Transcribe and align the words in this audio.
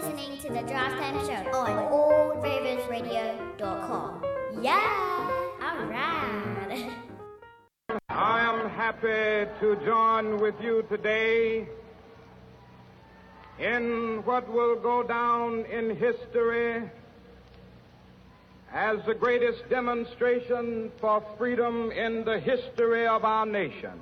listening 0.00 0.38
to 0.38 0.48
the 0.48 0.62
Drive 0.62 0.92
Time 0.98 1.26
Show 1.26 1.44
oh. 1.52 1.60
on 1.60 2.42
AllFlavorsRadio.com. 2.42 4.24
Yeah, 4.62 4.80
alright. 5.62 6.90
I 8.08 8.40
am 8.40 8.70
happy 8.70 9.50
to 9.60 9.76
join 9.84 10.38
with 10.40 10.54
you 10.62 10.84
today 10.88 11.68
in 13.58 14.22
what 14.24 14.50
will 14.50 14.76
go 14.76 15.02
down 15.02 15.66
in 15.66 15.94
history 15.94 16.90
as 18.72 19.04
the 19.06 19.14
greatest 19.14 19.68
demonstration 19.68 20.90
for 20.98 21.22
freedom 21.36 21.90
in 21.90 22.24
the 22.24 22.40
history 22.40 23.06
of 23.06 23.26
our 23.26 23.44
nation. 23.44 24.00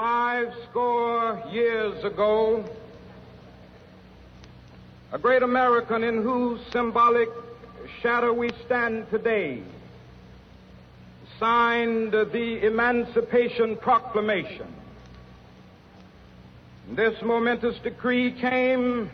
Five 0.00 0.54
score 0.70 1.42
years 1.52 2.02
ago, 2.04 2.64
a 5.12 5.18
great 5.18 5.42
American 5.42 6.02
in 6.02 6.22
whose 6.22 6.58
symbolic 6.72 7.28
shadow 8.00 8.32
we 8.32 8.48
stand 8.64 9.10
today 9.10 9.62
signed 11.38 12.12
the 12.12 12.66
Emancipation 12.66 13.76
Proclamation. 13.76 14.72
This 16.92 17.20
momentous 17.20 17.78
decree 17.80 18.32
came 18.40 19.10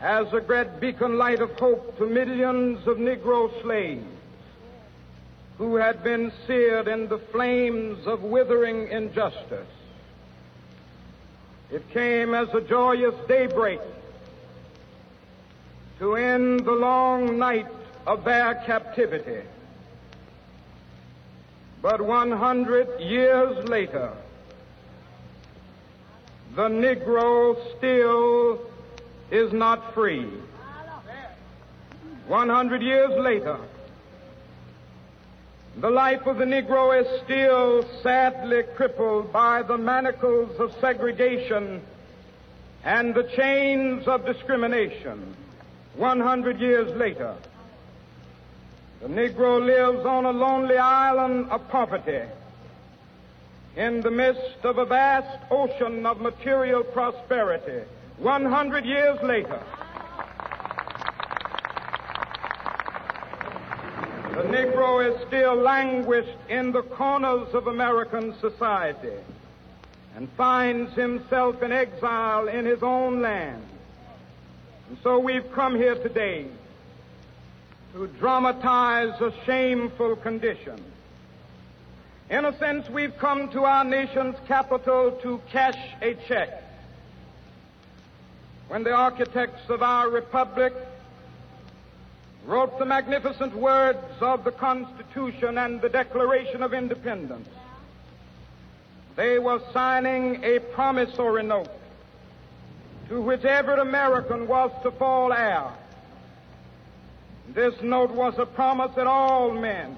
as 0.00 0.32
a 0.32 0.40
great 0.40 0.80
beacon 0.80 1.18
light 1.18 1.42
of 1.42 1.50
hope 1.58 1.98
to 1.98 2.06
millions 2.06 2.78
of 2.88 2.96
Negro 2.96 3.52
slaves 3.62 4.15
who 5.58 5.76
had 5.76 6.04
been 6.04 6.32
seared 6.46 6.86
in 6.86 7.08
the 7.08 7.18
flames 7.18 8.06
of 8.06 8.22
withering 8.22 8.88
injustice. 8.88 9.66
It 11.70 11.88
came 11.90 12.34
as 12.34 12.48
a 12.54 12.60
joyous 12.60 13.14
daybreak 13.26 13.80
to 15.98 16.16
end 16.16 16.60
the 16.64 16.72
long 16.72 17.38
night 17.38 17.66
of 18.06 18.24
their 18.24 18.54
captivity. 18.66 19.42
But 21.80 22.00
100 22.00 23.00
years 23.00 23.68
later, 23.68 24.12
the 26.54 26.68
Negro 26.68 27.56
still 27.76 28.60
is 29.30 29.52
not 29.52 29.94
free. 29.94 30.28
100 32.26 32.82
years 32.82 33.10
later, 33.18 33.58
the 35.78 35.90
life 35.90 36.26
of 36.26 36.38
the 36.38 36.44
Negro 36.44 36.98
is 36.98 37.22
still 37.24 37.84
sadly 38.02 38.62
crippled 38.76 39.30
by 39.30 39.62
the 39.62 39.76
manacles 39.76 40.58
of 40.58 40.74
segregation 40.80 41.82
and 42.82 43.14
the 43.14 43.24
chains 43.36 44.08
of 44.08 44.24
discrimination. 44.24 45.36
100 45.96 46.60
years 46.60 46.96
later, 46.96 47.34
the 49.02 49.08
Negro 49.08 49.60
lives 49.64 50.06
on 50.06 50.24
a 50.24 50.30
lonely 50.30 50.78
island 50.78 51.50
of 51.50 51.68
poverty 51.68 52.22
in 53.76 54.00
the 54.00 54.10
midst 54.10 54.64
of 54.64 54.78
a 54.78 54.86
vast 54.86 55.38
ocean 55.50 56.06
of 56.06 56.22
material 56.22 56.82
prosperity. 56.84 57.86
100 58.18 58.86
years 58.86 59.18
later, 59.22 59.62
the 64.36 64.42
Negro 64.42 65.00
is 65.00 65.26
still 65.26 65.54
languished 65.54 66.36
in 66.50 66.70
the 66.70 66.82
corners 66.82 67.54
of 67.54 67.68
American 67.68 68.38
society 68.38 69.16
and 70.14 70.28
finds 70.36 70.92
himself 70.92 71.62
in 71.62 71.72
exile 71.72 72.46
in 72.46 72.66
his 72.66 72.82
own 72.82 73.22
land. 73.22 73.62
And 74.90 74.98
so 75.02 75.18
we've 75.18 75.50
come 75.52 75.74
here 75.74 75.94
today 75.94 76.48
to 77.94 78.06
dramatize 78.18 79.18
a 79.22 79.32
shameful 79.46 80.16
condition. 80.16 80.84
In 82.28 82.44
a 82.44 82.58
sense, 82.58 82.90
we've 82.90 83.16
come 83.16 83.48
to 83.52 83.64
our 83.64 83.84
nation's 83.84 84.36
capital 84.46 85.12
to 85.22 85.40
cash 85.50 85.78
a 86.02 86.12
check. 86.28 86.62
When 88.68 88.84
the 88.84 88.92
architects 88.92 89.70
of 89.70 89.82
our 89.82 90.10
republic 90.10 90.74
wrote 92.46 92.78
the 92.78 92.84
magnificent 92.84 93.54
words 93.54 93.98
of 94.20 94.44
the 94.44 94.52
Constitution 94.52 95.58
and 95.58 95.80
the 95.80 95.88
Declaration 95.88 96.62
of 96.62 96.72
Independence, 96.72 97.48
they 99.16 99.38
were 99.38 99.60
signing 99.72 100.44
a 100.44 100.60
promissory 100.60 101.42
note 101.42 101.68
to 103.08 103.20
which 103.20 103.44
every 103.44 103.80
American 103.80 104.46
was 104.46 104.70
to 104.82 104.90
fall 104.92 105.32
heir. 105.32 105.72
This 107.48 107.74
note 107.82 108.10
was 108.10 108.34
a 108.38 108.46
promise 108.46 108.92
that 108.96 109.06
all 109.06 109.50
men, 109.52 109.96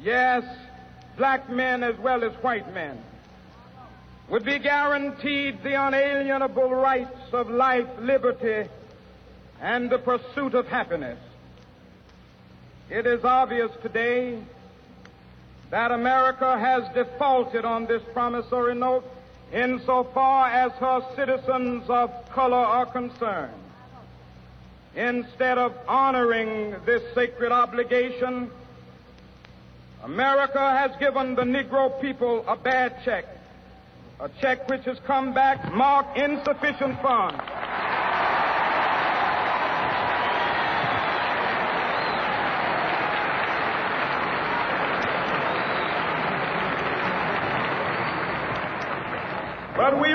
yes, 0.00 0.44
black 1.16 1.48
men 1.48 1.82
as 1.82 1.96
well 1.98 2.22
as 2.22 2.32
white 2.42 2.72
men, 2.74 2.98
would 4.28 4.44
be 4.44 4.58
guaranteed 4.58 5.62
the 5.62 5.74
unalienable 5.74 6.70
rights 6.70 7.32
of 7.32 7.48
life, 7.48 7.86
liberty, 8.00 8.68
and 9.60 9.90
the 9.90 9.98
pursuit 9.98 10.54
of 10.54 10.66
happiness. 10.66 11.18
It 12.90 13.06
is 13.06 13.24
obvious 13.24 13.70
today 13.82 14.38
that 15.70 15.90
America 15.90 16.58
has 16.58 16.84
defaulted 16.94 17.64
on 17.64 17.86
this 17.86 18.02
promissory 18.12 18.74
note 18.74 19.04
insofar 19.52 20.48
as 20.48 20.72
her 20.72 21.04
citizens 21.16 21.84
of 21.88 22.10
color 22.30 22.56
are 22.56 22.86
concerned. 22.86 23.52
Instead 24.94 25.58
of 25.58 25.74
honoring 25.88 26.74
this 26.86 27.02
sacred 27.14 27.52
obligation, 27.52 28.50
America 30.02 30.58
has 30.58 30.92
given 30.98 31.34
the 31.34 31.42
Negro 31.42 32.00
people 32.00 32.44
a 32.46 32.56
bad 32.56 32.96
check, 33.04 33.26
a 34.20 34.30
check 34.40 34.68
which 34.70 34.84
has 34.84 34.98
come 35.00 35.34
back 35.34 35.72
marked 35.72 36.16
insufficient 36.16 37.00
funds. 37.02 37.42
But 49.76 50.00
we 50.00 50.14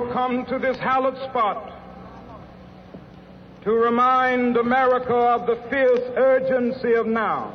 also 0.00 0.12
come 0.12 0.46
to 0.46 0.58
this 0.58 0.78
hallowed 0.78 1.16
spot 1.30 1.72
to 3.62 3.72
remind 3.72 4.56
America 4.56 5.14
of 5.14 5.46
the 5.46 5.56
fierce 5.68 6.00
urgency 6.16 6.94
of 6.94 7.06
now. 7.06 7.54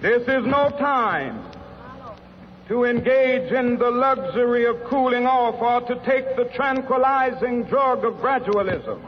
This 0.00 0.22
is 0.22 0.46
no 0.46 0.70
time 0.78 1.42
to 2.68 2.84
engage 2.84 3.50
in 3.52 3.78
the 3.78 3.90
luxury 3.90 4.66
of 4.66 4.82
cooling 4.84 5.26
off 5.26 5.60
or 5.60 5.80
to 5.88 6.00
take 6.04 6.36
the 6.36 6.44
tranquilizing 6.54 7.64
drug 7.64 8.04
of 8.04 8.14
gradualism. 8.14 9.00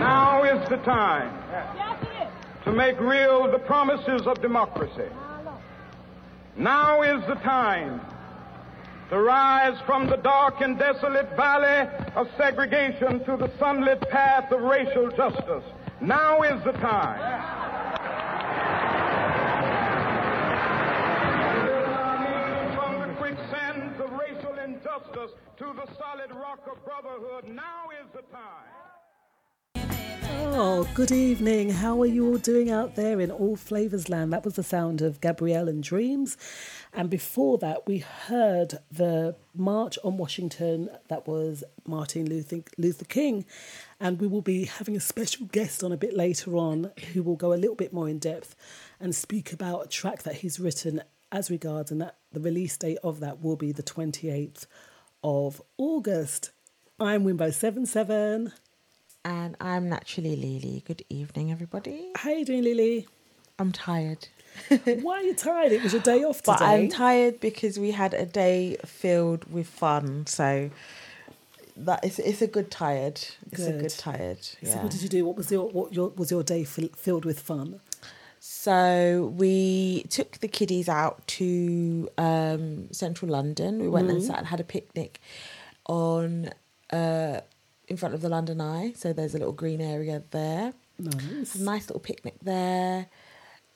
Now 0.00 0.42
is 0.44 0.68
the 0.68 0.78
time 0.78 1.32
to 2.64 2.72
make 2.72 2.98
real 2.98 3.50
the 3.50 3.58
promises 3.58 4.26
of 4.26 4.40
democracy. 4.40 5.10
Now 6.56 7.02
is 7.02 7.20
the 7.26 7.34
time 7.34 8.00
to 9.10 9.20
rise 9.20 9.76
from 9.86 10.06
the 10.06 10.16
dark 10.16 10.60
and 10.60 10.78
desolate 10.78 11.34
valley 11.36 11.90
of 12.14 12.28
segregation 12.36 13.24
to 13.24 13.36
the 13.36 13.50
sunlit 13.58 14.00
path 14.08 14.52
of 14.52 14.62
racial 14.62 15.10
justice. 15.10 15.64
Now 16.00 16.42
is 16.42 16.62
the 16.64 16.72
time. 16.72 17.62
To 25.58 25.66
the 25.66 25.86
solid 25.96 26.34
rock 26.34 26.66
of 26.70 26.84
brotherhood. 26.84 27.44
Now 27.46 27.88
is 28.02 28.10
the 28.12 28.22
time. 28.32 28.73
Oh, 30.36 30.88
good 30.94 31.12
evening. 31.12 31.70
How 31.70 32.00
are 32.00 32.06
you 32.06 32.26
all 32.26 32.38
doing 32.38 32.70
out 32.70 32.96
there 32.96 33.20
in 33.20 33.30
All 33.30 33.56
Flavors 33.56 34.08
Land? 34.08 34.32
That 34.32 34.44
was 34.44 34.54
the 34.54 34.62
sound 34.62 35.00
of 35.00 35.20
Gabrielle 35.20 35.68
and 35.68 35.82
Dreams. 35.82 36.36
And 36.92 37.08
before 37.08 37.58
that, 37.58 37.86
we 37.86 37.98
heard 37.98 38.78
the 38.90 39.36
March 39.54 39.98
on 40.02 40.16
Washington. 40.16 40.90
That 41.08 41.28
was 41.28 41.62
Martin 41.86 42.28
Luther, 42.28 42.62
Luther 42.76 43.04
King. 43.04 43.44
And 44.00 44.20
we 44.20 44.26
will 44.26 44.42
be 44.42 44.64
having 44.64 44.96
a 44.96 45.00
special 45.00 45.46
guest 45.46 45.84
on 45.84 45.92
a 45.92 45.96
bit 45.96 46.16
later 46.16 46.56
on 46.56 46.90
who 47.12 47.22
will 47.22 47.36
go 47.36 47.52
a 47.52 47.54
little 47.54 47.76
bit 47.76 47.92
more 47.92 48.08
in 48.08 48.18
depth 48.18 48.56
and 48.98 49.14
speak 49.14 49.52
about 49.52 49.86
a 49.86 49.88
track 49.88 50.24
that 50.24 50.36
he's 50.36 50.58
written 50.58 51.02
as 51.30 51.50
regards, 51.50 51.90
and 51.90 52.00
that 52.00 52.16
the 52.32 52.40
release 52.40 52.76
date 52.76 52.98
of 53.02 53.18
that 53.20 53.42
will 53.42 53.56
be 53.56 53.72
the 53.72 53.82
28th 53.82 54.66
of 55.24 55.60
August. 55.78 56.50
I'm 57.00 57.24
Wimbo77. 57.24 58.52
And 59.24 59.56
I'm 59.60 59.88
naturally 59.88 60.36
Lily. 60.36 60.82
Good 60.86 61.02
evening, 61.08 61.50
everybody. 61.50 62.10
How 62.16 62.30
you 62.30 62.44
doing, 62.44 62.62
Lily? 62.62 63.06
I'm 63.58 63.72
tired. 63.72 64.28
Why 64.84 65.20
are 65.20 65.22
you 65.22 65.34
tired? 65.34 65.72
It 65.72 65.82
was 65.82 65.92
your 65.92 66.02
day 66.02 66.22
off 66.24 66.42
today. 66.42 66.52
But 66.58 66.62
I'm 66.62 66.88
tired 66.88 67.40
because 67.40 67.78
we 67.78 67.92
had 67.92 68.12
a 68.14 68.26
day 68.26 68.76
filled 68.84 69.50
with 69.50 69.66
fun. 69.66 70.26
So 70.26 70.70
that 71.76 72.04
is 72.04 72.18
it's 72.18 72.42
a 72.42 72.46
good 72.46 72.70
tired. 72.70 73.14
It's 73.50 73.56
Good. 73.56 73.74
a 73.76 73.78
good 73.78 73.90
tired. 73.90 74.42
So 74.42 74.56
Yeah. 74.62 74.82
what 74.82 74.92
did 74.92 75.02
you 75.02 75.08
do? 75.08 75.24
What 75.24 75.36
was 75.36 75.50
your 75.50 75.68
what 75.70 75.92
your 75.94 76.08
was 76.10 76.30
your 76.30 76.42
day 76.42 76.64
fill, 76.64 76.88
filled 76.96 77.24
with 77.24 77.40
fun? 77.40 77.80
So 78.40 79.32
we 79.38 80.04
took 80.10 80.38
the 80.38 80.48
kiddies 80.48 80.86
out 80.88 81.26
to 81.38 82.10
um, 82.18 82.92
central 82.92 83.30
London. 83.30 83.80
We 83.80 83.88
went 83.88 84.10
and 84.10 84.18
Mm-hmm. 84.18 84.26
sat 84.26 84.38
and 84.38 84.46
had 84.48 84.60
a 84.60 84.64
picnic 84.64 85.18
on 85.86 86.50
uh, 86.92 87.40
in 87.88 87.96
front 87.96 88.14
of 88.14 88.20
the 88.20 88.28
London 88.28 88.60
Eye. 88.60 88.92
So 88.96 89.12
there's 89.12 89.34
a 89.34 89.38
little 89.38 89.52
green 89.52 89.80
area 89.80 90.22
there. 90.30 90.72
Nice. 90.98 91.56
nice 91.56 91.88
little 91.88 92.00
picnic 92.00 92.36
there. 92.42 93.06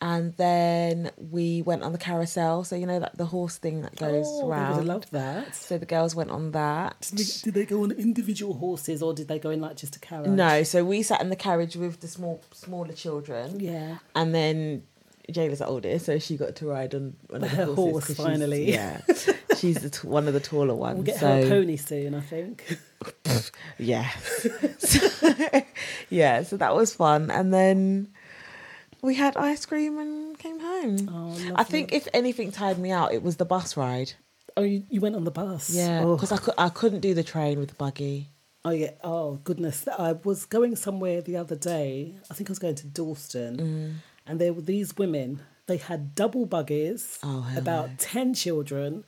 And 0.00 0.36
then 0.36 1.10
we 1.16 1.62
went 1.62 1.82
on 1.82 1.90
the 1.90 1.98
carousel. 1.98 2.62
So 2.62 2.76
you 2.76 2.86
know 2.86 3.00
that 3.00 3.18
the 3.18 3.26
horse 3.26 3.58
thing 3.58 3.82
that 3.82 3.96
goes 3.96 4.26
oh, 4.28 4.38
they 4.38 4.44
would 4.44 4.50
round. 4.52 4.76
have 4.76 4.84
loved 4.84 5.12
that. 5.12 5.56
So 5.56 5.76
the 5.76 5.86
girls 5.86 6.14
went 6.14 6.30
on 6.30 6.52
that. 6.52 7.10
Did 7.10 7.18
they, 7.18 7.42
did 7.42 7.54
they 7.54 7.66
go 7.66 7.82
on 7.82 7.90
individual 7.92 8.54
horses 8.54 9.02
or 9.02 9.12
did 9.12 9.26
they 9.26 9.40
go 9.40 9.50
in 9.50 9.60
like 9.60 9.76
just 9.76 9.96
a 9.96 9.98
carriage? 9.98 10.30
No, 10.30 10.62
so 10.62 10.84
we 10.84 11.02
sat 11.02 11.20
in 11.20 11.30
the 11.30 11.36
carriage 11.36 11.74
with 11.74 12.00
the 12.00 12.06
small 12.06 12.40
smaller 12.52 12.92
children. 12.92 13.58
Yeah. 13.58 13.98
And 14.14 14.32
then 14.32 14.84
Jayla's 15.32 15.58
the 15.58 15.66
oldest, 15.66 16.06
so 16.06 16.18
she 16.18 16.36
got 16.36 16.56
to 16.56 16.66
ride 16.66 16.94
on 16.94 17.16
of 17.28 17.42
Her 17.42 17.66
horse, 17.66 18.14
finally. 18.14 18.70
Yeah, 18.72 19.00
she's 19.58 19.76
the 19.80 19.90
t- 19.90 20.06
one 20.08 20.26
of 20.28 20.34
the 20.34 20.40
taller 20.40 20.74
ones. 20.74 20.96
We'll 20.96 21.04
get 21.06 21.18
so 21.20 21.26
her 21.28 21.40
a 21.46 21.48
pony 21.48 21.76
soon, 21.76 22.14
I 22.14 22.20
think. 22.20 22.78
yeah, 23.78 24.08
So- 24.78 25.62
yeah. 26.10 26.42
So 26.42 26.56
that 26.56 26.74
was 26.74 26.94
fun, 26.94 27.30
and 27.30 27.52
then 27.52 28.08
we 29.02 29.14
had 29.14 29.36
ice 29.36 29.64
cream 29.66 29.98
and 29.98 30.38
came 30.38 30.58
home. 30.60 31.08
Oh, 31.12 31.52
I 31.56 31.64
think 31.64 31.92
if 31.92 32.08
anything 32.14 32.50
tired 32.52 32.78
me 32.78 32.90
out, 32.90 33.12
it 33.12 33.22
was 33.22 33.36
the 33.36 33.44
bus 33.44 33.76
ride. 33.76 34.12
Oh, 34.56 34.62
you, 34.62 34.82
you 34.90 35.00
went 35.00 35.14
on 35.14 35.24
the 35.24 35.30
bus. 35.30 35.70
Yeah, 35.70 36.02
Oh. 36.04 36.16
because 36.16 36.32
I 36.32 36.38
could 36.38 36.54
I 36.58 36.68
couldn't 36.68 37.00
do 37.00 37.14
the 37.14 37.22
train 37.22 37.58
with 37.60 37.68
the 37.70 37.74
buggy. 37.76 38.30
Oh 38.64 38.70
yeah. 38.70 38.90
Oh 39.04 39.36
goodness. 39.44 39.86
I 39.86 40.12
was 40.12 40.44
going 40.46 40.74
somewhere 40.76 41.20
the 41.20 41.36
other 41.36 41.54
day. 41.56 42.14
I 42.30 42.34
think 42.34 42.50
I 42.50 42.52
was 42.52 42.58
going 42.58 42.74
to 42.76 42.86
Dalston, 42.86 43.56
Mm. 43.56 43.94
and 44.26 44.40
there 44.40 44.52
were 44.52 44.62
these 44.62 44.96
women. 44.96 45.40
They 45.66 45.76
had 45.76 46.14
double 46.14 46.46
buggies, 46.46 47.18
Oh, 47.22 47.46
about 47.56 47.88
no. 47.90 47.94
ten 47.98 48.32
children, 48.34 49.04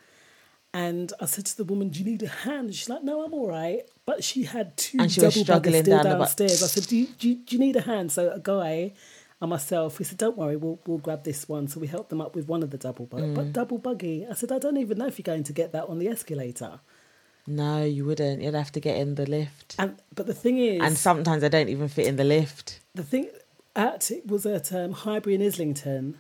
and 0.73 1.13
I 1.21 1.27
said 1.27 1.47
to 1.47 1.57
the 1.57 1.65
woman, 1.65 1.89
"Do 1.89 1.99
you 2.01 2.05
need 2.05 2.23
a 2.23 2.29
hand?" 2.29 2.75
She's 2.75 2.89
like, 2.89 3.03
"No, 3.03 3.23
I'm 3.25 3.33
all 3.35 3.49
right." 3.49 3.83
But 4.07 4.23
she 4.25 4.45
had 4.45 4.77
two 4.77 4.99
And 5.01 5.11
she 5.11 5.21
double 5.21 5.27
was 5.29 5.41
struggling 5.43 5.83
still 5.85 6.03
down 6.03 6.19
downstairs. 6.19 6.63
I 6.63 6.67
said, 6.67 6.87
do 6.87 6.97
you, 6.97 7.07
do, 7.19 7.29
you, 7.29 7.35
"Do 7.37 7.57
you 7.57 7.61
need 7.61 7.77
a 7.77 7.81
hand?" 7.83 8.11
So 8.13 8.31
a 8.31 8.41
guy 8.41 8.93
and 9.41 9.51
myself, 9.51 9.99
we 9.99 10.05
said, 10.05 10.19
"Don't 10.19 10.37
worry, 10.37 10.57
we'll 10.57 10.79
we'll 10.87 10.99
grab 10.99 11.25
this 11.25 11.49
one." 11.49 11.67
So 11.69 11.81
we 11.81 11.87
helped 11.87 12.11
them 12.11 12.21
up 12.21 12.35
with 12.37 12.47
one 12.49 12.63
of 12.63 12.71
the 12.71 12.79
double 12.79 13.07
bug, 13.07 13.21
Mm. 13.23 13.35
but 13.35 13.53
double 13.53 13.79
buggy. 13.79 14.27
I 14.27 14.35
said, 14.35 14.53
"I 14.53 14.59
don't 14.59 14.77
even 14.77 14.99
know 14.99 15.07
if 15.07 15.19
you're 15.19 15.25
going 15.35 15.45
to 15.45 15.53
get 15.53 15.73
that 15.73 15.85
on 15.89 15.99
the 15.99 16.09
escalator." 16.09 16.81
No, 17.47 17.83
you 17.85 18.05
wouldn't. 18.05 18.43
You'd 18.43 18.55
have 18.55 18.71
to 18.73 18.81
get 18.81 18.97
in 18.97 19.15
the 19.17 19.27
lift. 19.27 19.75
And 19.79 19.97
but 20.15 20.27
the 20.27 20.35
thing 20.35 20.59
is, 20.59 20.81
And 20.83 20.97
sometimes 20.97 21.43
I 21.43 21.49
don't 21.49 21.69
even 21.69 21.89
fit 21.89 22.07
in 22.07 22.17
the 22.17 22.25
lift. 22.25 22.81
the 22.95 23.03
thing 23.03 23.29
at 23.75 24.11
it 24.11 24.27
was 24.27 24.45
at 24.47 24.73
um, 24.73 24.93
Highbury 24.93 25.35
and 25.37 25.43
Islington, 25.45 26.19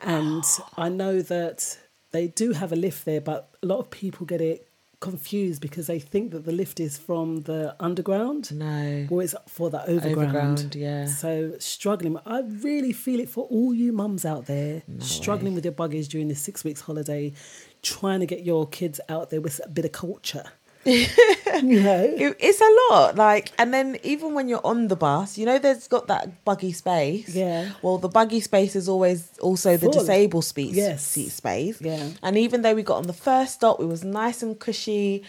and 0.00 0.44
I 0.76 0.88
know 0.88 1.22
that 1.22 1.78
they 2.10 2.28
do 2.28 2.52
have 2.52 2.72
a 2.72 2.76
lift 2.76 3.04
there, 3.04 3.20
but 3.20 3.50
a 3.62 3.66
lot 3.66 3.78
of 3.78 3.90
people 3.90 4.26
get 4.26 4.40
it 4.40 4.68
confused 5.00 5.60
because 5.62 5.86
they 5.86 6.00
think 6.00 6.32
that 6.32 6.44
the 6.44 6.50
lift 6.50 6.80
is 6.80 6.98
from 6.98 7.42
the 7.42 7.74
underground. 7.78 8.50
No. 8.52 9.06
Or 9.10 9.22
it's 9.22 9.34
for 9.46 9.70
the 9.70 9.80
overground. 9.88 10.18
Overground, 10.18 10.74
yeah. 10.74 11.06
So 11.06 11.54
struggling. 11.58 12.16
I 12.26 12.40
really 12.40 12.92
feel 12.92 13.20
it 13.20 13.28
for 13.28 13.44
all 13.44 13.72
you 13.72 13.92
mums 13.92 14.24
out 14.24 14.46
there 14.46 14.82
struggling 14.98 15.54
with 15.54 15.64
your 15.64 15.72
buggies 15.72 16.08
during 16.08 16.28
this 16.28 16.40
six 16.40 16.64
weeks 16.64 16.80
holiday, 16.80 17.32
trying 17.82 18.20
to 18.20 18.26
get 18.26 18.44
your 18.44 18.66
kids 18.66 19.00
out 19.08 19.30
there 19.30 19.40
with 19.40 19.60
a 19.64 19.68
bit 19.68 19.84
of 19.84 19.92
culture. 19.92 20.44
You 20.84 21.80
know? 21.82 22.14
It, 22.16 22.36
it's 22.40 22.60
a 22.60 22.76
lot. 22.94 23.16
Like, 23.16 23.50
and 23.58 23.72
then 23.74 23.98
even 24.02 24.34
when 24.34 24.48
you're 24.48 24.64
on 24.64 24.88
the 24.88 24.96
bus, 24.96 25.36
you 25.36 25.44
know, 25.46 25.58
there's 25.58 25.88
got 25.88 26.06
that 26.08 26.44
buggy 26.44 26.72
space. 26.72 27.34
Yeah. 27.34 27.72
Well, 27.82 27.98
the 27.98 28.08
buggy 28.08 28.40
space 28.40 28.74
is 28.76 28.88
always 28.88 29.30
also 29.40 29.72
the 29.76 29.86
Full. 29.86 29.92
disabled 29.92 30.44
space. 30.44 30.74
Yes. 30.74 31.04
Seat 31.04 31.30
space. 31.30 31.80
Yeah. 31.80 32.10
And 32.22 32.38
even 32.38 32.62
though 32.62 32.74
we 32.74 32.82
got 32.82 32.96
on 32.98 33.06
the 33.06 33.12
first 33.12 33.54
stop, 33.54 33.80
it 33.80 33.86
was 33.86 34.04
nice 34.04 34.42
and 34.42 34.58
cushy. 34.58 35.22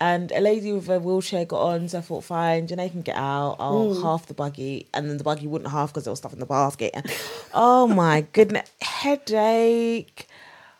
And 0.00 0.32
a 0.32 0.40
lady 0.40 0.72
with 0.72 0.88
a 0.88 0.98
wheelchair 0.98 1.44
got 1.44 1.60
on, 1.62 1.88
so 1.88 1.98
I 1.98 2.00
thought, 2.00 2.24
fine, 2.24 2.66
Janae 2.66 2.90
can 2.90 3.02
get 3.02 3.14
out. 3.16 3.54
I'll 3.60 3.94
Mm. 3.94 4.02
half 4.02 4.26
the 4.26 4.34
buggy, 4.34 4.88
and 4.92 5.08
then 5.08 5.18
the 5.18 5.24
buggy 5.24 5.46
wouldn't 5.46 5.70
half 5.70 5.90
because 5.92 6.02
there 6.02 6.10
was 6.10 6.18
stuff 6.18 6.32
in 6.32 6.40
the 6.40 6.46
basket. 6.46 6.90
And 6.94 7.06
oh 7.54 7.86
my 7.86 8.22
goodness, 8.32 8.68
headache! 8.82 10.26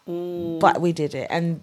Mm. 0.09 0.59
But 0.59 0.81
we 0.81 0.93
did 0.93 1.15
it, 1.15 1.29
and 1.31 1.61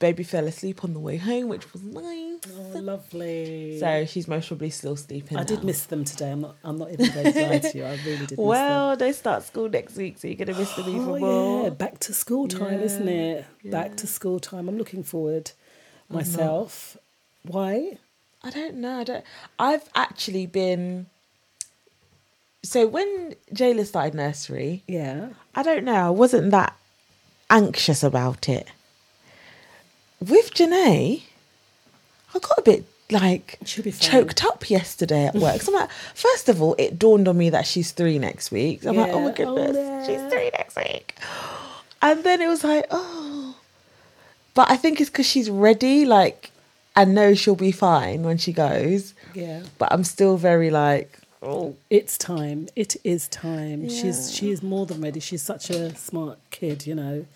baby 0.00 0.24
fell 0.24 0.46
asleep 0.48 0.82
on 0.82 0.92
the 0.94 0.98
way 0.98 1.16
home, 1.16 1.46
which 1.48 1.72
was 1.72 1.82
nice. 1.82 2.40
Oh, 2.74 2.78
lovely. 2.80 3.78
So 3.78 4.04
she's 4.06 4.26
most 4.26 4.48
probably 4.48 4.70
still 4.70 4.96
sleeping. 4.96 5.38
I 5.38 5.44
did 5.44 5.62
miss 5.62 5.84
them 5.86 6.04
today. 6.04 6.32
I'm 6.32 6.40
not. 6.40 6.56
I'm 6.64 6.78
not 6.78 6.90
even 6.90 7.12
going 7.12 7.32
to 7.32 7.46
lie 7.48 7.58
to 7.60 7.78
you. 7.78 7.84
I 7.84 7.98
really 8.04 8.26
did. 8.26 8.38
Well, 8.38 8.96
they 8.96 9.12
start 9.12 9.44
school 9.44 9.68
next 9.68 9.94
week, 9.96 10.18
so 10.18 10.26
you're 10.26 10.36
gonna 10.44 10.58
miss 10.58 10.74
them 10.74 10.88
even 10.88 10.98
them. 11.12 11.20
more. 11.20 11.60
Oh 11.60 11.62
yeah, 11.64 11.70
back 11.70 12.00
to 12.00 12.12
school 12.12 12.48
time, 12.48 12.80
isn't 12.80 13.06
Yeah, 13.06 13.42
it? 13.62 13.70
Back 13.70 13.96
to 13.98 14.06
school 14.08 14.40
time. 14.40 14.68
I'm 14.68 14.78
looking 14.78 15.04
forward 15.04 15.52
myself. 16.08 16.96
Why? 17.44 17.98
I 18.42 18.50
don't 18.50 18.76
know. 18.76 19.00
I 19.00 19.04
don't. 19.04 19.24
I've 19.58 19.88
actually 19.94 20.46
been. 20.46 21.06
So 22.62 22.86
when 22.86 23.34
Jayla 23.54 23.86
started 23.86 24.14
nursery, 24.14 24.82
Yeah. 24.86 25.28
I 25.54 25.62
don't 25.62 25.84
know. 25.84 26.06
I 26.06 26.10
wasn't 26.10 26.50
that 26.50 26.76
anxious 27.48 28.02
about 28.02 28.48
it. 28.48 28.66
With 30.20 30.52
Janae, 30.54 31.22
I 32.34 32.38
got 32.38 32.58
a 32.58 32.62
bit 32.62 32.84
like 33.10 33.58
choked 33.98 34.44
up 34.44 34.70
yesterday 34.70 35.26
at 35.26 35.34
work. 35.34 35.62
so 35.62 35.72
I'm 35.74 35.80
like, 35.80 35.90
first 36.14 36.48
of 36.48 36.62
all, 36.62 36.74
it 36.78 36.98
dawned 36.98 37.26
on 37.26 37.36
me 37.36 37.50
that 37.50 37.66
she's 37.66 37.90
three 37.92 38.18
next 38.18 38.50
week. 38.50 38.84
I'm 38.86 38.96
like, 38.96 39.10
oh 39.12 39.20
my 39.20 39.34
Yeah. 39.36 39.44
Oh, 39.46 39.56
goodness, 39.56 40.06
she's 40.06 40.32
three 40.32 40.50
next 40.52 40.76
week. 40.76 41.14
And 42.02 42.22
then 42.24 42.40
it 42.40 42.48
was 42.48 42.64
like, 42.64 42.86
oh. 42.90 43.56
But 44.54 44.70
I 44.70 44.76
think 44.76 45.00
it's 45.00 45.10
because 45.10 45.26
she's 45.26 45.48
ready, 45.50 46.04
like, 46.04 46.50
and 46.96 47.14
knows 47.14 47.38
she'll 47.38 47.54
be 47.54 47.72
fine 47.72 48.22
when 48.22 48.36
she 48.38 48.52
goes. 48.52 49.14
Yeah. 49.34 49.62
But 49.78 49.92
I'm 49.92 50.04
still 50.04 50.36
very 50.36 50.70
like, 50.70 51.18
oh, 51.42 51.76
It's 51.88 52.18
time. 52.18 52.68
It 52.76 52.96
is 53.04 53.28
time. 53.28 53.88
She's 53.88 54.32
she 54.34 54.50
is 54.50 54.62
more 54.62 54.86
than 54.86 55.00
ready. 55.00 55.20
She's 55.20 55.42
such 55.42 55.70
a 55.70 55.94
smart 55.96 56.38
kid, 56.50 56.86
you 56.86 56.94
know, 56.94 57.26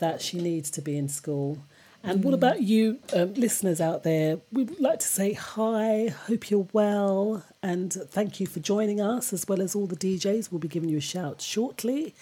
that 0.00 0.20
she 0.20 0.40
needs 0.40 0.70
to 0.72 0.80
be 0.80 0.96
in 0.98 1.08
school. 1.08 1.58
And 2.04 2.20
Mm. 2.20 2.24
what 2.24 2.34
about 2.34 2.62
you, 2.62 2.98
um, 3.12 3.34
listeners 3.34 3.80
out 3.80 4.02
there? 4.04 4.38
We'd 4.52 4.78
like 4.80 5.00
to 5.00 5.06
say 5.06 5.32
hi. 5.32 6.06
Hope 6.26 6.50
you're 6.50 6.68
well, 6.72 7.44
and 7.62 7.92
thank 7.92 8.38
you 8.40 8.46
for 8.46 8.60
joining 8.60 9.00
us, 9.00 9.32
as 9.32 9.46
well 9.48 9.60
as 9.60 9.74
all 9.74 9.86
the 9.86 9.96
DJs. 9.96 10.50
We'll 10.50 10.60
be 10.60 10.68
giving 10.68 10.88
you 10.88 10.98
a 10.98 11.00
shout 11.02 11.40
shortly. 11.42 12.14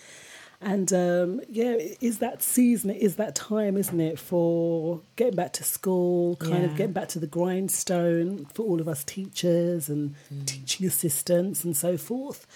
And 0.62 0.90
um, 0.95 1.42
yeah, 1.50 1.73
it 1.73 1.99
is 2.00 2.18
that 2.21 2.42
season, 2.42 2.88
it 2.88 3.02
is 3.02 3.16
that 3.16 3.35
time, 3.35 3.76
isn't 3.76 4.00
it, 4.00 4.18
for 4.18 5.02
getting 5.16 5.37
back 5.37 5.52
to 5.54 5.64
school, 5.64 6.37
kind 6.37 6.64
of 6.64 6.75
getting 6.76 6.95
back 6.95 7.09
to 7.11 7.18
the 7.18 7.26
grindstone 7.26 8.47
for 8.54 8.62
all 8.64 8.80
of 8.80 8.88
us 8.88 9.04
teachers 9.04 9.90
and 9.90 10.14
teaching 10.47 10.87
assistants 10.87 11.62
and 11.62 11.76
so 11.76 11.99
forth. 11.99 12.47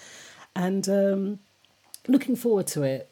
And 0.55 0.89
um, 0.89 1.39
looking 2.07 2.35
forward 2.35 2.65
to 2.67 2.81
it. 2.81 3.07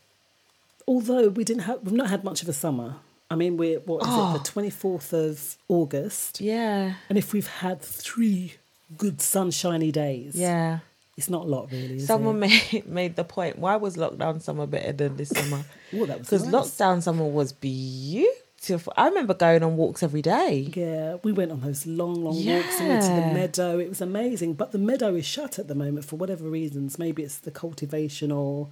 Although 0.88 1.30
we 1.30 1.44
didn't 1.44 1.63
have, 1.63 1.84
we've 1.84 1.94
not 1.94 2.10
had 2.10 2.24
much 2.24 2.42
of 2.42 2.50
a 2.50 2.54
summer. 2.54 2.96
I 3.31 3.36
mean, 3.36 3.57
we're 3.57 3.79
what 3.79 4.01
is 4.03 4.07
Oh. 4.09 4.29
it, 4.29 4.33
the 4.33 4.39
oh. 4.39 4.43
twenty 4.43 4.69
fourth 4.69 5.13
of 5.13 5.57
August, 5.67 6.41
yeah, 6.41 6.95
and 7.09 7.17
if 7.17 7.31
we've 7.33 7.48
had 7.48 7.81
three 7.81 8.53
good 8.98 9.21
sunshiny 9.21 9.91
days, 9.91 10.33
yeah. 10.36 10.79
it's 11.15 11.29
not 11.29 11.43
a 11.43 11.48
lot 11.48 11.71
really. 11.71 11.98
Is 11.98 12.07
Someone 12.07 12.41
it? 12.43 12.50
made 12.74 12.88
made 13.01 13.15
the 13.15 13.24
point. 13.24 13.59
Why 13.59 13.75
was 13.75 13.98
lockdown 13.98 14.41
summer 14.41 14.65
better 14.65 14.93
than 14.93 15.15
this 15.17 15.29
summer? 15.29 15.63
Oh, 15.93 16.05
that 16.05 16.19
was 16.19 16.27
Because 16.29 16.45
nice. 16.48 16.53
lockdown 16.71 17.01
summer 17.01 17.25
was 17.25 17.51
beautiful. 17.53 18.93
I 18.98 19.07
remember 19.07 19.33
going 19.33 19.63
on 19.63 19.75
walks 19.77 20.03
every 20.03 20.21
day. 20.21 20.71
Yeah, 20.75 21.17
we 21.24 21.31
went 21.31 21.51
on 21.51 21.62
those 21.62 21.86
long, 21.88 22.15
long 22.24 22.36
walks 22.45 22.79
and 22.79 22.89
went 22.89 23.01
to 23.03 23.07
the 23.09 23.33
meadow. 23.33 23.79
It 23.79 23.89
was 23.89 24.01
amazing, 24.01 24.53
but 24.53 24.71
the 24.71 24.77
meadow 24.77 25.15
is 25.15 25.25
shut 25.25 25.57
at 25.59 25.67
the 25.67 25.75
moment 25.75 26.05
for 26.05 26.15
whatever 26.17 26.48
reasons. 26.50 27.00
Maybe 27.00 27.24
it's 27.24 27.38
the 27.39 27.51
cultivation 27.51 28.31
or 28.31 28.69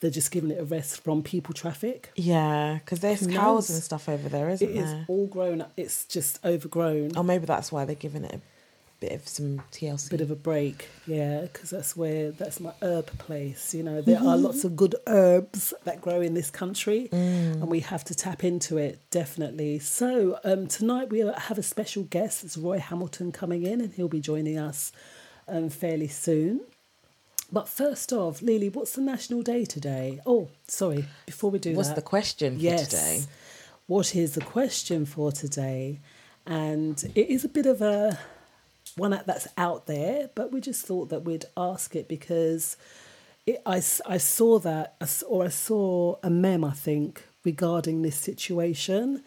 they're 0.00 0.10
just 0.10 0.30
giving 0.30 0.50
it 0.50 0.58
a 0.60 0.64
rest 0.64 1.02
from 1.04 1.22
people 1.22 1.54
traffic. 1.54 2.10
Yeah, 2.16 2.78
because 2.82 3.00
there's 3.00 3.20
Who 3.20 3.32
cows 3.32 3.68
knows? 3.68 3.70
and 3.70 3.82
stuff 3.82 4.08
over 4.08 4.28
there, 4.28 4.48
isn't 4.48 4.68
It 4.68 4.74
there? 4.74 4.82
It 4.84 4.86
is 5.00 5.04
all 5.08 5.26
grown 5.26 5.60
up. 5.60 5.72
It's 5.76 6.04
just 6.06 6.42
overgrown. 6.44 7.16
Or 7.16 7.24
maybe 7.24 7.46
that's 7.46 7.70
why 7.70 7.84
they're 7.84 7.94
giving 7.94 8.24
it 8.24 8.34
a 8.34 8.40
bit 9.00 9.12
of 9.12 9.26
some 9.28 9.62
TLC. 9.72 10.10
bit 10.10 10.20
of 10.20 10.30
a 10.30 10.34
break, 10.36 10.88
yeah, 11.06 11.42
because 11.42 11.70
that's 11.70 11.96
where 11.96 12.30
that's 12.32 12.60
my 12.60 12.72
herb 12.82 13.06
place. 13.18 13.74
You 13.74 13.82
know, 13.82 14.00
there 14.02 14.18
are 14.20 14.36
lots 14.36 14.64
of 14.64 14.76
good 14.76 14.94
herbs 15.06 15.72
that 15.84 16.00
grow 16.02 16.20
in 16.20 16.34
this 16.34 16.50
country, 16.50 17.08
and 17.12 17.68
we 17.68 17.80
have 17.80 18.04
to 18.04 18.14
tap 18.14 18.42
into 18.44 18.76
it 18.78 18.98
definitely. 19.10 19.78
So 19.80 20.38
um, 20.44 20.66
tonight 20.66 21.10
we 21.10 21.20
have 21.20 21.56
a 21.58 21.62
special 21.62 22.02
guest. 22.04 22.44
It's 22.44 22.56
Roy 22.58 22.78
Hamilton 22.78 23.32
coming 23.32 23.64
in, 23.64 23.80
and 23.80 23.92
he'll 23.94 24.08
be 24.08 24.20
joining 24.20 24.58
us 24.58 24.92
um, 25.48 25.68
fairly 25.70 26.08
soon. 26.08 26.60
But 27.52 27.68
first 27.68 28.12
off, 28.12 28.42
Lily, 28.42 28.68
what's 28.68 28.92
the 28.92 29.00
national 29.00 29.42
day 29.42 29.64
today? 29.64 30.20
Oh, 30.24 30.48
sorry, 30.68 31.06
before 31.26 31.50
we 31.50 31.58
do 31.58 31.74
What's 31.74 31.88
that, 31.88 31.96
What's 31.96 32.04
the 32.04 32.08
question 32.08 32.56
for 32.56 32.62
yes. 32.62 32.88
today? 32.88 33.22
What 33.86 34.14
is 34.14 34.34
the 34.34 34.40
question 34.40 35.04
for 35.04 35.32
today? 35.32 35.98
And 36.46 37.02
it 37.14 37.28
is 37.28 37.44
a 37.44 37.48
bit 37.48 37.66
of 37.66 37.82
a 37.82 38.18
one 38.96 39.10
that's 39.26 39.48
out 39.56 39.86
there, 39.86 40.30
but 40.34 40.52
we 40.52 40.60
just 40.60 40.86
thought 40.86 41.08
that 41.10 41.24
we'd 41.24 41.44
ask 41.56 41.96
it 41.96 42.08
because 42.08 42.76
it, 43.46 43.60
I, 43.66 43.76
I 44.06 44.18
saw 44.18 44.58
that, 44.60 44.96
or 45.26 45.44
I 45.44 45.48
saw 45.48 46.16
a 46.22 46.30
meme, 46.30 46.64
I 46.64 46.72
think, 46.72 47.24
regarding 47.44 48.02
this 48.02 48.16
situation. 48.16 49.22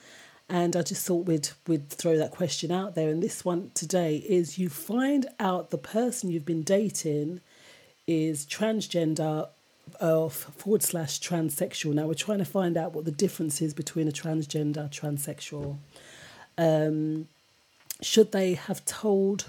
And 0.49 0.75
I 0.75 0.81
just 0.81 1.05
thought 1.05 1.25
we'd, 1.25 1.49
we'd 1.67 1.89
throw 1.89 2.17
that 2.17 2.31
question 2.31 2.71
out 2.71 2.95
there. 2.95 3.09
And 3.09 3.23
this 3.23 3.43
one 3.43 3.71
today 3.73 4.17
is 4.17 4.57
you 4.57 4.69
find 4.69 5.25
out 5.39 5.71
the 5.71 5.77
person 5.77 6.29
you've 6.29 6.45
been 6.45 6.63
dating 6.63 7.41
is 8.07 8.45
transgender 8.45 9.47
of 9.99 10.33
forward 10.33 10.83
slash 10.83 11.19
transsexual. 11.19 11.93
Now 11.93 12.07
we're 12.07 12.13
trying 12.13 12.39
to 12.39 12.45
find 12.45 12.77
out 12.77 12.93
what 12.93 13.05
the 13.05 13.11
difference 13.11 13.61
is 13.61 13.73
between 13.73 14.07
a 14.07 14.11
transgender 14.11 14.89
transsexual. 14.89 15.77
Um, 16.57 17.27
should 18.01 18.31
they 18.31 18.53
have 18.55 18.83
told 18.85 19.45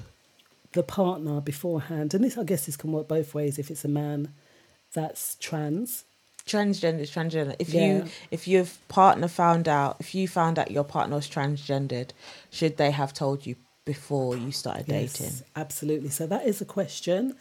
the 0.73 0.83
partner 0.83 1.41
beforehand? 1.41 2.15
And 2.15 2.25
this, 2.25 2.37
I 2.39 2.45
guess, 2.45 2.67
this 2.67 2.77
can 2.77 2.93
work 2.93 3.09
both 3.09 3.35
ways. 3.35 3.59
If 3.59 3.71
it's 3.71 3.85
a 3.85 3.89
man 3.89 4.33
that's 4.93 5.37
trans, 5.37 6.05
Transgender 6.47 7.01
is 7.01 7.11
transgender. 7.11 7.57
If 7.59 7.73
Yeah. 7.73 7.87
you 7.87 8.05
if 8.31 8.47
your 8.47 8.67
partner 8.89 9.29
found 9.29 9.67
out 9.67 9.97
if 9.99 10.15
you 10.15 10.29
found 10.29 10.59
out 10.59 10.71
your 10.71 10.85
partner 10.85 11.17
was 11.17 11.27
transgendered, 11.27 12.11
should 12.51 12.77
they 12.77 12.91
have 12.91 13.15
told 13.15 13.47
you 13.47 13.57
before 13.87 14.37
you 14.37 14.53
started 14.53 14.87
dating? 14.87 15.27
Yes, 15.27 15.43
absolutely. 15.57 16.11
So 16.11 16.27
that 16.27 16.45
is 16.47 16.61
a 16.61 16.67
question. 16.67 17.35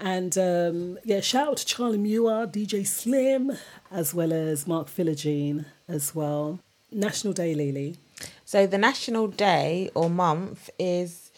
And 0.00 0.36
um, 0.36 0.98
yeah, 1.04 1.20
shout 1.20 1.48
out 1.48 1.56
to 1.58 1.66
Charlie 1.66 1.98
Muir, 1.98 2.46
DJ 2.46 2.86
Slim, 2.86 3.56
as 3.90 4.12
well 4.12 4.32
as 4.32 4.66
Mark 4.66 4.88
Philogene 4.88 5.66
as 5.88 6.14
well. 6.14 6.58
National 6.90 7.32
Day, 7.32 7.54
Lily. 7.54 7.96
So 8.44 8.66
the 8.66 8.78
national 8.78 9.28
day 9.28 9.90
or 9.94 10.08
month 10.10 10.70
is 10.78 11.30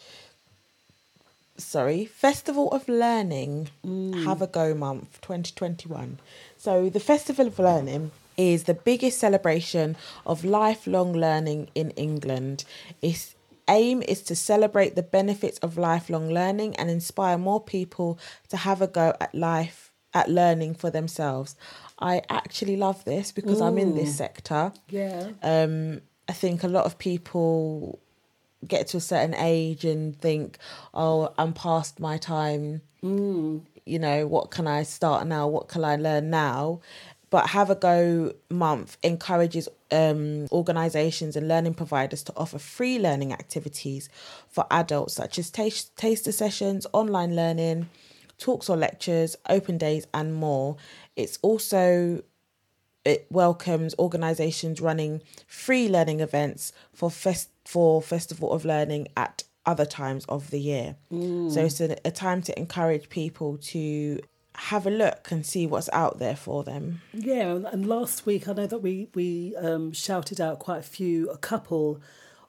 sorry, 1.57 2.05
Festival 2.05 2.71
of 2.73 2.89
Learning. 2.89 3.69
Have 4.25 4.43
a 4.43 4.47
go 4.47 4.75
month 4.75 5.21
2021. 5.23 6.19
So 6.59 6.89
the 6.89 7.01
Festival 7.01 7.47
of 7.47 7.59
Learning 7.59 8.11
is 8.37 8.65
the 8.65 8.75
biggest 8.75 9.19
celebration 9.19 9.97
of 10.27 10.45
lifelong 10.45 11.13
learning 11.13 11.69
in 11.75 11.91
England. 11.93 12.65
Its 13.01 13.36
aim 13.69 14.03
is 14.03 14.23
to 14.25 14.37
celebrate 14.37 14.95
the 14.95 15.03
benefits 15.03 15.59
of 15.59 15.77
lifelong 15.79 16.29
learning 16.31 16.77
and 16.77 16.91
inspire 16.91 17.39
more 17.39 17.61
people 17.63 18.19
to 18.49 18.57
have 18.57 18.81
a 18.83 18.87
go 18.87 19.15
at 19.21 19.35
life 19.35 19.93
at 20.15 20.31
learning 20.31 20.75
for 20.75 20.91
themselves. 20.91 21.57
I 21.99 22.23
actually 22.31 22.77
love 22.77 23.05
this 23.05 23.33
because 23.33 23.61
I'm 23.61 23.79
in 23.79 23.95
this 23.95 24.17
sector 24.17 24.73
Yeah. 24.89 25.31
um, 25.43 26.01
I 26.29 26.33
think 26.33 26.63
a 26.65 26.69
lot 26.69 26.87
of 26.87 26.99
people 26.99 28.01
get 28.67 28.89
to 28.89 28.97
a 28.97 29.01
certain 29.01 29.35
age 29.35 29.85
and 29.85 30.19
think, 30.19 30.59
oh, 30.93 31.33
I'm 31.39 31.53
past 31.53 32.01
my 32.01 32.17
time. 32.19 32.83
You 33.85 33.99
know, 34.01 34.27
what 34.27 34.51
can 34.51 34.67
I 34.67 34.83
start 34.83 35.27
now? 35.29 35.47
What 35.47 35.69
can 35.69 35.85
I 35.85 35.95
learn 35.97 36.31
now? 36.31 36.81
But 37.30 37.49
Have 37.49 37.71
a 37.71 37.75
Go 37.75 38.33
month 38.49 38.99
encourages 39.02 39.68
um, 39.90 40.47
organisations 40.52 41.37
and 41.37 41.49
learning 41.49 41.75
providers 41.75 42.23
to 42.25 42.33
offer 42.37 42.59
free 42.59 42.99
learning 42.99 43.33
activities 43.33 44.09
for 44.49 44.66
adults, 44.71 45.14
such 45.14 45.38
as 45.38 45.50
taste, 45.50 45.97
taster 45.97 46.33
sessions, 46.33 46.87
online 46.92 47.35
learning, 47.35 47.88
talks 48.38 48.68
or 48.68 48.76
lectures, 48.76 49.37
open 49.49 49.76
days, 49.78 50.06
and 50.14 50.35
more. 50.35 50.76
It's 51.16 51.38
also 51.42 52.23
it 53.04 53.26
welcomes 53.30 53.95
organisations 53.99 54.80
running 54.80 55.23
free 55.47 55.88
learning 55.88 56.21
events 56.21 56.73
for 56.92 57.11
fest 57.11 57.50
for 57.64 58.02
Festival 58.02 58.52
of 58.52 58.64
Learning 58.64 59.09
at 59.16 59.42
other 59.64 59.85
times 59.85 60.25
of 60.26 60.50
the 60.50 60.61
year. 60.61 60.97
So 61.50 61.64
it's 61.64 61.80
a, 61.80 61.97
a 62.04 62.11
time 62.12 62.42
to 62.42 62.56
encourage 62.59 63.09
people 63.09 63.59
to 63.59 64.21
have 64.57 64.87
a 64.87 64.91
look 64.91 65.31
and 65.31 65.45
see 65.45 65.67
what's 65.67 65.89
out 65.93 66.19
there 66.19 66.37
for 66.37 66.65
them. 66.65 67.01
Yeah, 67.13 67.59
and, 67.73 67.87
last 67.87 68.27
week 68.27 68.49
I 68.49 68.53
know 68.53 68.67
that 68.67 68.79
we 68.79 69.09
we 69.15 69.55
um, 69.57 69.93
shouted 69.93 70.41
out 70.41 70.59
quite 70.59 70.79
a 70.79 70.83
few, 70.83 71.31
a 71.31 71.39
couple 71.39 72.01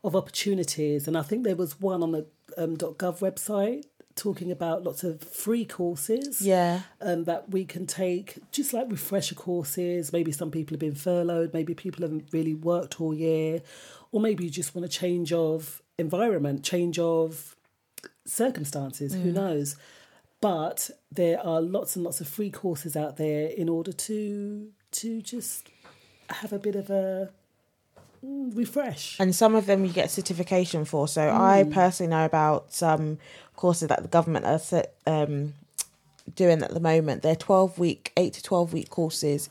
of 0.04 0.16
opportunities, 0.16 1.08
and 1.08 1.18
I 1.18 1.22
think 1.22 1.44
there 1.44 1.56
was 1.56 1.80
one 1.80 2.04
on 2.04 2.12
the 2.12 2.28
um, 2.58 2.78
.gov 2.78 3.20
website 3.20 3.84
talking 4.16 4.52
about 4.52 4.84
lots 4.84 5.04
of 5.04 5.22
free 5.22 5.64
courses. 5.64 6.42
Yeah. 6.42 6.82
um, 7.02 7.26
that 7.26 7.52
we 7.52 7.66
can 7.66 7.86
take, 7.86 8.40
just 8.52 8.74
like 8.74 8.90
refresher 8.90 9.36
courses. 9.36 10.12
Maybe 10.12 10.32
some 10.32 10.50
people 10.50 10.74
have 10.74 10.80
been 10.80 10.96
furloughed, 10.96 11.54
maybe 11.54 11.76
people 11.76 12.02
haven't 12.02 12.30
really 12.32 12.56
worked 12.56 13.00
all 13.00 13.14
year, 13.14 13.62
or 14.12 14.20
maybe 14.20 14.46
you 14.46 14.50
just 14.50 14.74
want 14.74 14.86
a 14.86 14.90
change 14.90 15.32
of 15.32 15.82
environment, 16.00 16.64
change 16.64 16.98
of 16.98 17.56
circumstances, 18.26 19.14
who 19.14 19.32
knows. 19.32 19.78
But 20.41 20.91
there 21.12 21.39
are 21.46 21.62
lots 21.62 21.96
and 21.96 22.06
lots 22.06 22.22
of 22.22 22.27
free 22.27 22.51
courses 22.51 22.96
out 22.96 23.17
there 23.17 23.48
in 23.48 23.70
order 23.70 23.91
to 23.91 24.70
to 24.91 25.22
just 25.22 25.70
have 26.29 26.53
a 26.53 26.60
bit 26.60 26.75
of 26.75 26.89
a 26.89 27.29
mm, 28.25 28.56
refresh. 28.56 29.20
And 29.20 29.36
some 29.36 29.56
of 29.56 29.65
them 29.65 29.84
you 29.86 29.91
get 29.91 30.12
certification 30.12 30.86
for. 30.86 31.08
So 31.08 31.29
I 31.29 31.63
personally 31.72 32.10
know 32.10 32.25
about 32.25 32.72
some 32.74 33.17
courses 33.56 33.88
that 33.89 34.01
the 34.03 34.08
government 34.08 34.46
are 34.46 34.60
set, 34.60 34.94
um, 35.06 35.53
doing 36.36 36.62
at 36.62 36.74
the 36.74 36.79
moment. 36.79 37.22
They're 37.22 37.36
12 37.36 37.79
week, 37.79 38.12
8 38.17 38.34
to 38.34 38.44
12 38.44 38.74
week 38.74 38.89
courses. 38.89 39.50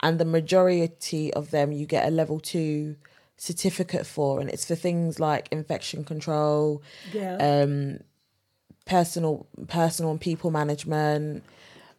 And 0.00 0.18
the 0.18 0.24
majority 0.24 1.32
of 1.34 1.50
them 1.50 1.72
you 1.72 1.86
get 1.86 2.06
a 2.06 2.10
level 2.10 2.38
two 2.40 2.96
certificate 3.36 4.06
for. 4.06 4.40
And 4.40 4.48
it's 4.50 4.64
for 4.64 4.74
things 4.74 5.18
like 5.18 5.48
infection 5.50 6.04
control, 6.04 6.82
Yeah. 7.12 7.36
um, 7.36 8.00
personal, 8.88 9.46
personal 9.68 10.10
and 10.10 10.20
people 10.20 10.50
management, 10.50 11.44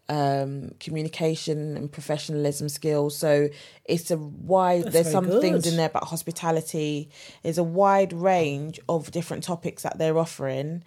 um, 0.10 0.72
communication 0.80 1.78
and 1.78 1.92
professionalism 1.92 2.68
skills. 2.68 3.16
So 3.16 3.50
it's 3.86 4.10
a 4.12 4.18
wide. 4.18 4.86
That's 4.86 4.94
there's 4.94 5.12
some 5.12 5.26
good. 5.26 5.42
things 5.42 5.68
in 5.68 5.78
there 5.78 5.86
about 5.88 6.06
hospitality. 6.06 7.10
There's 7.44 7.60
a 7.60 7.64
wide 7.64 8.12
range 8.12 8.80
of 8.90 9.12
different 9.12 9.44
topics 9.44 9.84
that 9.84 9.98
they're 10.00 10.18
offering. 10.18 10.84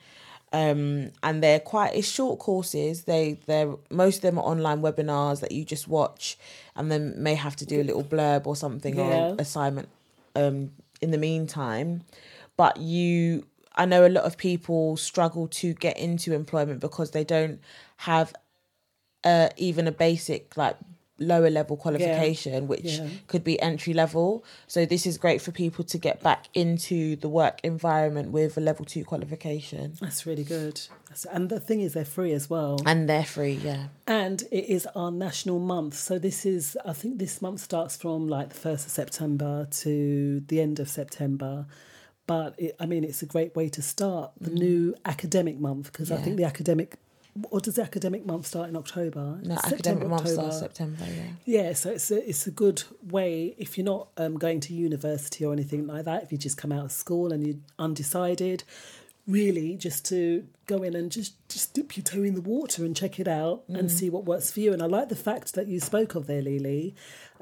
Um, 0.54 1.12
and 1.22 1.42
they're 1.42 1.60
quite 1.60 1.94
it's 1.94 2.06
short 2.06 2.38
courses. 2.38 3.04
They 3.04 3.38
they're 3.46 3.74
most 3.88 4.16
of 4.16 4.22
them 4.22 4.38
are 4.38 4.44
online 4.44 4.82
webinars 4.82 5.40
that 5.40 5.52
you 5.52 5.64
just 5.64 5.88
watch, 5.88 6.36
and 6.76 6.92
then 6.92 7.14
may 7.16 7.34
have 7.36 7.56
to 7.56 7.64
do 7.64 7.80
a 7.80 7.84
little 7.84 8.04
blurb 8.04 8.46
or 8.46 8.54
something 8.54 8.98
or 8.98 9.08
Yeah. 9.08 9.28
an 9.28 9.40
assignment 9.40 9.88
um, 10.36 10.72
in 11.00 11.10
the 11.10 11.16
meantime. 11.16 12.02
But 12.58 12.76
you, 12.76 13.46
I 13.74 13.84
know 13.86 14.06
a 14.06 14.08
lot 14.08 14.24
of 14.24 14.36
people 14.36 14.96
struggle 14.96 15.48
to 15.48 15.72
get 15.74 15.98
into 15.98 16.34
employment 16.34 16.80
because 16.80 17.10
they 17.12 17.24
don't 17.24 17.60
have 17.98 18.34
uh, 19.24 19.48
even 19.56 19.86
a 19.86 19.92
basic 19.92 20.56
like 20.56 20.76
lower 21.18 21.50
level 21.50 21.76
qualification, 21.76 22.66
which 22.66 22.84
Yeah. 22.98 23.06
could 23.28 23.44
be 23.44 23.60
entry 23.62 23.94
level. 23.94 24.44
So 24.66 24.84
this 24.84 25.06
is 25.06 25.18
great 25.18 25.40
for 25.40 25.52
people 25.52 25.84
to 25.84 25.98
get 25.98 26.20
back 26.20 26.48
into 26.54 27.14
the 27.16 27.28
work 27.28 27.60
environment 27.62 28.32
with 28.32 28.56
a 28.56 28.60
level 28.60 28.84
two 28.84 29.04
qualification, 29.04 29.94
That's 30.00 30.26
really 30.26 30.42
good. 30.42 30.80
And 31.30 31.48
the 31.48 31.60
thing 31.60 31.80
is, 31.80 31.92
they're 31.92 32.04
free 32.04 32.32
as 32.32 32.50
well. 32.50 32.78
and 32.86 33.08
they're 33.08 33.24
free. 33.24 33.60
Yeah, 33.62 33.88
And 34.08 34.42
it 34.50 34.64
is 34.68 34.86
our 34.96 35.12
national 35.12 35.60
month. 35.60 35.94
So 35.94 36.18
this 36.18 36.44
is, 36.44 36.76
I 36.84 36.92
think 36.92 37.18
this 37.18 37.40
month 37.40 37.60
starts 37.60 37.96
from 37.96 38.26
like 38.26 38.48
the 38.48 38.58
1st 38.68 38.86
of 38.86 38.90
September 38.90 39.68
to 39.82 40.40
the 40.48 40.60
end 40.60 40.80
of 40.80 40.88
September. 40.88 41.66
But 42.26 42.54
it, 42.58 42.76
I 42.78 42.86
mean, 42.86 43.04
it's 43.04 43.22
a 43.22 43.26
great 43.26 43.54
way 43.56 43.68
to 43.70 43.82
start 43.82 44.32
the 44.40 44.50
new 44.50 44.94
academic 45.04 45.58
month 45.58 45.92
because 45.92 46.12
I 46.12 46.16
think 46.16 46.36
the 46.36 46.44
academic 46.44 46.98
or 47.50 47.60
does 47.60 47.76
the 47.76 47.82
academic 47.82 48.26
month 48.26 48.46
start 48.46 48.68
in 48.68 48.76
October? 48.76 49.38
No, 49.42 49.54
September, 49.56 49.74
academic 49.74 50.08
month 50.08 50.22
October. 50.22 50.52
starts 50.52 50.58
September. 50.58 51.04
Yeah. 51.06 51.62
Yeah, 51.62 51.72
so 51.72 51.90
it's 51.90 52.10
a, 52.10 52.28
it's 52.28 52.46
a 52.46 52.50
good 52.50 52.82
way 53.02 53.54
if 53.56 53.78
you're 53.78 53.86
not 53.86 54.08
um, 54.18 54.38
going 54.38 54.60
to 54.60 54.74
university 54.74 55.44
or 55.44 55.52
anything 55.52 55.86
like 55.86 56.04
that, 56.04 56.22
if 56.22 56.32
you 56.32 56.36
just 56.36 56.58
come 56.58 56.72
out 56.72 56.84
of 56.84 56.92
school 56.92 57.32
and 57.32 57.46
you're 57.46 57.56
undecided, 57.78 58.64
really 59.26 59.76
just 59.76 60.04
to 60.06 60.46
go 60.66 60.82
in 60.82 60.96
and 60.96 61.10
just, 61.12 61.34
just 61.48 61.74
dip 61.74 61.96
your 61.96 62.02
toe 62.04 62.22
in 62.22 62.34
the 62.34 62.40
water 62.40 62.84
and 62.84 62.96
check 62.96 63.20
it 63.20 63.28
out 63.28 63.62
and 63.68 63.90
see 63.90 64.10
what 64.10 64.24
works 64.24 64.50
for 64.50 64.60
you. 64.60 64.72
And 64.72 64.82
I 64.82 64.86
like 64.86 65.08
the 65.08 65.16
fact 65.16 65.54
that 65.54 65.68
you 65.68 65.78
spoke 65.80 66.14
of 66.14 66.26
there, 66.26 66.42
Lily, 66.42 66.94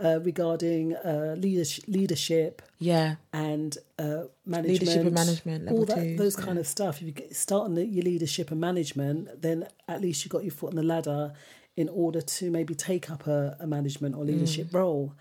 uh, 0.03 0.21
regarding 0.21 0.95
uh, 0.97 1.37
leadership, 1.39 1.85
leadership 1.89 2.63
Yeah. 2.79 3.17
and 3.33 3.77
uh, 3.99 4.25
management, 4.45 4.67
Leadership 4.81 5.05
and 5.07 5.15
management, 5.15 5.65
level 5.65 5.79
all 5.79 5.85
that, 5.87 5.95
two, 5.97 6.17
those 6.17 6.37
kind 6.37 6.59
of 6.59 6.67
stuff. 6.67 6.97
If 7.01 7.03
you 7.03 7.13
get, 7.13 7.35
start 7.37 7.65
on 7.65 7.75
the, 7.75 7.87
your 7.87 8.05
leadership 8.05 8.51
and 8.51 8.61
management, 8.61 9.41
then 9.41 9.67
at 9.89 10.01
least 10.03 10.25
you 10.25 10.29
got 10.29 10.43
your 10.45 10.53
foot 10.53 10.71
on 10.71 10.77
the 10.77 10.83
ladder 10.83 11.33
in 11.77 11.89
order 11.89 12.21
to 12.21 12.51
maybe 12.51 12.75
take 12.75 13.11
up 13.11 13.27
a, 13.27 13.57
a 13.61 13.67
management 13.67 14.15
or 14.17 14.25
leadership 14.25 14.69
Mm. 14.69 14.75
role. 14.75 15.15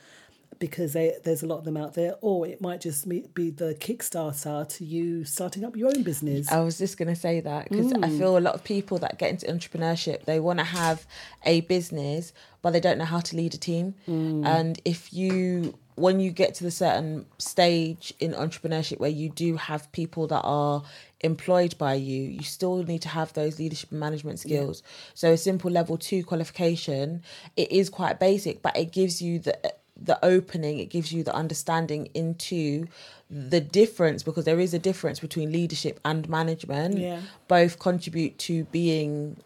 Because 0.57 0.91
they, 0.93 1.15
there's 1.23 1.41
a 1.43 1.47
lot 1.47 1.59
of 1.59 1.63
them 1.65 1.77
out 1.77 1.93
there, 1.93 2.15
or 2.19 2.45
it 2.45 2.59
might 2.59 2.81
just 2.81 3.07
be 3.07 3.21
the 3.51 3.75
kickstarter 3.79 4.67
to 4.67 4.83
you 4.83 5.23
starting 5.23 5.63
up 5.63 5.77
your 5.77 5.87
own 5.87 6.03
business. 6.03 6.51
I 6.51 6.59
was 6.61 6.77
just 6.77 6.97
going 6.97 7.07
to 7.07 7.15
say 7.15 7.39
that 7.39 7.69
because 7.69 7.93
I 7.93 8.09
Mm. 8.09 8.17
feel 8.17 8.37
a 8.37 8.39
lot 8.39 8.55
of 8.55 8.63
people 8.63 8.97
that 8.99 9.17
get 9.17 9.29
into 9.29 9.45
entrepreneurship, 9.45 10.25
they 10.25 10.39
want 10.39 10.59
to 10.59 10.65
have 10.65 11.05
a 11.45 11.61
business, 11.61 12.33
but 12.61 12.71
they 12.71 12.81
don't 12.81 12.97
know 12.97 13.05
how 13.05 13.21
to 13.21 13.35
lead 13.37 13.53
a 13.53 13.57
team. 13.57 13.95
Mm. 14.05 14.45
And 14.45 14.81
if 14.83 15.13
you, 15.13 15.77
when 15.95 16.19
you 16.19 16.31
get 16.31 16.55
to 16.55 16.63
the 16.65 16.71
certain 16.71 17.25
stage 17.37 18.13
in 18.19 18.33
entrepreneurship 18.33 18.99
where 18.99 19.09
you 19.09 19.29
do 19.29 19.55
have 19.55 19.89
people 19.93 20.27
that 20.27 20.41
are 20.43 20.83
employed 21.21 21.77
by 21.77 21.93
you, 21.93 22.21
you 22.23 22.43
still 22.43 22.83
need 22.83 23.01
to 23.03 23.09
have 23.09 23.31
those 23.33 23.59
leadership 23.59 23.91
and 23.91 23.99
management 24.01 24.39
skills. 24.39 24.83
So 25.13 25.31
a 25.31 25.37
simple 25.37 25.71
level 25.71 25.97
two 25.97 26.23
qualification, 26.25 27.23
it 27.55 27.71
is 27.71 27.89
quite 27.89 28.19
basic, 28.19 28.61
but 28.61 28.75
it 28.75 28.91
gives 28.91 29.21
you 29.21 29.39
the 29.39 29.57
the 30.01 30.17
opening 30.23 30.79
it 30.79 30.85
gives 30.89 31.11
you 31.11 31.23
the 31.23 31.33
understanding 31.33 32.07
into 32.13 32.87
the 33.29 33.59
difference 33.59 34.23
because 34.23 34.45
there 34.45 34.59
is 34.59 34.73
a 34.73 34.79
difference 34.79 35.19
between 35.19 35.51
leadership 35.51 35.99
and 36.05 36.27
management 36.29 36.97
Yeah. 36.97 37.21
both 37.47 37.79
contribute 37.79 38.37
to 38.39 38.63
being 38.65 39.37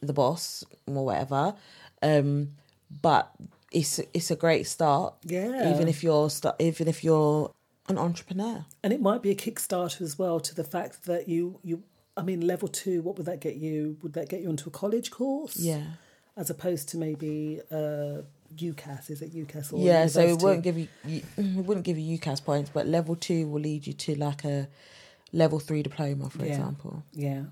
the 0.00 0.12
boss 0.12 0.64
or 0.86 1.04
whatever 1.06 1.54
um 2.02 2.50
but 3.02 3.30
it's 3.72 3.98
it's 4.14 4.30
a 4.30 4.36
great 4.36 4.66
start 4.66 5.14
Yeah. 5.24 5.72
even 5.74 5.88
if 5.88 6.02
you're 6.02 6.30
st- 6.30 6.54
even 6.58 6.86
if 6.88 7.02
you're 7.02 7.52
an 7.88 7.98
entrepreneur 7.98 8.64
and 8.82 8.92
it 8.92 9.00
might 9.00 9.22
be 9.22 9.30
a 9.30 9.34
kickstarter 9.34 10.02
as 10.02 10.18
well 10.18 10.38
to 10.40 10.54
the 10.54 10.64
fact 10.64 11.04
that 11.06 11.28
you 11.28 11.58
you 11.64 11.82
I 12.16 12.22
mean 12.22 12.40
level 12.46 12.66
two. 12.66 13.00
What 13.02 13.16
would 13.16 13.26
that 13.26 13.38
get 13.40 13.54
you? 13.56 13.96
Would 14.02 14.14
that 14.14 14.28
get 14.28 14.40
you 14.42 14.48
onto 14.48 14.68
a 14.68 14.72
college 14.72 15.10
course? 15.12 15.56
yeah 15.56 15.82
as 16.36 16.50
opposed 16.50 16.88
to 16.90 16.96
maybe 16.96 17.60
uh, 17.70 18.18
UCAS. 18.56 19.10
Is 19.10 19.22
it 19.22 19.34
UCAS 19.34 19.72
or 19.72 19.78
yeah 19.80 20.06
so 20.06 20.20
it 20.20 20.24
university? 20.24 20.44
won't 20.44 20.62
give 20.62 20.78
you, 20.78 20.88
you 21.04 21.22
it 21.36 21.64
wouldn't 21.66 21.84
give 21.86 21.98
you 21.98 22.18
UCAS 22.18 22.44
points 22.44 22.70
but 22.72 22.86
level 22.86 23.14
2 23.16 23.46
will 23.48 23.60
lead 23.60 23.86
you 23.86 23.92
to 23.92 24.14
like 24.16 24.44
a 24.44 24.68
level 25.32 25.58
3 25.60 25.82
diploma 25.82 26.30
for 26.30 26.38
Yeah. 26.44 26.52
example 26.52 27.02
Yeah, 27.12 27.44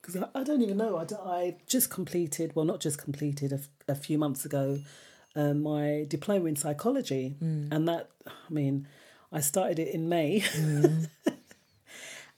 because 0.00 0.16
I, 0.16 0.28
I 0.34 0.42
don't 0.44 0.62
even 0.62 0.76
know. 0.76 0.96
I, 0.96 1.04
I 1.38 1.56
just 1.66 1.90
completed, 1.90 2.54
well, 2.54 2.64
not 2.64 2.80
just 2.80 2.98
completed, 3.02 3.52
a, 3.52 3.60
a 3.88 3.94
few 3.94 4.18
months 4.18 4.44
ago, 4.44 4.80
um, 5.34 5.62
my 5.62 6.06
diploma 6.08 6.46
in 6.46 6.56
psychology, 6.56 7.36
Hmm. 7.38 7.68
and 7.72 7.88
that, 7.88 8.08
I 8.26 8.50
mean, 8.52 8.86
I 9.32 9.40
started 9.40 9.78
it 9.78 9.88
in 9.94 10.08
May. 10.08 10.40
Hmm. 10.40 11.04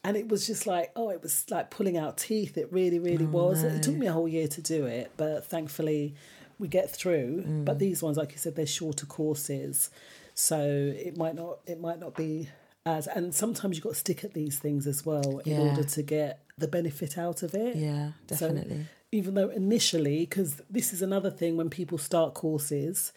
And 0.04 0.16
it 0.16 0.28
was 0.28 0.46
just 0.46 0.66
like, 0.66 0.92
oh, 0.94 1.10
it 1.10 1.22
was 1.22 1.44
like 1.50 1.70
pulling 1.70 1.96
out 1.98 2.16
teeth. 2.18 2.56
It 2.56 2.72
really, 2.72 2.98
really 3.00 3.26
Oh, 3.26 3.30
was. 3.30 3.64
It 3.64 3.82
took 3.82 3.96
me 3.96 4.06
a 4.06 4.12
whole 4.12 4.28
year 4.28 4.46
to 4.48 4.62
do 4.62 4.86
it, 4.86 5.10
but 5.16 5.44
thankfully 5.46 6.14
we 6.58 6.68
get 6.68 6.90
through. 6.90 7.44
Mm. 7.46 7.64
But 7.64 7.78
these 7.78 8.02
ones, 8.02 8.16
like 8.16 8.32
you 8.32 8.38
said, 8.38 8.56
they're 8.56 8.66
shorter 8.66 9.06
courses, 9.06 9.90
so 10.34 10.58
it 10.96 11.16
might 11.16 11.34
not, 11.34 11.58
it 11.66 11.80
might 11.80 11.98
not 12.00 12.14
be 12.16 12.48
as. 12.86 13.06
And 13.06 13.34
sometimes 13.34 13.76
you've 13.76 13.84
got 13.84 13.94
to 13.94 13.98
stick 13.98 14.24
at 14.24 14.34
these 14.34 14.58
things 14.58 14.86
as 14.86 15.04
well 15.06 15.38
in 15.44 15.52
Yeah. 15.52 15.60
order 15.70 15.84
to 15.84 16.02
get 16.02 16.40
the 16.56 16.68
benefit 16.68 17.16
out 17.18 17.42
of 17.42 17.54
it. 17.54 17.76
yeah 17.76 18.12
So 18.30 18.48
definitely 18.48 18.86
even 19.10 19.32
though 19.34 19.48
initially, 19.48 20.20
because 20.20 20.60
this 20.68 20.92
is 20.92 21.00
another 21.00 21.30
thing 21.30 21.56
when 21.56 21.70
people 21.70 21.96
start 21.96 22.34
courses, 22.34 23.10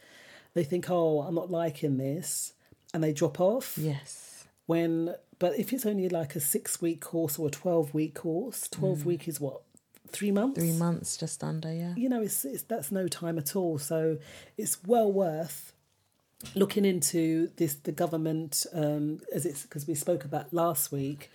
they 0.54 0.64
think, 0.64 0.90
oh, 0.90 1.20
I'm 1.22 1.36
not 1.36 1.52
liking 1.52 1.98
this, 1.98 2.54
and 2.94 3.04
they 3.04 3.12
drop 3.12 3.42
off. 3.42 3.78
yes 3.78 4.46
When, 4.68 5.14
but 5.38 5.60
if 5.60 5.74
it's 5.74 5.86
only 5.86 6.08
like 6.08 6.34
a 6.36 6.40
six 6.40 6.82
week 6.82 7.02
course 7.02 7.38
or 7.38 7.48
a 7.50 7.52
12 7.52 7.94
week 7.94 8.16
course, 8.16 8.70
12 8.70 9.06
week 9.06 9.28
is 9.28 9.42
what, 9.42 9.62
three 10.12 10.32
months? 10.32 10.60
Mm. 10.60 10.62
three 10.62 10.78
months 10.78 11.18
just 11.18 11.44
under 11.44 11.74
yeah 11.74 11.94
You 11.96 12.10
know, 12.10 12.22
it's, 12.22 12.46
it's 12.46 12.64
that's 12.64 12.92
no 12.92 13.08
time 13.08 13.38
at 13.38 13.56
all. 13.56 13.78
So 13.78 14.18
it's 14.58 14.78
well 14.86 15.12
worth 15.12 15.74
looking 16.56 16.86
into 16.86 17.50
this 17.58 17.76
the 17.76 17.92
government 17.92 18.66
um 18.74 19.20
as 19.34 19.46
it's 19.46 19.62
because 19.64 19.88
we 19.88 19.96
spoke 19.96 20.26
about 20.26 20.52
last 20.54 20.92
week 20.92 21.30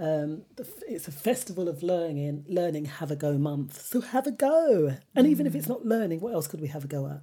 um 0.00 0.42
the, 0.56 0.66
it's 0.88 1.08
a 1.08 1.12
festival 1.12 1.68
of 1.68 1.82
learning 1.82 2.44
learning 2.48 2.86
have 2.86 3.10
a 3.10 3.16
go 3.16 3.36
month 3.36 3.82
so 3.82 4.00
have 4.00 4.26
a 4.26 4.30
go 4.30 4.96
and 5.14 5.26
even 5.26 5.46
if 5.46 5.54
it's 5.54 5.68
not 5.68 5.84
learning 5.84 6.20
what 6.20 6.32
else 6.32 6.46
could 6.46 6.60
we 6.60 6.68
have 6.68 6.84
a 6.84 6.88
go 6.88 7.06
at 7.06 7.20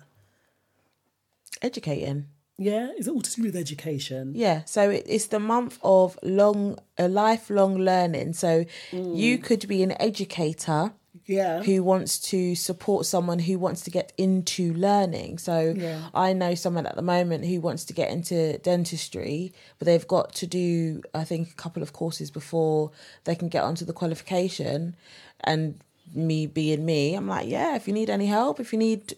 educating 1.61 2.27
yeah 2.57 2.91
is 2.97 3.07
it 3.07 3.11
all 3.11 3.21
to 3.21 3.31
do 3.35 3.43
with 3.43 3.55
education 3.55 4.33
Yeah, 4.35 4.63
so 4.65 4.89
it, 4.89 5.05
it's 5.07 5.27
the 5.27 5.39
month 5.39 5.79
of 5.83 6.17
long, 6.23 6.77
a 6.97 7.07
lifelong 7.07 7.77
learning. 7.77 8.33
So 8.33 8.65
you 8.91 9.37
mm. 9.37 9.43
could 9.43 9.67
be 9.67 9.83
an 9.83 9.99
educator 9.99 10.93
yeah 11.25 11.61
who 11.63 11.83
wants 11.83 12.19
to 12.19 12.53
support 12.55 13.05
someone 13.05 13.39
who 13.39 13.57
wants 13.57 13.81
to 13.81 13.91
get 13.91 14.11
into 14.17 14.73
learning. 14.73 15.37
So 15.37 15.73
Yeah. 15.75 16.09
I 16.13 16.33
know 16.33 16.55
someone 16.55 16.85
at 16.85 16.95
the 16.95 17.01
moment 17.01 17.45
who 17.45 17.59
wants 17.61 17.85
to 17.85 17.93
get 17.93 18.11
into 18.11 18.57
dentistry, 18.59 19.53
but 19.79 19.85
they've 19.85 20.07
got 20.07 20.33
to 20.35 20.47
do, 20.47 21.01
I 21.13 21.23
think, 21.23 21.51
a 21.51 21.55
couple 21.55 21.81
of 21.81 21.93
courses 21.93 22.29
before 22.31 22.91
they 23.23 23.35
can 23.35 23.49
get 23.49 23.63
onto 23.63 23.85
the 23.85 23.93
qualification. 23.93 24.95
And 25.41 25.79
me 26.13 26.45
being 26.45 26.85
me, 26.85 27.15
I'm 27.15 27.27
like, 27.27 27.47
yeah, 27.47 27.75
if 27.75 27.87
you 27.87 27.93
need 27.93 28.09
any 28.09 28.27
help, 28.27 28.59
if 28.59 28.73
you 28.73 28.79
need 28.79 29.15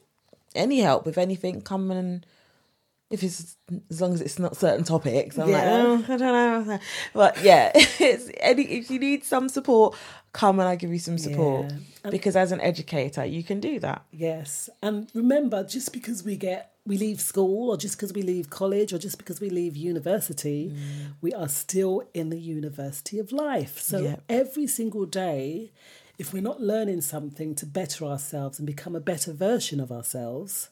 any 0.53 0.79
help 0.79 1.05
with 1.05 1.17
anything, 1.17 1.61
come 1.61 1.91
and 1.91 2.25
if 3.15 3.23
it's 3.23 3.55
as 3.89 4.01
long 4.01 4.13
as 4.13 4.21
it's 4.21 4.37
not 4.37 4.55
certain 4.55 4.83
topics, 4.83 5.37
I'm 5.39 5.49
Yeah. 5.49 5.55
like, 5.57 5.67
oh, 6.09 6.13
I 6.13 6.17
don't 6.17 6.67
know. 6.67 6.79
But 7.13 7.41
yeah, 7.43 7.71
it's 7.75 8.29
any 8.39 8.63
if 8.63 8.91
you 8.91 8.99
need 8.99 9.23
some 9.23 9.49
support, 9.49 9.95
come 10.33 10.59
and 10.59 10.67
I 10.69 10.75
give 10.75 10.91
you 10.91 10.99
some 10.99 11.17
support. 11.17 11.71
Yeah. 11.71 11.77
Um, 12.03 12.11
because 12.11 12.35
as 12.35 12.51
an 12.51 12.61
educator, 12.61 13.25
you 13.25 13.43
can 13.43 13.59
do 13.59 13.79
that. 13.79 14.03
Yes. 14.11 14.69
And 14.83 15.09
remember, 15.13 15.63
just 15.63 15.93
because 15.93 16.23
we 16.23 16.35
get 16.35 16.71
we 16.85 16.97
leave 16.97 17.19
school 17.19 17.71
or 17.71 17.77
just 17.77 17.95
because 17.97 18.13
we 18.13 18.21
leave 18.21 18.49
college 18.51 18.93
or 18.93 18.99
just 18.99 19.17
because 19.17 19.39
we 19.41 19.49
leave 19.49 19.75
university, 19.75 20.69
mm. 20.69 21.13
we 21.21 21.33
are 21.33 21.47
still 21.49 22.03
in 22.13 22.29
the 22.29 22.39
university 22.39 23.17
of 23.17 23.31
life. 23.31 23.79
So 23.79 23.97
Yep. 23.99 24.23
every 24.29 24.67
single 24.67 25.05
day, 25.07 25.71
if 26.19 26.31
we're 26.31 26.43
not 26.43 26.61
learning 26.61 27.01
something 27.01 27.55
to 27.55 27.65
better 27.65 28.05
ourselves 28.05 28.59
and 28.59 28.67
become 28.67 28.95
a 28.95 28.99
better 28.99 29.33
version 29.33 29.79
of 29.79 29.91
ourselves, 29.91 30.69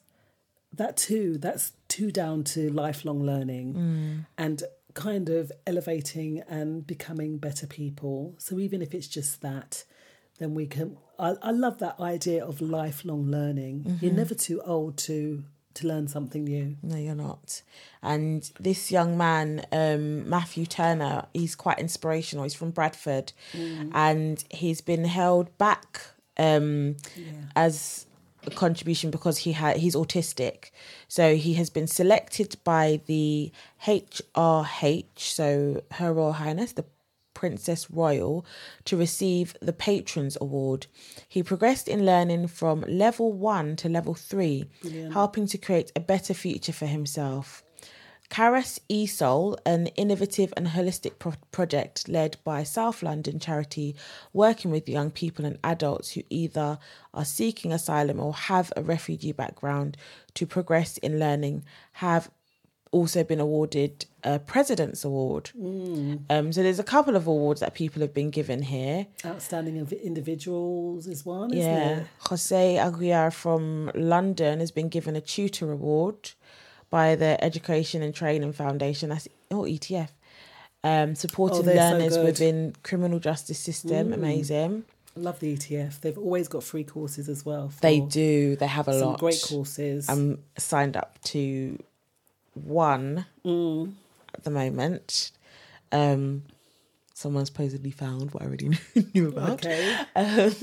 that 0.71 0.97
too, 0.97 1.37
that's 1.39 1.71
too 1.95 2.09
down 2.11 2.43
to 2.53 2.59
lifelong 2.83 3.19
learning 3.31 3.67
and 4.37 4.57
kind 5.07 5.27
of 5.29 5.51
elevating 5.71 6.31
and 6.47 6.85
becoming 6.93 7.31
better 7.47 7.67
people. 7.67 8.35
So 8.37 8.51
even 8.65 8.81
if 8.81 8.93
it's 8.97 9.07
just 9.07 9.41
that, 9.41 9.71
then 10.39 10.53
we 10.59 10.65
can. 10.75 10.97
I, 11.19 11.29
I 11.49 11.51
love 11.51 11.77
that 11.79 11.99
idea 11.99 12.43
of 12.45 12.61
lifelong 12.61 13.23
learning. 13.37 13.75
You're 14.01 14.13
never 14.23 14.35
too 14.47 14.59
old 14.73 14.97
to 15.07 15.43
to 15.75 15.87
learn 15.87 16.07
something 16.07 16.43
new. 16.43 16.75
No, 16.83 16.97
you're 16.97 17.15
not. 17.15 17.63
And 18.01 18.39
this 18.59 18.91
young 18.91 19.17
man, 19.17 19.65
um, 19.71 20.29
Matthew 20.29 20.65
Turner, 20.67 21.25
he's 21.33 21.55
quite 21.55 21.79
inspirational. 21.79 22.43
He's 22.43 22.53
from 22.53 22.71
Bradford, 22.71 23.33
and 23.93 24.43
he's 24.51 24.81
been 24.81 25.05
held 25.05 25.47
back 25.57 26.01
um, 26.37 26.95
as 27.55 28.05
a 28.12 28.12
contribution 28.51 29.11
because 29.11 29.39
he 29.39 29.53
had 29.53 29.77
he's 29.77 29.95
autistic. 29.95 30.71
So 31.07 31.35
he 31.35 31.53
has 31.55 31.69
been 31.69 31.87
selected 31.87 32.55
by 32.63 33.01
the 33.05 33.51
HRH, 33.85 35.17
so 35.17 35.83
Her 35.91 36.13
Royal 36.13 36.33
Highness, 36.33 36.73
the 36.73 36.85
Princess 37.33 37.89
Royal 37.91 38.45
to 38.85 38.95
receive 38.95 39.55
the 39.61 39.73
Patrons 39.73 40.37
Award. 40.39 40.87
He 41.27 41.43
progressed 41.43 41.87
in 41.87 42.05
learning 42.05 42.47
from 42.47 42.85
level 42.87 43.33
one 43.33 43.75
to 43.77 43.89
level 43.89 44.13
three, 44.13 44.69
helping 45.11 45.47
to 45.47 45.57
create 45.57 45.91
a 45.95 45.99
better 45.99 46.33
future 46.33 46.73
for 46.73 46.85
himself. 46.85 47.62
Caras 48.33 48.79
ESOL, 48.89 49.59
an 49.63 49.85
innovative 49.95 50.51
and 50.57 50.69
holistic 50.69 51.19
pro- 51.19 51.33
project 51.51 52.09
led 52.09 52.37
by 52.43 52.63
South 52.63 53.03
London 53.03 53.37
charity 53.37 53.95
working 54.33 54.71
with 54.71 54.89
young 54.89 55.11
people 55.11 55.45
and 55.45 55.59
adults 55.63 56.13
who 56.13 56.23
either 56.31 56.79
are 57.13 57.25
seeking 57.25 57.71
asylum 57.71 58.19
or 58.19 58.33
have 58.33 58.73
a 58.75 58.81
refugee 58.81 59.33
background 59.33 59.97
to 60.33 60.47
progress 60.47 60.97
in 60.97 61.19
learning, 61.19 61.63
have 61.91 62.31
also 62.91 63.23
been 63.23 63.39
awarded 63.39 64.05
a 64.23 64.39
President's 64.39 65.05
Award. 65.05 65.51
Um, 65.55 66.51
so 66.53 66.63
there's 66.63 66.79
a 66.79 66.83
couple 66.83 67.15
of 67.15 67.27
awards 67.27 67.59
that 67.59 67.75
people 67.75 68.01
have 68.01 68.15
been 68.15 68.31
given 68.31 68.63
here. 68.63 69.05
Outstanding 69.23 69.77
individuals 70.03 71.05
is 71.05 71.23
one, 71.23 71.53
isn't 71.53 71.71
Yeah, 71.71 71.99
it? 71.99 72.07
Jose 72.29 72.75
Aguiar 72.77 73.31
from 73.31 73.91
London 73.93 74.59
has 74.59 74.71
been 74.71 74.89
given 74.89 75.15
a 75.15 75.21
tutor 75.21 75.71
award 75.71 76.31
by 76.93 77.15
the 77.15 77.43
Education 77.43 78.03
and 78.03 78.13
Training 78.13 78.53
Foundation. 78.53 79.09
That's 79.09 79.27
oh 79.49 79.63
ETF. 79.63 80.09
Um, 80.83 81.15
supporting 81.15 81.59
Oh, 81.59 81.61
they're 81.63 81.75
so 81.91 81.97
learners 81.97 82.17
within 82.19 82.75
criminal 82.83 83.17
justice 83.17 83.57
system. 83.57 84.09
Mm. 84.09 84.13
Amazing. 84.13 84.83
I 85.17 85.19
love 85.19 85.39
the 85.39 85.55
ETF. 85.57 86.01
They've 86.01 86.17
always 86.17 86.47
got 86.47 86.63
free 86.63 86.83
courses 86.83 87.29
as 87.29 87.43
well. 87.43 87.71
They 87.81 87.99
do. 87.99 88.55
They 88.57 88.67
have 88.67 88.87
a 88.87 88.93
lot. 88.93 89.19
great 89.19 89.41
courses. 89.43 90.07
I'm 90.07 90.37
signed 90.57 90.95
up 90.95 91.17
to 91.33 91.79
one 92.53 93.25
Mm. 93.43 93.93
at 94.35 94.43
the 94.43 94.51
moment. 94.51 95.31
Um, 95.91 96.43
someone 97.15 97.45
supposedly 97.47 97.91
found 97.91 98.31
what 98.31 98.43
I 98.43 98.45
already 98.45 98.69
knew, 98.69 98.77
knew 99.15 99.27
about. 99.29 99.65
okay. 99.65 99.97
Um, 100.15 100.53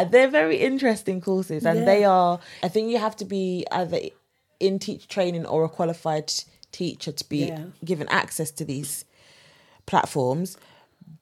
they're 0.10 0.28
very 0.28 0.58
interesting 0.58 1.20
courses, 1.20 1.66
and 1.66 1.80
Yeah. 1.80 1.84
they 1.86 2.04
are. 2.04 2.38
I 2.62 2.68
think 2.68 2.90
you 2.90 2.98
have 2.98 3.16
to 3.16 3.24
be 3.24 3.66
either 3.72 3.98
in 4.60 4.78
teacher 4.78 5.06
training 5.08 5.46
or 5.46 5.64
a 5.64 5.68
qualified 5.68 6.32
teacher 6.72 7.12
to 7.12 7.28
be 7.28 7.46
Yeah. 7.46 7.64
given 7.84 8.08
access 8.08 8.50
to 8.52 8.64
these 8.64 9.04
platforms. 9.86 10.56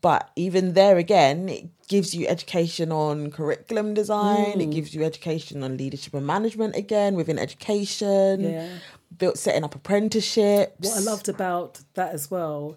But 0.00 0.30
even 0.36 0.74
there 0.74 0.96
again, 0.98 1.48
it 1.48 1.68
gives 1.88 2.14
you 2.14 2.26
education 2.26 2.90
on 2.90 3.30
curriculum 3.30 3.94
design. 3.94 4.54
Mm. 4.58 4.62
It 4.62 4.70
gives 4.70 4.94
you 4.94 5.04
education 5.04 5.62
on 5.62 5.76
leadership 5.76 6.14
and 6.14 6.26
management 6.26 6.74
again 6.76 7.14
within 7.14 7.38
education. 7.38 8.40
Yeah. 8.40 8.68
Built 9.16 9.38
setting 9.38 9.62
up 9.64 9.74
apprenticeships. 9.74 10.88
What 10.88 10.96
I 10.98 11.00
loved 11.00 11.28
about 11.28 11.80
that 11.94 12.12
as 12.12 12.30
well 12.30 12.76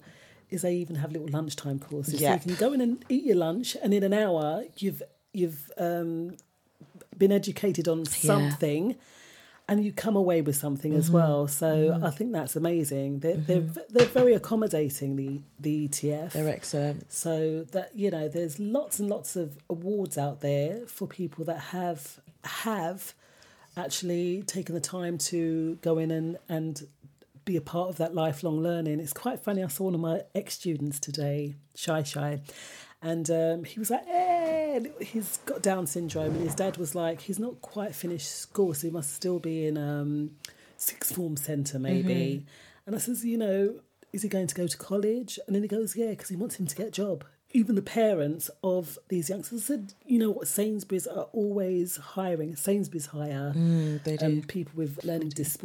is 0.52 0.62
they 0.62 0.76
even 0.76 0.96
have 0.98 1.12
little 1.12 1.28
lunchtime 1.28 1.80
courses. 1.80 2.22
Yeah. 2.22 2.30
So 2.40 2.50
you 2.50 2.56
can 2.56 2.68
go 2.68 2.74
in 2.74 2.82
and 2.82 3.04
eat 3.10 3.24
your 3.24 3.36
lunch, 3.36 3.76
and 3.82 3.94
in 3.94 4.04
an 4.04 4.14
hour 4.14 4.64
you've 4.78 5.02
you've 5.34 5.72
um, 5.78 6.38
been 7.18 7.32
educated 7.32 7.88
on 7.88 8.06
something, 8.06 8.96
and 9.70 9.84
you 9.86 9.92
come 9.94 10.16
away 10.18 10.42
with 10.42 10.56
something 10.56 10.92
Mm-hmm. 10.92 11.00
as 11.00 11.12
well. 11.12 11.48
So 11.48 12.00
I 12.04 12.10
think 12.10 12.32
that's 12.34 12.56
amazing. 12.56 13.20
They're 13.20 13.38
they're 13.38 13.62
they're 13.90 14.06
very 14.08 14.34
accommodating 14.34 15.16
the 15.16 15.40
the 15.60 15.88
ETF. 15.88 16.32
They're 16.34 16.50
excellent. 16.50 17.12
So 17.12 17.64
that 17.72 17.96
you 17.96 18.10
know, 18.12 18.28
there's 18.28 18.60
lots 18.60 19.00
and 19.00 19.10
lots 19.10 19.36
of 19.36 19.58
awards 19.70 20.18
out 20.18 20.42
there 20.42 20.82
for 20.88 21.08
people 21.08 21.46
that 21.46 21.60
have 21.60 22.20
have 22.44 23.14
actually 23.78 24.44
taken 24.44 24.76
the 24.76 24.82
time 24.82 25.18
to 25.18 25.78
go 25.82 25.98
in 25.98 26.12
and 26.12 26.38
and 26.50 26.88
be 27.46 27.56
a 27.56 27.62
part 27.62 27.90
of 27.90 27.98
that 27.98 28.14
lifelong 28.14 28.62
learning. 28.62 29.00
It's 29.00 29.14
quite 29.14 29.40
funny. 29.40 29.64
I 29.64 29.68
saw 29.68 29.86
one 29.86 29.96
of 29.96 30.02
my 30.02 30.22
ex 30.36 30.54
students 30.56 31.00
today, 31.00 31.56
Shy 31.76 32.04
Shy, 32.04 32.42
and 33.02 33.30
um, 33.30 33.64
he 33.64 33.80
was 33.80 33.90
like, 33.90 34.04
"Eh," 34.08 34.80
he's 35.02 35.38
got 35.46 35.62
Down 35.62 35.88
syndrome, 35.88 36.34
and 36.36 36.44
his 36.44 36.56
dad 36.56 36.78
was 36.78 36.96
like, 36.96 37.22
he's 37.22 37.40
not 37.40 37.62
quite 37.62 37.96
finished 37.96 38.30
school, 38.30 38.74
so 38.74 38.88
he 38.88 38.92
must 38.92 39.14
still 39.14 39.40
be 39.40 39.66
in 39.66 39.78
um, 39.78 40.32
sixth 40.78 41.16
form 41.16 41.38
centre 41.38 41.80
maybe. 41.80 42.46
And 42.86 42.96
I 42.96 43.00
says, 43.00 43.24
you 43.24 43.38
know, 43.38 43.80
is 44.12 44.24
he 44.24 44.30
going 44.30 44.48
to 44.48 44.56
go 44.56 44.68
to 44.68 44.78
college? 44.78 45.38
And 45.46 45.56
then 45.56 45.62
he 45.62 45.68
goes, 45.70 45.96
yeah, 45.96 46.10
because 46.10 46.30
he 46.30 46.36
wants 46.36 46.56
him 46.56 46.66
to 46.68 46.76
get 46.76 46.88
a 46.88 46.92
job. 46.92 47.24
Even 47.52 47.76
the 47.76 47.82
parents 47.82 48.50
of 48.64 48.98
these 49.08 49.30
youngsters 49.30 49.66
said, 49.66 49.94
you 50.06 50.20
know 50.20 50.30
what, 50.32 50.48
Sainsbury's 50.48 51.08
are 51.08 51.28
always 51.34 51.98
hiring. 51.98 52.56
Sainsbury's 52.56 53.08
hire 53.08 53.54
Mm, 53.56 54.24
um, 54.24 54.42
people 54.44 54.74
with 54.76 55.04
learning 55.04 55.30
dis- 55.30 55.58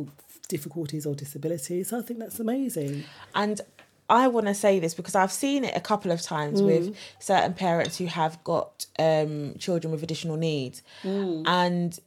difficulties 0.49 1.05
or 1.07 1.14
disabilities. 1.14 1.88
So 1.88 1.99
I 1.99 2.03
think 2.03 2.20
that's 2.20 2.40
amazing. 2.40 3.05
And 3.35 3.61
I 4.09 4.29
want 4.29 4.47
to 4.47 4.55
say 4.55 4.79
this 4.79 4.95
because 4.95 5.14
I've 5.14 5.33
seen 5.33 5.64
it 5.64 5.75
a 5.75 5.81
couple 5.81 6.11
of 6.11 6.21
times 6.21 6.61
mm. 6.61 6.67
with 6.67 6.97
certain 7.19 7.55
parents 7.55 7.97
who 7.97 8.07
have 8.07 8.43
got 8.45 8.87
um, 8.99 9.55
children 9.59 9.90
with 9.93 10.03
additional 10.03 10.37
needs, 10.37 10.83
mm. 11.03 11.43
and 11.47 11.99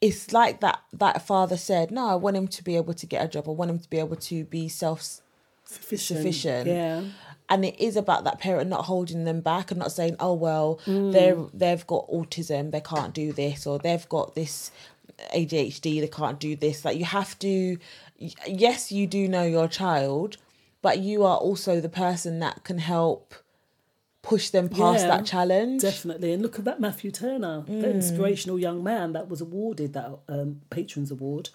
it's 0.00 0.32
like 0.32 0.60
that 0.60 0.82
that 0.92 1.26
father 1.26 1.56
said, 1.56 1.90
"No, 1.90 2.06
I 2.08 2.14
want 2.14 2.36
him 2.36 2.48
to 2.48 2.64
be 2.64 2.76
able 2.76 2.94
to 2.94 3.06
get 3.06 3.24
a 3.24 3.28
job. 3.28 3.48
I 3.48 3.52
want 3.52 3.70
him 3.70 3.78
to 3.78 3.88
be 3.88 3.98
able 3.98 4.16
to 4.16 4.44
be 4.44 4.68
self 4.68 5.20
Sufficient. 5.64 6.18
sufficient." 6.18 6.66
Yeah. 6.66 7.04
and 7.48 7.64
it 7.64 7.78
is 7.80 7.96
about 7.96 8.24
that 8.24 8.38
parent 8.38 8.68
not 8.68 8.84
holding 8.84 9.24
them 9.24 9.40
back 9.40 9.70
and 9.70 9.80
not 9.80 9.92
saying 9.92 10.16
oh 10.20 10.34
well 10.34 10.78
mm. 10.84 11.12
they're 11.12 11.36
they've 11.54 11.86
got 11.86 12.06
autism 12.08 12.70
they 12.70 12.80
can't 12.80 13.14
do 13.14 13.32
this 13.32 13.66
or 13.66 13.78
they've 13.78 14.08
got 14.08 14.34
this 14.34 14.70
adhd 15.34 15.82
they 15.82 16.08
can't 16.08 16.40
do 16.40 16.56
this 16.56 16.84
like 16.84 16.98
you 16.98 17.04
have 17.04 17.38
to 17.38 17.76
yes 18.46 18.90
you 18.90 19.06
do 19.06 19.28
know 19.28 19.44
your 19.44 19.68
child 19.68 20.38
but 20.84 20.98
you 20.98 21.24
are 21.24 21.38
also 21.38 21.80
the 21.80 21.88
person 21.88 22.40
that 22.40 22.62
can 22.62 22.76
help 22.76 23.34
push 24.20 24.50
them 24.50 24.68
past 24.68 25.04
Yeah, 25.04 25.16
that 25.16 25.24
challenge 25.26 25.80
Definitely. 25.80 26.30
And 26.34 26.42
look 26.42 26.58
at 26.58 26.66
that 26.66 26.78
Matthew 26.78 27.10
Turner, 27.10 27.64
the 27.66 27.90
inspirational 27.90 28.58
young 28.58 28.82
man 28.84 29.14
that 29.14 29.28
was 29.30 29.40
awarded 29.40 29.94
that 29.94 30.10
um, 30.28 30.60
Patrons 30.68 31.10
Award 31.10 31.48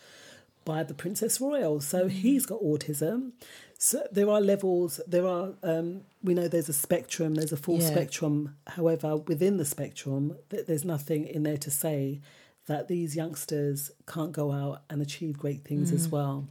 by 0.66 0.82
the 0.84 0.96
Princess 0.96 1.40
Royal. 1.40 1.80
So 1.80 2.08
he's 2.08 2.48
got 2.48 2.60
autism. 2.62 3.32
So 3.78 4.08
there 4.12 4.30
are 4.30 4.42
levels, 4.42 5.00
there 5.08 5.28
are, 5.28 5.54
um, 5.62 6.02
we 6.24 6.34
know 6.34 6.48
there's 6.48 6.70
a 6.70 6.74
spectrum, 6.74 7.36
there's 7.36 7.54
a 7.54 7.58
full 7.58 7.80
Yeah. 7.80 7.88
spectrum. 7.88 8.56
However, 8.68 9.18
within 9.18 9.58
the 9.58 9.66
spectrum, 9.66 10.38
th- 10.50 10.66
there's 10.66 10.84
nothing 10.96 11.26
in 11.28 11.44
there 11.44 11.58
to 11.58 11.72
say 11.72 12.20
that 12.66 12.88
these 12.88 13.16
youngsters 13.16 13.92
can't 14.08 14.32
go 14.32 14.52
out 14.52 14.82
and 14.90 15.02
achieve 15.04 15.38
great 15.38 15.64
things 15.64 15.92
as 15.92 16.12
well. 16.12 16.48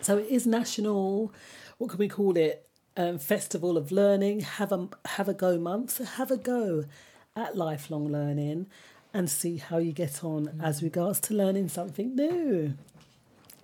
So 0.00 0.18
it 0.18 0.26
is 0.28 0.46
national. 0.46 1.32
What 1.78 1.90
can 1.90 1.98
we 1.98 2.08
call 2.08 2.36
it? 2.36 2.66
Um, 2.96 3.18
Festival 3.18 3.76
of 3.76 3.90
Learning. 3.90 4.40
Have 4.40 4.70
a 4.70 4.88
have 5.06 5.28
a 5.28 5.34
go 5.34 5.58
month. 5.58 5.98
Have 6.16 6.30
a 6.30 6.36
go 6.36 6.84
at 7.34 7.56
lifelong 7.56 8.06
learning, 8.12 8.68
and 9.12 9.28
see 9.28 9.56
how 9.56 9.78
you 9.78 9.92
get 9.92 10.22
on 10.22 10.60
as 10.62 10.82
regards 10.82 11.18
to 11.20 11.34
learning 11.34 11.68
something 11.68 12.14
new. 12.14 12.74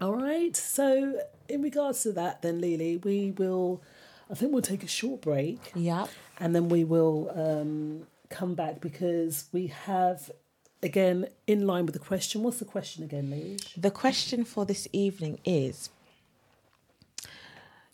All 0.00 0.14
right. 0.14 0.56
So 0.56 1.20
in 1.48 1.62
regards 1.62 2.02
to 2.02 2.12
that, 2.12 2.42
then 2.42 2.60
Lily, 2.60 2.96
we 2.96 3.30
will. 3.30 3.82
I 4.30 4.34
think 4.34 4.52
we'll 4.52 4.62
take 4.62 4.84
a 4.84 4.88
short 4.88 5.22
break 5.22 5.72
yeah 5.74 6.06
and 6.38 6.54
then 6.54 6.68
we 6.68 6.84
will 6.84 7.30
um, 7.34 8.06
come 8.28 8.54
back 8.54 8.80
because 8.80 9.46
we 9.52 9.66
have 9.68 10.30
again 10.82 11.26
in 11.46 11.66
line 11.66 11.84
with 11.84 11.92
the 11.94 12.00
question. 12.00 12.42
What's 12.42 12.58
the 12.58 12.64
question 12.64 13.04
again, 13.04 13.30
Liege? 13.30 13.74
the 13.76 13.90
question 13.90 14.44
for 14.44 14.64
this 14.64 14.88
evening 14.92 15.38
is 15.44 15.90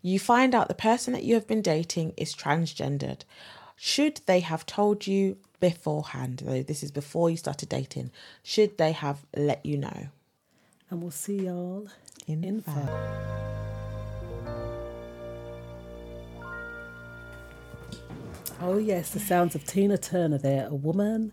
you 0.07 0.21
find 0.21 0.55
out 0.55 0.69
the 0.69 0.75
person 0.75 1.12
that 1.12 1.25
you 1.25 1.35
have 1.35 1.49
been 1.49 1.62
dating 1.62 2.14
is 2.16 2.33
transgendered. 2.33 3.23
Should 3.75 4.21
they 4.27 4.38
have 4.38 4.64
told 4.64 5.07
you 5.09 5.37
beforehand? 5.59 6.42
Though 6.45 6.62
this 6.62 6.85
is 6.85 6.92
before 6.92 7.29
you 7.29 7.37
started 7.37 7.69
dating. 7.69 8.12
Should 8.45 8.79
they 8.79 8.92
have 8.92 9.27
let 9.37 9.66
you 9.66 9.77
know? 9.77 10.09
And 10.90 11.03
we'll 11.03 11.11
see 11.11 11.47
y'all 11.47 11.88
In 12.29 12.45
in 12.45 12.61
five. 12.61 12.88
Oh, 18.61 18.79
yes, 18.79 19.11
the 19.11 19.19
sounds 19.19 19.57
of 19.57 19.64
Tina 19.64 19.99
Turner 19.99 20.38
there. 20.38 20.69
A 20.69 20.75
woman 20.75 21.33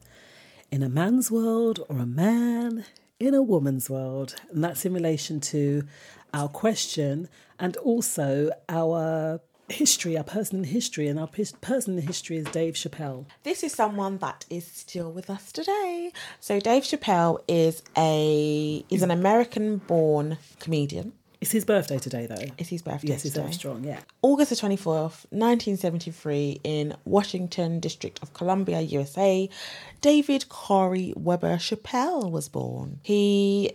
in 0.72 0.82
a 0.82 0.90
man's 0.90 1.30
world 1.30 1.80
or 1.90 2.00
a 2.00 2.08
man 2.08 2.86
in 3.20 3.36
a 3.36 3.42
woman's 3.44 3.88
world. 3.88 4.36
And 4.52 4.64
that's 4.64 4.84
in 4.84 4.94
relation 4.96 5.40
to 5.42 5.84
our 6.34 6.48
question 6.50 7.30
and 7.60 7.78
also 7.78 8.50
our 8.69 9.39
history, 9.69 10.17
our 10.17 10.24
person 10.24 10.60
in 10.60 10.63
history. 10.65 11.08
And 11.08 11.19
our 11.19 11.28
pers- 11.28 11.54
person 11.62 11.98
in 11.98 12.06
history 12.06 12.38
is 12.38 12.46
Dave 12.48 12.74
Chappelle. 12.76 13.26
This 13.43 13.63
is 13.63 13.74
someone 13.74 14.17
that 14.19 14.46
is 14.50 14.65
still 14.67 15.12
with 15.12 15.30
us 15.30 15.52
today. 15.52 16.12
So 16.39 16.60
Dave 16.60 16.84
Chappelle 16.84 17.39
is 17.48 17.82
a 17.98 18.84
is 18.89 19.02
an 19.02 19.12
American 19.12 19.78
born 19.78 20.38
comedian. 20.60 21.13
It's 21.41 21.52
his 21.52 21.65
birthday 21.65 21.98
today, 22.00 22.26
though. 22.26 22.54
It's 22.58 22.69
his 22.69 22.82
birthday 22.82 23.10
Yes, 23.10 23.24
he's 23.24 23.34
today. 23.34 23.43
very 23.43 23.54
strong, 23.54 23.84
yeah. 23.84 24.00
August 24.22 24.52
the 24.52 24.56
24th, 24.56 25.26
1973, 25.32 26.62
in 26.63 26.96
Washington, 27.04 27.82
District 27.82 28.17
of 28.24 28.34
Columbia, 28.34 28.80
USA, 28.80 29.50
David 30.00 30.46
Khari 30.48 31.13
Webber 31.17 31.58
Chappelle 31.58 32.32
was 32.32 32.48
born. 32.48 33.02
He 33.04 33.74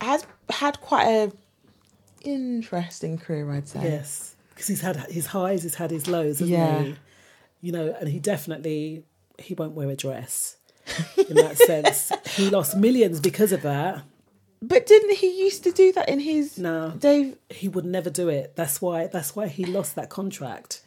has 0.00 0.26
had 0.50 0.80
quite 0.80 1.06
a 1.06 1.32
interesting 2.24 3.18
career, 3.18 3.50
I'd 3.52 3.68
say. 3.68 3.82
Yes, 3.82 4.34
because 4.50 4.66
he's 4.66 4.80
had 4.80 4.96
his 5.10 5.26
highs, 5.26 5.62
he's 5.62 5.76
had 5.76 5.90
his 5.90 6.08
lows, 6.08 6.38
hasn't 6.40 6.50
Yeah. 6.58 6.82
he? 6.82 6.96
You 7.60 7.72
know, 7.72 7.96
and 8.00 8.08
he 8.08 8.18
definitely 8.18 9.04
he 9.38 9.54
won't 9.54 9.72
wear 9.72 9.88
a 9.90 9.96
dress. 9.96 10.56
In 11.28 11.36
that 11.36 11.56
sense, 11.66 12.12
he 12.36 12.50
lost 12.50 12.76
millions 12.76 13.20
because 13.20 13.52
of 13.52 13.62
that. 13.62 14.02
But 14.60 14.86
didn't 14.86 15.16
he 15.16 15.42
used 15.44 15.62
to 15.64 15.72
do 15.72 15.92
that 15.92 16.08
in 16.08 16.20
his 16.20 16.58
No. 16.58 16.92
Dave? 16.98 17.36
He 17.50 17.68
would 17.68 17.84
never 17.84 18.08
do 18.10 18.28
it. 18.28 18.54
That's 18.56 18.80
why. 18.80 19.06
That's 19.08 19.34
why 19.36 19.48
he 19.48 19.64
lost 19.66 19.94
that 19.96 20.08
contract. 20.08 20.80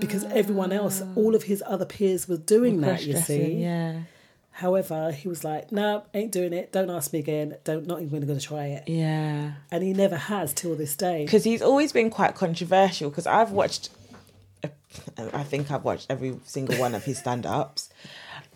Because 0.00 0.24
everyone 0.24 0.72
else, 0.72 1.02
all 1.14 1.34
of 1.34 1.44
his 1.44 1.62
other 1.66 1.84
peers, 1.86 2.28
were 2.28 2.36
doing 2.36 2.80
that. 2.82 3.04
You 3.04 3.16
see, 3.16 3.54
yeah. 3.54 4.00
However, 4.58 5.10
he 5.10 5.26
was 5.26 5.42
like, 5.42 5.72
"No, 5.72 6.04
ain't 6.14 6.30
doing 6.30 6.52
it. 6.52 6.70
Don't 6.70 6.88
ask 6.88 7.12
me 7.12 7.18
again. 7.18 7.56
Don't 7.64 7.88
not 7.88 8.00
even 8.02 8.24
going 8.24 8.38
to 8.38 8.44
try 8.46 8.66
it." 8.66 8.84
Yeah. 8.88 9.54
And 9.72 9.82
he 9.82 9.92
never 9.92 10.16
has 10.16 10.52
till 10.52 10.76
this 10.76 10.94
day. 10.94 11.24
because 11.24 11.42
he's 11.42 11.60
always 11.60 11.92
been 11.92 12.08
quite 12.08 12.36
controversial. 12.36 13.10
Because 13.10 13.26
I've 13.26 13.50
watched, 13.50 13.88
I 15.18 15.42
think 15.42 15.72
I've 15.72 15.82
watched 15.84 16.06
every 16.08 16.38
single 16.44 16.76
one 16.78 16.94
of 16.94 17.04
his 17.04 17.18
stand-ups, 17.18 17.90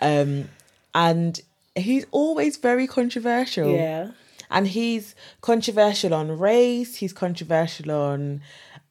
um, 0.00 0.48
and 0.94 1.40
he's 1.74 2.06
always 2.12 2.56
very 2.58 2.86
controversial. 2.86 3.70
Yeah. 3.72 4.10
and 4.50 4.68
he's 4.68 5.16
controversial 5.40 6.14
on 6.14 6.38
race. 6.38 6.94
He's 6.96 7.12
controversial 7.12 7.90
on 7.90 8.40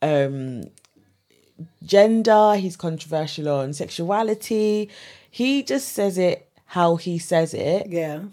um, 0.02 0.66
gender. 1.86 2.56
He's 2.56 2.76
controversial 2.76 3.48
on 3.50 3.74
sexuality. 3.74 4.90
He 5.32 5.64
just 5.64 5.90
says 5.94 6.18
it 6.18 6.47
how 6.68 6.96
he 6.98 7.18
says 7.18 7.54
it, 7.54 7.88
Yeah. 7.90 8.24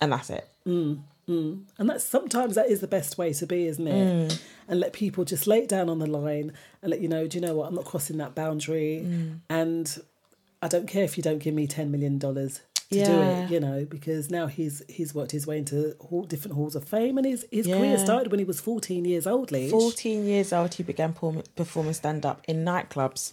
and 0.00 0.12
that's 0.12 0.30
it. 0.30 0.48
Mm, 0.66 1.00
mm. 1.28 1.62
And 1.78 1.88
that's 1.90 2.04
sometimes 2.04 2.54
that 2.54 2.68
is 2.68 2.80
the 2.80 2.86
best 2.88 3.18
way 3.18 3.32
to 3.34 3.46
be, 3.46 3.66
isn't 3.66 3.86
it? 3.86 4.28
Mm. 4.30 4.40
And 4.68 4.80
let 4.80 4.92
people 4.92 5.24
just 5.24 5.46
lay 5.46 5.58
it 5.58 5.68
down 5.68 5.88
on 5.88 5.98
the 5.98 6.06
line 6.06 6.52
and 6.82 6.90
let 6.90 7.00
you 7.00 7.08
know, 7.08 7.26
do 7.26 7.36
you 7.38 7.42
know 7.44 7.54
what? 7.54 7.68
I'm 7.68 7.74
not 7.74 7.84
crossing 7.84 8.16
that 8.18 8.34
boundary. 8.34 9.04
And 9.50 9.98
I 10.62 10.68
don't 10.68 10.86
care 10.86 11.04
if 11.04 11.16
you 11.16 11.22
don't 11.22 11.38
give 11.40 11.54
me 11.54 11.66
ten 11.66 11.90
million 11.90 12.18
dollars 12.18 12.60
to 12.90 13.04
do 13.04 13.20
it, 13.22 13.50
you 13.50 13.58
know, 13.58 13.84
because 13.86 14.30
now 14.30 14.46
he's 14.46 14.82
he's 14.88 15.14
worked 15.14 15.30
his 15.32 15.46
way 15.46 15.58
into 15.58 15.96
hall, 16.00 16.24
different 16.24 16.56
halls 16.56 16.76
of 16.76 16.84
fame, 16.84 17.18
and 17.18 17.26
his 17.26 17.46
his 17.50 17.66
Yeah. 17.66 17.78
career 17.78 17.98
started 17.98 18.30
when 18.30 18.38
he 18.38 18.44
was 18.44 18.60
14 18.60 19.04
years 19.04 19.26
old. 19.26 19.50
Lee. 19.50 19.68
14 19.70 20.24
years 20.26 20.52
old, 20.52 20.74
he 20.74 20.82
began 20.82 21.12
perform- 21.12 21.42
performing 21.56 21.94
stand 21.94 22.24
up 22.24 22.42
in 22.46 22.64
nightclubs. 22.64 23.32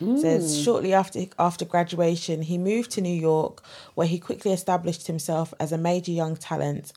Says 0.00 0.58
shortly 0.58 0.94
after 0.94 1.26
after 1.38 1.66
graduation, 1.66 2.40
he 2.40 2.56
moved 2.56 2.90
to 2.92 3.02
New 3.02 3.14
York, 3.14 3.62
where 3.94 4.06
he 4.06 4.18
quickly 4.18 4.50
established 4.50 5.06
himself 5.06 5.52
as 5.60 5.72
a 5.72 5.78
major 5.78 6.12
young 6.12 6.36
talent. 6.36 6.94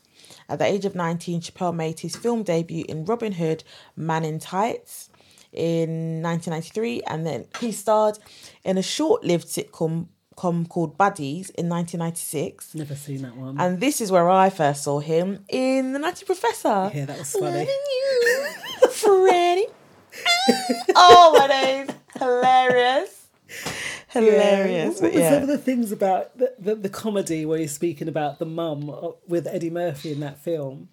At 0.47 0.59
the 0.59 0.65
age 0.65 0.85
of 0.85 0.95
19, 0.95 1.41
Chappelle 1.41 1.75
made 1.75 1.99
his 1.99 2.15
film 2.15 2.43
debut 2.43 2.85
in 2.87 3.03
Robin 3.03 3.33
Hood, 3.33 3.65
Man 3.97 4.23
in 4.23 4.39
Tights, 4.39 5.09
in 5.51 6.21
1993, 6.21 7.01
and 7.03 7.25
then 7.25 7.45
he 7.59 7.73
starred 7.73 8.19
in 8.63 8.77
a 8.77 8.81
short-lived 8.81 9.47
sitcom 9.47 10.07
com 10.35 10.65
called 10.65 10.97
Buddies 10.97 11.49
in 11.51 11.69
1996. 11.69 12.75
Never 12.75 12.95
seen 12.95 13.21
that 13.21 13.35
one. 13.35 13.59
And 13.59 13.79
this 13.79 14.01
is 14.01 14.11
where 14.11 14.29
I 14.29 14.49
first 14.49 14.83
saw 14.83 14.99
him 14.99 15.45
in 15.49 15.93
The 15.93 15.99
Nutty 15.99 16.25
Professor. 16.25 16.91
Yeah, 16.93 17.05
that 17.05 17.19
was 17.19 17.31
funny. 17.31 17.45
Loving 17.45 17.67
you, 17.67 18.47
Freddie. 18.91 19.67
oh 20.95 21.35
my 21.37 21.47
days, 21.47 21.89
hilarious, 22.23 23.27
hilarious. 24.09 25.01
What 25.01 25.13
But 25.13 25.21
were 25.21 25.29
some 25.29 25.41
of 25.43 25.47
the 25.47 25.57
things 25.57 25.91
about 25.91 26.37
the, 26.37 26.53
the, 26.59 26.75
the 26.75 26.89
comedy 26.89 27.45
where 27.45 27.59
you're 27.59 27.67
speaking 27.67 28.07
about 28.07 28.39
the 28.39 28.45
mum 28.45 28.89
uh, 28.89 29.11
with 29.27 29.47
Eddie 29.47 29.69
Murphy 29.69 30.11
in 30.11 30.19
that 30.21 30.39
film? 30.39 30.89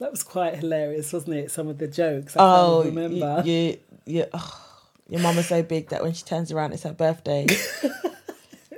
That 0.00 0.10
was 0.10 0.22
quite 0.22 0.56
hilarious, 0.56 1.12
wasn't 1.12 1.36
it? 1.36 1.50
Some 1.50 1.68
of 1.68 1.78
the 1.78 1.86
jokes. 1.86 2.36
I 2.36 2.40
oh, 2.40 2.84
remember. 2.84 3.42
you, 3.44 3.78
you 4.04 4.26
oh, 4.32 4.64
your 5.08 5.20
mum 5.20 5.38
is 5.38 5.48
so 5.48 5.62
big 5.62 5.88
that 5.88 6.02
when 6.02 6.12
she 6.12 6.24
turns 6.24 6.50
around, 6.50 6.72
it's 6.72 6.82
her 6.82 6.92
birthday. 6.92 7.46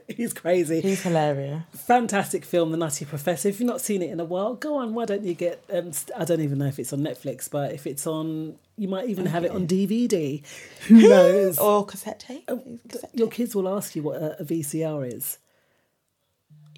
He's 0.08 0.32
crazy. 0.32 0.80
He's 0.80 1.02
hilarious. 1.02 1.62
Fantastic 1.74 2.44
film, 2.44 2.70
The 2.70 2.76
Nutty 2.76 3.04
Professor. 3.04 3.48
If 3.48 3.60
you've 3.60 3.66
not 3.66 3.80
seen 3.80 4.02
it 4.02 4.10
in 4.10 4.18
a 4.18 4.24
while, 4.24 4.54
go 4.54 4.76
on. 4.76 4.94
Why 4.94 5.04
don't 5.04 5.24
you 5.24 5.34
get? 5.34 5.62
Um, 5.72 5.90
I 6.16 6.24
don't 6.24 6.40
even 6.40 6.58
know 6.58 6.66
if 6.66 6.78
it's 6.78 6.92
on 6.92 7.00
Netflix, 7.00 7.50
but 7.50 7.72
if 7.72 7.86
it's 7.86 8.06
on, 8.06 8.56
you 8.76 8.88
might 8.88 9.08
even 9.08 9.26
have 9.26 9.44
it 9.44 9.50
on 9.50 9.66
DVD. 9.66 10.42
Who 10.88 11.08
knows? 11.08 11.58
Or 11.58 11.84
cassette 11.86 12.20
tape. 12.20 12.44
Oh, 12.48 12.62
Cassette 12.88 13.10
Your 13.14 13.28
kids 13.28 13.54
will 13.54 13.68
ask 13.68 13.96
you 13.96 14.02
what 14.02 14.16
a, 14.20 14.40
a 14.40 14.44
VCR 14.44 15.12
is. 15.14 15.38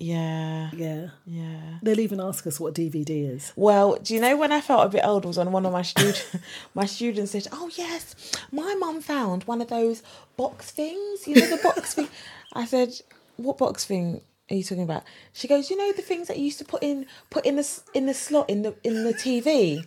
Yeah, 0.00 0.70
Yeah, 0.74 1.08
yeah. 1.26 1.78
they'll 1.82 1.98
even 1.98 2.20
ask 2.20 2.46
us 2.46 2.60
what 2.60 2.72
DVD 2.72 3.34
is. 3.34 3.52
Well, 3.56 3.96
do 3.96 4.14
you 4.14 4.20
know 4.20 4.36
when 4.36 4.52
I 4.52 4.60
felt 4.60 4.86
a 4.86 4.88
bit 4.88 5.04
old 5.04 5.24
was 5.24 5.38
when 5.38 5.50
one 5.50 5.66
of 5.66 5.72
my 5.72 5.82
students, 5.82 6.36
my 6.74 6.86
students 6.86 7.32
said, 7.32 7.48
"Oh 7.50 7.68
yes, 7.76 8.14
my 8.52 8.76
mum 8.76 9.00
found 9.00 9.42
one 9.44 9.60
of 9.60 9.66
those 9.68 10.04
box 10.36 10.70
things. 10.70 11.26
You 11.26 11.34
know 11.34 11.48
the 11.48 11.60
box 11.62 11.94
thing." 11.98 12.06
I 12.52 12.64
said, 12.64 12.90
"What 13.38 13.58
box 13.58 13.86
thing 13.86 14.20
are 14.48 14.54
you 14.54 14.62
talking 14.62 14.84
about?" 14.84 15.02
She 15.32 15.48
goes, 15.48 15.68
"You 15.68 15.76
know 15.76 15.90
the 15.92 16.02
things 16.02 16.28
that 16.28 16.38
you 16.38 16.44
used 16.44 16.58
to 16.60 16.64
put 16.64 16.84
in 16.84 17.06
put 17.28 17.44
in 17.44 17.56
the 17.56 17.80
in 17.92 18.06
the 18.06 18.14
slot 18.14 18.48
in 18.48 18.62
the 18.62 18.76
in 18.84 19.02
the 19.02 19.14
TV." 19.14 19.82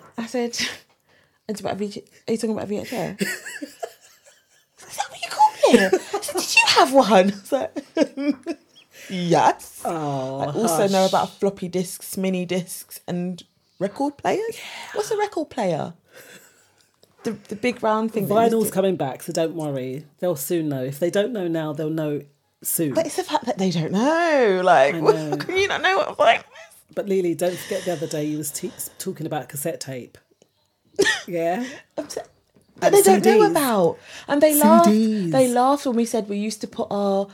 I 0.16 0.26
said, 0.26 0.56
"It's 1.50 1.60
about 1.60 1.74
a 1.74 1.76
VG, 1.76 2.02
Are 2.28 2.32
you 2.32 2.38
talking 2.38 2.52
about 2.52 2.64
a 2.64 2.72
VHS?" 2.72 3.20
Is 4.90 4.96
that 4.96 5.10
what 5.10 5.22
you 5.22 5.28
call 5.28 5.50
it? 5.64 6.32
Did 6.32 6.56
you 6.56 6.62
have 6.66 6.92
one? 6.92 7.12
I 7.12 7.22
was 7.22 7.52
like, 7.52 7.84
yes. 9.10 9.82
Oh, 9.84 10.40
I 10.40 10.46
also 10.46 10.88
know 10.88 11.06
about 11.06 11.30
floppy 11.38 11.68
disks, 11.68 12.16
mini 12.16 12.44
disks, 12.44 13.00
and 13.06 13.42
record 13.78 14.16
players. 14.16 14.58
What's 14.94 15.10
a 15.10 15.16
record 15.16 15.50
player? 15.50 15.94
The 17.24 17.32
the 17.48 17.56
big 17.56 17.82
round 17.82 18.12
thing. 18.12 18.26
Vinyl's 18.26 18.70
coming 18.70 18.96
back, 18.96 19.22
so 19.22 19.32
don't 19.32 19.54
worry. 19.54 20.06
They'll 20.20 20.36
soon 20.36 20.68
know. 20.68 20.82
If 20.82 20.98
they 20.98 21.10
don't 21.10 21.32
know 21.32 21.46
now, 21.48 21.72
they'll 21.72 21.90
know 21.90 22.22
soon. 22.62 22.94
But 22.94 23.06
it's 23.06 23.16
the 23.16 23.24
fact 23.24 23.44
that 23.44 23.58
they 23.58 23.70
don't 23.70 23.92
know. 23.92 24.62
Like, 24.64 24.94
know. 25.02 25.36
can 25.36 25.56
you 25.56 25.68
not 25.68 25.82
know 25.82 25.98
what 25.98 26.08
I'm 26.08 26.16
like? 26.18 26.44
But 26.94 27.06
Lily, 27.08 27.34
don't 27.34 27.56
forget 27.56 27.84
the 27.84 27.92
other 27.92 28.06
day 28.06 28.24
you 28.24 28.38
was 28.38 28.50
te- 28.50 28.72
talking 28.98 29.26
about 29.26 29.48
cassette 29.48 29.80
tape. 29.80 30.18
Yeah, 31.26 31.64
But 31.96 32.16
And 32.82 32.94
they 32.94 33.02
don't 33.02 33.24
know 33.24 33.42
about. 33.42 33.98
And 34.26 34.40
they 34.40 34.54
laughed. 34.58 34.88
CDs. 34.88 35.32
They 35.32 35.48
laughed 35.48 35.86
when 35.86 35.96
we 35.96 36.04
said 36.04 36.28
we 36.28 36.38
used 36.38 36.60
to 36.62 36.66
put 36.66 36.88
our 36.90 37.28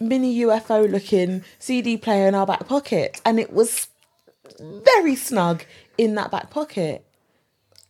mini 0.00 0.40
UFO 0.40 0.90
looking 0.90 1.44
CD 1.58 1.96
player 1.96 2.26
in 2.26 2.34
our 2.34 2.46
back 2.46 2.66
pocket, 2.66 3.20
and 3.24 3.38
it 3.38 3.52
was 3.52 3.88
very 4.60 5.14
snug 5.14 5.64
in 5.96 6.14
that 6.16 6.30
back 6.30 6.50
pocket. 6.50 7.04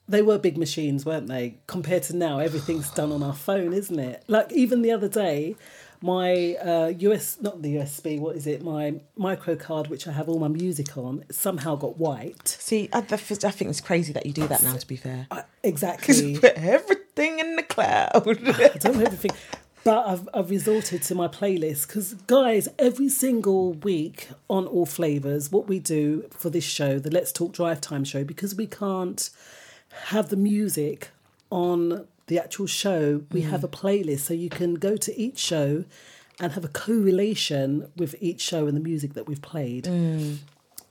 they 0.08 0.22
were 0.22 0.38
big 0.38 0.58
machines, 0.58 1.06
weren't 1.06 1.28
they? 1.28 1.54
Compared 1.68 2.02
to 2.04 2.16
now, 2.16 2.40
everything's 2.40 2.90
done 2.90 3.12
on 3.12 3.22
our 3.22 3.32
phone, 3.32 3.72
isn't 3.72 3.98
it? 3.98 4.24
Like 4.26 4.50
even 4.52 4.82
the 4.82 4.90
other 4.90 5.08
day, 5.08 5.54
my 6.02 6.54
uh, 6.54 6.92
US, 6.98 7.38
not 7.40 7.62
the 7.62 7.76
USB, 7.76 8.18
what 8.18 8.36
is 8.36 8.46
it? 8.46 8.62
My 8.62 8.94
micro 9.16 9.54
card, 9.54 9.88
which 9.88 10.08
I 10.08 10.12
have 10.12 10.28
all 10.28 10.38
my 10.38 10.48
music 10.48 10.96
on, 10.96 11.24
somehow 11.30 11.76
got 11.76 11.98
wiped. 11.98 12.48
See, 12.48 12.88
I, 12.92 12.98
I 12.98 13.02
think 13.02 13.70
it's 13.70 13.80
crazy 13.80 14.12
that 14.12 14.24
you 14.24 14.32
do 14.32 14.46
that 14.48 14.62
now. 14.62 14.74
To 14.74 14.86
be 14.86 14.96
fair, 14.96 15.26
I, 15.30 15.44
exactly. 15.62 16.38
put 16.40 16.54
everything 16.54 17.38
in 17.38 17.56
the 17.56 17.62
cloud. 17.62 18.10
I 18.14 18.20
don't 18.20 18.96
know 18.96 19.04
everything. 19.04 19.32
But 19.82 20.06
I've, 20.06 20.28
I've 20.34 20.50
resorted 20.50 21.02
to 21.04 21.14
my 21.14 21.26
playlist 21.26 21.86
because, 21.86 22.14
guys, 22.26 22.68
every 22.78 23.08
single 23.08 23.72
week 23.74 24.28
on 24.48 24.66
All 24.66 24.84
Flavors, 24.84 25.50
what 25.50 25.68
we 25.68 25.78
do 25.78 26.26
for 26.30 26.50
this 26.50 26.64
show, 26.64 26.98
the 26.98 27.10
Let's 27.10 27.32
Talk 27.32 27.52
Drive 27.52 27.80
Time 27.80 28.04
show, 28.04 28.22
because 28.22 28.54
we 28.54 28.66
can't 28.66 29.30
have 30.06 30.28
the 30.28 30.36
music 30.36 31.10
on 31.50 32.06
the 32.30 32.38
actual 32.38 32.66
show, 32.66 33.24
we 33.32 33.42
mm. 33.42 33.50
have 33.50 33.62
a 33.62 33.68
playlist. 33.68 34.20
So 34.20 34.32
you 34.32 34.48
can 34.48 34.74
go 34.74 34.96
to 34.96 35.20
each 35.20 35.38
show 35.38 35.84
and 36.40 36.52
have 36.52 36.64
a 36.64 36.68
correlation 36.68 37.90
with 37.96 38.14
each 38.20 38.40
show 38.40 38.66
and 38.66 38.74
the 38.76 38.80
music 38.80 39.12
that 39.14 39.26
we've 39.26 39.42
played. 39.42 39.84
Mm. 39.84 40.38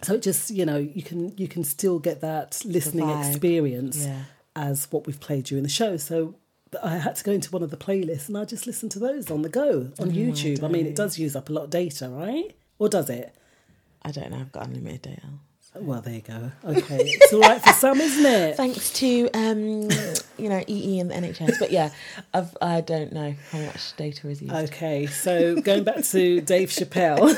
So 0.03 0.13
it 0.13 0.21
just, 0.21 0.51
you 0.51 0.65
know, 0.65 0.77
you 0.77 1.01
can 1.01 1.35
you 1.37 1.47
can 1.47 1.63
still 1.63 1.97
get 1.97 2.21
that 2.21 2.61
listening 2.65 3.09
experience 3.09 4.05
Yeah. 4.05 4.23
as 4.55 4.87
what 4.91 5.07
we've 5.07 5.19
played 5.19 5.45
during 5.45 5.63
the 5.63 5.69
show. 5.69 5.97
So 5.97 6.35
I 6.83 6.97
had 6.97 7.15
to 7.15 7.23
go 7.23 7.31
into 7.31 7.49
one 7.51 7.63
of 7.63 7.71
the 7.71 7.77
playlists 7.77 8.27
and 8.27 8.37
I 8.37 8.45
just 8.45 8.67
listened 8.67 8.91
to 8.91 8.99
those 8.99 9.31
on 9.31 9.41
the 9.41 9.49
go 9.49 9.91
on 9.99 10.09
oh, 10.09 10.11
YouTube. 10.11 10.63
I 10.63 10.67
mean, 10.67 10.85
it 10.85 10.95
does 10.95 11.17
use 11.17 11.35
up 11.35 11.49
a 11.49 11.53
lot 11.53 11.63
of 11.65 11.69
data, 11.69 12.09
right? 12.09 12.55
Or 12.77 12.87
does 12.89 13.09
it? 13.09 13.33
I 14.03 14.11
don't 14.11 14.31
know. 14.31 14.39
I've 14.39 14.51
got 14.51 14.67
unlimited 14.67 15.01
data. 15.01 15.27
Well, 15.81 16.01
there 16.01 16.15
you 16.15 16.21
go. 16.21 16.51
Okay, 16.65 16.97
it's 17.05 17.33
all 17.33 17.39
right 17.41 17.61
for 17.61 17.73
some, 17.73 17.99
isn't 17.99 18.25
it? 18.25 18.55
Thanks 18.57 18.91
to 18.93 19.29
um, 19.33 19.89
you 20.37 20.49
know, 20.49 20.63
EE 20.67 20.99
and 20.99 21.09
the 21.11 21.15
NHS. 21.15 21.59
But 21.59 21.71
yeah, 21.71 21.91
I've 22.33 22.55
I 22.61 22.81
don't 22.81 23.11
know 23.13 23.33
how 23.51 23.59
much 23.59 23.95
data 23.95 24.29
is 24.29 24.41
used. 24.41 24.53
Okay, 24.53 25.05
so 25.05 25.59
going 25.61 25.83
back 25.83 26.03
to 26.05 26.41
Dave 26.41 26.69
Chappelle, 26.69 27.35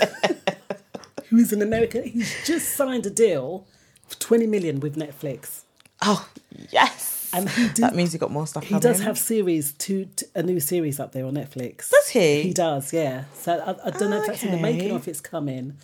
who's 1.29 1.53
an 1.53 1.61
American, 1.61 2.03
he's 2.03 2.33
just 2.45 2.75
signed 2.75 3.05
a 3.05 3.09
deal 3.09 3.65
for 4.07 4.17
twenty 4.19 4.47
million 4.47 4.79
with 4.79 4.95
Netflix, 4.95 5.61
Oh 6.01 6.27
yes, 6.71 7.29
and 7.33 7.47
he 7.49 7.67
did, 7.67 7.77
that 7.77 7.95
means 7.95 8.11
he 8.11 8.17
got 8.17 8.31
more 8.31 8.47
stuff. 8.47 8.63
he 8.63 8.79
does 8.79 8.99
have 9.01 9.17
series 9.17 9.73
two, 9.73 10.07
a 10.35 10.43
new 10.43 10.59
series 10.59 10.99
up 10.99 11.11
there 11.11 11.25
on 11.25 11.35
Netflix. 11.35 11.89
Does 11.89 12.09
he? 12.09 12.41
He 12.43 12.53
does, 12.53 12.91
yeah. 12.91 13.25
So 13.35 13.53
I, 13.59 13.87
I 13.87 13.91
don't 13.91 14.09
know 14.09 14.19
if 14.21 14.27
that's 14.27 14.43
in 14.43 14.51
the 14.51 14.57
making 14.57 14.91
or 14.91 14.97
if 14.97 15.07
it's 15.07 15.21
coming. 15.21 15.77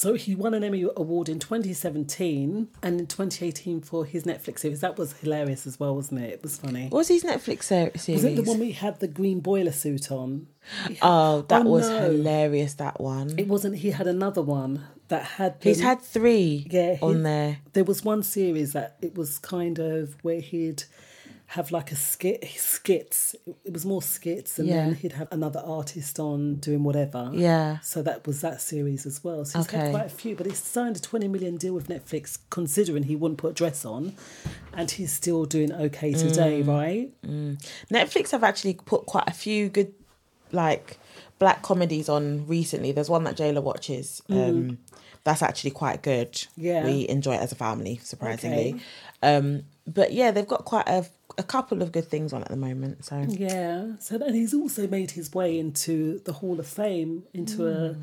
So 0.00 0.14
he 0.14 0.34
won 0.34 0.54
an 0.54 0.64
Emmy 0.64 0.82
Award 0.96 1.28
in 1.28 1.38
2017 1.38 2.68
and 2.82 3.00
in 3.00 3.06
2018 3.06 3.82
for 3.82 4.06
his 4.06 4.24
Netflix 4.24 4.60
series. 4.60 4.80
That 4.80 4.96
was 4.96 5.12
hilarious 5.12 5.66
as 5.66 5.78
well, 5.78 5.94
wasn't 5.94 6.22
it? 6.22 6.30
It 6.30 6.42
was 6.42 6.56
funny. 6.56 6.84
What 6.84 7.00
was 7.00 7.08
his 7.08 7.22
Netflix 7.22 7.64
series? 7.64 8.08
Was 8.08 8.24
it 8.24 8.36
the 8.36 8.42
one 8.44 8.58
we 8.60 8.72
had 8.72 8.98
the 9.00 9.08
green 9.08 9.40
boiler 9.40 9.72
suit 9.72 10.10
on? 10.10 10.46
oh, 11.02 11.42
that 11.48 11.66
Oh, 11.66 11.70
was 11.70 11.86
no. 11.90 12.00
hilarious. 12.12 12.72
That 12.74 12.98
one. 12.98 13.34
It 13.38 13.46
wasn't. 13.46 13.76
He 13.76 13.90
had 13.90 14.06
another 14.06 14.40
one 14.40 14.84
that 15.08 15.22
had. 15.22 15.56
He's 15.60 15.82
had 15.82 16.00
three 16.00 16.66
Yeah, 16.70 16.94
he- 16.94 17.02
on 17.04 17.22
there. 17.22 17.58
There 17.74 17.84
was 17.84 18.02
one 18.02 18.22
series 18.22 18.72
that 18.72 18.96
it 19.02 19.14
was 19.14 19.36
kind 19.38 19.78
of 19.78 20.16
where 20.22 20.40
he'd 20.40 20.84
have 21.54 21.72
like 21.72 21.90
a 21.90 21.96
skit 21.96 22.44
skits. 22.56 23.34
It 23.64 23.72
was 23.72 23.84
more 23.84 24.02
skits, 24.02 24.60
and 24.60 24.68
Yeah. 24.68 24.84
then 24.84 24.94
he'd 24.94 25.12
have 25.14 25.26
another 25.32 25.60
artist 25.66 26.20
on 26.20 26.56
doing 26.56 26.84
whatever. 26.84 27.30
Yeah. 27.34 27.80
So 27.80 28.02
that 28.02 28.24
was 28.24 28.40
that 28.42 28.60
series 28.60 29.04
as 29.04 29.24
well. 29.24 29.44
So 29.44 29.58
he's 29.58 29.66
Okay. 29.66 29.78
had 29.78 29.90
quite 29.90 30.06
a 30.06 30.10
few, 30.10 30.36
but 30.36 30.46
he's 30.46 30.58
signed 30.62 30.96
a 30.96 31.00
twenty 31.00 31.26
million 31.26 31.56
deal 31.56 31.74
with 31.74 31.88
Netflix, 31.88 32.38
considering 32.50 33.02
he 33.04 33.16
wouldn't 33.16 33.38
put 33.38 33.50
a 33.50 33.54
dress 33.54 33.84
on, 33.84 34.14
and 34.72 34.92
he's 34.92 35.12
still 35.12 35.44
doing 35.44 35.72
okay 35.72 36.12
Mm. 36.12 36.20
today, 36.28 36.62
right? 36.62 37.10
Netflix 37.90 38.30
have 38.30 38.44
actually 38.44 38.74
put 38.74 39.06
quite 39.06 39.24
a 39.26 39.32
few 39.32 39.68
good, 39.68 39.92
like, 40.52 40.98
black 41.40 41.62
comedies 41.62 42.08
on 42.08 42.46
recently. 42.46 42.92
There's 42.92 43.10
one 43.10 43.24
that 43.24 43.36
Jayla 43.36 43.60
watches. 43.62 44.22
Um, 44.28 44.78
that's 45.24 45.42
actually 45.42 45.72
quite 45.72 46.02
good. 46.02 46.32
Mm. 46.34 46.48
Yeah. 46.58 46.84
we 46.84 47.08
enjoy 47.08 47.34
it 47.34 47.40
as 47.40 47.50
a 47.50 47.56
family, 47.56 47.98
surprisingly. 48.04 48.74
Okay. 48.74 48.80
Um, 49.36 49.62
but 49.86 50.12
yeah, 50.12 50.30
they've 50.30 50.46
got 50.46 50.64
quite 50.64 50.88
a, 50.88 51.04
a 51.38 51.42
couple 51.42 51.82
of 51.82 51.92
good 51.92 52.06
things 52.06 52.32
on 52.32 52.42
at 52.42 52.48
the 52.48 52.56
moment. 52.56 53.04
So 53.04 53.24
Yeah. 53.28 53.96
So 53.98 54.16
and 54.16 54.34
he's 54.34 54.54
also 54.54 54.86
made 54.86 55.12
his 55.12 55.32
way 55.34 55.58
into 55.58 56.20
the 56.20 56.34
Hall 56.34 56.58
of 56.60 56.66
Fame, 56.66 57.24
into 57.32 57.68
a, 57.68 57.96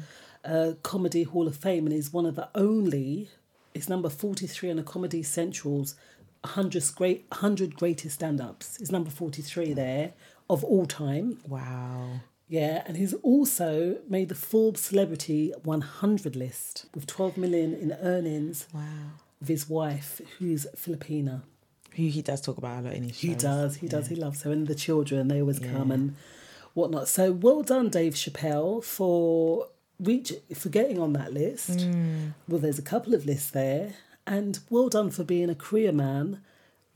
a 0.44 0.76
comedy 0.84 1.24
Hall 1.24 1.48
of 1.48 1.56
Fame, 1.56 1.86
and 1.86 1.94
he's 1.94 2.14
one 2.14 2.26
of 2.26 2.36
the 2.36 2.50
only. 2.56 3.30
He's 3.74 3.90
number 3.90 4.10
forty 4.10 4.48
three 4.48 4.70
on 4.70 4.78
the 4.78 4.84
Comedy 4.84 5.24
Central's 5.24 5.96
hundred 6.44 6.84
great 6.96 7.26
hundred 7.32 7.76
greatest 7.76 8.16
stand 8.16 8.40
ups. 8.42 8.78
He's 8.78 8.92
number 8.92 9.10
forty 9.10 9.42
three 9.42 9.74
there 9.74 10.14
of 10.50 10.64
all 10.64 10.86
time. 10.86 11.40
wow, 11.48 12.22
Yeah, 12.48 12.84
and 12.86 12.98
he's 12.98 13.14
also 13.16 13.98
made 14.08 14.30
the 14.30 14.36
Forbes 14.36 14.82
Celebrity 14.82 15.54
100 15.64 16.36
list 16.36 16.86
with 16.96 17.06
12 17.06 17.38
million 17.38 17.74
in 17.74 17.92
earnings 18.02 18.68
wow. 18.74 18.82
with 19.40 19.50
his 19.50 19.70
wife, 19.70 20.22
who's 20.40 20.66
Filipina. 20.76 21.42
Who 21.98 22.04
he 22.04 22.22
does 22.22 22.40
talk 22.40 22.58
about 22.58 22.80
a 22.80 22.82
lot 22.84 22.94
in 22.94 23.04
his 23.04 23.18
shows. 23.18 23.22
He 23.22 23.36
does, 23.36 23.76
he 23.76 23.88
does, 23.88 24.08
he 24.08 24.16
loves 24.16 24.44
her. 24.44 24.52
And 24.52 24.68
the 24.68 24.76
children, 24.76 25.28
they 25.28 25.42
always 25.42 25.60
come 25.60 25.92
and 25.92 26.16
whatnot. 26.74 27.08
So 27.10 27.32
well 27.32 27.64
done, 27.64 27.90
Dave 27.90 28.14
Chappelle, 28.14 28.84
for 28.84 29.68
reach 30.00 30.32
for 30.54 30.70
getting 30.70 31.00
on 31.00 31.14
that 31.14 31.34
list. 31.34 31.80
Mm. 31.80 32.34
Well, 32.48 32.60
there's 32.60 32.80
a 32.80 32.84
couple 32.84 33.14
of 33.14 33.26
lists 33.26 33.52
there. 33.52 33.94
And 34.26 34.60
well 34.70 34.90
done 34.90 35.10
for 35.10 35.24
being 35.24 35.50
a 35.50 35.56
career 35.56 35.92
man 35.92 36.42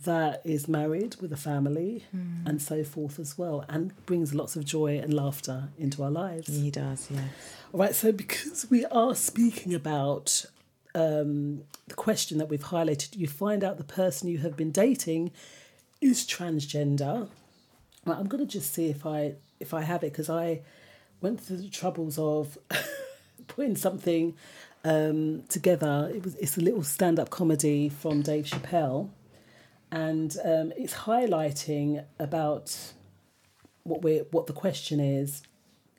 that 0.03 0.41
is 0.43 0.67
married 0.67 1.15
with 1.21 1.31
a 1.31 1.37
family 1.37 2.05
mm. 2.15 2.45
and 2.45 2.61
so 2.61 2.83
forth 2.83 3.19
as 3.19 3.37
well, 3.37 3.63
and 3.69 3.93
brings 4.05 4.33
lots 4.33 4.55
of 4.55 4.65
joy 4.65 4.97
and 4.97 5.13
laughter 5.13 5.69
into 5.77 6.03
our 6.03 6.11
lives. 6.11 6.47
He 6.47 6.71
does, 6.71 7.07
yeah. 7.09 7.21
All 7.71 7.79
right, 7.79 7.95
so 7.95 8.11
because 8.11 8.67
we 8.69 8.85
are 8.85 9.15
speaking 9.15 9.73
about 9.73 10.45
um, 10.95 11.63
the 11.87 11.95
question 11.95 12.37
that 12.37 12.49
we've 12.49 12.63
highlighted, 12.63 13.15
you 13.17 13.27
find 13.27 13.63
out 13.63 13.77
the 13.77 13.83
person 13.83 14.27
you 14.27 14.39
have 14.39 14.55
been 14.55 14.71
dating 14.71 15.31
is 16.01 16.25
transgender. 16.25 17.29
Right, 18.05 18.17
I'm 18.17 18.27
to 18.27 18.45
just 18.45 18.73
see 18.73 18.89
if 18.89 19.05
I 19.05 19.35
if 19.59 19.73
I 19.73 19.81
have 19.81 20.03
it 20.03 20.11
because 20.11 20.29
I 20.29 20.61
went 21.21 21.39
through 21.39 21.57
the 21.57 21.69
troubles 21.69 22.17
of 22.17 22.57
putting 23.47 23.75
something 23.75 24.35
um, 24.83 25.43
together. 25.49 26.11
It 26.13 26.23
was 26.23 26.35
it's 26.35 26.57
a 26.57 26.61
little 26.61 26.83
stand 26.83 27.19
up 27.19 27.29
comedy 27.29 27.89
from 27.89 28.21
Dave 28.21 28.45
Chappelle, 28.45 29.09
and 29.91 30.35
um, 30.43 30.73
it's 30.75 30.93
highlighting 30.93 32.03
about 32.19 32.75
what 33.83 34.03
we 34.03 34.19
what 34.31 34.47
the 34.47 34.53
question 34.53 34.99
is 34.99 35.43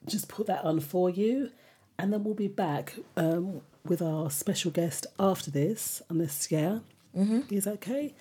just 0.07 0.28
put 0.28 0.46
that 0.46 0.64
on 0.64 0.81
for 0.81 1.11
you, 1.11 1.50
and 1.98 2.12
then 2.12 2.24
we'll 2.24 2.35
be 2.35 2.48
back 2.48 2.94
um, 3.16 3.61
with 3.85 4.03
our 4.03 4.31
special 4.31 4.71
guest 4.71 5.07
after 5.18 5.51
this. 5.51 6.03
Unless, 6.09 6.51
yeah, 6.51 6.81
mm-hmm. 7.16 7.40
is 7.51 7.66
okay. 7.66 8.14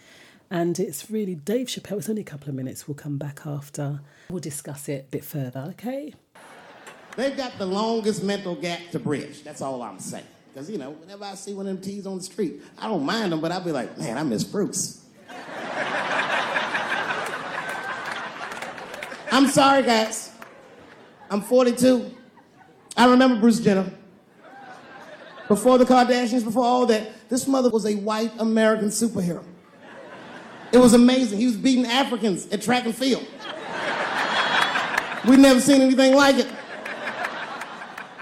And 0.50 0.78
it's 0.80 1.10
really 1.10 1.36
Dave 1.36 1.68
Chappelle. 1.68 2.00
It's 2.00 2.10
only 2.10 2.22
a 2.22 2.26
couple 2.26 2.50
of 2.50 2.56
minutes. 2.56 2.88
We'll 2.88 2.96
come 2.96 3.18
back 3.18 3.42
after. 3.46 4.02
We'll 4.30 4.40
discuss 4.40 4.90
it 4.90 5.06
a 5.08 5.12
bit 5.12 5.24
further. 5.24 5.66
Okay. 5.70 6.14
They've 7.16 7.36
got 7.36 7.58
the 7.58 7.66
longest 7.66 8.24
mental 8.24 8.56
gap 8.56 8.80
to 8.92 9.00
bridge. 9.00 9.44
That's 9.44 9.62
all 9.62 9.82
I'm 9.82 10.00
saying. 10.00 10.26
Because, 10.54 10.70
you 10.70 10.78
know, 10.78 10.92
whenever 10.92 11.24
I 11.24 11.36
see 11.36 11.54
one 11.54 11.68
of 11.68 11.76
them 11.76 11.84
T's 11.84 12.06
on 12.06 12.18
the 12.18 12.24
street, 12.24 12.62
I 12.78 12.88
don't 12.90 13.06
mind 13.06 13.32
them, 13.32 13.40
but 13.40 13.52
I'll 13.52 13.64
be 13.64 13.72
like, 13.72 13.98
man, 13.98 14.18
I 14.18 14.24
miss 14.24 14.44
Bruce. 14.44 15.06
I'm 19.32 19.48
sorry, 19.48 19.84
guys. 19.84 20.34
I'm 21.30 21.42
42. 21.42 22.12
I 22.98 23.10
remember 23.10 23.40
Bruce 23.40 23.62
Jenner. 23.62 23.90
Before 25.52 25.78
the 25.78 25.84
Kardashians, 25.84 26.46
before 26.46 26.64
all 26.64 26.86
that, 26.86 27.28
this 27.28 27.46
mother 27.46 27.70
was 27.70 27.86
a 27.86 27.96
white 27.96 28.32
American 28.40 28.88
superhero. 28.88 29.44
It 30.72 30.78
was 30.78 30.94
amazing. 30.94 31.40
He 31.40 31.46
was 31.46 31.58
beating 31.58 31.86
Africans 31.86 32.48
at 32.54 32.62
track 32.62 32.86
and 32.86 32.96
field. 32.96 33.28
We'd 35.28 35.40
never 35.40 35.60
seen 35.60 35.82
anything 35.82 36.16
like 36.16 36.38
it. 36.38 36.48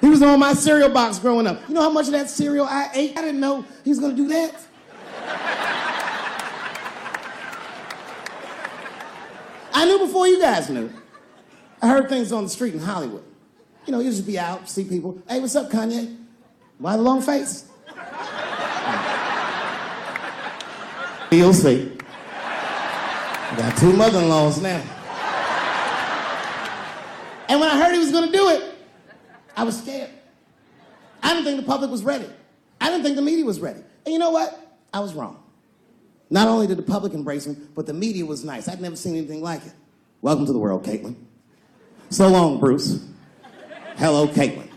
He 0.01 0.09
was 0.09 0.23
on 0.23 0.39
my 0.39 0.53
cereal 0.53 0.89
box 0.89 1.19
growing 1.19 1.45
up. 1.45 1.61
You 1.67 1.75
know 1.75 1.83
how 1.83 1.91
much 1.91 2.07
of 2.07 2.13
that 2.13 2.31
cereal 2.31 2.65
I 2.65 2.89
ate? 2.95 3.15
I 3.15 3.21
didn't 3.21 3.39
know 3.39 3.63
he 3.83 3.91
was 3.91 3.99
gonna 3.99 4.15
do 4.15 4.27
that. 4.29 4.55
I 9.71 9.85
knew 9.85 9.99
before 9.99 10.27
you 10.27 10.41
guys 10.41 10.67
knew. 10.67 10.91
I 11.79 11.89
heard 11.89 12.09
things 12.09 12.31
on 12.31 12.45
the 12.45 12.49
street 12.49 12.73
in 12.73 12.79
Hollywood. 12.79 13.23
You 13.85 13.91
know, 13.91 13.99
you 13.99 14.09
just 14.09 14.25
be 14.25 14.39
out, 14.39 14.67
see 14.67 14.83
people. 14.83 15.21
Hey, 15.27 15.39
what's 15.39 15.55
up, 15.55 15.69
Kanye? 15.69 16.18
Why 16.79 16.95
the 16.95 17.03
long 17.03 17.21
face? 17.21 17.65
You'll 21.29 21.53
see. 21.53 21.91
I 22.41 23.55
got 23.57 23.77
two 23.77 23.93
mother-in-laws 23.93 24.61
now. 24.61 24.81
And 27.49 27.59
when 27.59 27.69
I 27.69 27.77
heard 27.77 27.93
he 27.93 27.99
was 27.99 28.11
gonna 28.11 28.31
do 28.31 28.49
it, 28.49 28.75
I 29.57 29.63
was 29.63 29.77
scared. 29.77 30.09
I 31.21 31.33
didn't 31.33 31.43
think 31.43 31.59
the 31.59 31.65
public 31.65 31.91
was 31.91 32.03
ready. 32.03 32.29
I 32.79 32.89
didn't 32.89 33.03
think 33.03 33.17
the 33.17 33.21
media 33.21 33.43
was 33.43 33.59
ready. 33.59 33.81
And 34.05 34.13
you 34.13 34.19
know 34.19 34.29
what? 34.29 34.77
I 34.93 35.01
was 35.01 35.13
wrong. 35.13 35.43
Not 36.29 36.47
only 36.47 36.65
did 36.65 36.77
the 36.77 36.83
public 36.83 37.13
embrace 37.13 37.45
him, 37.45 37.69
but 37.75 37.85
the 37.87 37.93
media 37.93 38.25
was 38.25 38.45
nice. 38.45 38.69
I'd 38.69 38.79
never 38.79 38.95
seen 38.95 39.15
anything 39.17 39.41
like 39.41 39.65
it. 39.65 39.73
Welcome 40.21 40.45
to 40.45 40.53
the 40.53 40.59
world, 40.59 40.85
Caitlyn. 40.85 41.15
So 42.09 42.29
long, 42.29 42.59
Bruce. 42.59 43.05
Hello, 43.97 44.27
Caitlyn. 44.27 44.69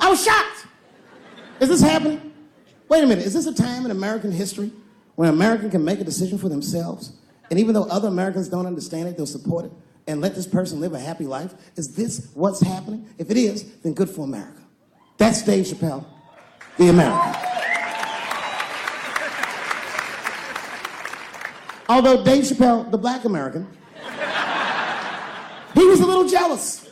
I 0.00 0.10
was 0.10 0.24
shocked. 0.24 0.65
Is 1.60 1.68
this 1.68 1.80
happening? 1.80 2.32
Wait 2.88 3.02
a 3.02 3.06
minute. 3.06 3.24
Is 3.24 3.34
this 3.34 3.46
a 3.46 3.54
time 3.54 3.84
in 3.84 3.90
American 3.90 4.30
history 4.30 4.70
when 5.14 5.28
an 5.28 5.34
American 5.34 5.70
can 5.70 5.84
make 5.84 6.00
a 6.00 6.04
decision 6.04 6.38
for 6.38 6.48
themselves? 6.48 7.12
And 7.50 7.58
even 7.58 7.74
though 7.74 7.84
other 7.84 8.08
Americans 8.08 8.48
don't 8.48 8.66
understand 8.66 9.08
it, 9.08 9.16
they'll 9.16 9.26
support 9.26 9.64
it 9.64 9.72
and 10.06 10.20
let 10.20 10.34
this 10.34 10.46
person 10.46 10.80
live 10.80 10.94
a 10.94 11.00
happy 11.00 11.24
life? 11.24 11.54
Is 11.76 11.94
this 11.94 12.30
what's 12.34 12.60
happening? 12.60 13.08
If 13.18 13.30
it 13.30 13.36
is, 13.36 13.64
then 13.78 13.94
good 13.94 14.08
for 14.08 14.22
America. 14.22 14.60
That's 15.16 15.42
Dave 15.42 15.66
Chappelle, 15.66 16.04
the 16.76 16.88
American. 16.88 17.42
Although 21.88 22.24
Dave 22.24 22.44
Chappelle, 22.44 22.90
the 22.90 22.98
black 22.98 23.24
American, 23.24 23.66
he 25.74 25.84
was 25.84 26.00
a 26.00 26.06
little 26.06 26.28
jealous. 26.28 26.85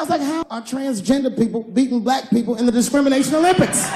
I 0.00 0.02
was 0.02 0.08
like, 0.08 0.22
how 0.22 0.46
are 0.48 0.62
transgender 0.62 1.36
people 1.36 1.62
beating 1.62 2.00
black 2.00 2.30
people 2.30 2.56
in 2.56 2.64
the 2.64 2.72
discrimination 2.72 3.34
Olympics? 3.34 3.86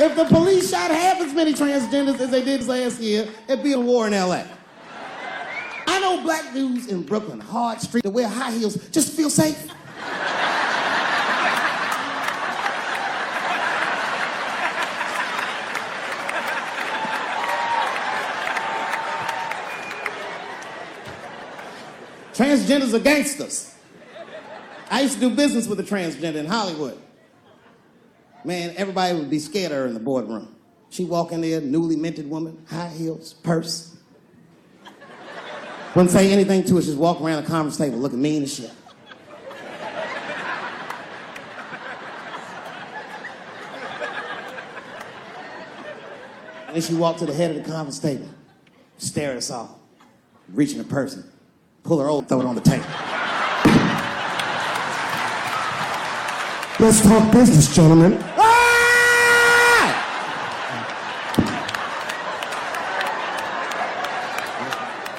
If 0.00 0.16
the 0.16 0.24
police 0.24 0.68
shot 0.68 0.90
half 0.90 1.20
as 1.20 1.32
many 1.32 1.54
transgenders 1.54 2.18
as 2.18 2.30
they 2.30 2.44
did 2.44 2.66
last 2.66 3.00
year, 3.00 3.28
it'd 3.46 3.62
be 3.62 3.74
a 3.74 3.78
war 3.78 4.08
in 4.08 4.14
LA. 4.14 4.42
I 5.86 6.00
know 6.00 6.20
black 6.24 6.52
dudes 6.52 6.88
in 6.88 7.04
Brooklyn, 7.04 7.38
Hard 7.38 7.80
Street, 7.80 8.02
that 8.02 8.10
wear 8.10 8.26
high 8.26 8.50
heels 8.50 8.74
just 8.90 9.12
feel 9.12 9.30
safe. 9.30 9.70
Transgenders 22.34 22.92
are 22.92 22.98
gangsters. 22.98 23.75
I 24.90 25.00
used 25.00 25.14
to 25.14 25.20
do 25.20 25.34
business 25.34 25.66
with 25.66 25.80
a 25.80 25.82
transgender 25.82 26.36
in 26.36 26.46
Hollywood. 26.46 27.00
Man, 28.44 28.74
everybody 28.76 29.18
would 29.18 29.28
be 29.28 29.40
scared 29.40 29.72
of 29.72 29.78
her 29.78 29.86
in 29.86 29.94
the 29.94 30.00
boardroom. 30.00 30.54
She 30.90 31.04
walk 31.04 31.32
in 31.32 31.40
there, 31.40 31.60
newly 31.60 31.96
minted 31.96 32.30
woman, 32.30 32.64
high 32.68 32.88
heels, 32.88 33.32
purse. 33.32 33.96
Wouldn't 35.94 36.12
say 36.12 36.30
anything 36.30 36.62
to 36.64 36.76
her, 36.76 36.82
just 36.82 36.96
walk 36.96 37.20
around 37.20 37.42
the 37.42 37.48
conference 37.48 37.76
table 37.76 37.98
looking 37.98 38.22
mean 38.22 38.42
as 38.42 38.54
shit. 38.54 38.70
And 46.68 46.76
then 46.76 46.82
she 46.82 46.94
walked 46.94 47.20
to 47.20 47.26
the 47.26 47.34
head 47.34 47.56
of 47.56 47.64
the 47.64 47.70
conference 47.70 47.98
table, 47.98 48.28
stare 48.98 49.32
at 49.32 49.38
us 49.38 49.50
all, 49.50 49.80
reaching 50.52 50.78
a 50.80 50.84
person, 50.84 51.24
pull 51.82 51.98
her 51.98 52.08
over, 52.08 52.26
throw 52.26 52.40
it 52.42 52.46
on 52.46 52.54
the 52.54 52.60
table. 52.60 52.86
Let's 56.78 57.00
talk 57.00 57.32
business, 57.32 57.74
gentlemen. 57.74 58.18
Ah! 58.36 58.52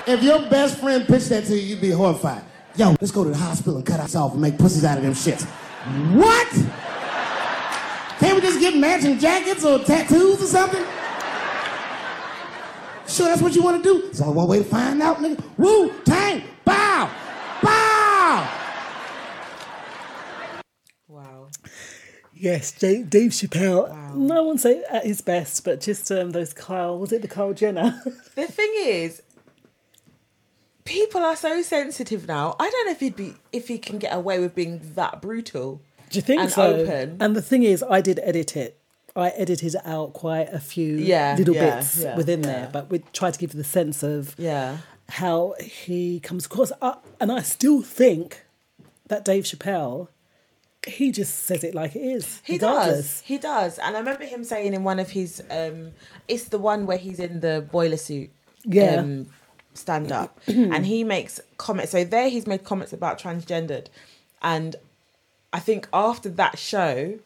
If 0.05 0.21
your 0.21 0.47
best 0.49 0.77
friend 0.77 1.03
pitched 1.07 1.29
that 1.29 1.45
to 1.45 1.55
you, 1.55 1.61
you'd 1.69 1.81
be 1.81 1.89
horrified. 1.89 2.43
Yo, 2.75 2.95
let's 3.01 3.09
go 3.09 3.23
to 3.23 3.31
the 3.31 3.37
hospital 3.37 3.77
and 3.77 3.85
cut 3.85 3.99
us 3.99 4.13
off 4.13 4.33
and 4.33 4.41
make 4.41 4.59
pussies 4.59 4.85
out 4.85 4.99
of 4.99 5.03
them 5.03 5.13
shits. 5.13 5.45
What? 6.15 6.47
Can't 8.19 8.35
we 8.35 8.41
just 8.41 8.59
get 8.59 8.77
matching 8.77 9.17
jackets 9.17 9.65
or 9.65 9.79
tattoos 9.79 10.43
or 10.43 10.45
something? 10.45 10.85
Sure, 13.07 13.25
that's 13.29 13.41
what 13.41 13.55
you 13.55 13.63
want 13.63 13.83
to 13.83 13.93
do? 13.93 14.03
There's 14.03 14.21
only 14.21 14.35
one 14.35 14.47
way 14.47 14.59
to 14.59 14.63
find 14.63 15.01
out, 15.01 15.17
nigga. 15.17 15.41
Wu 15.57 15.91
Tang, 16.05 16.43
bow, 16.63 17.09
bow. 17.63 18.47
Wow. 21.07 21.47
Yes, 22.39 22.71
Dave, 22.71 23.09
Dave 23.09 23.31
Chappelle. 23.31 24.13
No 24.15 24.43
one 24.43 24.57
say 24.57 24.83
at 24.89 25.05
his 25.05 25.21
best, 25.21 25.63
but 25.63 25.81
just 25.81 26.11
um, 26.11 26.31
those 26.31 26.53
Kyle. 26.53 26.97
Was 26.97 27.11
it 27.11 27.21
the 27.21 27.27
Kyle 27.27 27.53
Jenner? 27.53 28.01
The 28.35 28.45
thing 28.45 28.71
is, 28.77 29.21
people 30.85 31.21
are 31.21 31.35
so 31.35 31.61
sensitive 31.61 32.27
now. 32.27 32.55
I 32.59 32.69
don't 32.69 32.85
know 32.85 32.91
if 32.91 32.99
he'd 32.99 33.15
be 33.15 33.33
if 33.51 33.67
he 33.67 33.77
can 33.77 33.97
get 33.97 34.13
away 34.15 34.39
with 34.39 34.55
being 34.55 34.81
that 34.95 35.21
brutal. 35.21 35.81
Do 36.09 36.17
you 36.17 36.21
think 36.21 36.41
And 36.41 36.51
so? 36.51 36.75
open. 36.75 37.17
And 37.19 37.35
the 37.35 37.41
thing 37.41 37.63
is, 37.63 37.83
I 37.83 38.01
did 38.01 38.19
edit 38.23 38.55
it. 38.55 38.79
I 39.15 39.29
edited 39.29 39.75
out 39.83 40.13
quite 40.13 40.53
a 40.53 40.59
few 40.59 40.95
Yeah, 40.95 41.35
little 41.37 41.55
yeah, 41.55 41.75
bits 41.77 41.97
yeah, 42.03 42.15
within 42.15 42.41
there, 42.43 42.69
but 42.71 42.89
we 42.91 42.99
tried 43.13 43.33
to 43.33 43.39
give 43.39 43.53
you 43.53 43.57
the 43.57 43.63
sense 43.67 44.03
of 44.03 44.35
Yeah. 44.37 44.77
how 45.09 45.55
he 45.59 46.19
comes 46.19 46.45
across. 46.45 46.71
Uh, 46.81 46.95
and 47.19 47.31
I 47.31 47.41
still 47.41 47.81
think 47.81 48.45
that 49.07 49.25
Dave 49.25 49.43
Chappelle, 49.45 50.09
he 50.87 51.11
just 51.11 51.45
says 51.45 51.63
it 51.63 51.75
like 51.75 51.95
it 51.95 52.01
is. 52.01 52.41
He 52.45 52.53
regardless. 52.53 52.97
does. 52.97 53.21
He 53.21 53.37
does. 53.37 53.79
And 53.79 53.95
I 53.95 53.99
remember 53.99 54.25
him 54.25 54.43
saying 54.43 54.73
in 54.73 54.83
one 54.83 54.99
of 54.99 55.11
his 55.11 55.41
um 55.49 55.91
it's 56.27 56.45
the 56.45 56.57
one 56.57 56.85
where 56.85 56.97
he's 56.97 57.19
in 57.19 57.39
the 57.41 57.67
boiler 57.71 57.97
suit. 57.97 58.29
Yeah. 58.63 58.95
Um, 58.95 59.27
stand 59.73 60.11
up. 60.11 60.39
and 60.47 60.85
he 60.85 61.03
makes 61.03 61.39
comments. 61.57 61.91
So 61.91 62.03
there 62.03 62.29
he's 62.29 62.47
made 62.47 62.63
comments 62.63 62.93
about 62.93 63.19
transgendered. 63.19 63.87
And 64.41 64.75
I 65.53 65.59
think 65.59 65.87
after 65.93 66.29
that 66.29 66.57
show, 66.57 67.19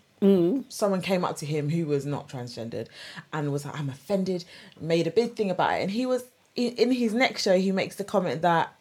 someone 0.70 1.02
came 1.02 1.26
up 1.26 1.36
to 1.38 1.48
him 1.48 1.70
who 1.70 1.88
was 1.88 2.06
not 2.06 2.30
transgendered 2.30 2.88
and 3.34 3.52
was 3.52 3.66
like, 3.66 3.78
I'm 3.80 3.90
offended, 3.90 4.46
made 4.80 5.08
a 5.08 5.12
big 5.12 5.36
thing 5.36 5.50
about 5.50 5.74
it. 5.74 5.82
And 5.82 5.92
he 5.92 6.06
was 6.06 6.26
in 6.56 6.92
his 6.92 7.14
next 7.14 7.44
show, 7.44 7.58
he 7.58 7.72
makes 7.72 7.96
the 7.96 8.04
comment 8.04 8.42
that 8.44 8.76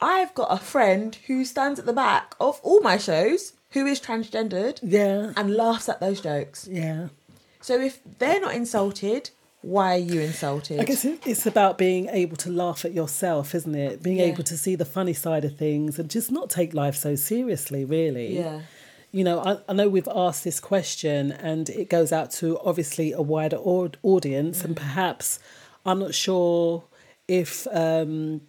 I've 0.00 0.32
got 0.34 0.52
a 0.52 0.58
friend 0.58 1.16
who 1.26 1.44
stands 1.44 1.80
at 1.80 1.86
the 1.86 1.92
back 1.92 2.34
of 2.40 2.60
all 2.62 2.80
my 2.80 2.98
shows 2.98 3.54
who 3.72 3.86
is 3.86 4.00
transgendered 4.00 4.78
Yeah. 4.82 5.32
and 5.36 5.54
laughs 5.54 5.88
at 5.88 6.00
those 6.00 6.20
jokes. 6.20 6.68
Yeah. 6.70 7.08
So 7.60 7.80
if 7.80 8.00
they're 8.18 8.40
not 8.40 8.54
insulted, 8.54 9.30
why 9.62 9.94
are 9.94 9.98
you 9.98 10.20
insulted? 10.20 10.80
I 10.80 10.84
guess 10.84 11.04
it's 11.04 11.44
about 11.46 11.76
being 11.76 12.08
able 12.08 12.36
to 12.38 12.50
laugh 12.50 12.84
at 12.84 12.92
yourself, 12.94 13.54
isn't 13.54 13.74
it? 13.74 14.02
Being 14.02 14.18
Yeah. 14.18 14.24
able 14.32 14.44
to 14.44 14.56
see 14.56 14.74
the 14.74 14.86
funny 14.86 15.12
side 15.12 15.44
of 15.44 15.56
things 15.56 15.98
and 15.98 16.08
just 16.08 16.30
not 16.32 16.48
take 16.50 16.72
life 16.74 16.96
so 16.96 17.14
seriously, 17.14 17.84
really. 17.84 18.38
Yeah. 18.38 18.62
You 19.12 19.24
know, 19.24 19.40
I, 19.40 19.58
I 19.68 19.72
know 19.74 19.88
we've 19.88 20.08
asked 20.14 20.44
this 20.44 20.60
question 20.60 21.32
and 21.32 21.68
it 21.68 21.90
goes 21.90 22.12
out 22.12 22.30
to 22.32 22.58
obviously 22.64 23.12
a 23.12 23.20
wider 23.22 23.56
aud- 23.58 23.98
audience, 24.02 24.60
Mm. 24.60 24.64
and 24.66 24.76
perhaps 24.76 25.38
I'm 25.84 25.98
not 25.98 26.14
sure 26.14 26.84
if 27.28 27.66
um, 27.72 28.40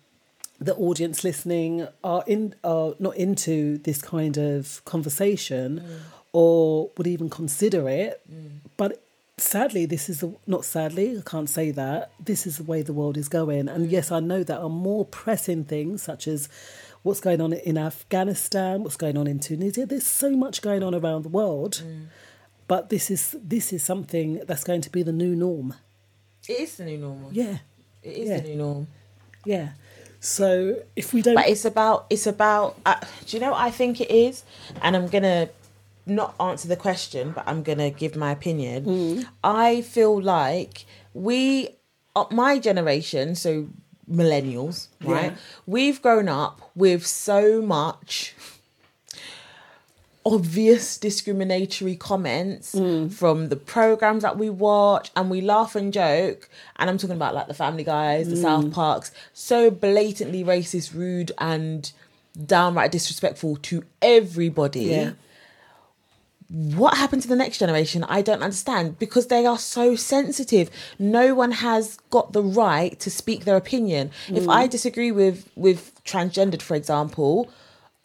the 0.61 0.75
audience 0.75 1.23
listening 1.23 1.87
are 2.03 2.23
in 2.27 2.53
are 2.63 2.93
not 2.99 3.15
into 3.17 3.79
this 3.79 3.99
kind 4.01 4.37
of 4.37 4.81
conversation 4.85 5.79
Mm. 5.79 5.99
or 6.33 6.91
would 6.95 7.07
even 7.07 7.29
consider 7.29 7.89
it. 7.89 8.21
Mm. 8.31 8.59
But 8.77 9.01
sadly, 9.37 9.85
this 9.87 10.07
is 10.07 10.19
the, 10.19 10.33
not 10.45 10.63
sadly, 10.63 11.17
I 11.17 11.23
can't 11.29 11.49
say 11.49 11.71
that. 11.71 12.11
This 12.23 12.45
is 12.45 12.57
the 12.57 12.63
way 12.63 12.83
the 12.83 12.93
world 12.93 13.17
is 13.17 13.27
going. 13.27 13.67
And 13.67 13.87
mm. 13.87 13.91
yes, 13.91 14.11
I 14.11 14.19
know 14.19 14.43
there 14.43 14.59
are 14.59 14.69
more 14.69 15.03
pressing 15.05 15.65
things 15.65 16.03
such 16.03 16.27
as 16.27 16.47
what's 17.01 17.19
going 17.19 17.41
on 17.41 17.53
in 17.53 17.77
Afghanistan, 17.77 18.83
what's 18.83 18.97
going 18.97 19.17
on 19.17 19.25
in 19.27 19.39
Tunisia. 19.39 19.87
There's 19.87 20.05
so 20.05 20.29
much 20.37 20.61
going 20.61 20.83
on 20.83 20.93
around 20.93 21.23
the 21.23 21.29
world. 21.29 21.81
Mm. 21.83 22.05
But 22.67 22.89
this 22.89 23.09
is 23.11 23.35
this 23.43 23.73
is 23.73 23.83
something 23.83 24.41
that's 24.47 24.63
going 24.63 24.81
to 24.81 24.91
be 24.91 25.01
the 25.03 25.11
new 25.11 25.35
norm. 25.35 25.73
it 26.47 26.59
is 26.59 26.77
the 26.77 26.85
new 26.85 26.99
normal. 26.99 27.29
Yeah. 27.33 27.57
It 28.03 28.17
is 28.21 28.29
yeah. 28.29 28.39
the 28.39 28.47
new 28.49 28.55
norm. 28.55 28.87
Yeah. 29.43 29.69
So 30.21 30.77
if 30.95 31.13
we 31.13 31.23
don't 31.23 31.33
But 31.33 31.49
it's 31.49 31.65
about 31.65 32.05
it's 32.09 32.27
about 32.27 32.77
uh, 32.85 32.95
do 33.25 33.35
you 33.35 33.41
know 33.41 33.51
what 33.51 33.61
I 33.61 33.71
think 33.71 33.99
it 33.99 34.11
is? 34.11 34.43
And 34.81 34.95
I'm 34.95 35.07
gonna 35.07 35.49
not 36.05 36.35
answer 36.39 36.67
the 36.67 36.75
question, 36.75 37.31
but 37.31 37.43
I'm 37.47 37.63
gonna 37.63 37.89
give 37.89 38.15
my 38.15 38.31
opinion. 38.31 39.25
I 39.43 39.81
feel 39.81 40.21
like 40.21 40.85
we, 41.13 41.69
uh, 42.15 42.25
my 42.31 42.59
generation, 42.59 43.35
so 43.35 43.67
millennials, 44.09 44.87
right? 45.03 45.31
Yeah. 45.31 45.37
We've 45.65 46.01
grown 46.01 46.29
up 46.29 46.71
with 46.75 47.05
so 47.05 47.61
much 47.61 48.35
obvious 50.23 50.97
discriminatory 50.97 51.95
comments 51.95 52.75
mm. 52.75 53.11
from 53.11 53.49
the 53.49 53.55
programs 53.55 54.21
that 54.21 54.37
we 54.37 54.49
watch 54.49 55.09
and 55.15 55.31
we 55.31 55.41
laugh 55.41 55.75
and 55.75 55.91
joke 55.91 56.47
and 56.77 56.91
i'm 56.91 56.97
talking 56.97 57.15
about 57.15 57.33
like 57.33 57.47
the 57.47 57.55
family 57.55 57.83
guys 57.83 58.29
the 58.29 58.37
south 58.37 58.65
mm. 58.65 58.71
parks 58.71 59.11
so 59.33 59.71
blatantly 59.71 60.43
racist 60.43 60.93
rude 60.93 61.31
and 61.39 61.91
downright 62.45 62.91
disrespectful 62.91 63.57
to 63.57 63.83
everybody. 64.01 64.85
Yeah. 64.85 65.11
what 66.49 66.97
happened 66.97 67.21
to 67.21 67.27
the 67.27 67.35
next 67.35 67.59
generation? 67.59 68.03
I 68.05 68.21
don't 68.21 68.43
understand 68.43 68.99
because 68.99 69.27
they 69.27 69.45
are 69.45 69.57
so 69.57 69.95
sensitive. 69.95 70.69
No 70.99 71.33
one 71.33 71.51
has 71.51 71.97
got 72.09 72.33
the 72.33 72.43
right 72.43 72.99
to 72.99 73.09
speak 73.09 73.45
their 73.45 73.57
opinion. 73.57 74.11
If 74.27 74.43
mm. 74.43 74.53
i 74.53 74.67
disagree 74.67 75.11
with 75.11 75.49
with 75.55 76.03
transgendered 76.03 76.61
for 76.61 76.75
example 76.75 77.49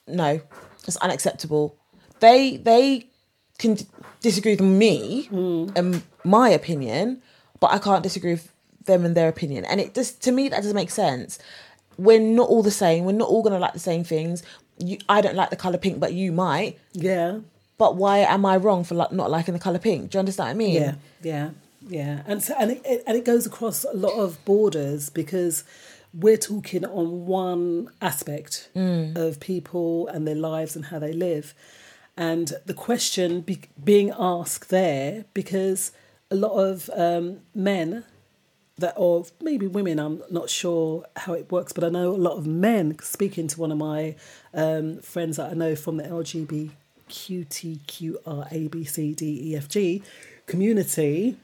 no 0.06 0.40
it's 0.86 0.96
unacceptable 0.98 1.76
they 2.20 2.56
they 2.56 3.06
can 3.58 3.76
disagree 4.20 4.52
with 4.52 4.60
me 4.60 5.24
hmm. 5.24 5.68
and 5.76 6.02
my 6.24 6.48
opinion 6.48 7.22
but 7.60 7.72
i 7.72 7.78
can't 7.78 8.02
disagree 8.02 8.32
with 8.32 8.52
them 8.86 9.04
and 9.04 9.14
their 9.14 9.28
opinion. 9.28 9.64
And 9.66 9.80
it 9.80 9.94
just 9.94 10.22
to 10.22 10.32
me 10.32 10.48
that 10.48 10.56
doesn't 10.56 10.74
make 10.74 10.90
sense. 10.90 11.38
We're 11.98 12.20
not 12.20 12.48
all 12.48 12.62
the 12.62 12.70
same. 12.70 13.04
We're 13.04 13.12
not 13.12 13.28
all 13.28 13.42
going 13.42 13.52
to 13.52 13.58
like 13.58 13.72
the 13.72 13.78
same 13.78 14.04
things. 14.04 14.42
You, 14.78 14.98
i 15.08 15.22
don't 15.22 15.34
like 15.34 15.48
the 15.50 15.56
color 15.56 15.78
pink 15.78 16.00
but 16.00 16.12
you 16.12 16.32
might. 16.32 16.78
Yeah. 16.92 17.38
but 17.78 17.96
why 17.96 18.18
am 18.18 18.44
I 18.46 18.56
wrong 18.56 18.84
for 18.84 18.94
like 18.94 19.12
not 19.12 19.30
liking 19.30 19.54
the 19.54 19.60
color 19.60 19.78
pink? 19.78 20.10
Do 20.10 20.16
you 20.16 20.20
understand 20.20 20.48
what 20.48 20.64
I 20.64 20.66
mean? 20.66 20.74
Yeah, 20.74 20.94
yeah, 21.22 21.50
yeah, 21.88 22.22
and 22.26 22.42
so, 22.42 22.54
and 22.58 22.72
it, 22.72 22.82
it 22.84 23.02
and 23.06 23.16
it 23.16 23.24
goes 23.24 23.46
across 23.46 23.84
a 23.84 23.94
lot 23.94 24.12
of 24.12 24.42
borders 24.44 25.08
because 25.08 25.64
we're 26.12 26.36
talking 26.36 26.84
on 26.84 27.26
one 27.26 27.88
aspect 28.02 28.68
hmm. 28.74 29.12
of 29.16 29.40
people 29.40 30.08
and 30.08 30.26
their 30.26 30.34
lives 30.34 30.76
and 30.76 30.86
how 30.86 30.98
they 30.98 31.12
live, 31.12 31.54
and 32.16 32.54
the 32.64 32.74
question 32.74 33.40
be, 33.42 33.60
being 33.82 34.12
asked 34.18 34.70
there 34.70 35.24
because 35.34 35.92
a 36.30 36.34
lot 36.34 36.52
of 36.52 36.88
um, 36.94 37.40
men 37.54 38.04
that 38.78 38.94
or 38.96 39.24
maybe 39.40 39.66
women 39.66 39.98
i'm 39.98 40.22
not 40.30 40.50
sure 40.50 41.04
how 41.16 41.32
it 41.32 41.50
works 41.50 41.72
but 41.72 41.82
i 41.84 41.88
know 41.88 42.10
a 42.14 42.16
lot 42.28 42.36
of 42.36 42.46
men 42.46 42.94
speaking 43.00 43.46
to 43.48 43.58
one 43.60 43.72
of 43.72 43.78
my 43.78 44.14
um, 44.52 44.98
friends 45.00 45.36
that 45.38 45.50
i 45.50 45.54
know 45.54 45.74
from 45.74 45.96
the 45.98 46.04
lgbtqrabcdefg 48.64 50.02
community 50.46 51.36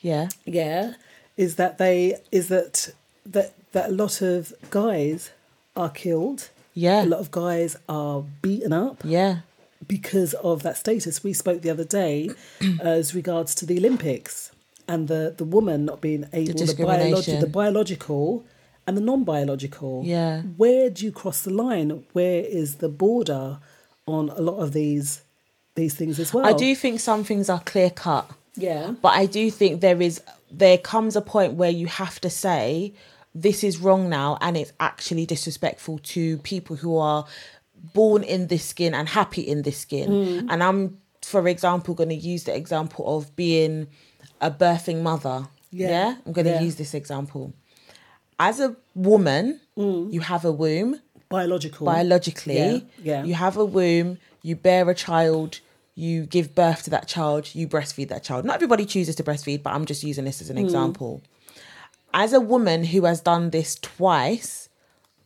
Yeah. 0.00 0.28
yeah 0.44 0.94
is 1.36 1.56
that 1.56 1.78
they 1.78 2.16
is 2.32 2.48
that 2.48 2.90
that 3.26 3.52
that 3.72 3.90
a 3.90 3.92
lot 3.92 4.22
of 4.22 4.52
guys 4.70 5.30
are 5.76 5.90
killed 5.90 6.48
Yeah. 6.74 7.04
a 7.04 7.06
lot 7.06 7.20
of 7.20 7.30
guys 7.30 7.76
are 7.88 8.24
beaten 8.42 8.72
up 8.72 9.02
Yeah. 9.04 9.38
Because 9.86 10.34
of 10.34 10.62
that 10.62 10.76
status. 10.76 11.22
We 11.24 11.32
spoke 11.32 11.62
the 11.62 11.70
other 11.70 11.84
day 11.84 12.30
as 12.80 13.14
regards 13.14 13.54
to 13.56 13.66
the 13.66 13.78
Olympics 13.78 14.50
and 14.88 15.08
the, 15.08 15.34
the 15.36 15.44
woman 15.44 15.84
not 15.86 16.00
being 16.00 16.24
able 16.32 16.52
the, 16.52 16.58
discrimination. 16.58 17.40
the 17.40 17.46
biological 17.46 18.44
and 18.86 18.96
the 18.96 19.00
non-biological. 19.00 20.02
Yeah. 20.04 20.42
Where 20.42 20.90
do 20.90 21.04
you 21.04 21.12
cross 21.12 21.42
the 21.42 21.50
line? 21.52 22.04
Where 22.12 22.40
is 22.44 22.76
the 22.76 22.88
border 22.88 23.58
on 24.06 24.28
a 24.30 24.40
lot 24.40 24.58
of 24.58 24.72
these 24.72 25.22
these 25.74 25.94
things 25.94 26.20
as 26.20 26.32
well? 26.32 26.46
I 26.46 26.52
do 26.52 26.74
think 26.76 27.00
some 27.00 27.24
things 27.24 27.48
are 27.48 27.60
clear 27.60 27.90
cut, 27.90 28.30
Yeah. 28.56 28.92
but 29.02 29.14
I 29.14 29.26
do 29.26 29.50
think 29.50 29.80
there 29.80 30.00
is 30.00 30.22
there 30.50 30.78
comes 30.78 31.16
a 31.16 31.20
point 31.22 31.54
where 31.54 31.70
you 31.70 31.86
have 31.86 32.20
to 32.20 32.30
say 32.30 32.92
this 33.34 33.64
is 33.64 33.78
wrong 33.78 34.08
now 34.08 34.38
and 34.40 34.56
it's 34.56 34.72
actually 34.78 35.26
disrespectful 35.26 35.98
to 36.04 36.38
people 36.38 36.76
who 36.76 36.96
are 36.96 37.26
born 37.92 38.22
in 38.22 38.46
this 38.46 38.64
skin 38.64 38.94
and 38.94 39.08
happy 39.08 39.42
in 39.42 39.62
this 39.62 39.78
skin. 39.78 40.08
Mm. 40.10 40.46
And 40.50 40.62
I'm 40.62 40.98
for 41.22 41.46
example 41.48 41.94
going 41.94 42.08
to 42.10 42.14
use 42.14 42.44
the 42.44 42.54
example 42.54 43.16
of 43.16 43.34
being 43.36 43.88
a 44.40 44.50
birthing 44.50 45.02
mother. 45.02 45.46
Yeah. 45.70 45.88
Yeah, 45.90 46.14
I'm 46.26 46.32
going 46.32 46.46
to 46.46 46.52
Yeah. 46.52 46.60
use 46.62 46.76
this 46.76 46.94
example. 46.94 47.52
As 48.38 48.60
a 48.60 48.76
woman, 48.94 49.60
Mm. 49.76 50.12
you 50.12 50.20
have 50.20 50.44
a 50.44 50.52
womb. 50.52 51.00
Biological. 51.28 51.84
biologically 51.86 52.54
Yeah, 52.56 52.78
yeah. 53.02 53.24
you 53.24 53.34
have 53.34 53.56
a 53.56 53.64
womb 53.64 54.18
you 54.42 54.54
bear 54.54 54.88
a 54.88 54.94
child 54.94 55.58
you 55.96 56.26
give 56.26 56.54
birth 56.54 56.84
to 56.84 56.90
that 56.90 57.08
child 57.08 57.52
you 57.54 57.66
breastfeed 57.66 58.08
that 58.08 58.22
child 58.22 58.44
not 58.44 58.54
everybody 58.56 58.84
chooses 58.84 59.16
to 59.16 59.24
breastfeed 59.24 59.60
but 59.64 59.72
i'm 59.72 59.84
just 59.84 60.04
using 60.04 60.24
this 60.26 60.40
as 60.40 60.46
Mm. 60.48 60.50
an 60.50 60.58
example 60.58 61.22
as 62.12 62.32
a 62.32 62.38
woman 62.40 62.84
who 62.84 63.04
has 63.06 63.20
done 63.20 63.50
this 63.50 63.74
twice, 63.80 64.68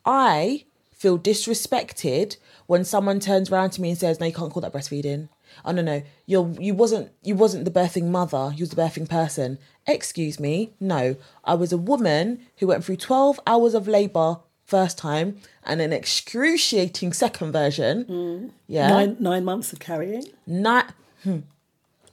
I 0.06 0.64
feel 0.92 1.18
disrespected 1.18 2.36
when 2.68 2.84
someone 2.84 3.18
turns 3.18 3.50
around 3.50 3.70
to 3.70 3.80
me 3.82 3.90
and 3.90 3.98
says, 3.98 4.20
"No, 4.20 4.26
you 4.26 4.32
can't 4.32 4.52
call 4.52 4.60
that 4.62 4.72
breastfeeding." 4.72 5.28
Oh 5.64 5.72
no, 5.72 5.82
no, 5.82 6.02
you're 6.26 6.48
you 6.60 6.74
wasn't 6.74 7.10
you 7.22 7.34
wasn't 7.34 7.64
the 7.64 7.70
birthing 7.70 8.04
mother. 8.10 8.52
You 8.54 8.62
was 8.62 8.70
the 8.70 8.80
birthing 8.80 9.08
person. 9.08 9.58
Excuse 9.86 10.38
me, 10.38 10.70
no, 10.78 11.16
I 11.44 11.54
was 11.54 11.72
a 11.72 11.78
woman 11.78 12.40
who 12.58 12.66
went 12.68 12.84
through 12.84 12.96
twelve 12.96 13.40
hours 13.46 13.74
of 13.74 13.88
labour 13.88 14.36
first 14.64 14.98
time 14.98 15.38
and 15.64 15.80
an 15.80 15.92
excruciating 15.94 17.12
second 17.14 17.52
version. 17.52 18.52
Yeah, 18.66 18.88
Nine 18.90 19.16
nine 19.18 19.44
months 19.44 19.72
of 19.72 19.80
carrying. 19.80 20.24
not. 20.46 20.92
Hmm. 21.24 21.38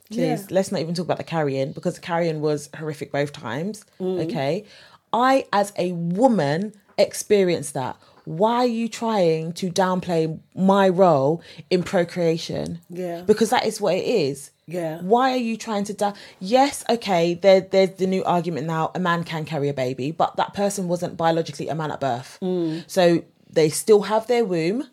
Please, 0.08 0.18
Yeah. 0.42 0.46
let's 0.50 0.70
not 0.72 0.80
even 0.80 0.94
talk 0.94 1.04
about 1.06 1.18
the 1.18 1.24
carrying 1.24 1.72
because 1.72 1.94
the 1.96 2.00
carrying 2.00 2.40
was 2.40 2.70
horrific 2.76 3.10
both 3.12 3.32
times. 3.32 3.84
Okay. 4.00 4.64
I, 5.12 5.46
as 5.52 5.72
a 5.76 5.92
woman, 5.92 6.72
experienced 6.96 7.74
that. 7.74 7.96
Why 8.26 8.56
are 8.56 8.66
you 8.66 8.88
trying 8.88 9.52
to 9.52 9.70
downplay 9.70 10.40
my 10.56 10.88
role 10.88 11.42
in 11.70 11.84
procreation? 11.84 12.80
Yeah. 12.90 13.22
Because 13.22 13.50
that 13.50 13.64
is 13.64 13.80
what 13.80 13.94
it 13.94 14.04
is. 14.04 14.50
Yeah. 14.66 15.00
Why 15.00 15.30
are 15.30 15.36
you 15.36 15.56
trying 15.56 15.84
to 15.84 15.94
down? 15.94 16.14
Yes, 16.40 16.82
okay, 16.90 17.34
there, 17.34 17.60
there's 17.60 17.90
the 17.90 18.06
new 18.08 18.24
argument 18.24 18.66
now 18.66 18.90
a 18.96 18.98
man 18.98 19.22
can 19.22 19.44
carry 19.44 19.68
a 19.68 19.72
baby, 19.74 20.10
but 20.10 20.34
that 20.38 20.54
person 20.54 20.88
wasn't 20.88 21.16
biologically 21.16 21.68
a 21.68 21.76
man 21.76 21.92
at 21.92 22.00
birth. 22.00 22.36
Mm. 22.42 22.82
So 22.90 23.22
they 23.48 23.68
still 23.68 24.02
have 24.02 24.26
their 24.26 24.44
womb. 24.44 24.88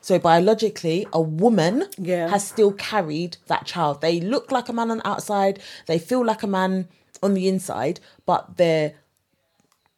So 0.00 0.18
biologically, 0.18 1.06
a 1.12 1.20
woman 1.20 1.84
Yeah. 1.98 2.26
has 2.30 2.44
still 2.44 2.72
carried 2.72 3.36
that 3.46 3.64
child. 3.64 4.00
They 4.00 4.18
look 4.18 4.50
like 4.50 4.68
a 4.68 4.72
man 4.72 4.90
on 4.90 4.98
the 4.98 5.06
outside, 5.06 5.60
they 5.86 6.00
feel 6.00 6.24
like 6.26 6.42
a 6.42 6.48
man 6.48 6.88
on 7.22 7.34
the 7.34 7.46
inside, 7.46 8.00
but 8.26 8.56
their 8.56 8.94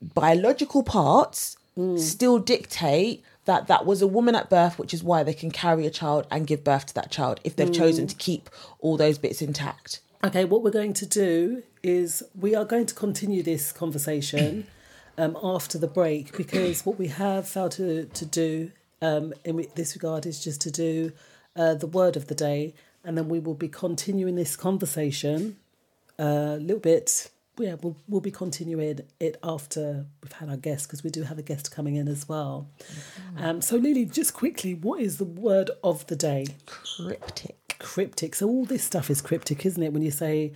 biological 0.02 0.82
parts 0.82 1.57
still 1.97 2.39
dictate 2.39 3.25
that 3.45 3.66
that 3.66 3.85
was 3.85 4.01
a 4.01 4.07
woman 4.07 4.35
at 4.35 4.49
birth, 4.49 4.79
which 4.79 4.95
is 4.95 5.03
why 5.03 5.22
they 5.22 5.35
can 5.35 5.51
carry 5.51 5.87
a 5.87 5.91
child 5.91 6.27
and 6.31 6.47
give 6.47 6.64
birth 6.64 6.87
to 6.87 6.95
that 6.95 7.11
child 7.11 7.41
if 7.45 7.57
they've 7.57 7.72
chosen 7.72 8.07
to 8.07 8.14
keep 8.16 8.49
all 8.81 8.97
those 8.97 9.18
bits 9.18 9.43
intact. 9.43 10.01
Okay, 10.22 10.45
what 10.45 10.62
we're 10.62 10.70
going 10.70 10.95
to 10.95 11.07
do 11.07 11.62
is 11.83 12.22
we 12.35 12.55
are 12.55 12.64
going 12.64 12.87
to 12.87 12.95
continue 12.95 13.43
this 13.43 13.72
conversation 13.72 14.66
um, 15.18 15.37
after 15.43 15.77
the 15.77 15.87
break 15.87 16.35
because 16.37 16.87
what 16.87 16.99
we 16.99 17.09
have 17.09 17.47
failed 17.47 17.72
to, 17.72 18.07
to 18.07 18.25
do 18.25 18.70
um, 19.03 19.35
in 19.45 19.66
this 19.75 19.95
regard 19.95 20.25
is 20.25 20.43
just 20.43 20.62
to 20.62 20.70
do 20.70 21.12
uh, 21.57 21.75
the 21.75 21.87
word 21.87 22.16
of 22.16 22.29
the 22.29 22.35
day, 22.35 22.75
and 23.05 23.18
then 23.18 23.29
we 23.29 23.39
will 23.39 23.55
be 23.55 23.68
continuing 23.68 24.35
this 24.35 24.57
conversation 24.57 25.57
uh, 26.18 26.55
a 26.57 26.59
little 26.59 26.81
bit. 26.81 27.31
Yeah, 27.59 27.76
we'll, 27.80 27.96
we'll 28.09 28.20
be 28.20 28.32
continuing 28.32 29.00
it 29.20 29.36
after 29.42 30.07
we've 30.22 30.32
had 30.32 30.48
our 30.48 30.57
guest 30.57 30.88
because 30.88 31.05
we 31.05 31.11
do 31.11 31.22
have 31.22 31.38
a 31.38 31.42
guest 31.42 31.70
coming 31.70 31.94
in 31.94 32.09
as 32.09 32.28
well. 32.28 32.68
Um, 33.36 33.61
so, 33.62 33.76
Lily, 33.76 34.07
just 34.07 34.34
quickly, 34.34 34.74
what 34.74 35.00
is 35.00 35.18
the 35.18 35.24
word 35.24 35.70
of 35.84 36.05
the 36.09 36.16
day? 36.16 36.46
Cryptic. 36.66 37.76
cryptic. 37.78 38.34
So 38.34 38.48
all 38.48 38.64
this 38.64 38.82
stuff 38.82 39.09
is 39.11 39.20
cryptic, 39.20 39.64
isn't 39.66 39.82
it? 39.82 39.92
When 39.92 40.02
you 40.02 40.11
say, 40.11 40.52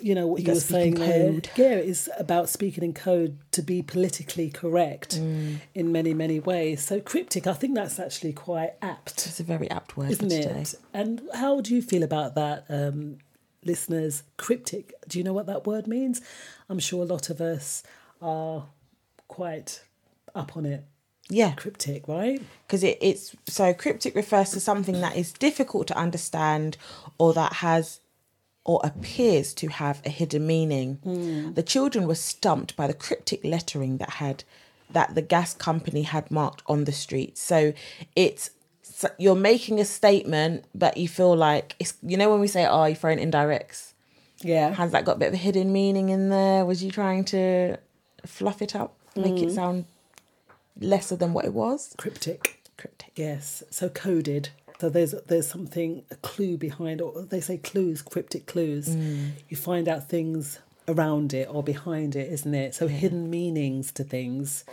you 0.00 0.14
know, 0.14 0.28
what 0.28 0.40
you, 0.40 0.46
gotta 0.46 0.56
were 0.58 0.60
saying 0.60 0.94
in 0.94 1.00
there, 1.00 1.32
code. 1.32 1.50
yeah, 1.56 1.70
it's 1.74 2.08
about 2.16 2.48
speaking 2.48 2.84
in 2.84 2.94
code 2.94 3.38
to 3.52 3.62
be 3.62 3.82
politically 3.82 4.50
correct 4.50 5.18
Mm. 5.18 5.58
in 5.74 5.90
many, 5.90 6.14
many 6.14 6.38
ways. 6.38 6.84
So 6.84 7.00
cryptic, 7.00 7.48
I 7.48 7.54
think 7.54 7.74
that's 7.74 7.98
actually 7.98 8.34
quite 8.34 8.74
apt, 8.82 9.26
It's 9.26 9.40
a 9.40 9.42
very 9.42 9.68
apt 9.68 9.96
word 9.96 10.12
isn't 10.12 10.30
for 10.30 10.36
today. 10.42 10.60
it? 10.60 10.74
And 10.94 11.22
how 11.34 11.60
do 11.60 11.74
you 11.74 11.82
feel 11.82 12.04
about 12.04 12.36
that, 12.36 12.66
um, 12.68 13.18
listeners? 13.68 14.24
Cryptic. 14.36 14.94
Do 15.06 15.18
you 15.18 15.24
know 15.24 15.32
what 15.32 15.46
that 15.46 15.66
word 15.66 15.86
means? 15.86 16.20
I'm 16.68 16.78
sure 16.80 17.02
a 17.02 17.06
lot 17.06 17.30
of 17.30 17.40
us 17.40 17.82
are 18.20 18.66
quite 19.28 19.82
up 20.34 20.56
on 20.56 20.66
it. 20.66 20.84
Yeah, 21.30 21.52
Cryptic, 21.52 22.08
right? 22.08 22.40
because 22.66 22.82
it, 22.82 22.96
it's 23.02 23.36
so 23.46 23.74
cryptic 23.74 24.14
refers 24.14 24.50
to 24.52 24.60
something 24.60 25.02
that 25.02 25.14
is 25.14 25.30
difficult 25.30 25.86
to 25.88 25.96
understand 25.96 26.78
or 27.18 27.34
that 27.34 27.52
has 27.54 28.00
or 28.64 28.80
appears 28.82 29.52
to 29.54 29.68
have 29.68 30.00
a 30.06 30.08
hidden 30.10 30.46
meaning. 30.46 30.98
Hmm. 31.02 31.52
The 31.52 31.62
children 31.62 32.06
were 32.06 32.14
stumped 32.14 32.76
by 32.76 32.86
the 32.86 32.94
cryptic 32.94 33.44
lettering 33.44 33.98
that 33.98 34.10
had 34.10 34.44
that 34.90 35.14
the 35.14 35.22
gas 35.22 35.52
company 35.52 36.02
had 36.02 36.30
marked 36.30 36.62
on 36.66 36.84
the 36.84 36.92
street. 36.92 37.36
So 37.36 37.74
it's 38.16 38.50
you're 39.18 39.34
making 39.34 39.80
a 39.80 39.84
statement, 39.84 40.64
but 40.74 40.96
you 40.96 41.08
feel 41.08 41.36
like 41.36 41.76
it's 41.78 41.94
you 42.02 42.16
know 42.16 42.30
when 42.30 42.40
we 42.40 42.48
say, 42.48 42.66
"Oh, 42.66 42.84
you're 42.84 42.96
throwing 42.96 43.18
indirects." 43.18 43.92
Yeah. 44.40 44.70
Has 44.70 44.92
that 44.92 45.04
got 45.04 45.16
a 45.16 45.18
bit 45.18 45.28
of 45.28 45.34
a 45.34 45.38
hidden 45.38 45.72
meaning 45.72 46.10
in 46.10 46.28
there? 46.28 46.64
Was 46.64 46.82
you 46.82 46.90
trying 46.90 47.24
to 47.26 47.76
fluff 48.24 48.62
it 48.62 48.76
up, 48.76 48.96
make 49.16 49.42
it 49.42 49.48
mm. 49.48 49.54
sound 49.54 49.84
lesser 50.80 51.16
than 51.16 51.32
what 51.32 51.44
it 51.44 51.52
was? 51.52 51.94
Cryptic. 51.98 52.62
Cryptic. 52.76 53.12
Yes, 53.16 53.62
so 53.70 53.88
coded. 53.88 54.50
So 54.80 54.88
there's 54.88 55.12
there's 55.26 55.48
something 55.48 56.04
a 56.10 56.14
clue 56.16 56.56
behind, 56.56 57.00
or 57.00 57.22
they 57.22 57.40
say 57.40 57.58
clues, 57.58 58.00
cryptic 58.02 58.46
clues. 58.46 58.88
Mm. 58.88 59.30
You 59.48 59.56
find 59.56 59.88
out 59.88 60.08
things 60.08 60.60
around 60.88 61.34
it 61.34 61.48
or 61.50 61.62
behind 61.62 62.16
it, 62.16 62.32
isn't 62.32 62.54
it? 62.54 62.74
So 62.74 62.88
hidden 62.88 63.30
meanings 63.30 63.92
to 63.92 64.04
things, 64.04 64.64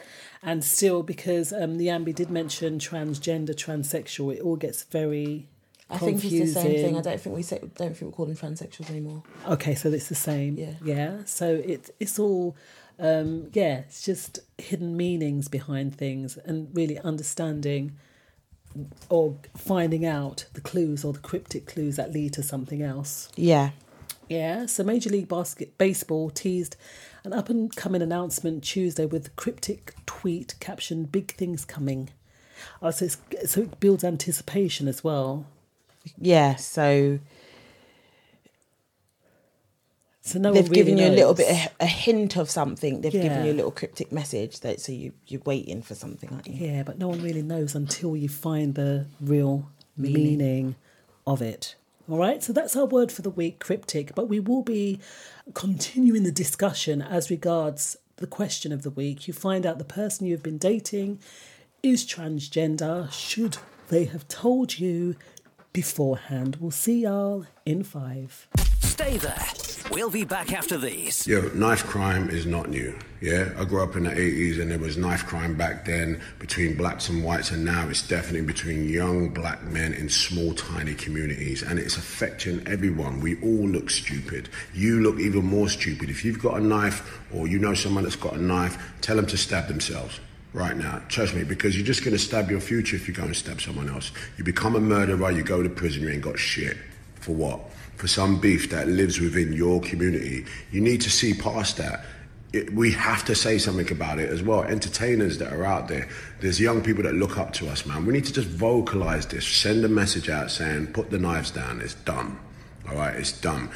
and 0.42 0.64
still 0.64 1.04
because 1.04 1.52
um, 1.54 1.78
the 1.78 1.88
Ambi 1.88 2.16
did 2.16 2.30
mention 2.30 2.80
transgender, 2.80 3.52
transsexual, 3.52 4.36
it 4.36 4.42
all 4.42 4.56
gets 4.56 4.84
very. 4.84 5.48
I 5.90 6.00
think 6.00 6.24
it's 6.24 6.32
the 6.32 6.48
same 6.48 6.72
thing. 6.74 6.98
I 6.98 7.02
don't 7.02 7.22
think 7.22 7.36
we 7.36 7.44
say 7.44 7.60
don't 7.60 7.96
think 7.96 8.02
we 8.02 8.12
call 8.12 8.26
them 8.26 8.36
transsexuals 8.36 8.90
anymore. 8.90 9.22
Okay, 9.48 9.76
so 9.76 9.90
it's 9.90 10.10
the 10.10 10.16
same. 10.16 10.58
Yeah. 10.58 10.74
Yeah. 10.84 11.18
So 11.26 11.62
it's 11.64 11.92
it's 12.00 12.18
all 12.18 12.56
um 12.98 13.50
yeah, 13.54 13.80
it's 13.80 14.02
just 14.04 14.40
hidden 14.58 14.98
meanings 14.98 15.48
behind 15.48 15.96
things 15.96 16.38
and 16.38 16.70
really 16.74 16.98
understanding 17.00 17.98
or 19.10 19.38
finding 19.56 20.06
out 20.06 20.46
the 20.54 20.62
clues 20.62 21.06
or 21.06 21.14
the 21.14 21.20
cryptic 21.20 21.66
clues 21.66 21.96
that 21.98 22.12
lead 22.12 22.34
to 22.34 22.44
something 22.44 22.82
else. 22.82 23.30
Yeah. 23.36 23.72
Yeah. 24.28 24.66
So 24.66 24.84
Major 24.84 25.10
League 25.10 25.28
Basket 25.28 25.78
Baseball 25.78 26.30
teased 26.30 26.76
an 27.24 27.34
up 27.34 27.50
and 27.50 27.76
coming 27.76 28.02
announcement 28.02 28.64
Tuesday 28.64 29.06
with 29.06 29.28
a 29.28 29.32
cryptic 29.32 29.96
tweet 30.06 30.56
captioned 30.60 31.12
"Big 31.12 31.34
things 31.34 31.66
coming." 31.66 32.10
Oh, 32.82 32.92
so, 32.92 33.06
it's, 33.06 33.18
so 33.52 33.62
it 33.62 33.80
builds 33.80 34.04
anticipation 34.04 34.88
as 34.88 35.04
well. 35.04 35.46
Yeah. 36.18 36.56
So 36.56 37.20
So 40.22 40.40
no 40.40 40.52
they've 40.54 40.64
one 40.64 40.72
really 40.72 40.84
given 40.84 40.98
you 40.98 41.08
a 41.08 41.16
little 41.16 41.34
bit 41.36 41.48
a, 41.48 41.84
a 41.84 41.86
hint 41.86 42.36
of 42.36 42.50
something. 42.50 43.02
They've 43.02 43.12
given 43.12 43.46
you 43.46 43.52
a 43.52 43.54
little 43.54 43.72
cryptic 43.72 44.12
message 44.12 44.62
that 44.62 44.82
so 44.82 44.92
you 44.92 45.14
you're 45.28 45.42
waiting 45.46 45.84
for 45.84 45.94
something, 45.94 46.30
aren't 46.32 46.48
you? 46.48 46.68
Yeah, 46.68 46.82
but 46.82 46.98
no 46.98 47.10
one 47.10 47.22
really 47.22 47.44
knows 47.44 47.76
until 47.76 48.16
you 48.18 48.28
find 48.28 48.74
the 48.74 49.06
real 49.22 49.70
meaning, 49.96 50.76
of 51.28 51.42
it. 51.42 51.76
All 52.08 52.20
right, 52.20 52.44
so 52.44 52.54
that's 52.54 52.76
our 52.76 52.86
word 52.86 53.12
for 53.12 53.24
the 53.24 53.32
week, 53.32 53.60
cryptic. 53.60 54.14
But 54.14 54.30
we 54.30 54.40
will 54.40 54.62
be 54.62 55.00
continuing 55.56 56.22
the 56.22 56.32
discussion 56.32 57.02
as 57.02 57.32
regards 57.32 57.98
the 58.18 58.28
question 58.28 58.72
of 58.72 58.84
the 58.84 58.92
week. 58.92 59.28
You 59.28 59.34
find 59.34 59.66
out 59.66 59.80
the 59.80 59.86
person 59.86 60.28
you've 60.28 60.44
been 60.44 60.60
dating 60.60 61.18
is 61.82 62.06
transgender. 62.06 63.12
Should 63.12 63.58
they 63.90 64.06
have 64.06 64.28
told 64.28 64.78
you 64.78 65.16
beforehand? 65.74 66.58
We'll 66.60 66.70
see 66.70 67.02
y'all 67.02 67.48
in 67.66 67.84
five. 67.84 68.48
Stay 68.96 69.18
there. 69.18 69.46
We'll 69.92 70.10
be 70.10 70.24
back 70.24 70.54
after 70.54 70.78
these. 70.78 71.28
Yo, 71.28 71.50
knife 71.50 71.84
crime 71.86 72.30
is 72.30 72.46
not 72.46 72.70
new. 72.70 72.98
Yeah, 73.20 73.52
I 73.58 73.66
grew 73.66 73.84
up 73.84 73.98
in 73.98 74.06
the 74.06 74.10
80s 74.10 74.62
and 74.62 74.72
there 74.72 74.80
was 74.80 74.96
knife 74.96 75.26
crime 75.26 75.54
back 75.56 75.84
then 75.84 76.22
between 76.40 76.78
blacks 76.78 77.10
and 77.10 77.22
whites, 77.22 77.52
and 77.52 77.66
now 77.66 77.90
it's 77.90 78.08
definitely 78.08 78.48
between 78.48 78.88
young 78.88 79.34
black 79.34 79.62
men 79.64 79.92
in 79.92 80.08
small, 80.08 80.54
tiny 80.54 80.94
communities, 80.94 81.62
and 81.62 81.78
it's 81.78 81.98
affecting 81.98 82.66
everyone. 82.70 83.20
We 83.20 83.36
all 83.42 83.68
look 83.68 83.90
stupid. 83.90 84.48
You 84.74 85.02
look 85.02 85.20
even 85.20 85.44
more 85.44 85.68
stupid. 85.68 86.10
If 86.10 86.24
you've 86.24 86.40
got 86.40 86.58
a 86.58 86.64
knife 86.64 87.22
or 87.34 87.50
you 87.50 87.60
know 87.60 87.74
someone 87.74 88.06
that's 88.06 88.16
got 88.16 88.36
a 88.36 88.42
knife, 88.42 88.82
tell 89.02 89.18
them 89.18 89.26
to 89.26 89.36
stab 89.36 89.68
themselves. 89.68 90.22
Right 90.54 90.78
now, 90.78 91.02
trust 91.10 91.36
me, 91.36 91.44
because 91.44 91.76
you're 91.76 91.86
just 91.86 92.06
gonna 92.06 92.18
stab 92.18 92.50
your 92.50 92.62
future 92.62 92.96
if 92.96 93.10
you 93.10 93.14
go 93.14 93.24
and 93.24 93.36
stab 93.36 93.60
someone 93.60 93.90
else. 93.90 94.14
You 94.38 94.46
become 94.46 94.78
a 94.78 94.80
murderer, 94.80 95.32
you 95.32 95.44
go 95.44 95.62
to 95.62 95.70
prison, 95.70 96.02
you 96.02 96.08
ain't 96.12 96.22
got 96.22 96.40
shit. 96.40 96.78
For 97.16 97.36
what? 97.36 97.60
For 97.98 98.08
some 98.08 98.40
beef 98.40 98.70
that 98.72 98.88
lives 98.88 99.20
within 99.20 99.54
your 99.54 99.82
community. 99.82 100.46
You 100.72 100.82
need 100.82 101.02
to 101.02 101.10
see 101.10 101.34
past 101.34 101.78
that. 101.78 102.06
It, 102.54 102.74
we 102.74 102.92
have 102.92 103.26
to 103.26 103.36
say 103.36 103.58
something 103.58 103.92
about 103.92 104.20
it 104.20 104.30
as 104.30 104.42
well. 104.42 104.64
Entertainers 104.64 105.38
that 105.40 105.52
are 105.52 105.64
out 105.64 105.88
there, 105.88 106.08
there's 106.42 106.60
young 106.60 106.82
people 106.82 107.04
that 107.04 107.16
look 107.16 107.38
up 107.38 107.52
to 107.54 107.68
us, 107.68 107.86
man. 107.86 108.06
We 108.06 108.14
need 108.14 108.26
to 108.26 108.34
just 108.34 108.48
vocalize 108.48 109.26
this, 109.26 109.48
send 109.48 109.84
a 109.84 109.90
message 109.90 110.30
out 110.30 110.52
saying, 110.52 110.88
put 110.88 111.10
the 111.10 111.20
knives 111.20 111.52
down, 111.52 111.82
it's 111.82 111.96
done. 111.96 112.40
All 112.88 112.96
right, 112.96 113.16
it's 113.16 113.32
done. 113.32 113.70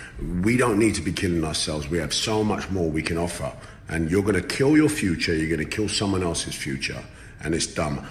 We 0.43 0.55
don't 0.55 0.77
need 0.77 0.95
to 0.95 1.01
be 1.01 1.11
killing 1.11 1.43
ourselves. 1.43 1.89
We 1.89 1.97
have 1.97 2.13
so 2.13 2.43
much 2.43 2.69
more 2.69 2.89
we 2.89 3.01
can 3.01 3.17
offer. 3.17 3.51
And 3.87 4.09
you're 4.11 4.21
going 4.21 4.35
to 4.35 4.47
kill 4.47 4.77
your 4.77 4.89
future, 4.89 5.35
you're 5.35 5.49
going 5.49 5.67
to 5.67 5.75
kill 5.75 5.89
someone 5.89 6.21
else's 6.21 6.53
future. 6.53 7.03
And 7.41 7.55
it's 7.55 7.67
dumb. 7.67 8.05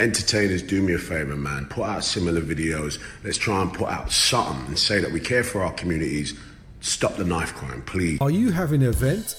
Entertainers, 0.00 0.62
do 0.62 0.82
me 0.82 0.94
a 0.94 0.98
favor, 0.98 1.36
man. 1.36 1.66
Put 1.66 1.84
out 1.84 2.04
similar 2.04 2.40
videos. 2.40 2.98
Let's 3.22 3.38
try 3.38 3.62
and 3.62 3.72
put 3.72 3.88
out 3.88 4.10
something 4.10 4.66
and 4.66 4.78
say 4.78 4.98
that 4.98 5.10
we 5.10 5.20
care 5.20 5.44
for 5.44 5.62
our 5.62 5.72
communities. 5.72 6.36
Stop 6.80 7.14
the 7.16 7.24
knife 7.24 7.54
crime, 7.54 7.82
please. 7.82 8.20
Are 8.20 8.30
you 8.30 8.50
having 8.50 8.82
an 8.82 8.88
event 8.88 9.36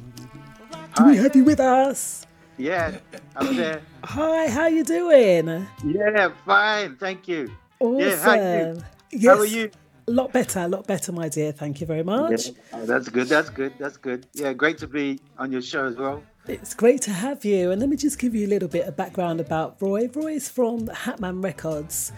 do 0.96 1.04
we 1.06 1.16
have 1.16 1.34
you 1.34 1.44
with 1.44 1.60
us? 1.60 2.26
Yeah, 2.58 2.98
I'm 3.34 3.56
there. 3.56 3.80
Hi, 4.04 4.48
how 4.48 4.66
you 4.66 4.84
doing? 4.84 5.66
Yeah, 5.84 6.28
fine. 6.44 6.96
Thank 6.96 7.26
you. 7.26 7.50
Awesome. 7.80 7.98
Yeah, 7.98 8.16
how, 8.16 8.34
you? 8.34 8.82
Yes, 9.10 9.34
how 9.34 9.40
are 9.40 9.46
you? 9.46 9.70
A 10.08 10.10
lot 10.10 10.32
better, 10.32 10.60
a 10.60 10.68
lot 10.68 10.86
better, 10.86 11.12
my 11.12 11.28
dear. 11.28 11.52
Thank 11.52 11.80
you 11.80 11.86
very 11.86 12.02
much. 12.02 12.46
Yeah. 12.46 12.52
Oh, 12.72 12.86
that's 12.86 13.08
good. 13.08 13.28
That's 13.28 13.50
good. 13.50 13.72
That's 13.78 13.96
good. 13.96 14.26
Yeah, 14.34 14.52
great 14.52 14.78
to 14.78 14.88
be 14.88 15.20
on 15.38 15.52
your 15.52 15.62
show 15.62 15.86
as 15.86 15.96
well. 15.96 16.22
It's 16.48 16.74
great 16.74 17.02
to 17.02 17.12
have 17.12 17.44
you. 17.44 17.70
And 17.70 17.80
let 17.80 17.88
me 17.88 17.96
just 17.96 18.18
give 18.18 18.34
you 18.34 18.46
a 18.46 18.50
little 18.50 18.68
bit 18.68 18.88
of 18.88 18.96
background 18.96 19.40
about 19.40 19.76
Roy. 19.80 20.08
Roy 20.12 20.34
is 20.34 20.48
from 20.48 20.88
Hatman 20.88 21.42
Records. 21.42 22.12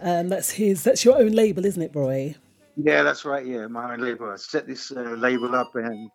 Um, 0.00 0.28
that's 0.28 0.50
his. 0.50 0.84
That's 0.84 1.04
your 1.04 1.18
own 1.18 1.32
label, 1.32 1.64
isn't 1.64 1.82
it, 1.82 1.90
Roy? 1.94 2.36
Yeah, 2.76 3.02
that's 3.02 3.24
right. 3.24 3.44
Yeah, 3.44 3.66
my 3.66 3.92
own 3.92 4.00
label. 4.00 4.30
I 4.30 4.36
set 4.36 4.66
this 4.66 4.92
uh, 4.92 5.00
label 5.00 5.56
up 5.56 5.74
and 5.74 6.10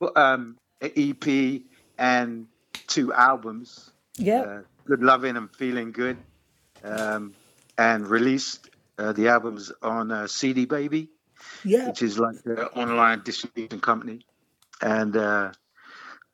put 0.00 0.16
um, 0.16 0.56
an 0.80 0.90
EP 0.96 1.62
and 1.98 2.46
two 2.88 3.12
albums. 3.12 3.92
Yeah. 4.16 4.40
Uh, 4.40 4.60
good 4.84 5.02
loving 5.02 5.36
and 5.36 5.54
feeling 5.54 5.92
good, 5.92 6.16
um, 6.82 7.34
and 7.78 8.06
released 8.08 8.70
uh, 8.98 9.12
the 9.12 9.28
albums 9.28 9.72
on 9.82 10.10
uh, 10.10 10.26
CD 10.26 10.64
Baby, 10.66 11.08
Yeah. 11.64 11.88
which 11.88 12.02
is 12.02 12.18
like 12.18 12.36
an 12.44 12.58
online 12.76 13.22
distribution 13.24 13.80
company, 13.80 14.24
and 14.80 15.16
uh, 15.16 15.52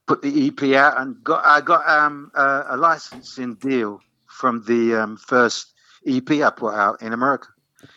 put 0.07 0.23
the 0.23 0.47
EP 0.49 0.75
out 0.75 1.01
and 1.01 1.23
got 1.23 1.45
I 1.45 1.61
got 1.61 1.89
um, 1.89 2.31
a, 2.35 2.65
a 2.71 2.77
licensing 2.77 3.55
deal 3.55 4.01
from 4.27 4.63
the 4.67 4.95
um, 4.95 5.17
first 5.17 5.73
EP 6.07 6.31
I 6.31 6.51
put 6.51 6.75
out 6.75 7.03
in 7.03 7.13
America. 7.13 7.49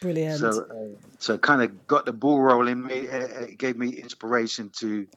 Brilliant. 0.02 0.40
So, 0.40 0.48
uh, 0.50 0.98
so 1.20 1.38
kind 1.38 1.62
of 1.62 1.88
got 1.88 2.06
the 2.06 2.14
ball 2.14 2.40
rolling. 2.40 2.84
Me, 2.84 2.94
it 2.96 3.58
gave 3.58 3.78
me 3.78 3.90
inspiration 3.90 4.70
to 4.80 5.08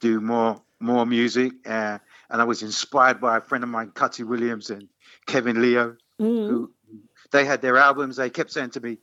do 0.00 0.20
more 0.20 0.60
more 0.80 1.04
music, 1.06 1.52
uh, 1.66 1.98
and 2.30 2.40
I 2.40 2.44
was 2.44 2.62
inspired 2.62 3.20
by 3.20 3.38
a 3.38 3.40
friend 3.40 3.64
of 3.64 3.70
mine, 3.70 3.90
Cutty 3.94 4.22
Williams 4.22 4.70
and 4.70 4.88
Kevin 5.26 5.60
Leo, 5.62 5.96
Mm. 6.20 6.48
who 6.48 6.72
they 7.30 7.44
had 7.44 7.60
their 7.62 7.76
albums. 7.76 8.16
They 8.16 8.30
kept 8.30 8.50
saying 8.52 8.70
to 8.70 8.80
me, 8.80 8.98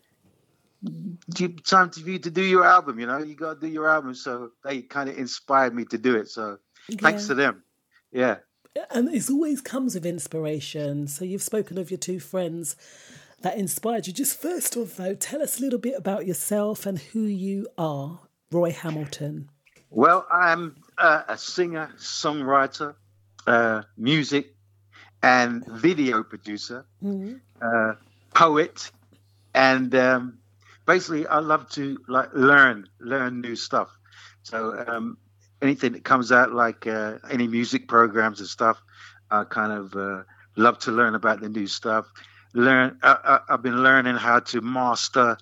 "Do 0.83 1.43
you- 1.43 1.55
"Time 1.57 1.89
for 1.89 1.99
you 2.01 2.19
to 2.19 2.29
do 2.31 2.43
your 2.43 2.63
album. 2.65 2.99
You 2.99 3.07
know, 3.07 3.17
you 3.19 3.35
got 3.35 3.55
to 3.55 3.67
do 3.67 3.71
your 3.71 3.87
album." 3.89 4.13
So 4.15 4.51
they 4.63 4.81
kind 4.81 5.09
of 5.09 5.17
inspired 5.17 5.73
me 5.73 5.85
to 5.85 5.97
do 5.97 6.15
it. 6.15 6.27
So 6.29 6.57
thanks 6.99 7.27
to 7.27 7.33
them. 7.35 7.63
Yeah. 8.11 8.37
And 8.91 9.13
it 9.13 9.29
always 9.29 9.61
comes 9.61 9.95
with 9.95 10.05
inspiration. 10.05 11.07
So 11.07 11.23
you've 11.23 11.41
spoken 11.41 11.77
of 11.77 11.89
your 11.89 11.97
two 11.97 12.19
friends 12.19 12.75
that 13.41 13.57
inspired 13.57 14.05
you. 14.07 14.13
Just 14.13 14.39
first 14.41 14.75
off, 14.75 14.97
though, 14.97 15.15
tell 15.15 15.41
us 15.41 15.59
a 15.59 15.61
little 15.61 15.79
bit 15.79 15.95
about 15.97 16.25
yourself 16.25 16.85
and 16.85 16.99
who 16.99 17.21
you 17.21 17.67
are, 17.77 18.19
Roy 18.51 18.71
Hamilton. 18.71 19.49
Well, 19.89 20.27
I'm 20.31 20.75
uh, 20.97 21.23
a 21.27 21.37
singer, 21.37 21.93
songwriter, 21.97 22.95
uh, 23.47 23.83
music, 23.97 24.55
and 25.23 25.65
video 25.67 26.23
producer, 26.23 26.85
Mhm. 27.03 27.39
uh, 27.61 27.93
poet, 28.35 28.91
and 29.55 29.95
um, 29.95 30.37
basically, 30.85 31.25
I 31.25 31.39
love 31.39 31.69
to 31.71 31.97
like 32.07 32.29
learn, 32.33 32.87
learn 32.99 33.41
new 33.41 33.55
stuff. 33.55 33.89
So 34.43 34.85
um, 34.87 35.17
anything 35.61 35.93
that 35.93 36.03
comes 36.03 36.31
out, 36.31 36.53
like 36.53 36.85
uh, 36.85 37.17
any 37.31 37.47
music 37.47 37.87
programs 37.87 38.39
and 38.39 38.47
stuff, 38.47 38.79
I 39.31 39.43
kind 39.45 39.71
of 39.71 39.95
uh, 39.95 40.23
love 40.55 40.77
to 40.79 40.91
learn 40.91 41.15
about 41.15 41.41
the 41.41 41.49
new 41.49 41.65
stuff. 41.65 42.05
Learn. 42.53 42.99
I, 43.01 43.17
I, 43.49 43.53
I've 43.53 43.63
been 43.63 43.81
learning 43.81 44.15
how 44.15 44.39
to 44.39 44.61
master 44.61 45.37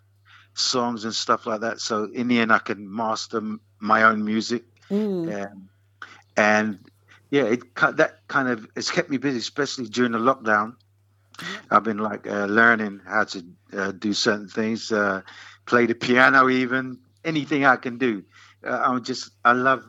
songs 0.53 1.03
and 1.03 1.13
stuff 1.13 1.45
like 1.45 1.61
that. 1.61 1.79
So 1.79 2.05
in 2.13 2.27
the 2.27 2.39
end, 2.39 2.53
I 2.53 2.59
can 2.59 2.93
master 2.93 3.37
m- 3.37 3.59
my 3.79 4.03
own 4.03 4.23
music. 4.23 4.63
Mm. 4.89 5.45
Um, 5.51 5.69
and 6.37 6.79
yeah, 7.31 7.43
it 7.43 7.75
that 7.75 8.27
kind 8.27 8.47
of 8.47 8.67
it's 8.75 8.91
kept 8.91 9.09
me 9.09 9.17
busy, 9.17 9.39
especially 9.39 9.87
during 9.87 10.11
the 10.11 10.19
lockdown. 10.19 10.75
I've 11.71 11.83
been 11.83 11.97
like 11.99 12.27
uh, 12.27 12.45
learning 12.45 13.01
how 13.05 13.23
to 13.25 13.43
uh, 13.77 13.91
do 13.91 14.13
certain 14.13 14.47
things, 14.47 14.91
uh, 14.91 15.21
play 15.65 15.85
the 15.85 15.95
piano, 15.95 16.49
even 16.49 16.99
anything 17.25 17.65
I 17.65 17.75
can 17.77 17.97
do. 17.97 18.23
Uh, 18.65 18.81
I'm 18.83 19.03
just 19.03 19.31
I 19.45 19.53
love 19.53 19.83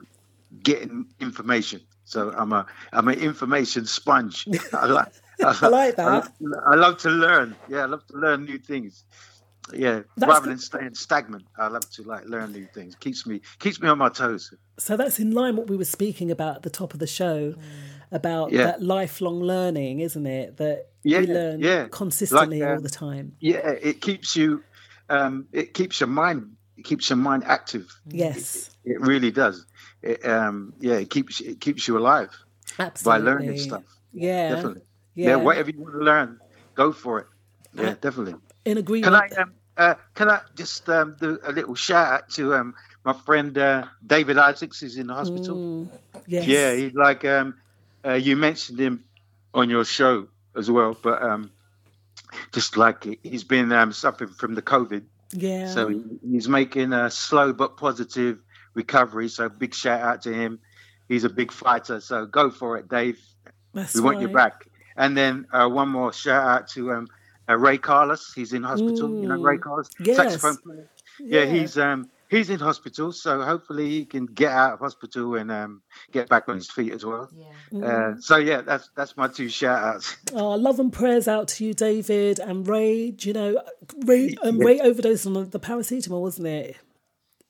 getting 0.63 1.07
information. 1.21 1.81
So 2.05 2.33
I'm 2.37 2.53
a 2.53 2.67
I'm 2.93 3.09
an 3.09 3.19
information 3.19 3.87
sponge. 3.87 4.47
I 4.73 4.87
like 4.87 5.13
I 5.45 5.69
like 5.69 5.97
that. 5.97 6.07
I, 6.07 6.11
love- 6.17 6.31
I 6.73 6.75
love 6.77 6.99
to 6.99 7.11
learn. 7.11 7.57
Yeah, 7.69 7.83
I 7.83 7.87
love 7.87 8.07
to 8.09 8.17
learn 8.17 8.45
new 8.45 8.59
things. 8.59 9.05
Yeah, 9.73 10.03
That's 10.19 10.29
rather 10.31 10.43
the- 10.45 10.49
than 10.51 10.59
staying 10.59 10.95
stagnant, 10.95 11.45
I 11.57 11.69
love 11.69 11.89
to 11.93 12.03
like 12.03 12.27
learn 12.27 12.53
new 12.53 12.67
things. 12.75 12.95
Keeps 12.97 13.27
me 13.27 13.41
keeps 13.59 13.81
me 13.81 13.89
on 13.89 13.97
my 13.99 14.11
toes. 14.11 14.53
So 14.79 14.97
that's 14.97 15.19
in 15.19 15.31
line 15.31 15.57
what 15.57 15.69
we 15.71 15.77
were 15.77 15.87
speaking 15.87 16.31
about 16.31 16.57
at 16.57 16.63
the 16.63 16.71
top 16.71 16.93
of 16.93 17.01
the 17.01 17.07
show 17.07 17.55
about 18.13 18.53
Yeah. 18.53 18.65
that 18.65 18.83
lifelong 18.83 19.41
learning, 19.41 20.01
isn't 20.01 20.27
it? 20.27 20.59
That 20.59 20.89
Yeah, 21.05 21.21
we 21.21 21.27
learn 21.27 21.61
yeah. 21.61 21.87
consistently 21.91 22.61
Like, 22.61 22.69
all 22.69 22.77
um, 22.77 22.83
the 22.83 22.89
time. 22.89 23.37
Yeah, 23.39 23.69
it 23.69 24.01
keeps 24.01 24.35
you. 24.35 24.65
Um, 25.11 25.47
it 25.53 25.75
keeps 25.75 26.01
your 26.01 26.09
mind. 26.09 26.57
It 26.79 26.85
keeps 26.85 27.11
your 27.11 27.19
mind 27.19 27.45
active. 27.47 27.95
Yes, 28.09 28.71
It 28.85 29.01
really 29.01 29.31
does. 29.31 29.67
It, 30.03 30.27
um, 30.27 30.73
yeah, 30.81 30.95
it 30.95 31.11
keeps 31.11 31.41
it 31.41 31.61
keeps 31.61 31.87
you 31.87 31.97
alive 31.99 32.31
absolutely. 32.79 33.25
by 33.25 33.31
learning 33.31 33.59
stuff. 33.59 33.85
Yeah, 34.13 34.49
Definitely. 34.51 34.83
Yeah. 35.15 35.29
Yeah. 35.29 35.37
whatever 35.37 35.71
you 35.71 35.81
want 35.83 35.95
to 35.95 36.01
learn, 36.01 36.41
go 36.75 36.93
for 36.93 37.21
it. 37.21 37.27
Yeah, 37.75 37.95
definitely. 38.01 38.35
in 38.65 38.79
agreement. 38.79 39.13
Can 39.13 39.39
I 39.39 39.43
um, 39.43 39.53
uh, 39.77 39.95
can 40.15 40.31
I 40.31 40.41
just 40.55 40.89
um, 40.89 41.17
do 41.21 41.39
a 41.45 41.53
little 41.53 41.75
shout 41.75 42.13
out 42.13 42.31
to 42.31 42.55
um, 42.55 42.75
my 43.05 43.13
friend 43.13 43.57
uh, 43.59 43.87
David 44.07 44.39
Isaacs? 44.39 44.81
He's 44.81 44.97
in 44.97 45.09
the 45.09 45.15
hospital. 45.15 45.57
Mm, 45.57 45.89
yes. 46.27 46.47
Yeah, 46.47 46.75
he's 46.75 46.95
like 46.95 47.25
um, 47.25 47.57
uh, 48.05 48.15
you 48.15 48.37
mentioned 48.37 48.79
him 48.79 49.05
on 49.53 49.71
your 49.71 49.85
show 49.85 50.29
as 50.57 50.71
well, 50.71 50.97
but 51.03 51.23
um, 51.23 51.51
just 52.53 52.77
like 52.77 53.07
he's 53.23 53.45
been 53.45 53.73
um, 53.73 53.93
suffering 53.93 54.31
from 54.31 54.55
the 54.55 54.63
COVID, 54.63 55.03
Yeah. 55.33 55.67
so 55.69 55.89
he, 55.89 56.03
he's 56.31 56.49
making 56.49 56.93
a 56.93 57.11
slow 57.11 57.53
but 57.53 57.77
positive 57.77 58.39
recovery. 58.75 59.29
So 59.29 59.49
big 59.49 59.75
shout 59.75 60.01
out 60.01 60.23
to 60.23 60.33
him. 60.33 60.59
He's 61.09 61.25
a 61.25 61.29
big 61.29 61.53
fighter, 61.53 62.01
so 62.01 62.27
go 62.27 62.51
for 62.51 62.77
it, 62.79 62.89
Dave. 62.89 63.19
That's 63.73 63.95
we 63.95 64.01
want 64.01 64.21
you 64.21 64.29
back. 64.29 64.67
And 64.97 65.17
then 65.17 65.47
uh, 65.53 65.69
one 65.69 65.89
more 65.89 66.13
shout 66.13 66.47
out 66.47 66.69
to 66.69 66.93
um, 66.93 67.09
uh, 67.49 67.57
Ray 67.57 67.79
Carlos. 67.79 68.33
He's 68.35 68.53
in 68.53 68.63
hospital. 68.63 69.11
You 69.21 69.29
know 69.29 69.37
Ray 69.41 69.57
Mm, 69.59 69.63
Carlos, 69.63 69.91
yes. 70.01 70.17
saxophone 70.17 70.57
player. 70.59 70.89
Yeah, 71.21 71.43
Yeah. 71.45 71.53
he's 71.53 71.77
um, 71.79 72.09
he's 72.35 72.51
in 72.51 72.59
hospital, 72.59 73.13
so 73.13 73.43
hopefully 73.43 73.89
he 73.91 74.05
can 74.05 74.27
get 74.27 74.51
out 74.53 74.75
of 74.75 74.79
hospital 74.81 75.35
and 75.37 75.51
um, 75.51 75.83
get 76.13 76.29
back 76.29 76.49
on 76.49 76.57
his 76.57 76.71
feet 76.71 76.93
as 76.93 77.05
well. 77.05 77.31
Yeah. 77.71 77.87
Uh, 77.87 78.15
so 78.21 78.37
yeah, 78.37 78.61
that's 78.63 78.91
that's 78.97 79.17
my 79.17 79.29
two 79.29 79.49
shout 79.49 79.83
outs. 79.83 80.17
Oh, 80.35 80.51
love 80.57 80.79
and 80.81 80.93
prayers 80.93 81.29
out 81.29 81.49
to 81.49 81.65
you, 81.65 81.75
David 81.75 82.39
and 82.41 82.67
Ray. 82.67 83.11
Do 83.13 83.29
you 83.29 83.35
know, 83.35 83.63
Ray, 84.05 84.35
um, 84.43 84.57
Yeah. 84.59 84.65
Ray 84.67 84.81
overdosed 84.81 85.27
on 85.27 85.35
the 85.51 85.61
paracetamol, 85.61 86.21
wasn't 86.21 86.49
it? 86.49 86.77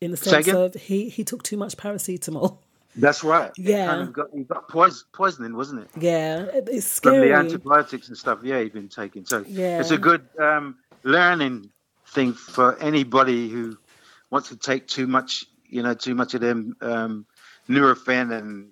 In 0.01 0.11
the 0.11 0.17
sense 0.17 0.47
again? 0.47 0.61
of 0.61 0.75
he 0.75 1.09
he 1.09 1.25
took 1.25 1.43
too 1.43 1.57
much 1.57 1.77
paracetamol. 1.77 2.59
That's 2.97 3.25
right. 3.25 3.51
Yeah. 3.57 3.87
Kind 3.87 4.03
of 4.03 4.13
got, 4.13 4.27
he 4.33 4.45
got 4.45 4.69
poison, 4.69 5.03
poisoning, 5.13 5.57
wasn't 5.57 5.81
it? 5.81 5.91
Yeah, 6.01 6.43
it- 6.45 6.69
it's 6.71 7.01
From 7.01 7.15
scary. 7.15 7.29
the 7.29 7.35
antibiotics 7.35 8.07
and 8.09 8.17
stuff. 8.17 8.39
Yeah, 8.45 8.61
he's 8.63 8.71
been 8.71 8.89
taking. 8.89 9.25
So 9.25 9.45
Yeah. 9.49 9.81
it's 9.81 9.91
a 9.91 9.99
good 9.99 10.29
um, 10.39 10.77
learning 11.03 11.71
thing 12.07 12.35
for 12.35 12.79
anybody 12.79 13.49
who 13.49 13.77
wants 14.35 14.49
to 14.51 14.57
take 14.57 14.87
too 14.97 15.07
much. 15.07 15.47
You 15.77 15.83
know, 15.83 15.95
too 15.95 16.15
much 16.15 16.35
of 16.35 16.41
them 16.41 16.77
um, 16.83 17.27
Nurofen 17.69 18.27
and 18.39 18.69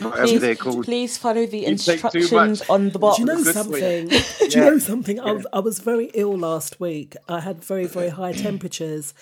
whatever 0.00 0.38
they're 0.38 0.54
Please, 0.54 0.60
called. 0.60 0.84
please 0.84 1.18
follow 1.18 1.44
the 1.46 1.58
You 1.58 1.66
instructions 1.66 2.62
on 2.74 2.90
the 2.90 2.98
box. 2.98 3.16
Do 3.16 3.22
you 3.22 3.26
know 3.26 3.42
something? 3.42 4.10
you. 4.10 4.18
Do 4.38 4.44
you 4.44 4.48
Yeah. 4.50 4.70
know 4.70 4.78
something? 4.78 5.20
I, 5.20 5.32
was- 5.32 5.46
I 5.52 5.60
was 5.60 5.80
very 5.80 6.10
ill 6.14 6.36
last 6.38 6.80
week. 6.80 7.14
I 7.28 7.40
had 7.40 7.62
very, 7.62 7.86
very 7.86 8.08
high 8.08 8.32
temperatures. 8.32 9.12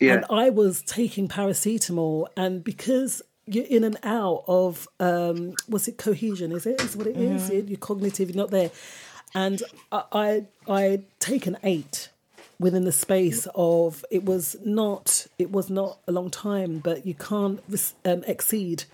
Yeah. 0.00 0.14
And 0.14 0.24
I 0.30 0.50
was 0.50 0.82
taking 0.82 1.26
paracetamol. 1.28 2.26
And 2.36 2.62
because 2.62 3.20
you're 3.46 3.66
in 3.66 3.82
and 3.84 3.96
out 4.04 4.44
of, 4.46 4.86
um, 5.00 5.54
was 5.68 5.88
it 5.88 5.98
cohesion? 5.98 6.52
Is 6.52 6.66
it? 6.66 6.80
Is 6.82 6.96
what 6.96 7.06
it 7.08 7.16
is? 7.16 7.50
Mhm. 7.50 7.68
You're 7.68 7.78
cognitive, 7.78 8.28
you're 8.30 8.36
not 8.44 8.50
there. 8.52 8.70
And 9.34 9.62
I, 9.90 10.02
I, 10.12 10.28
I'd 10.80 11.04
taken 11.20 11.56
eight 11.64 12.10
within 12.58 12.84
the 12.84 12.92
space 12.92 13.46
of, 13.54 14.04
it 14.10 14.24
was 14.24 14.56
not, 14.64 15.26
it 15.38 15.50
was 15.50 15.70
not 15.70 15.98
a 16.06 16.12
long 16.12 16.30
time, 16.30 16.78
but 16.78 17.06
you 17.06 17.14
can't 17.14 17.60
um, 18.04 18.22
exceed 18.26 18.84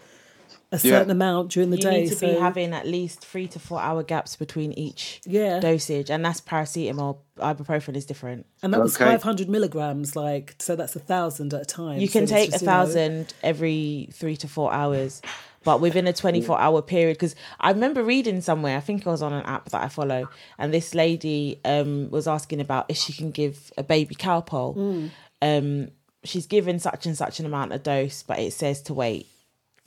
a 0.72 0.78
certain 0.78 1.11
amount 1.11 1.50
during 1.50 1.70
the 1.70 1.76
you 1.76 1.82
day. 1.82 2.00
need 2.02 2.08
to 2.08 2.14
so 2.14 2.26
be 2.32 2.38
having 2.38 2.72
at 2.72 2.86
least 2.86 3.24
three 3.24 3.48
to 3.48 3.58
four 3.58 3.80
hour 3.80 4.04
gaps 4.04 4.36
between 4.36 4.72
each 4.74 5.20
Yeah. 5.26 5.58
dosage, 5.58 6.11
and 6.11 6.24
that's 6.24 6.40
paracetamol. 6.40 7.18
Ibuprofen 7.38 7.96
is 7.96 8.06
different. 8.06 8.46
And 8.62 8.72
that 8.72 8.80
was 8.80 8.96
500 8.96 9.48
milligrams, 9.48 10.14
like, 10.14 10.54
so 10.61 10.76
that's 10.76 10.94
a 10.94 11.00
thousand 11.00 11.52
at 11.54 11.62
a 11.62 11.64
time. 11.64 11.98
You 11.98 12.08
can 12.08 12.22
it's 12.24 12.32
take 12.32 12.48
a 12.50 12.52
just, 12.52 12.62
you 12.62 12.66
know- 12.66 12.72
thousand 12.72 13.34
every 13.42 14.11
three 14.12 14.36
to 14.36 14.46
four 14.48 14.72
hours, 14.72 15.20
but 15.64 15.80
within 15.80 16.06
a 16.06 16.12
24 16.12 16.58
hour 16.61 16.82
period. 16.82 17.14
Because 17.14 17.34
I 17.61 17.70
remember 17.70 18.02
reading 18.02 18.40
somewhere, 18.40 18.76
I 18.76 18.80
think 18.80 19.00
it 19.02 19.06
was 19.06 19.22
on 19.22 19.32
an 19.32 19.44
app 19.44 19.70
that 19.70 19.82
I 19.82 19.88
follow, 19.88 20.28
and 20.58 20.72
this 20.72 20.94
lady 20.94 21.61
um, 21.64 22.11
was 22.11 22.26
asking 22.26 22.61
about 22.61 22.86
if 22.88 22.96
she 22.96 23.12
can 23.12 23.30
give 23.30 23.72
a 23.76 23.82
baby 23.82 24.14
Calpol. 24.14 24.76
Mm. 24.76 25.11
Um, 25.42 25.88
she's 26.24 26.46
given 26.46 26.78
such 26.78 27.06
and 27.06 27.16
such 27.16 27.40
an 27.40 27.46
amount 27.46 27.72
of 27.72 27.82
dose, 27.82 28.22
but 28.22 28.38
it 28.38 28.52
says 28.52 28.82
to 28.82 28.94
wait 28.94 29.26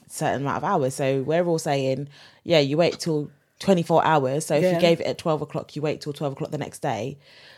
a 0.06 0.10
certain 0.10 0.42
amount 0.42 0.58
of 0.58 0.64
hours. 0.64 0.96
So 0.96 1.22
we're 1.22 1.46
all 1.46 1.60
saying, 1.60 2.08
yeah, 2.44 2.60
you 2.60 2.78
wait 2.78 3.00
till 3.00 3.30
24 3.60 4.04
hours. 4.06 4.46
So 4.48 4.56
if 4.56 4.64
Yeah. 4.64 4.74
you 4.74 4.80
gave 4.80 5.00
it 5.00 5.06
at 5.08 5.18
12 5.18 5.42
o'clock, 5.44 5.76
you 5.76 5.82
wait 5.82 6.02
till 6.02 6.14
12 6.14 6.34
o'clock 6.34 6.52
the 6.52 6.58
next 6.58 6.80
day. 6.80 7.18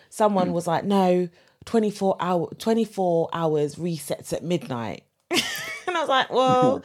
Someone 0.09 0.53
was 0.53 0.67
like, 0.67 0.83
no, 0.83 1.29
24 1.65 2.17
hour 2.19 2.49
24 2.59 3.29
hours 3.33 3.75
resets 3.75 4.31
at 4.33 4.43
midnight. 4.43 5.03
and 6.05 6.13
I 6.13 6.17
was 6.17 6.29
like, 6.29 6.29
well, 6.31 6.83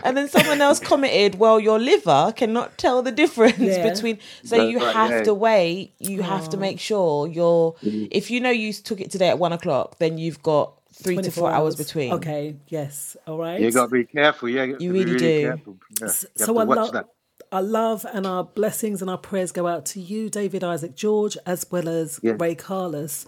and 0.04 0.16
then 0.16 0.28
someone 0.28 0.60
else 0.60 0.80
commented, 0.80 1.36
well, 1.38 1.58
your 1.60 1.78
liver 1.78 2.32
cannot 2.36 2.78
tell 2.78 3.02
the 3.02 3.12
difference 3.12 3.58
Yeah. 3.58 3.88
between. 3.90 4.18
So 4.44 4.56
That's 4.56 4.70
you 4.70 4.78
right, 4.78 4.94
have 4.94 5.10
yeah. 5.10 5.22
to 5.24 5.34
wait. 5.34 5.92
You 5.98 6.22
have 6.22 6.48
to 6.50 6.56
Oh. 6.56 6.60
make 6.60 6.80
sure 6.80 7.26
you're. 7.26 7.72
Mm. 7.84 8.08
If 8.10 8.30
you 8.30 8.40
know 8.40 8.50
you 8.50 8.72
took 8.72 9.00
it 9.00 9.10
today 9.10 9.28
at 9.28 9.38
one 9.38 9.52
o'clock, 9.52 9.98
then 9.98 10.18
you've 10.18 10.42
got 10.42 10.72
three 10.92 11.16
to 11.18 11.30
four 11.30 11.50
hours 11.50 11.76
between. 11.76 12.12
Okay, 12.14 12.56
yes, 12.68 13.16
all 13.26 13.38
right. 13.38 13.60
You 13.60 13.70
got 13.70 13.86
to 13.86 13.92
be 13.92 14.04
careful. 14.04 14.48
Yeah, 14.48 14.64
you, 14.64 14.76
You 14.80 14.92
really 14.92 15.04
really 15.12 15.18
do. 15.18 15.42
Careful. 15.42 15.76
Yeah, 16.00 16.06
you 16.06 16.06
have 16.06 16.14
so 16.36 16.46
to 16.54 16.58
I 16.58 16.64
watch 16.64 16.76
love, 16.78 16.92
that. 16.92 17.06
Our 17.52 17.62
love 17.62 18.04
and 18.12 18.26
our 18.26 18.44
blessings 18.44 19.00
and 19.00 19.10
our 19.10 19.18
prayers 19.18 19.52
go 19.52 19.66
out 19.66 19.86
to 19.86 20.00
you, 20.00 20.28
David 20.28 20.64
Isaac 20.64 20.94
George, 20.96 21.36
as 21.46 21.64
well 21.70 21.88
as 21.88 22.18
Yeah. 22.22 22.34
Ray 22.38 22.54
Carlos. 22.54 23.24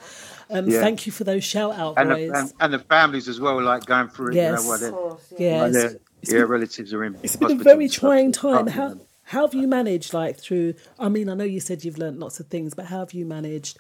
Um, 0.51 0.69
Yeah. 0.69 0.81
Thank 0.81 1.07
you 1.07 1.13
for 1.13 1.25
those 1.25 1.45
shout 1.45 1.75
out 1.75 1.95
And 1.97 2.09
boys. 2.11 2.31
the, 2.33 2.39
and, 2.39 2.53
and 2.61 2.75
the 2.75 2.79
families 2.81 3.29
as 3.29 3.39
well, 3.41 3.63
like 3.63 3.87
going 3.87 4.09
through 4.09 4.31
it. 4.31 4.35
Yes. 4.37 4.59
You 4.61 4.65
know, 4.65 4.69
what 4.69 4.75
Of 4.75 4.81
they- 4.81 4.91
course, 4.91 5.23
what 5.31 5.41
yes. 5.41 5.73
their- 5.73 6.01
It's 6.23 6.33
yeah, 6.33 6.39
been- 6.41 6.49
relatives 6.49 6.93
are 6.93 7.05
in. 7.05 7.17
it's 7.23 7.37
been 7.37 7.61
a 7.61 7.63
very 7.63 7.89
trying 7.89 8.33
time. 8.33 8.67
How 8.67 8.97
how 9.25 9.43
have 9.47 9.55
you 9.55 9.69
managed, 9.69 10.15
like 10.15 10.39
through? 10.39 10.73
I 10.99 11.09
mean, 11.11 11.29
I 11.29 11.35
know 11.35 11.45
you 11.45 11.61
said 11.61 11.85
you've 11.85 11.99
learnt 11.99 12.19
lots 12.19 12.41
of 12.41 12.47
things, 12.47 12.73
but 12.75 12.87
how 12.87 13.01
have 13.01 13.13
you 13.13 13.27
managed, 13.27 13.79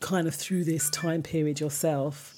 kind 0.00 0.28
of 0.28 0.34
through 0.34 0.64
this 0.64 0.90
time 0.90 1.22
period 1.22 1.58
yourself? 1.58 2.33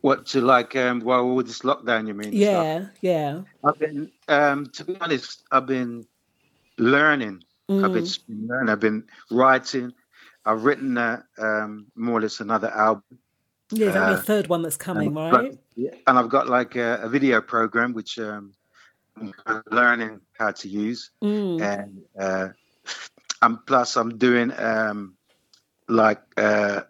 What 0.00 0.26
to 0.26 0.40
like? 0.40 0.74
Um, 0.76 1.00
while 1.00 1.20
all 1.22 1.42
this 1.42 1.60
lockdown, 1.60 2.06
you 2.08 2.14
mean? 2.14 2.32
Yeah, 2.32 2.86
yeah. 3.00 3.42
I've 3.62 3.78
been, 3.78 4.10
um, 4.28 4.66
to 4.66 4.84
be 4.84 4.96
honest, 5.00 5.44
I've 5.50 5.66
been 5.66 6.06
learning. 6.78 7.44
I've 7.68 7.92
been, 7.92 8.02
Mm. 8.04 8.48
learning. 8.48 8.68
I've 8.70 8.80
been 8.80 9.04
writing. 9.30 9.92
I've 10.44 10.64
written 10.64 10.98
uh, 10.98 11.22
um, 11.38 11.86
more 11.94 12.18
or 12.18 12.22
less 12.22 12.40
another 12.40 12.68
album. 12.70 13.04
Yeah, 13.70 13.86
is 13.88 13.94
that 13.94 14.08
your 14.10 14.18
Uh, 14.18 14.22
third 14.22 14.48
one 14.48 14.62
that's 14.62 14.76
coming, 14.76 15.06
and 15.06 15.14
got- 15.14 15.32
right? 15.32 15.58
yeah, 15.76 15.94
and 16.06 16.18
I've 16.18 16.28
got 16.28 16.48
like 16.48 16.74
a, 16.76 17.00
a 17.02 17.08
video 17.08 17.40
program 17.40 17.92
which 17.94 18.18
um, 18.18 18.52
I'm 19.46 19.62
learning 19.70 20.20
how 20.38 20.50
to 20.50 20.68
use, 20.68 21.10
Mm. 21.22 21.60
and 21.62 22.02
uh, 22.18 22.48
and 23.40 23.64
plus 23.66 23.96
I'm 23.96 24.18
doing 24.18 24.52
um, 24.58 25.16
like 25.88 26.20
uh, 26.36 26.82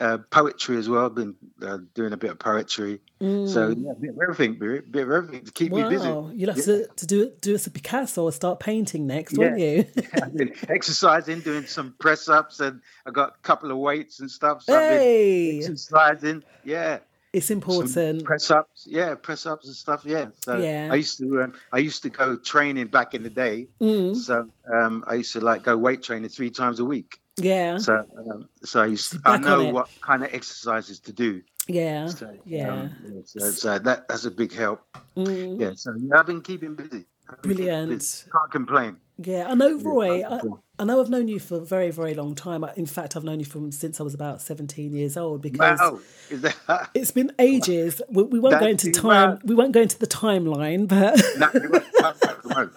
uh, 0.00 0.18
poetry 0.30 0.76
as 0.76 0.88
well. 0.88 1.06
I've 1.06 1.14
been 1.14 1.34
uh, 1.62 1.78
doing 1.94 2.12
a 2.12 2.16
bit 2.16 2.30
of 2.30 2.38
poetry, 2.38 3.00
so 3.20 3.24
Mm. 3.24 3.84
yeah, 3.84 3.92
a 3.92 3.94
bit 3.94 4.10
of 4.10 4.18
everything, 4.22 4.58
bit 4.58 4.92
bit 4.92 5.02
of 5.04 5.10
everything 5.10 5.44
to 5.46 5.52
keep 5.52 5.72
me 5.72 5.82
busy. 5.84 6.06
Wow, 6.08 6.30
you'll 6.34 6.50
have 6.52 6.58
Yeah. 6.58 6.64
to, 6.64 6.86
to 6.96 7.06
do 7.06 7.32
do 7.40 7.54
us 7.54 7.66
a 7.66 7.70
Picasso 7.70 8.24
or 8.24 8.32
start 8.32 8.60
painting 8.60 9.06
next, 9.06 9.38
won't 9.38 9.58
you? 9.58 9.86
I've 10.22 10.34
been 10.34 10.52
exercising, 10.68 11.40
doing 11.40 11.64
some 11.66 11.94
press 11.98 12.28
ups, 12.28 12.60
and 12.60 12.80
I 13.06 13.10
got 13.10 13.30
a 13.30 13.38
couple 13.42 13.70
of 13.70 13.78
weights 13.78 14.20
and 14.20 14.30
stuff. 14.30 14.62
So 14.62 14.74
I've 14.78 14.88
Hey! 14.88 15.52
been 15.52 15.70
exercising. 15.70 16.42
Yeah, 16.64 16.98
It's 17.32 17.50
important. 17.50 18.24
press 18.24 18.50
ups. 18.50 18.86
Yeah, 18.88 19.14
press 19.14 19.46
ups 19.46 19.66
and 19.66 19.74
stuff. 19.74 20.02
Yeah. 20.04 20.26
So 20.40 20.58
Yeah. 20.58 20.90
I 20.92 20.96
used 20.96 21.18
to 21.18 21.42
um, 21.42 21.54
I 21.72 21.78
used 21.78 22.02
to 22.02 22.10
go 22.10 22.36
training 22.36 22.88
back 22.88 23.14
in 23.14 23.22
the 23.22 23.30
day. 23.30 23.68
Mm. 23.80 24.14
So 24.14 24.48
um, 24.70 25.04
I 25.06 25.14
used 25.14 25.32
to 25.32 25.40
like 25.40 25.62
go 25.62 25.76
weight 25.78 26.02
training 26.02 26.28
three 26.28 26.50
times 26.50 26.80
a 26.80 26.84
week. 26.84 27.18
Yeah. 27.38 27.78
So 27.78 28.04
um, 28.18 28.48
so 28.62 28.82
I 28.82 28.86
used 28.86 29.12
to, 29.12 29.18
Back 29.18 29.40
I 29.40 29.42
know 29.42 29.64
what 29.70 29.88
kind 30.00 30.24
of 30.24 30.32
exercises 30.32 30.98
to 31.00 31.12
do. 31.12 31.42
Yeah, 31.68 32.06
So, 32.06 32.32
yeah. 32.44 32.72
um, 32.72 33.22
so, 33.24 33.50
so 33.50 33.78
that 33.80 34.06
that's 34.08 34.24
a 34.24 34.30
big 34.30 34.52
help. 34.54 34.82
Mm. 35.16 35.60
Yeah. 35.60 35.72
So 35.74 35.92
I've 36.14 36.24
been 36.26 36.40
keeping 36.40 36.76
busy. 36.76 37.04
Keeping 37.28 37.40
Brilliant. 37.42 37.88
busy. 37.90 38.30
Can't 38.30 38.50
complain. 38.52 38.96
Yeah, 39.18 39.46
I 39.48 39.54
know 39.54 39.76
Roy. 39.78 40.20
Yeah, 40.20 40.28
I, 40.28 40.40
I 40.78 40.84
know 40.84 41.00
I've 41.00 41.08
known 41.10 41.26
you 41.26 41.40
for 41.40 41.56
a 41.56 41.60
very, 41.64 41.90
very 41.90 42.14
long 42.14 42.34
time. 42.34 42.62
In 42.76 42.84
fact, 42.86 43.16
I've 43.16 43.24
known 43.24 43.40
you 43.40 43.46
from 43.46 43.72
since 43.72 43.98
I 43.98 44.04
was 44.04 44.14
about 44.14 44.42
seventeen 44.42 44.94
years 44.94 45.16
old. 45.16 45.42
Because 45.42 45.80
Wow. 45.80 46.00
That? 46.30 46.90
it's 46.94 47.10
been 47.10 47.32
ages. 47.40 48.00
We, 48.10 48.22
we 48.24 48.38
won't 48.38 48.60
go 48.60 48.66
into 48.66 48.92
time. 48.92 49.38
bad. 49.38 49.48
We 49.48 49.54
won't 49.56 49.72
go 49.72 49.80
into 49.80 49.98
the 49.98 50.06
timeline, 50.06 50.86
but 50.86 51.20
No. 51.38 52.70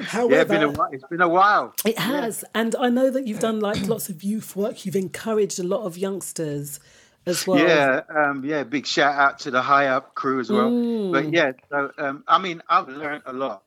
However, 0.00 0.34
yeah, 0.34 0.40
it's 0.40 0.50
been 0.50 0.62
a 0.62 0.70
while. 0.70 0.88
It's 0.92 1.04
been 1.08 1.20
a 1.20 1.28
while. 1.28 1.74
it 1.84 1.98
has. 1.98 2.44
And 2.54 2.74
I 2.76 2.88
know 2.88 3.10
that 3.10 3.26
you've 3.26 3.40
done 3.40 3.60
like 3.60 3.86
lots 3.86 4.08
of 4.08 4.22
youth 4.22 4.56
work. 4.56 4.86
You've 4.86 4.96
encouraged 4.96 5.58
a 5.58 5.64
lot 5.64 5.84
of 5.84 5.98
youngsters 5.98 6.80
as 7.26 7.46
well. 7.46 7.58
Yeah, 7.58 8.02
um, 8.14 8.44
yeah. 8.44 8.64
Big 8.64 8.86
shout 8.86 9.14
out 9.14 9.40
to 9.40 9.50
the 9.50 9.62
high 9.62 9.88
up 9.88 10.14
crew 10.14 10.40
as 10.40 10.50
well. 10.50 10.70
Mm. 10.70 11.12
But 11.12 11.32
yeah, 11.32 11.52
so 11.70 11.90
um, 11.98 12.24
I 12.26 12.38
mean, 12.38 12.62
I've 12.68 12.88
learned 12.88 13.22
a 13.26 13.32
lot 13.32 13.62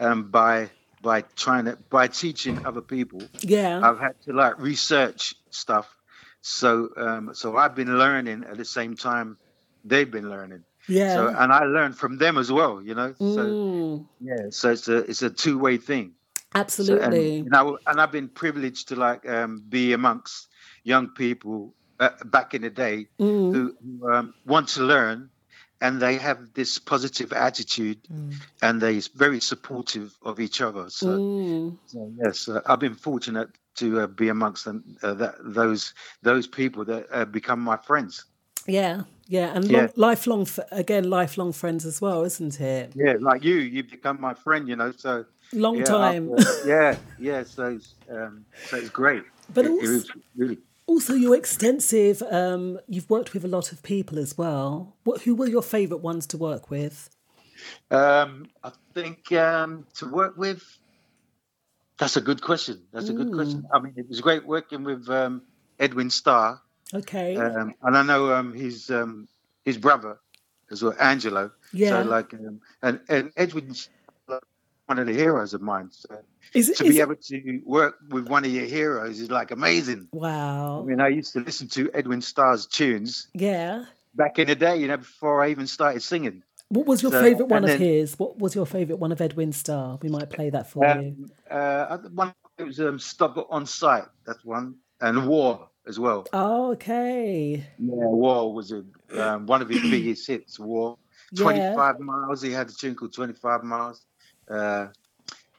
um, 0.00 0.30
by 0.30 0.70
by 1.02 1.22
trying 1.36 1.66
to 1.66 1.78
by 1.90 2.08
teaching 2.08 2.66
other 2.66 2.80
people. 2.80 3.22
Yeah. 3.40 3.80
I've 3.82 3.98
had 3.98 4.20
to 4.22 4.32
like 4.32 4.58
research 4.58 5.34
stuff. 5.50 5.88
So 6.40 6.90
um, 6.96 7.30
so 7.34 7.56
I've 7.56 7.74
been 7.74 7.98
learning 7.98 8.44
at 8.44 8.56
the 8.56 8.64
same 8.64 8.96
time 8.96 9.38
they've 9.84 10.10
been 10.10 10.30
learning. 10.30 10.64
Yeah. 10.88 11.14
So 11.14 11.28
and 11.28 11.52
I 11.52 11.64
learned 11.64 11.96
from 11.96 12.18
them 12.18 12.38
as 12.38 12.50
well. 12.52 12.82
You 12.82 12.94
know. 12.94 13.14
So 13.18 13.54
Mm, 13.54 14.06
yeah. 14.20 14.46
So 14.50 14.70
it's 14.70 14.88
a 14.88 14.98
it's 14.98 15.22
a 15.22 15.30
two 15.30 15.58
way 15.58 15.76
thing. 15.78 16.12
So, 16.54 16.94
and, 16.94 17.12
absolutely. 17.12 17.36
you 17.38 17.50
know, 17.50 17.78
and 17.86 18.00
I've 18.00 18.12
been 18.12 18.28
privileged 18.28 18.88
to 18.88 18.96
like 18.96 19.28
um, 19.28 19.64
be 19.68 19.92
amongst 19.92 20.48
young 20.84 21.08
people 21.08 21.74
uh, 21.98 22.10
back 22.24 22.54
in 22.54 22.62
the 22.62 22.70
day 22.70 23.08
Mm. 23.18 23.52
who, 23.52 23.74
who 23.82 24.12
um, 24.12 24.34
want 24.46 24.68
to 24.68 24.82
learn, 24.84 25.30
and 25.80 26.00
they 26.00 26.16
have 26.16 26.54
this 26.54 26.78
positive 26.78 27.32
attitude, 27.32 27.98
and 28.62 28.80
they're 28.80 29.00
very 29.16 29.40
supportive 29.40 30.14
of 30.22 30.38
each 30.38 30.60
other. 30.60 30.90
So, 30.90 31.06
Mm. 31.18 31.76
so 31.86 32.12
yes, 32.22 32.48
uh, 32.48 32.60
I've 32.66 32.80
been 32.80 32.94
fortunate 32.94 33.50
to 33.76 34.00
uh, 34.00 34.06
be 34.06 34.28
amongst 34.28 34.64
them, 34.64 34.96
uh, 35.02 35.14
that, 35.14 35.34
those 35.42 35.92
those 36.22 36.46
people 36.46 36.84
that 36.84 37.06
uh, 37.10 37.24
become 37.24 37.60
my 37.60 37.76
friends. 37.76 38.24
Yeah, 38.66 39.02
yeah, 39.26 39.54
and 39.54 39.64
Yeah. 39.70 39.78
Long, 39.80 39.88
lifelong 39.96 40.42
f- 40.42 40.58
again, 40.72 41.08
lifelong 41.10 41.52
friends 41.52 41.84
as 41.86 42.00
well, 42.00 42.24
isn't 42.24 42.60
it? 42.60 42.92
Yeah, 42.94 43.14
like 43.20 43.42
you, 43.44 43.56
you've 43.56 43.90
become 43.90 44.20
my 44.20 44.34
friend. 44.34 44.68
You 44.68 44.76
know, 44.76 44.92
so 44.92 45.24
Long 45.52 45.78
yeah, 45.78 45.84
time. 45.84 46.30
after- 46.38 46.66
yeah, 46.68 46.96
yeah. 47.18 47.42
So, 47.44 47.66
it's, 47.76 47.94
um, 48.10 48.44
so 48.68 48.76
it's 48.76 48.90
great. 48.90 49.22
But 49.52 49.64
It- 49.66 49.68
it 49.68 49.72
also- 49.72 49.92
was 49.92 50.10
really. 50.36 50.58
Also, 50.86 51.14
you're 51.14 51.34
extensive. 51.36 52.22
Um, 52.30 52.78
you've 52.86 53.08
worked 53.08 53.32
with 53.32 53.42
a 53.42 53.48
lot 53.48 53.72
of 53.72 53.82
people 53.82 54.18
as 54.18 54.36
well. 54.36 54.94
What? 55.04 55.22
Who 55.22 55.34
were 55.34 55.48
your 55.48 55.62
favourite 55.62 56.02
ones 56.02 56.26
to 56.28 56.36
work 56.36 56.70
with? 56.70 57.08
Um, 57.90 58.46
I 58.62 58.70
think 58.92 59.32
um, 59.32 59.86
to 59.94 60.06
work 60.06 60.36
with. 60.36 60.62
That's 61.98 62.16
a 62.16 62.20
good 62.20 62.42
question. 62.42 62.82
That's 62.92 63.08
a 63.08 63.12
good 63.14 63.28
Mm. 63.28 63.34
question. 63.34 63.66
I 63.72 63.78
mean, 63.80 63.94
it 63.96 64.08
was 64.08 64.20
great 64.20 64.44
working 64.46 64.84
with 64.84 65.08
um, 65.08 65.42
Edwin 65.78 66.10
Starr, 66.10 66.60
Okay. 66.94 67.36
um, 67.36 67.74
and 67.82 67.96
I 67.96 68.02
know 68.02 68.32
um, 68.32 68.52
his 68.54 68.90
um, 68.90 69.28
his 69.64 69.78
brother 69.78 70.18
as 70.70 70.82
well, 70.82 70.94
Angelo. 71.00 71.50
Yeah. 71.72 72.02
So 72.02 72.08
like, 72.08 72.32
um, 72.34 72.60
and 72.82 73.00
and 73.08 73.32
Edwin's 73.36 73.88
one 74.86 74.98
of 74.98 75.06
the 75.06 75.12
heroes 75.14 75.54
of 75.54 75.62
mine. 75.62 75.88
So 75.90 76.18
Is 76.52 76.68
it- 76.68 76.76
to 76.76 76.84
be 76.84 76.98
it- 76.98 77.02
able 77.02 77.16
to 77.16 77.62
work 77.64 77.96
with 78.10 78.28
one 78.28 78.44
of 78.44 78.50
your 78.50 78.66
heroes 78.66 79.18
is 79.18 79.30
like 79.30 79.50
amazing. 79.50 80.08
Wow. 80.12 80.82
I 80.82 80.84
mean, 80.84 81.00
I 81.00 81.08
used 81.08 81.32
to 81.32 81.40
listen 81.40 81.68
to 81.68 81.90
Edwin 81.94 82.20
Starr's 82.20 82.66
tunes 82.66 83.28
Yeah. 83.32 83.86
back 84.14 84.38
in 84.38 84.48
the 84.48 84.54
day, 84.54 84.76
you 84.76 84.86
know, 84.88 84.98
before 84.98 85.42
I 85.42 85.50
even 85.50 85.66
started 85.66 86.02
singing. 86.02 86.42
What 86.68 86.86
was 86.86 87.02
your 87.02 87.12
So- 87.12 87.22
favourite 87.22 87.48
one 87.50 87.64
and 87.64 87.72
of 87.72 87.78
his? 87.80 88.18
What 88.18 88.38
was 88.38 88.54
your 88.54 88.66
favourite 88.66 89.00
one 89.00 89.10
of 89.12 89.20
Edwin 89.22 89.52
Starr? 89.52 89.98
We 90.02 90.08
might 90.10 90.28
play 90.28 90.50
that 90.50 90.68
for 90.68 90.84
you. 90.84 90.92
Um, 91.00 91.30
uh, 91.50 91.98
one 92.12 92.34
it 92.58 92.64
was 92.64 92.78
um, 92.80 92.98
"Stop 92.98 93.36
It 93.38 93.46
on 93.50 93.64
Sight." 93.66 94.04
That's 94.26 94.44
one, 94.44 94.76
and 95.00 95.26
"War" 95.26 95.68
as 95.86 95.98
well. 95.98 96.26
Oh, 96.32 96.72
okay. 96.72 97.64
Yeah, 97.78 97.92
"War" 97.94 98.52
was 98.54 98.72
a, 98.72 98.84
um, 99.20 99.46
one 99.46 99.62
of 99.62 99.68
his 99.68 99.80
biggest 99.90 100.26
hits. 100.26 100.58
"War," 100.58 100.96
Yeah. 101.32 101.42
twenty-five 101.42 102.00
miles. 102.00 102.42
He 102.42 102.50
had 102.52 102.68
a 102.68 102.72
tune 102.72 102.94
called 102.94 103.12
"25 103.12 103.62
Miles." 103.64 104.04
Uh, 104.48 104.88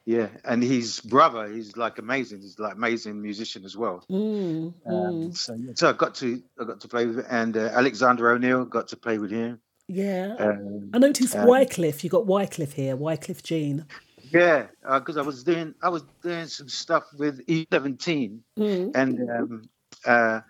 yeah, 0.05 0.27
and 0.43 0.61
his 0.61 0.99
brother, 1.01 1.47
he's 1.51 1.75
like 1.77 1.97
amazing. 1.97 2.41
He's 2.41 2.59
like 2.59 2.75
amazing 2.75 3.21
musician 3.21 3.65
as 3.65 3.75
well. 3.75 4.05
Mm, 4.09 4.73
Um, 4.85 4.93
mm. 4.93 5.35
so, 5.37 5.57
so 5.73 5.89
I 5.89 5.93
got 5.93 6.13
to 6.15 6.41
I 6.59 6.63
got 6.63 6.79
to 6.81 6.87
play 6.87 7.07
with, 7.07 7.25
and 7.29 7.57
uh, 7.57 7.71
Alexander 7.73 8.29
O'Neal 8.31 8.65
got 8.65 8.87
to 8.89 8.97
play 8.97 9.17
with 9.17 9.31
him. 9.31 9.59
Yeah. 9.87 10.35
Um, 10.39 10.89
I 10.93 10.99
noticed 10.99 11.35
um, 11.35 11.47
Wyclef. 11.47 12.03
You 12.03 12.09
got 12.09 12.25
Wyclef 12.25 12.73
here. 12.73 12.95
Wyclef 12.97 13.41
Jean. 13.43 13.85
Yeah, 14.31 14.67
because 14.83 15.17
I 15.17 15.21
was 15.21 15.43
doing 15.43 15.73
I 15.81 15.89
was 15.89 16.03
doing 16.21 16.47
some 16.47 16.69
stuff 16.69 17.03
with 17.17 17.45
E17, 17.47 18.39
Mm. 18.59 18.91
and 18.95 19.29
um, 19.29 19.69
uh, 20.05 20.41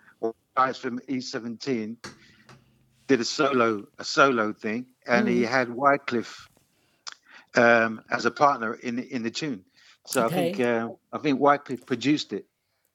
guys 0.56 0.78
from 0.78 0.98
E17 1.00 1.96
did 3.06 3.20
a 3.20 3.24
solo 3.24 3.86
a 3.98 4.04
solo 4.04 4.52
thing, 4.52 4.86
and 5.06 5.28
he 5.28 5.42
Mm. 5.42 5.48
had 5.48 5.68
Wyclef 5.68 6.48
um, 7.56 8.02
as 8.10 8.26
a 8.26 8.30
partner 8.30 8.74
in 8.74 8.98
in 8.98 9.22
the 9.22 9.30
tune. 9.30 9.64
So 10.06 10.24
I 10.24 10.28
think 10.28 10.60
uh, 10.60 10.88
I 11.12 11.18
think 11.18 11.40
Wyclef 11.40 11.86
produced 11.86 12.32
it. 12.32 12.46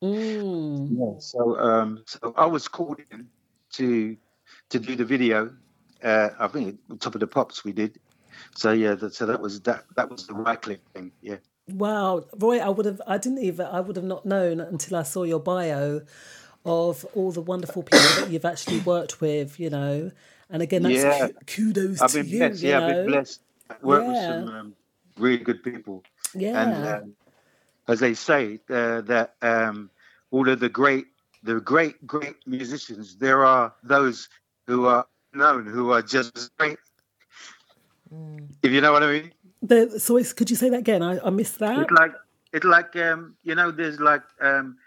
Mm. 0.04 0.88
Yeah. 0.98 1.20
So 1.20 1.58
um, 1.60 2.04
so 2.08 2.34
I 2.38 2.46
was 2.46 2.68
called 2.68 3.00
in 3.12 3.28
to 3.74 4.18
to 4.70 4.80
do 4.80 4.96
the 4.96 5.06
video. 5.06 5.52
Uh, 6.04 6.30
I 6.40 6.48
think 6.48 6.80
Top 7.00 7.14
of 7.16 7.22
the 7.22 7.28
Pops 7.28 7.64
we 7.64 7.72
did. 7.74 8.00
So 8.56 8.72
yeah, 8.72 8.96
that, 8.96 9.14
so 9.14 9.26
that 9.28 9.40
was 9.40 9.62
that 9.62 9.86
that 9.96 10.10
was 10.10 10.28
the 10.28 10.34
Wyclef 10.34 10.80
thing. 10.94 11.12
Yeah. 11.22 11.38
Wow, 11.68 12.26
Roy, 12.38 12.58
I 12.58 12.70
would 12.70 12.86
have, 12.86 13.02
I 13.08 13.18
didn't 13.18 13.44
even, 13.44 13.66
I 13.66 13.80
would 13.80 13.96
have 13.96 14.04
not 14.04 14.26
known 14.26 14.60
until 14.60 14.98
I 14.98 15.04
saw 15.04 15.24
your 15.24 15.40
bio 15.40 16.02
of 16.66 17.06
all 17.16 17.32
the 17.32 17.42
wonderful 17.42 17.84
people 17.84 18.00
that 18.22 18.30
you've 18.30 18.46
actually 18.46 18.80
worked 18.80 19.22
with, 19.22 19.60
you 19.60 19.70
know. 19.70 20.12
And 20.50 20.62
again, 20.62 20.84
that's 20.84 20.96
Yeah. 20.96 21.30
kudos 21.48 22.02
I've 22.02 22.12
to 22.12 22.18
been 22.24 22.28
you, 22.28 22.40
blessed. 22.40 22.62
you 22.64 22.70
Yeah, 22.70 22.80
know. 22.80 22.88
I've 22.88 22.96
been 22.96 23.06
blessed. 23.08 23.42
Worked 23.82 24.06
Yeah. 24.06 24.10
with 24.10 24.46
some 24.48 24.56
um, 24.56 24.76
really 25.18 25.38
good 25.44 25.64
people. 25.64 26.04
Yeah. 26.36 26.62
And 26.62 26.88
um, 27.04 27.16
as 27.88 28.00
they 28.00 28.14
say, 28.14 28.60
uh, 28.70 29.02
that 29.02 29.36
um, 29.42 29.90
all 30.30 30.48
of 30.48 30.60
the 30.60 30.70
great, 30.70 31.06
the 31.44 31.60
great, 31.60 32.06
great 32.06 32.36
musicians, 32.46 33.16
there 33.16 33.46
are 33.46 33.74
those 33.84 34.30
who 34.68 34.86
are 34.86 35.08
known 35.34 35.66
who 35.66 35.92
are 35.92 36.02
just 36.02 36.56
great. 36.58 36.78
If 38.62 38.72
you 38.72 38.82
know 38.82 38.92
what 38.92 39.04
I 39.04 39.12
mean. 39.12 39.32
The, 39.62 40.00
so, 40.00 40.18
it's, 40.18 40.34
could 40.34 40.50
you 40.50 40.56
say 40.56 40.70
that 40.70 40.80
again? 40.80 41.02
I, 41.02 41.20
I 41.26 41.30
missed 41.30 41.60
that. 41.60 41.80
It's 41.80 41.92
like 41.92 42.14
it's 42.52 42.66
like 42.66 42.96
um, 42.98 43.36
you 43.44 43.56
know, 43.56 43.72
there's 43.72 44.00
like 44.00 44.24
um, 44.42 44.78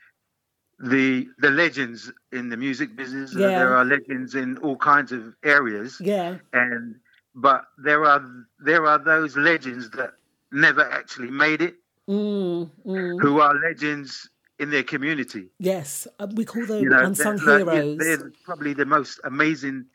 the 0.78 1.26
the 1.38 1.50
legends 1.50 2.12
in 2.32 2.48
the 2.48 2.56
music 2.56 2.96
business. 2.96 3.34
Uh, 3.34 3.40
Yeah. 3.40 3.58
There 3.58 3.76
are 3.76 3.84
legends 3.84 4.34
in 4.34 4.58
all 4.58 4.76
kinds 4.76 5.12
of 5.12 5.34
areas. 5.42 6.00
Yeah. 6.00 6.38
and 6.52 6.96
but 7.34 7.64
there 7.78 8.04
are 8.04 8.22
there 8.60 8.86
are 8.86 8.98
those 8.98 9.36
legends 9.36 9.90
that 9.90 10.12
never 10.52 10.82
actually 10.90 11.30
made 11.30 11.60
it 11.62 11.74
Mm, 12.06 12.70
mm. 12.86 13.20
who 13.22 13.40
are 13.40 13.54
legends 13.68 14.28
in 14.58 14.68
their 14.70 14.82
community 14.84 15.48
Yes, 15.58 16.06
uh, 16.20 16.26
we 16.36 16.44
call 16.44 16.64
them 16.66 16.82
you 16.84 16.90
know 16.90 17.00
unsung 17.02 17.36
they're, 17.38 17.64
like, 17.64 17.74
heroes. 17.82 17.98
they're 17.98 18.30
probably 18.44 18.74
the 18.74 18.84
most 18.86 19.18
amazing 19.24 19.86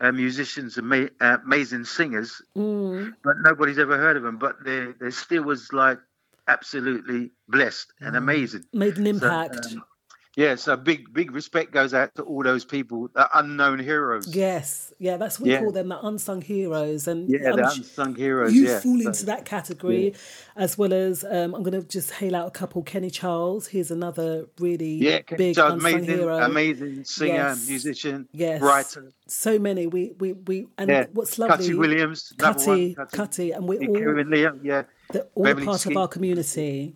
uh, 0.00 0.12
musicians 0.12 0.78
ama- 0.78 1.10
uh, 1.20 1.36
amazing 1.44 1.84
singers 1.84 2.40
Mm. 2.56 3.12
but 3.26 3.34
nobody's 3.42 3.78
ever 3.78 3.96
heard 3.98 4.16
of 4.16 4.22
them 4.22 4.38
but 4.38 4.54
they 4.64 4.80
they 5.00 5.10
still 5.10 5.42
was 5.42 5.72
like 5.72 5.98
absolutely 6.48 7.32
blessed 7.48 7.92
and 8.00 8.16
amazing 8.16 8.64
Made 8.72 8.96
an 8.98 9.04
So, 9.04 9.10
impact. 9.10 9.66
um, 9.66 9.84
yeah 10.36 10.54
so 10.54 10.76
big 10.76 11.12
big 11.12 11.32
respect 11.32 11.72
goes 11.72 11.92
out 11.94 12.14
to 12.14 12.22
all 12.22 12.42
those 12.42 12.64
people 12.64 13.08
the 13.14 13.26
unknown 13.38 13.78
heroes 13.78 14.34
Yes, 14.34 14.92
yeah, 14.98 15.16
that's 15.16 15.40
what 15.40 15.46
we 15.46 15.52
Yeah. 15.52 15.60
call 15.60 15.72
them, 15.72 15.88
the 15.88 16.06
unsung 16.06 16.42
heroes, 16.42 17.08
and 17.08 17.28
yeah 17.28 17.52
the 17.52 17.64
I'm 17.64 17.70
sh- 17.74 17.78
unsung 17.78 18.14
heroes 18.14 18.52
you 18.54 18.64
yeah 18.66 18.80
fall 18.80 19.00
So- 19.00 19.08
into 19.08 19.26
that 19.26 19.44
category, 19.44 20.14
as 20.56 20.76
well 20.78 20.92
as 20.92 21.24
um, 21.24 21.54
I'm 21.54 21.62
going 21.62 21.80
to 21.80 21.86
just 21.86 22.10
hail 22.12 22.34
out 22.36 22.46
a 22.48 22.50
couple. 22.50 22.82
Kenny 22.82 23.10
Charles, 23.10 23.66
he's 23.68 23.90
another 23.90 24.46
really 24.58 24.94
Yeah, 24.94 25.20
big 25.36 25.54
Charles, 25.56 25.74
unsung 25.82 25.94
amazing, 25.94 26.18
hero. 26.18 26.38
amazing 26.38 27.04
singer, 27.04 27.32
Yes. 27.34 27.68
musician, 27.68 28.28
Yes, 28.32 28.60
writer. 28.60 29.12
So 29.26 29.58
many. 29.58 29.86
We 29.86 30.12
we 30.18 30.32
we 30.34 30.66
and 30.78 30.90
Yeah. 30.90 31.06
what's 31.12 31.38
lovely, 31.38 31.56
Cutty 31.56 31.74
Williams, 31.74 32.32
Cutty, 32.38 32.66
one, 32.70 32.94
Cutty. 33.06 33.16
Cutty, 33.16 33.50
and 33.52 33.66
we're 33.68 33.80
all 33.80 34.24
Liam, 34.34 34.60
yeah, 34.62 34.82
the, 35.12 35.26
all 35.34 35.54
part 35.64 35.86
of 35.86 35.96
our 35.96 36.08
community. 36.08 36.94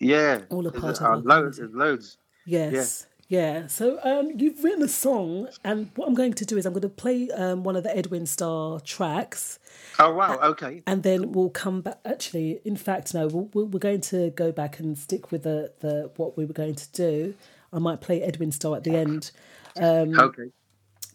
yeah, 0.00 0.40
all 0.50 0.66
a 0.66 0.72
part 0.72 0.98
of 1.00 1.06
our 1.06 1.16
loads, 1.18 1.60
loads. 1.72 2.16
Yes. 2.50 3.06
Yeah. 3.28 3.68
So 3.68 4.00
um, 4.02 4.32
you've 4.36 4.64
written 4.64 4.82
a 4.82 4.88
song, 4.88 5.48
and 5.62 5.90
what 5.94 6.08
I'm 6.08 6.14
going 6.14 6.32
to 6.34 6.44
do 6.44 6.56
is 6.56 6.66
I'm 6.66 6.72
going 6.72 6.82
to 6.82 6.88
play 6.88 7.30
um, 7.30 7.62
one 7.62 7.76
of 7.76 7.84
the 7.84 7.96
Edwin 7.96 8.26
Starr 8.26 8.80
tracks. 8.80 9.58
Oh 10.00 10.12
wow, 10.12 10.36
okay. 10.42 10.82
And 10.86 11.02
then 11.04 11.30
we'll 11.32 11.50
come 11.50 11.80
back. 11.82 11.98
Actually, 12.04 12.60
in 12.64 12.76
fact, 12.76 13.14
no, 13.14 13.28
we'll, 13.28 13.48
we'll- 13.54 13.66
we're 13.66 13.78
going 13.78 14.00
to 14.02 14.30
go 14.30 14.50
back 14.50 14.80
and 14.80 14.98
stick 14.98 15.30
with 15.30 15.44
the, 15.44 15.72
the 15.80 16.10
what 16.16 16.36
we 16.36 16.44
were 16.44 16.52
going 16.54 16.74
to 16.74 16.90
do. 16.92 17.34
I 17.72 17.78
might 17.78 18.00
play 18.00 18.20
Edwin 18.20 18.50
Starr 18.50 18.76
at 18.76 18.84
the 18.84 18.96
end. 18.96 19.30
Um, 19.76 20.18
Okay. 20.18 20.50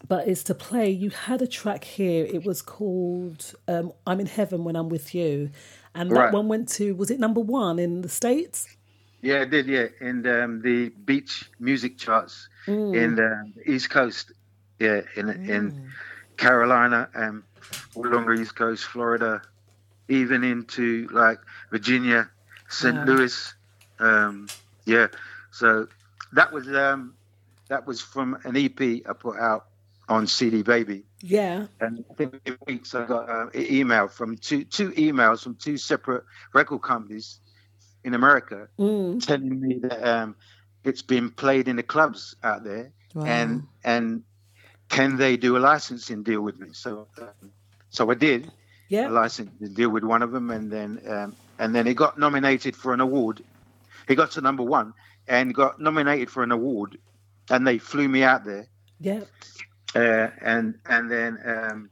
But 0.08 0.28
it's 0.28 0.42
to 0.44 0.54
play. 0.54 0.90
You 0.90 1.10
had 1.10 1.40
a 1.42 1.46
track 1.46 1.82
here. 1.84 2.24
It 2.26 2.44
was 2.44 2.62
called 2.62 3.54
um, 3.68 3.92
"I'm 4.06 4.20
in 4.20 4.26
Heaven 4.26 4.62
When 4.64 4.76
I'm 4.76 4.88
with 4.88 5.14
You," 5.14 5.50
and 5.94 6.10
that 6.10 6.14
Right. 6.14 6.32
one 6.32 6.48
went 6.48 6.68
to 6.70 6.94
was 6.94 7.10
it 7.10 7.18
number 7.18 7.40
one 7.40 7.78
in 7.78 8.02
the 8.02 8.08
states? 8.08 8.75
Yeah, 9.26 9.42
it 9.42 9.50
did, 9.50 9.66
yeah, 9.66 9.86
in 10.00 10.24
um, 10.26 10.62
the 10.62 10.90
beach 10.90 11.50
music 11.58 11.98
charts 11.98 12.48
Mm. 12.66 12.96
in 12.96 13.14
the 13.14 13.52
East 13.64 13.90
Coast, 13.90 14.32
yeah, 14.80 15.02
in 15.14 15.28
in 15.28 15.90
Carolina 16.36 17.08
and 17.14 17.42
all 17.94 18.06
along 18.06 18.26
the 18.26 18.32
East 18.42 18.56
Coast, 18.56 18.84
Florida, 18.84 19.40
even 20.08 20.42
into 20.42 21.08
like 21.12 21.38
Virginia, 21.70 22.28
St. 22.68 22.96
Wow. 22.96 23.04
Louis, 23.04 23.54
um, 24.00 24.48
yeah. 24.84 25.06
So 25.52 25.86
that 26.32 26.52
was 26.52 26.66
um, 26.68 27.14
that 27.68 27.86
was 27.86 28.00
from 28.00 28.38
an 28.44 28.56
EP 28.56 28.80
I 29.08 29.12
put 29.12 29.38
out 29.38 29.66
on 30.08 30.26
CD 30.26 30.62
Baby. 30.62 31.04
Yeah. 31.20 31.66
And 31.80 32.04
I 32.10 32.14
think 32.14 32.58
weeks 32.66 32.94
I 32.94 33.06
got 33.06 33.28
uh, 33.28 33.46
an 33.54 33.66
email 33.72 34.08
from 34.08 34.36
two 34.36 34.64
two 34.64 34.90
emails 34.92 35.42
from 35.42 35.54
two 35.54 35.76
separate 35.76 36.24
record 36.52 36.82
companies 36.82 37.38
in 38.06 38.14
America 38.14 38.68
Mm. 38.78 39.20
telling 39.26 39.60
me 39.60 39.78
that 39.80 40.02
um, 40.08 40.36
it's 40.84 41.02
been 41.02 41.30
played 41.30 41.68
in 41.68 41.76
the 41.76 41.82
clubs 41.82 42.36
out 42.42 42.64
there, 42.64 42.92
Wow. 43.14 43.24
and 43.26 43.62
and 43.84 44.22
can 44.88 45.16
they 45.16 45.36
do 45.36 45.56
a 45.56 45.60
licensing 45.60 46.22
deal 46.22 46.40
with 46.40 46.58
me? 46.58 46.68
So 46.72 47.08
um, 47.20 47.52
so 47.90 48.10
I 48.10 48.14
did 48.14 48.50
Yeah. 48.88 49.08
a 49.08 49.10
licensing 49.10 49.74
deal 49.74 49.90
with 49.90 50.04
one 50.04 50.22
of 50.22 50.32
them, 50.32 50.50
and 50.50 50.70
then 50.72 51.00
um, 51.08 51.36
and 51.58 51.74
then 51.74 51.86
it 51.86 51.94
got 51.94 52.18
nominated 52.18 52.76
for 52.76 52.94
an 52.94 53.00
award. 53.00 53.42
He 54.08 54.14
got 54.14 54.32
to 54.32 54.40
number 54.40 54.62
one 54.62 54.94
and 55.28 55.54
got 55.54 55.80
nominated 55.80 56.30
for 56.30 56.42
an 56.44 56.52
award, 56.52 56.98
and 57.50 57.66
they 57.66 57.78
flew 57.78 58.08
me 58.08 58.22
out 58.22 58.44
there 58.44 58.68
Yeah. 59.00 59.24
uh, 59.94 60.28
and 60.40 60.76
and 60.88 61.10
then 61.10 61.38
um, 61.44 61.90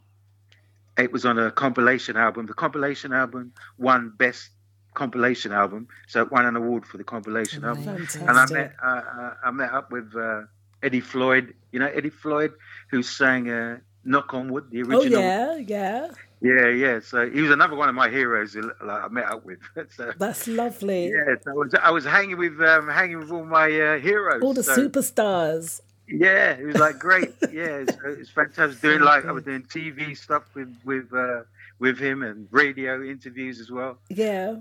it 0.98 1.12
was 1.12 1.24
on 1.24 1.38
a 1.38 1.50
compilation 1.50 2.16
album. 2.16 2.46
The 2.46 2.54
compilation 2.54 3.12
album 3.12 3.52
won 3.78 4.12
best 4.16 4.50
compilation 4.94 5.52
album, 5.52 5.88
so 6.06 6.22
it 6.22 6.32
won 6.32 6.46
an 6.46 6.56
award 6.56 6.86
for 6.86 6.96
the 6.96 7.04
compilation 7.04 7.64
album. 7.64 7.88
And 7.88 8.30
I 8.30 8.46
met 8.50 8.74
uh, 8.82 8.86
uh, 8.86 9.34
I 9.44 9.50
met 9.50 9.72
up 9.72 9.90
with 9.90 10.14
uh, 10.16 10.42
Eddie 10.82 11.00
Floyd. 11.00 11.54
You 11.72 11.80
know 11.80 11.86
Eddie 11.86 12.10
Floyd, 12.10 12.52
who 12.90 13.02
sang 13.02 13.50
uh, 13.50 13.78
"Knock 14.04 14.32
on 14.32 14.50
Wood," 14.52 14.70
the 14.70 14.82
original. 14.82 15.20
Oh 15.20 15.52
original. 15.54 15.58
yeah, 15.58 15.58
yeah. 15.66 16.10
yeah, 16.40 16.68
yeah. 16.68 17.00
So 17.00 17.28
he 17.28 17.42
was 17.42 17.50
another 17.50 17.74
one 17.76 17.88
of 17.88 17.94
my 17.94 18.08
heroes 18.08 18.56
like, 18.56 18.72
I 19.02 19.08
met 19.08 19.24
up 19.26 19.44
with. 19.44 19.58
so, 19.90 20.12
That's 20.16 20.46
lovely. 20.46 21.08
yeah, 21.08 21.34
so 21.42 21.50
I 21.50 21.54
was 21.54 21.74
I 21.74 21.90
was 21.90 22.04
hanging 22.04 22.38
with 22.38 22.60
um, 22.62 22.88
hanging 22.88 23.18
with 23.18 23.30
all 23.30 23.44
my 23.44 23.66
uh, 23.66 23.98
heroes. 23.98 24.42
All 24.42 24.54
the 24.54 24.62
so- 24.62 24.88
superstars. 24.88 25.80
Yeah, 26.06 26.52
it 26.52 26.66
was 26.66 26.76
like 26.76 26.98
great. 26.98 27.32
yeah, 27.50 27.78
it's, 27.78 27.96
it's 28.04 28.30
fantastic. 28.30 28.80
Doing 28.82 29.00
like 29.00 29.24
I 29.24 29.32
was 29.32 29.44
doing 29.44 29.62
TV 29.62 30.16
stuff 30.16 30.44
with 30.54 30.74
with 30.84 31.12
uh, 31.14 31.44
with 31.78 31.98
him 31.98 32.22
and 32.22 32.46
radio 32.50 33.02
interviews 33.02 33.58
as 33.58 33.70
well. 33.70 33.98
Yeah. 34.10 34.56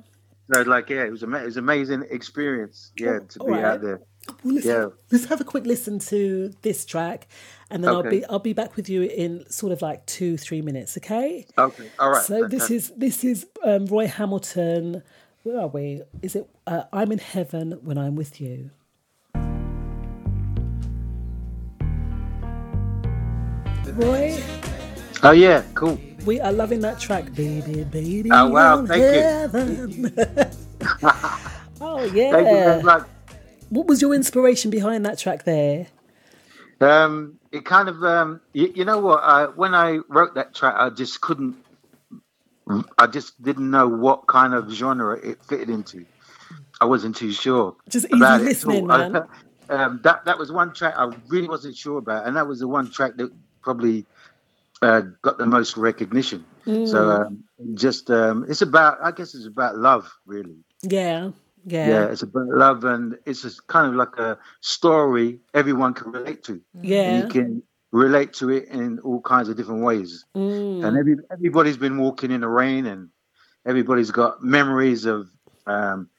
So 0.51 0.61
like 0.63 0.89
yeah, 0.89 1.03
it 1.03 1.11
was 1.11 1.23
ama- 1.23 1.39
it 1.39 1.45
was 1.45 1.57
an 1.57 1.63
amazing 1.63 2.05
experience. 2.09 2.91
Yeah, 2.97 3.19
to 3.29 3.39
be 3.39 3.51
right. 3.51 3.63
out 3.63 3.81
there. 3.81 4.01
Well, 4.43 4.55
let's, 4.55 4.65
Yeah. 4.65 4.87
let's 5.11 5.25
have 5.25 5.41
a 5.41 5.43
quick 5.43 5.65
listen 5.65 5.99
to 5.99 6.53
this 6.61 6.85
track, 6.85 7.27
and 7.69 7.83
then 7.83 7.93
I'll 7.93 8.03
be 8.03 8.25
I'll 8.25 8.39
be 8.39 8.53
back 8.53 8.75
with 8.75 8.89
you 8.89 9.03
in 9.03 9.49
sort 9.49 9.71
of 9.71 9.81
like 9.81 10.05
two 10.05 10.37
three 10.37 10.61
minutes. 10.61 10.97
Okay. 10.97 11.45
Okay, 11.57 11.89
all 11.99 12.09
right. 12.11 12.23
So 12.23 12.47
this 12.47 12.69
is 12.69 12.91
this 12.97 13.23
is 13.23 13.45
um, 13.63 13.85
Roy 13.85 14.07
Hamilton. 14.07 15.03
Where 15.43 15.59
are 15.59 15.67
we? 15.67 16.01
Is 16.21 16.35
it 16.35 16.49
uh, 16.67 16.83
I'm 16.91 17.11
in 17.11 17.19
heaven 17.19 17.79
when 17.83 17.97
I'm 17.97 18.15
with 18.15 18.39
you? 18.39 18.71
Roy, 23.93 24.35
Oh 25.21 25.31
yeah, 25.31 25.63
cool. 25.75 25.99
We 26.25 26.39
are 26.39 26.51
loving 26.51 26.79
that 26.81 26.99
track, 26.99 27.33
baby, 27.33 27.83
baby. 27.83 28.29
Oh, 28.31 28.49
wow, 28.49 28.85
thank 28.85 29.01
you. 29.01 29.21
heaven. 29.21 30.13
oh 31.81 32.03
yeah. 32.13 32.31
Thank 32.31 32.47
you 32.47 32.55
very 32.55 32.83
much. 32.83 33.07
What 33.69 33.87
was 33.87 34.01
your 34.01 34.13
inspiration 34.13 34.71
behind 34.71 35.05
that 35.05 35.17
track 35.17 35.45
there? 35.45 35.87
Um, 36.79 37.39
it 37.51 37.65
kind 37.65 37.89
of, 37.89 38.03
um, 38.03 38.41
you, 38.53 38.71
you 38.75 38.85
know 38.85 38.99
what? 38.99 39.23
I, 39.23 39.45
when 39.45 39.73
I 39.73 39.99
wrote 40.09 40.35
that 40.35 40.53
track, 40.53 40.75
I 40.77 40.89
just 40.89 41.21
couldn't. 41.21 41.55
I 42.97 43.07
just 43.07 43.41
didn't 43.43 43.69
know 43.69 43.87
what 43.89 44.27
kind 44.27 44.53
of 44.53 44.71
genre 44.71 45.19
it 45.19 45.43
fitted 45.43 45.69
into. 45.69 46.05
I 46.79 46.85
wasn't 46.85 47.15
too 47.15 47.31
sure. 47.31 47.75
Just 47.89 48.05
easy 48.05 48.19
listening, 48.19 48.87
man. 48.87 49.27
um, 49.69 49.99
that 50.03 50.23
that 50.25 50.37
was 50.37 50.51
one 50.51 50.73
track 50.73 50.93
I 50.97 51.11
really 51.27 51.49
wasn't 51.49 51.75
sure 51.75 51.97
about, 51.97 52.25
and 52.25 52.37
that 52.37 52.47
was 52.47 52.59
the 52.59 52.67
one 52.67 52.89
track 52.89 53.17
that 53.17 53.31
probably 53.61 54.05
uh, 54.83 55.01
got 55.21 55.37
the 55.37 55.45
most 55.45 55.77
recognition. 55.77 56.45
So 56.65 56.97
Mm. 56.99 57.25
um, 57.27 57.43
just 57.75 58.09
um, 58.11 58.45
it's 58.49 58.61
about, 58.61 58.97
I 59.01 59.11
guess, 59.11 59.33
it's 59.35 59.47
about 59.47 59.77
love, 59.77 60.05
really. 60.25 60.57
Yeah, 60.81 61.31
yeah, 61.65 61.87
Yeah, 61.89 62.05
it's 62.11 62.23
about 62.23 62.47
love, 62.47 62.83
and 62.83 63.17
it's 63.25 63.43
a, 63.45 63.51
kind 63.67 63.87
of 63.87 63.95
like 63.95 64.17
a 64.17 64.37
story 64.61 65.39
everyone 65.53 65.93
can 65.93 66.11
relate 66.11 66.43
to. 66.45 66.61
Yeah. 66.83 67.15
you 67.17 67.27
can 67.27 67.63
relate 67.91 68.33
to 68.33 68.49
it 68.49 68.67
in 68.69 68.99
all 68.99 69.21
kinds 69.21 69.49
of 69.49 69.55
different 69.57 69.83
ways. 69.83 70.25
Mm. 70.35 70.83
And 70.85 70.97
every 70.97 71.15
everybody's 71.31 71.77
been 71.77 71.97
walking 71.97 72.31
in 72.31 72.41
the 72.41 72.49
rain, 72.49 72.85
and 72.85 73.09
everybody's 73.65 74.11
got 74.11 74.43
memories 74.43 75.05
of 75.05 75.29
um, 75.67 76.09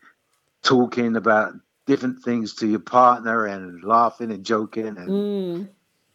talking 0.62 1.16
about 1.16 1.52
different 1.86 2.22
things 2.22 2.54
to 2.56 2.66
your 2.66 2.80
partner, 2.80 3.46
and 3.46 3.84
laughing 3.84 4.30
and 4.32 4.44
joking, 4.44 4.96
and 4.96 5.08
Mm. 5.08 5.68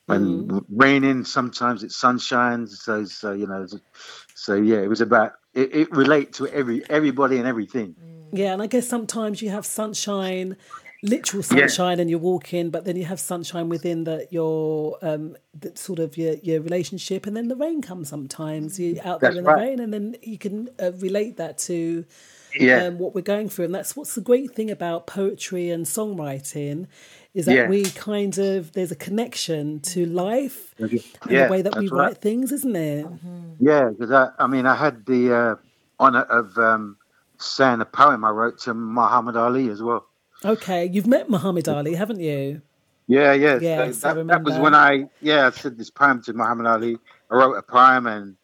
When 0.09 0.65
raining, 0.69 1.25
sometimes 1.25 1.83
it's 1.83 1.95
sunshine. 1.95 2.67
So, 2.67 3.05
so 3.05 3.33
you 3.33 3.47
know, 3.47 3.65
so 4.33 4.55
yeah, 4.55 4.77
it 4.77 4.89
was 4.89 5.01
about 5.01 5.33
it, 5.53 5.73
it 5.75 5.91
relate 5.91 6.33
to 6.33 6.47
every 6.47 6.83
everybody 6.89 7.37
and 7.37 7.47
everything. 7.47 7.95
Yeah, 8.31 8.53
and 8.53 8.61
I 8.61 8.67
guess 8.67 8.87
sometimes 8.87 9.41
you 9.41 9.49
have 9.49 9.65
sunshine, 9.65 10.57
literal 11.01 11.43
Yeah. 11.51 11.67
sunshine, 11.67 11.99
and 11.99 12.09
you're 12.09 12.19
walking, 12.19 12.69
but 12.69 12.85
then 12.85 12.95
you 12.95 13.05
have 13.05 13.19
sunshine 13.19 13.69
within 13.69 14.03
that 14.05 14.33
your 14.33 14.97
um 15.01 15.35
the, 15.59 15.71
sort 15.75 15.99
of 15.99 16.17
your 16.17 16.35
your 16.43 16.61
relationship, 16.61 17.27
and 17.27 17.35
then 17.37 17.47
the 17.47 17.55
rain 17.55 17.81
comes 17.81 18.09
sometimes. 18.09 18.79
You're 18.79 19.05
out 19.05 19.21
there 19.21 19.31
That's 19.31 19.39
in 19.39 19.45
right. 19.45 19.55
the 19.55 19.61
rain, 19.61 19.79
and 19.79 19.93
then 19.93 20.15
you 20.21 20.37
can 20.37 20.69
uh, 20.81 20.91
relate 20.93 21.37
that 21.37 21.57
to 21.59 22.05
Yeah. 22.59 22.87
um, 22.87 22.99
what 22.99 23.15
we're 23.15 23.21
going 23.21 23.49
through, 23.49 23.65
and 23.65 23.75
that's 23.75 23.95
what's 23.95 24.15
the 24.15 24.21
great 24.21 24.53
thing 24.55 24.69
about 24.71 25.07
poetry 25.07 25.69
and 25.69 25.85
songwriting. 25.85 26.87
Is 27.33 27.45
that 27.45 27.55
Yeah. 27.55 27.69
we 27.69 27.83
kind 27.83 28.37
of 28.37 28.73
there's 28.73 28.91
a 28.91 28.95
connection 28.95 29.79
to 29.81 30.05
life 30.05 30.73
and 30.79 30.91
Yeah, 31.29 31.45
the 31.45 31.51
way 31.51 31.61
that 31.61 31.77
we 31.77 31.87
right. 31.87 31.97
write 31.97 32.17
things, 32.17 32.51
isn't 32.51 32.75
it? 32.75 33.07
Yeah, 33.59 33.89
because 33.89 34.11
I, 34.11 34.29
I 34.39 34.47
mean, 34.47 34.65
I 34.65 34.75
had 34.75 35.05
the 35.05 35.33
uh, 35.33 35.55
honor 35.99 36.21
of 36.21 36.57
um, 36.57 36.97
saying 37.37 37.81
a 37.81 37.85
poem 37.85 38.23
I 38.23 38.29
wrote 38.29 38.57
to 38.59 38.73
Muhammad 38.73 39.35
Ali 39.35 39.69
as 39.69 39.81
well. 39.81 40.07
Okay, 40.43 40.85
you've 40.85 41.07
met 41.07 41.29
Muhammad 41.29 41.67
Ali, 41.67 41.93
haven't 41.93 42.19
you? 42.21 42.61
Yeah, 43.07 43.33
yeah. 43.33 43.59
Yes, 43.59 44.01
that, 44.01 44.27
that 44.27 44.43
was 44.43 44.57
when 44.57 44.75
I, 44.75 45.05
yeah, 45.21 45.47
I 45.47 45.49
said 45.49 45.77
this 45.77 45.89
poem 45.89 46.21
to 46.23 46.33
Muhammad 46.33 46.67
Ali. 46.67 46.97
I 47.29 47.35
wrote 47.35 47.55
a 47.55 47.61
poem 47.63 48.07
and 48.07 48.35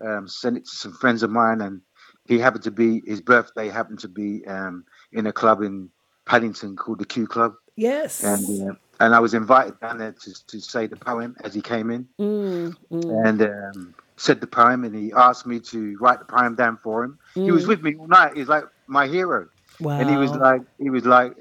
um, 0.00 0.26
sent 0.28 0.56
it 0.56 0.64
to 0.64 0.76
some 0.76 0.92
friends 0.92 1.22
of 1.22 1.30
mine, 1.30 1.60
and 1.60 1.80
he 2.26 2.38
happened 2.38 2.64
to 2.64 2.70
be 2.70 3.02
his 3.06 3.20
birthday 3.20 3.68
happened 3.68 4.00
to 4.00 4.08
be 4.08 4.44
um, 4.46 4.84
in 5.12 5.26
a 5.26 5.32
club 5.32 5.62
in 5.62 5.90
Paddington 6.24 6.76
called 6.76 6.98
the 6.98 7.04
Q 7.04 7.26
Club, 7.26 7.54
Yes. 7.76 8.22
and 8.24 8.70
uh, 8.70 8.74
and 8.98 9.14
I 9.14 9.20
was 9.20 9.34
invited 9.34 9.78
down 9.80 9.98
there 9.98 10.12
to 10.12 10.46
to 10.46 10.60
say 10.60 10.86
the 10.86 10.96
poem 10.96 11.36
as 11.44 11.52
he 11.54 11.60
came 11.60 11.90
in, 11.90 12.08
Mm, 12.18 12.74
mm. 12.90 13.26
and 13.28 13.42
um, 13.42 13.94
said 14.16 14.40
the 14.40 14.46
poem, 14.46 14.84
and 14.84 14.94
he 14.94 15.12
asked 15.12 15.46
me 15.46 15.60
to 15.60 15.96
write 16.00 16.18
the 16.20 16.24
poem 16.24 16.54
down 16.54 16.78
for 16.82 17.04
him. 17.04 17.18
He 17.34 17.50
was 17.50 17.64
Mm. 17.64 17.68
with 17.68 17.82
me 17.82 17.94
all 17.96 18.08
night. 18.08 18.36
He's 18.36 18.48
like 18.48 18.64
my 18.86 19.06
hero, 19.06 19.48
and 20.00 20.08
he 20.10 20.16
was 20.16 20.30
like 20.30 20.62
he 20.78 20.88
was 20.90 21.04
like 21.04 21.34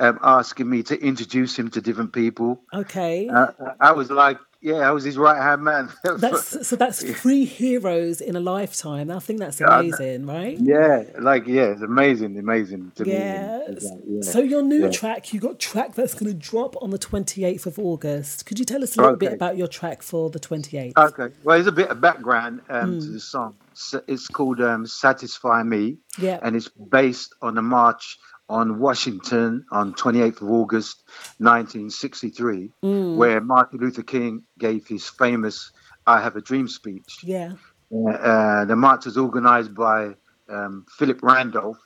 um, 0.00 0.18
asking 0.22 0.68
me 0.68 0.82
to 0.84 1.00
introduce 1.00 1.58
him 1.58 1.70
to 1.70 1.80
different 1.80 2.12
people. 2.12 2.60
Okay. 2.74 3.28
Uh, 3.28 3.52
I 3.80 3.92
was 3.92 4.10
like, 4.10 4.38
yeah, 4.62 4.88
I 4.88 4.92
was 4.92 5.04
his 5.04 5.18
right 5.28 5.40
hand 5.42 5.62
man. 5.62 5.90
That's 6.04 6.66
so 6.68 6.76
that's 6.76 7.02
three 7.20 7.44
heroes 7.44 8.20
in 8.20 8.36
a 8.36 8.40
lifetime. 8.40 9.10
I 9.10 9.18
think 9.18 9.40
that's 9.40 9.60
Yeah, 9.60 9.78
amazing, 9.80 10.26
right? 10.26 10.56
yeah, 10.58 11.02
like 11.20 11.46
yeah, 11.46 11.72
it's 11.72 11.82
amazing, 11.82 12.38
amazing 12.38 12.92
to. 12.96 13.06
Yeah. 13.08 13.60
Like, 13.68 13.78
yeah. 14.06 14.22
So 14.22 14.40
your 14.40 14.62
new 14.62 14.84
Yeah. 14.84 14.90
track, 14.90 15.32
you 15.32 15.40
got 15.40 15.58
track 15.58 15.94
that's 15.94 16.14
going 16.14 16.32
to 16.32 16.38
drop 16.38 16.80
on 16.82 16.90
the 16.90 16.98
28th 16.98 17.66
of 17.66 17.78
August. 17.78 18.46
Could 18.46 18.58
you 18.58 18.64
tell 18.64 18.82
us 18.82 18.96
a 18.96 19.00
little 19.02 19.16
bit 19.16 19.32
about 19.32 19.56
your 19.56 19.68
track 19.68 20.02
for 20.02 20.30
the 20.30 20.40
28th? 20.40 20.92
Okay, 20.96 21.34
well, 21.44 21.56
there's 21.56 21.66
a 21.66 21.72
bit 21.72 21.88
of 21.88 22.00
background 22.00 22.60
um, 22.70 23.00
to 23.00 23.06
Mm. 23.06 23.12
the 23.14 23.20
song. 23.20 23.54
So 23.74 24.02
It's 24.06 24.28
called 24.28 24.60
um, 24.60 24.86
"Satisfy 24.86 25.62
Me," 25.62 25.96
Yeah. 26.18 26.38
and 26.42 26.54
it's 26.54 26.68
based 26.68 27.34
on 27.42 27.54
the 27.54 27.62
march 27.62 28.18
on 28.52 28.78
Washington 28.78 29.64
on 29.72 29.94
28th 29.94 30.42
of 30.42 30.50
August, 30.50 31.02
1963, 31.38 32.70
Mm. 32.82 33.16
where 33.16 33.40
Martin 33.40 33.78
Luther 33.80 34.02
King 34.02 34.42
gave 34.58 34.86
his 34.86 35.08
famous 35.08 35.72
"I 36.06 36.20
Have 36.20 36.36
a 36.36 36.42
Dream" 36.42 36.68
speech. 36.68 37.10
Yeah. 37.22 37.52
Uh, 37.92 38.64
the 38.64 38.76
march 38.76 39.04
was 39.06 39.16
organized 39.16 39.74
by 39.74 40.14
um, 40.48 40.84
Philip 40.98 41.20
Randolph 41.22 41.78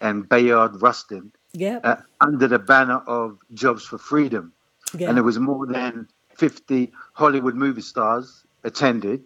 and 0.00 0.28
Bayard 0.28 0.80
Rustin 0.80 1.32
Yeah. 1.52 1.80
uh, 1.84 1.96
under 2.20 2.46
the 2.48 2.58
banner 2.58 3.00
of 3.06 3.38
Jobs 3.52 3.84
for 3.84 3.98
Freedom. 3.98 4.52
Yeah. 4.94 5.08
And 5.08 5.16
there 5.16 5.24
was 5.24 5.38
more 5.38 5.66
than 5.66 6.08
50 6.36 6.92
Hollywood 7.12 7.54
movie 7.54 7.82
stars 7.82 8.44
attended, 8.64 9.20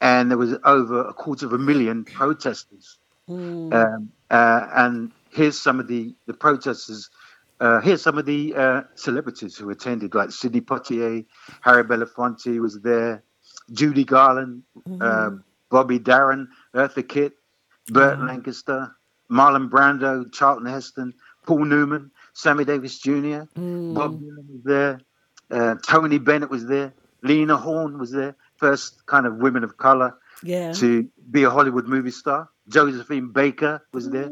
and 0.00 0.30
there 0.30 0.38
was 0.38 0.54
over 0.64 1.00
a 1.02 1.12
quarter 1.12 1.46
of 1.46 1.52
a 1.52 1.58
million 1.58 2.04
protesters. 2.04 2.98
Mm. 3.28 3.72
Um, 3.74 4.10
uh, 4.30 4.66
and 4.74 5.12
here's 5.30 5.58
some 5.60 5.80
of 5.80 5.88
the, 5.88 6.14
the 6.26 6.34
protesters. 6.34 7.10
Uh, 7.60 7.80
here's 7.80 8.02
some 8.02 8.18
of 8.18 8.26
the 8.26 8.54
uh, 8.54 8.82
celebrities 8.94 9.56
who 9.56 9.68
attended, 9.70 10.14
like 10.14 10.30
Sidney 10.30 10.60
Poitier, 10.60 11.24
Harry 11.60 11.84
Belafonte 11.84 12.60
was 12.60 12.80
there, 12.80 13.22
Judy 13.72 14.04
Garland, 14.04 14.62
uh, 15.00 15.30
Bobby 15.70 15.98
Darin, 15.98 16.48
Eartha 16.74 17.06
Kitt, 17.06 17.32
Burt 17.88 18.20
Lancaster, 18.20 18.94
Marlon 19.30 19.68
Brando, 19.68 20.32
Charlton 20.32 20.66
Heston, 20.66 21.12
Paul 21.46 21.64
Newman, 21.64 22.10
Sammy 22.32 22.64
Davis 22.64 22.98
Jr., 22.98 23.42
Bob 23.94 24.20
Dylan 24.20 24.48
was 24.48 24.62
there, 24.64 25.00
uh, 25.50 25.74
Tony 25.86 26.18
Bennett 26.18 26.50
was 26.50 26.66
there, 26.66 26.92
Lena 27.22 27.56
Horne 27.56 27.98
was 27.98 28.12
there, 28.12 28.36
first 28.56 29.04
kind 29.06 29.26
of 29.26 29.36
women 29.36 29.64
of 29.64 29.76
color 29.76 30.14
Yeah. 30.42 30.72
to 30.74 31.08
be 31.30 31.42
a 31.44 31.50
Hollywood 31.50 31.86
movie 31.86 32.10
star. 32.10 32.48
Josephine 32.68 33.32
Baker 33.32 33.82
was 33.92 34.10
there. 34.10 34.30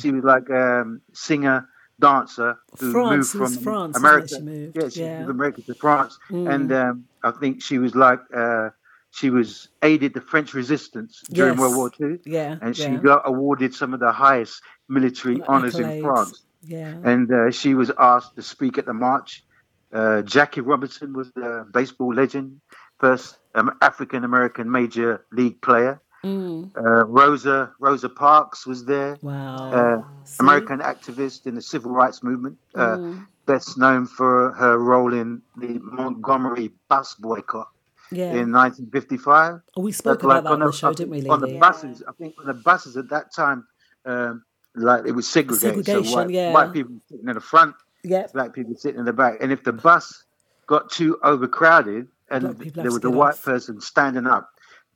She 0.00 0.10
was 0.12 0.22
like 0.24 0.48
um, 0.50 1.00
singer, 1.14 1.68
dancer 2.00 2.58
who 2.78 2.92
France, 2.92 3.34
moved 3.34 3.54
from 3.54 3.62
France, 3.62 3.96
America. 3.96 4.28
she 4.28 4.40
moved? 4.40 4.76
Yeah, 4.80 4.88
she 4.88 5.00
Yeah. 5.00 5.18
moved 5.20 5.30
America 5.30 5.62
to 5.62 5.74
France, 5.74 6.18
Mm. 6.30 6.54
and 6.54 6.72
um, 6.72 7.04
I 7.22 7.30
think 7.32 7.62
she 7.62 7.78
was 7.78 7.94
like 7.94 8.20
uh, 8.34 8.70
she 9.10 9.30
was 9.30 9.68
aided 9.82 10.14
the 10.14 10.20
French 10.20 10.52
resistance 10.54 11.22
during 11.30 11.54
Yes. 11.54 11.60
World 11.60 11.76
War 11.76 11.90
Two. 11.90 12.18
Yeah, 12.24 12.56
and 12.60 12.76
she 12.76 12.82
yeah. 12.84 12.96
got 12.98 13.22
awarded 13.24 13.74
some 13.74 13.94
of 13.94 14.00
the 14.00 14.12
highest 14.12 14.62
military 14.88 15.42
honors 15.48 15.76
in 15.78 16.02
France. 16.02 16.42
Yeah. 16.62 16.94
And 17.04 17.32
uh, 17.32 17.50
she 17.50 17.74
was 17.74 17.90
asked 17.98 18.36
to 18.36 18.42
speak 18.42 18.78
at 18.78 18.84
the 18.86 18.92
march. 18.94 19.44
Uh, 19.92 20.20
Jackie 20.22 20.60
Robinson 20.60 21.14
was 21.14 21.28
a 21.36 21.64
baseball 21.72 22.12
legend, 22.12 22.60
first 23.00 23.38
um, 23.58 23.70
African 23.82 24.24
American 24.24 24.70
major 24.70 25.24
league 25.32 25.60
player. 25.62 26.00
Mm. 26.24 26.70
Uh, 26.76 27.04
Rosa 27.06 27.72
Rosa 27.78 28.08
Parks 28.08 28.66
was 28.66 28.84
there. 28.84 29.16
Wow. 29.22 29.56
Uh, 29.78 30.02
American 30.40 30.80
activist 30.80 31.46
in 31.46 31.54
the 31.54 31.62
civil 31.62 31.92
rights 31.92 32.22
movement, 32.22 32.56
uh, 32.74 32.96
Mm. 32.96 33.26
best 33.46 33.78
known 33.78 34.06
for 34.06 34.52
her 34.52 34.78
role 34.78 35.12
in 35.14 35.42
the 35.56 35.78
Montgomery 35.80 36.72
bus 36.88 37.14
boycott 37.14 37.68
Yeah. 38.10 38.32
in 38.32 38.50
1955. 38.50 39.60
Oh, 39.76 39.82
we 39.82 39.92
spoke 39.92 40.22
about 40.24 40.44
that 40.44 40.50
on 40.52 40.60
on 40.62 40.66
the 40.68 40.72
show, 40.72 40.92
didn't 40.92 41.10
we, 41.10 41.28
On 41.28 41.40
the 41.40 41.56
buses, 41.58 42.02
I 42.06 42.12
think 42.18 42.34
on 42.40 42.46
the 42.46 42.54
buses 42.54 42.96
at 42.96 43.08
that 43.10 43.32
time, 43.32 43.66
um, 44.04 44.42
like 44.74 45.06
it 45.06 45.12
was 45.12 45.28
segregated. 45.28 45.84
Segregation, 45.86 46.04
so 46.04 46.16
white, 46.16 46.30
yeah. 46.30 46.52
white 46.52 46.72
people 46.72 46.96
sitting 47.08 47.28
in 47.28 47.34
the 47.34 47.40
front, 47.40 47.74
Yeah. 48.02 48.26
black 48.32 48.52
people 48.54 48.74
sitting 48.76 48.98
in 48.98 49.06
the 49.06 49.12
back. 49.12 49.34
And 49.40 49.52
if 49.52 49.62
the 49.62 49.72
bus 49.72 50.24
got 50.66 50.90
too 50.90 51.18
overcrowded 51.22 52.08
and 52.30 52.42
Black 52.44 52.58
people 52.58 52.82
have 52.82 52.84
there 52.84 52.92
was 52.92 53.04
a 53.04 53.10
white 53.10 53.34
off. 53.34 53.44
person 53.44 53.80
standing 53.80 54.26
up, 54.26 54.48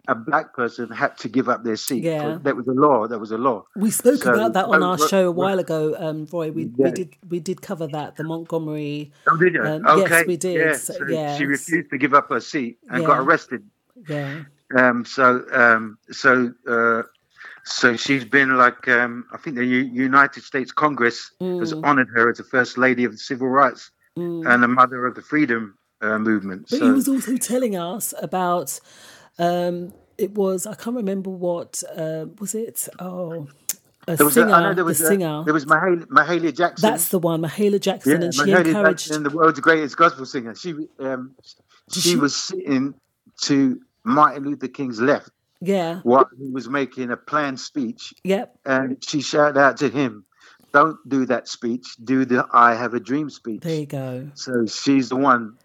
a 0.08 0.14
black 0.14 0.52
person 0.54 0.90
had 0.90 1.16
to 1.18 1.28
give 1.28 1.48
up 1.48 1.62
their 1.64 1.76
seat. 1.76 2.02
Yeah. 2.02 2.38
That 2.42 2.56
was 2.56 2.66
a 2.66 2.72
law. 2.72 3.06
That 3.06 3.18
was 3.20 3.30
a 3.30 3.38
law. 3.38 3.64
We 3.76 3.90
spoke 3.90 4.22
So- 4.22 4.34
about 4.34 4.52
that 4.54 4.66
on 4.66 4.82
oh, 4.82 4.90
our 4.90 4.98
show 4.98 5.28
a 5.28 5.30
while 5.30 5.58
ago, 5.60 5.94
um, 5.98 6.26
Roy. 6.32 6.50
We, 6.50 6.66
we 6.66 6.90
did 6.90 7.16
we 7.28 7.40
did 7.40 7.62
cover 7.62 7.86
that 7.88 8.16
the 8.16 8.24
Montgomery. 8.24 9.12
Oh, 9.28 9.36
did 9.36 9.54
you? 9.54 9.62
um, 9.62 9.86
okay. 9.86 10.10
Yes, 10.18 10.26
we 10.26 10.36
did. 10.36 10.56
Yeah. 10.56 10.72
So- 10.76 10.92
So 10.94 11.06
yeah. 11.08 11.36
She 11.38 11.44
refused 11.46 11.90
to 11.90 11.98
give 11.98 12.14
up 12.14 12.28
her 12.30 12.40
seat 12.40 12.78
and 12.90 13.02
Yeah. 13.02 13.06
got 13.08 13.18
arrested. 13.20 13.62
Yeah. 14.08 14.42
Um, 14.76 15.04
so, 15.04 15.44
um, 15.52 15.98
so, 16.10 16.52
uh, 16.66 17.02
so 17.64 17.94
she's 17.96 18.24
been 18.24 18.56
like, 18.56 18.88
um, 18.88 19.24
I 19.32 19.36
think 19.36 19.54
the 19.56 19.64
U- 19.64 19.90
United 20.08 20.42
States 20.42 20.72
Congress 20.72 21.30
has 21.40 21.72
Mm. 21.74 21.84
honored 21.86 22.08
her 22.08 22.30
as 22.30 22.38
the 22.38 22.44
first 22.44 22.76
lady 22.78 23.04
of 23.04 23.16
civil 23.18 23.48
rights 23.48 23.90
Mm. 24.18 24.46
and 24.52 24.62
the 24.62 24.68
mother 24.68 25.06
of 25.06 25.14
the 25.14 25.22
freedom 25.22 25.78
uh, 26.02 26.18
movement. 26.18 26.66
But 26.70 26.78
so, 26.80 26.84
he 26.86 26.90
was 26.92 27.08
also 27.08 27.36
telling 27.36 27.76
us 27.76 28.12
about 28.20 28.78
um, 29.38 29.92
it 30.18 30.32
was 30.34 30.66
I 30.66 30.74
can't 30.74 30.96
remember 30.96 31.30
what 31.30 31.82
uh, 31.96 32.26
was 32.38 32.54
it. 32.54 32.88
Oh, 32.98 33.48
a 34.08 34.16
there 34.16 34.26
was 34.26 34.34
singer. 34.34 34.48
a, 34.48 34.52
I 34.52 34.62
know 34.62 34.74
there 34.74 34.84
was 34.84 34.98
the 34.98 35.04
a, 35.04 35.08
singer. 35.08 35.44
there 35.44 35.54
was 35.54 35.64
Mahalia, 35.64 36.06
Mahalia 36.06 36.56
Jackson. 36.56 36.90
That's 36.90 37.08
the 37.08 37.18
one, 37.20 37.40
Mahalia 37.40 37.80
Jackson, 37.80 38.20
yeah, 38.20 38.24
and 38.26 38.34
she 38.34 38.50
encouraged. 38.50 39.06
Jackson, 39.06 39.22
the 39.22 39.30
world's 39.30 39.60
greatest 39.60 39.96
gospel 39.96 40.26
singer. 40.26 40.54
She, 40.56 40.74
um, 40.98 41.34
she, 41.92 42.00
she- 42.00 42.16
was 42.16 42.34
sitting 42.34 42.94
to 43.42 43.80
Martin 44.04 44.44
Luther 44.44 44.68
King's 44.68 45.00
left 45.00 45.30
Yeah. 45.60 46.00
while 46.02 46.28
he 46.36 46.50
was 46.50 46.68
making 46.68 47.10
a 47.12 47.16
planned 47.16 47.60
speech. 47.60 48.12
Yep. 48.24 48.58
And 48.66 49.02
she 49.04 49.20
shouted 49.22 49.56
out 49.58 49.76
to 49.78 49.88
him, 49.88 50.24
"Don't 50.72 50.98
do 51.08 51.24
that 51.26 51.46
speech. 51.48 51.96
Do 52.02 52.24
the 52.24 52.44
I 52.52 52.74
Have 52.74 52.94
a 52.94 53.00
Dream 53.00 53.30
speech." 53.30 53.60
There 53.62 53.80
you 53.80 53.86
go. 53.86 54.30
So 54.34 54.66
she's 54.66 55.08
the 55.10 55.16
one 55.16 55.56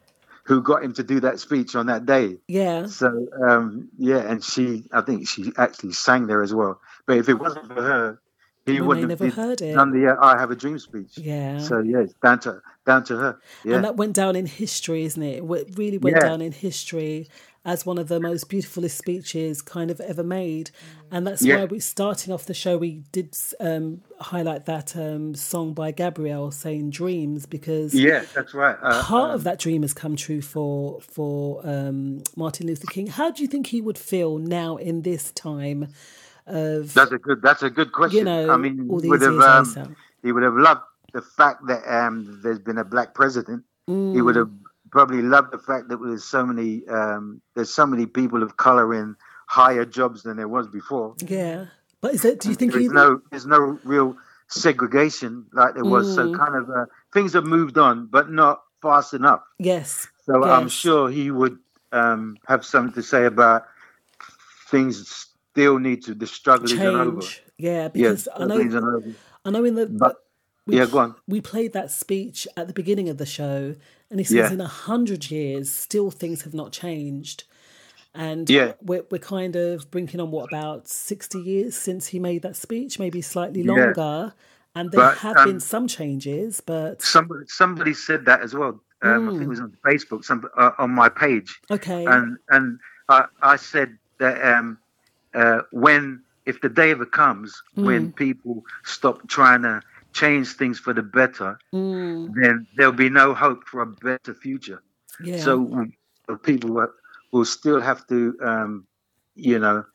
who 0.47 0.61
got 0.61 0.81
him 0.81 0.93
to 0.93 1.03
do 1.03 1.19
that 1.19 1.39
speech 1.41 1.75
on 1.75 1.87
that 1.87 2.05
day. 2.05 2.37
Yeah. 2.47 2.85
So 2.87 3.27
um, 3.47 3.89
yeah, 3.97 4.19
and 4.19 4.41
she, 4.41 4.85
I 4.93 5.01
think 5.01 5.27
she 5.27 5.51
actually 5.57 5.91
sang 5.91 6.25
there 6.27 6.41
as 6.41 6.53
well. 6.53 6.79
But 7.05 7.17
if 7.17 7.27
it 7.27 7.33
wasn't 7.33 7.67
for 7.67 7.81
her, 7.81 8.21
he 8.65 8.79
wouldn't 8.79 9.09
never 9.09 9.25
have 9.25 9.33
heard 9.33 9.61
it. 9.61 9.75
done 9.75 9.91
the 9.91 10.07
uh, 10.13 10.15
"I 10.25 10.39
Have 10.39 10.51
a 10.51 10.55
Dream" 10.55 10.79
speech. 10.79 11.17
Yeah. 11.17 11.59
So 11.59 11.79
yeah, 11.79 11.99
it's 11.99 12.13
down 12.23 12.39
to 12.41 12.61
down 12.85 13.03
to 13.05 13.17
her. 13.17 13.39
Yeah. 13.65 13.75
And 13.75 13.83
that 13.83 13.97
went 13.97 14.13
down 14.13 14.37
in 14.37 14.45
history, 14.45 15.03
isn't 15.03 15.21
it? 15.21 15.43
It 15.43 15.77
really 15.77 15.97
went 15.97 16.15
Yeah. 16.15 16.27
down 16.29 16.41
in 16.41 16.53
history 16.53 17.27
as 17.67 17.85
one 17.85 17.97
of 17.97 18.07
the 18.07 18.19
most 18.19 18.47
beautifulest 18.47 18.97
speeches 18.97 19.61
kind 19.61 19.91
of 19.91 19.99
ever 19.99 20.23
made. 20.23 20.71
And 21.11 21.27
that's 21.27 21.41
Yeah. 21.43 21.57
why 21.57 21.65
we 21.65 21.79
starting 21.81 22.33
off 22.33 22.45
the 22.45 22.53
show 22.53 22.77
we 22.77 23.03
did 23.11 23.35
um, 23.59 24.01
highlight 24.21 24.65
that 24.65 24.95
um, 24.95 25.35
song 25.35 25.73
by 25.73 25.91
Gabrielle 25.91 26.49
saying 26.51 26.91
dreams 26.91 27.45
because 27.45 27.93
yeah, 27.93 28.23
that's 28.33 28.53
right. 28.53 28.77
Uh, 28.81 29.03
part 29.03 29.29
um, 29.31 29.35
of 29.35 29.43
that 29.43 29.59
dream 29.59 29.81
has 29.81 29.93
come 29.93 30.15
true 30.15 30.41
for 30.41 31.01
for 31.01 31.61
um, 31.67 32.23
Martin 32.37 32.67
Luther 32.67 32.87
King. 32.87 33.07
How 33.07 33.31
do 33.31 33.41
you 33.43 33.49
think 33.49 33.67
he 33.67 33.81
would 33.81 33.97
feel 33.97 34.37
now 34.37 34.77
in 34.77 35.01
this 35.01 35.31
time 35.33 35.89
of 36.45 36.93
That's 36.93 37.11
a 37.11 37.17
good. 37.17 37.41
That's 37.41 37.63
a 37.63 37.69
good 37.69 37.91
question. 37.91 38.19
You 38.19 38.23
know, 38.23 38.49
I 38.49 38.55
mean, 38.57 38.87
all 38.89 39.01
he 39.01 39.09
would 39.09 39.19
these 39.19 39.27
have. 39.27 39.65
years 39.67 39.77
Um, 39.77 39.95
he 40.23 40.31
would 40.31 40.43
have 40.43 40.55
loved 40.55 40.81
the 41.13 41.21
fact 41.21 41.67
that 41.67 41.85
um, 41.87 42.39
there's 42.43 42.59
been 42.59 42.77
a 42.77 42.85
black 42.85 43.13
president. 43.13 43.63
He 43.87 43.93
Mm. 43.93 44.25
would 44.25 44.35
have 44.35 44.49
probably 44.91 45.21
love 45.21 45.51
the 45.51 45.57
fact 45.59 45.89
that 45.89 45.97
there's 46.03 46.23
so 46.23 46.45
many. 46.45 46.87
Um, 46.87 47.41
there's 47.55 47.73
so 47.73 47.85
many 47.85 48.05
people 48.05 48.43
of 48.43 48.57
color 48.57 48.93
in 48.93 49.15
higher 49.47 49.85
jobs 49.85 50.23
than 50.23 50.37
there 50.37 50.47
was 50.47 50.67
before. 50.67 51.15
yeah? 51.19 51.65
But 52.01 52.13
is 52.15 52.21
that? 52.21 52.39
Do 52.41 52.49
you 52.49 52.55
think 52.55 52.71
there's 52.73 52.83
he? 52.83 52.89
no 52.89 53.21
there's 53.31 53.45
no 53.47 53.79
real 53.83 54.15
segregation 54.49 55.45
like 55.53 55.73
there 55.75 55.83
was. 55.85 56.13
So 56.15 56.27
Mm. 56.27 56.37
kind 56.37 56.55
of 56.55 56.69
uh, 56.69 56.85
things 57.13 57.33
have 57.33 57.45
moved 57.45 57.77
on, 57.77 58.05
but 58.07 58.29
not 58.31 58.61
fast 58.81 59.13
enough. 59.13 59.41
Yes. 59.59 60.07
So 60.25 60.43
I'm 60.43 60.69
sure 60.69 61.09
he 61.09 61.31
would 61.31 61.57
um, 61.91 62.37
have 62.47 62.63
something 62.65 62.93
to 62.93 63.01
say 63.03 63.25
about 63.25 63.63
things 64.69 65.27
still 65.53 65.79
need 65.79 66.03
to. 66.05 66.13
The 66.13 66.27
struggle 66.27 66.69
over. 66.81 67.21
change. 67.21 67.43
Yeah, 67.57 67.71
Yeah, 67.83 67.87
because 67.87 68.27
I 68.35 68.45
know. 68.45 69.03
I 69.45 69.49
know 69.49 69.63
in 69.65 69.75
the 69.75 69.87
But- 69.87 70.17
we, 70.67 70.77
yeah, 70.77 70.85
go 70.85 70.99
on. 70.99 71.15
We 71.27 71.41
played 71.41 71.73
that 71.73 71.89
speech 71.91 72.47
at 72.55 72.67
the 72.67 72.73
beginning 72.73 73.09
of 73.09 73.17
the 73.17 73.25
show, 73.25 73.75
and 74.09 74.19
he 74.19 74.23
says 74.23 74.49
Yeah. 74.49 74.53
in 74.53 74.61
a 74.61 74.67
hundred 74.67 75.31
years, 75.31 75.71
still 75.71 76.11
things 76.11 76.43
have 76.43 76.53
not 76.53 76.71
changed, 76.71 77.45
and 78.13 78.49
Yeah. 78.49 78.73
we're 78.81 79.03
we're 79.09 79.19
kind 79.19 79.55
of 79.55 79.89
brinking 79.91 80.19
on 80.19 80.31
what 80.31 80.47
about 80.47 80.87
sixty 80.87 81.39
years 81.39 81.75
since 81.75 82.07
he 82.07 82.19
made 82.19 82.41
that 82.43 82.55
speech, 82.55 82.99
maybe 82.99 83.21
slightly 83.21 83.63
Yeah. 83.63 83.73
longer, 83.73 84.33
and 84.75 84.91
there 84.91 85.01
But, 85.01 85.17
have 85.19 85.37
um, 85.37 85.45
been 85.45 85.59
some 85.59 85.87
changes, 85.87 86.61
but 86.61 87.01
Somebody 87.01 87.45
somebody 87.47 87.93
said 87.93 88.25
that 88.25 88.41
as 88.41 88.53
well. 88.53 88.81
Um, 89.03 89.29
I 89.29 89.31
think 89.31 89.43
it 89.43 89.47
was 89.47 89.59
on 89.59 89.77
Facebook, 89.85 90.25
some 90.25 90.49
uh, 90.57 90.71
on 90.79 90.89
my 90.91 91.09
page. 91.09 91.59
Hmm. 91.67 91.73
okay, 91.75 92.05
and 92.05 92.37
and 92.49 92.79
I, 93.09 93.25
I 93.41 93.55
said 93.55 93.97
that 94.19 94.43
um, 94.43 94.79
uh, 95.33 95.61
when 95.71 96.23
if 96.45 96.61
the 96.61 96.69
day 96.69 96.91
ever 96.91 97.05
comes 97.05 97.61
Hmm. 97.75 97.85
when 97.85 98.11
people 98.13 98.63
stop 98.85 99.27
trying 99.27 99.61
to 99.63 99.81
change 100.21 100.47
things 100.59 100.79
for 100.79 100.93
the 100.93 101.03
better, 101.03 101.59
Mm, 101.73 102.33
then 102.41 102.67
there'll 102.75 103.01
be 103.07 103.09
no 103.09 103.33
hope 103.33 103.61
for 103.71 103.81
a 103.81 103.91
better 104.07 104.33
future. 104.33 104.81
yeah, 105.23 105.39
So 105.39 105.55
people 106.49 106.69
will, 106.77 106.93
will 107.31 107.45
still 107.45 107.81
have 107.89 108.01
to, 108.07 108.17
um, 108.51 108.87
you 109.35 109.59
know, 109.59 109.85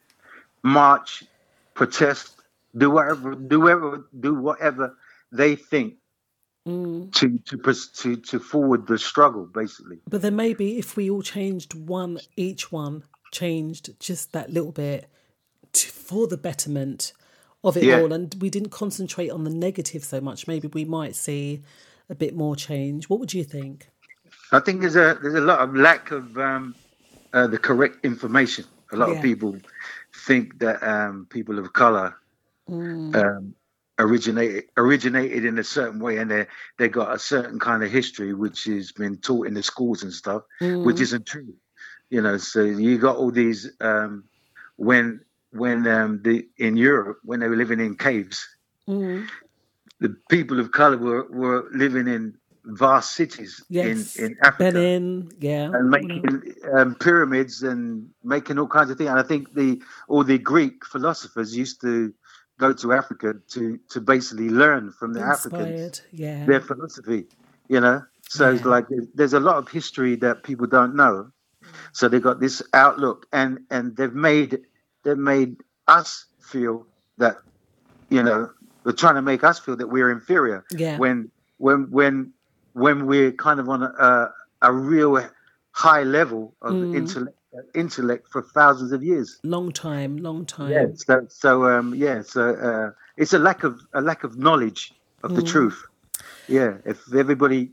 march, 0.63 1.25
protest, 1.75 2.37
do 2.77 2.91
whatever, 2.91 3.35
do 3.35 3.61
whatever, 3.61 4.07
do 4.27 4.35
whatever 4.35 4.97
they 5.33 5.57
think 5.57 5.95
mm. 6.67 7.13
to 7.19 7.39
to 7.49 7.57
to 8.01 8.17
to 8.17 8.39
forward 8.39 8.87
the 8.87 8.99
struggle, 8.99 9.45
basically. 9.47 9.99
But 10.09 10.23
then 10.23 10.37
maybe 10.37 10.79
if 10.79 10.97
we 10.97 11.11
all 11.11 11.23
changed 11.23 11.75
one, 11.75 12.21
each 12.37 12.71
one 12.73 13.05
changed 13.33 13.99
just 13.99 14.33
that 14.33 14.53
little 14.53 14.73
bit 14.73 15.09
to, 15.73 15.89
for 15.89 16.27
the 16.27 16.37
betterment 16.37 17.13
of 17.65 17.77
it 17.77 17.85
Yeah. 17.85 18.01
all, 18.01 18.13
and 18.13 18.35
we 18.41 18.51
didn't 18.51 18.71
concentrate 18.71 19.31
on 19.31 19.45
the 19.45 19.51
negative 19.51 20.05
so 20.05 20.21
much, 20.21 20.47
maybe 20.47 20.69
we 20.69 20.85
might 20.85 21.15
see 21.15 21.63
a 22.11 22.15
bit 22.15 22.35
more 22.35 22.57
change. 22.57 23.09
What 23.09 23.21
would 23.21 23.33
you 23.33 23.45
think? 23.45 23.89
I 24.51 24.61
think 24.61 24.81
there's 24.81 24.97
a 24.97 25.19
there's 25.23 25.35
a 25.35 25.41
lot 25.41 25.61
of 25.61 25.75
lack 25.75 26.11
of 26.11 26.37
um, 26.39 26.75
uh, 27.33 27.47
the 27.47 27.59
correct 27.59 28.05
information. 28.05 28.65
A 28.93 28.97
lot 28.97 29.09
Yeah. 29.09 29.17
of 29.17 29.23
people 29.23 29.57
think 30.27 30.59
that 30.59 30.83
um, 30.83 31.27
people 31.31 31.59
of 31.59 31.73
color 31.73 32.17
Mm. 32.69 33.17
um, 33.17 33.55
originated 33.99 34.65
originated 34.77 35.45
in 35.45 35.59
a 35.59 35.65
certain 35.65 35.99
way, 36.01 36.19
and 36.19 36.31
they 36.31 36.47
they 36.79 36.89
got 36.89 37.15
a 37.15 37.19
certain 37.19 37.59
kind 37.59 37.83
of 37.83 37.91
history 37.91 38.35
which 38.35 38.65
has 38.65 38.93
been 38.93 39.17
taught 39.19 39.47
in 39.47 39.55
the 39.55 39.63
schools 39.63 40.03
and 40.03 40.13
stuff, 40.13 40.43
which 40.85 40.97
Mm. 40.97 41.03
isn't 41.03 41.27
true. 41.27 41.55
You 42.11 42.21
know, 42.23 42.37
so 42.37 42.63
you 42.63 42.99
got 42.99 43.17
all 43.17 43.31
these 43.31 43.71
um, 43.81 44.25
when 44.77 45.23
when 45.53 45.87
um, 45.87 46.21
the 46.23 46.47
in 46.59 46.77
Europe 46.77 47.19
when 47.25 47.41
they 47.41 47.49
were 47.49 47.57
living 47.57 47.81
in 47.81 47.97
caves, 47.97 48.47
Mm. 48.89 49.29
the 50.01 50.17
people 50.29 50.59
of 50.59 50.73
color 50.73 50.97
were 50.97 51.27
were 51.31 51.69
living 51.73 52.09
in 52.09 52.35
vast 52.65 53.13
cities 53.15 53.63
Yes, 53.69 54.17
in 54.17 54.25
in 54.27 54.37
Africa 54.45 54.73
Benin, 54.73 55.31
yeah, 55.39 55.67
and 55.75 55.91
making 55.91 56.43
um, 56.77 56.95
pyramids 56.97 57.63
and 57.63 58.09
making 58.25 58.59
all 58.59 58.67
kinds 58.67 58.91
of 58.91 58.99
things. 58.99 59.11
And 59.11 59.19
I 59.19 59.23
think 59.23 59.55
the 59.55 59.81
all 60.09 60.25
the 60.25 60.39
Greek 60.39 60.85
philosophers 60.85 61.57
used 61.57 61.81
to 61.83 62.13
go 62.59 62.73
to 62.73 62.93
Africa 62.93 63.35
to 63.51 63.79
to 63.91 64.01
basically 64.01 64.49
learn 64.51 64.93
from 64.93 65.13
the 65.13 65.21
Africans 65.23 66.03
yeah, 66.13 66.47
their 66.47 66.61
philosophy. 66.61 67.27
You 67.69 67.81
know, 67.81 68.03
so 68.29 68.53
it's 68.53 68.65
like 68.65 68.87
there's 69.15 69.35
a 69.35 69.41
lot 69.41 69.57
of 69.59 69.69
history 69.69 70.17
that 70.17 70.43
people 70.43 70.67
don't 70.67 70.95
know. 70.97 71.31
So 71.93 72.09
they 72.09 72.21
got 72.21 72.41
this 72.41 72.63
outlook, 72.75 73.27
and 73.33 73.61
and 73.71 73.97
they've 73.97 74.15
made 74.15 74.61
they've 75.05 75.19
made 75.19 75.57
us 75.89 76.27
feel 76.41 76.87
that 77.19 77.37
you 78.11 78.23
know 78.23 78.51
they're 78.85 78.93
trying 78.93 79.15
to 79.17 79.23
make 79.23 79.45
us 79.45 79.59
feel 79.59 79.77
that 79.77 79.89
we're 79.89 80.11
inferior 80.11 80.65
yeah, 80.71 80.97
when 80.99 81.31
when 81.59 81.91
when 81.91 82.33
when 82.75 83.07
we're 83.07 83.33
kind 83.33 83.61
of 83.61 83.69
on 83.69 83.83
a 83.83 83.87
a, 83.87 84.33
a 84.63 84.73
real 84.73 85.23
high 85.73 86.03
level 86.03 86.55
of 86.63 86.77
Mm. 86.77 86.95
intellect 86.95 87.37
intellect 87.75 88.29
for 88.33 88.41
thousands 88.43 88.93
of 88.93 89.03
years. 89.03 89.39
long 89.43 89.71
time, 89.73 90.17
long 90.17 90.47
time. 90.47 90.71
Yeah. 90.71 90.87
So 90.95 91.27
so 91.29 91.65
um 91.67 91.95
yeah. 91.95 92.23
So 92.23 92.43
uh, 92.69 92.91
it's 93.17 93.35
a 93.35 93.39
lack 93.39 93.63
of 93.65 93.79
a 93.93 94.01
lack 94.01 94.25
of 94.25 94.37
knowledge 94.39 94.93
of 95.23 95.35
the 95.35 95.43
Mm. 95.43 95.53
truth. 95.53 95.79
Yeah. 96.49 96.79
If 96.87 96.99
everybody 97.15 97.73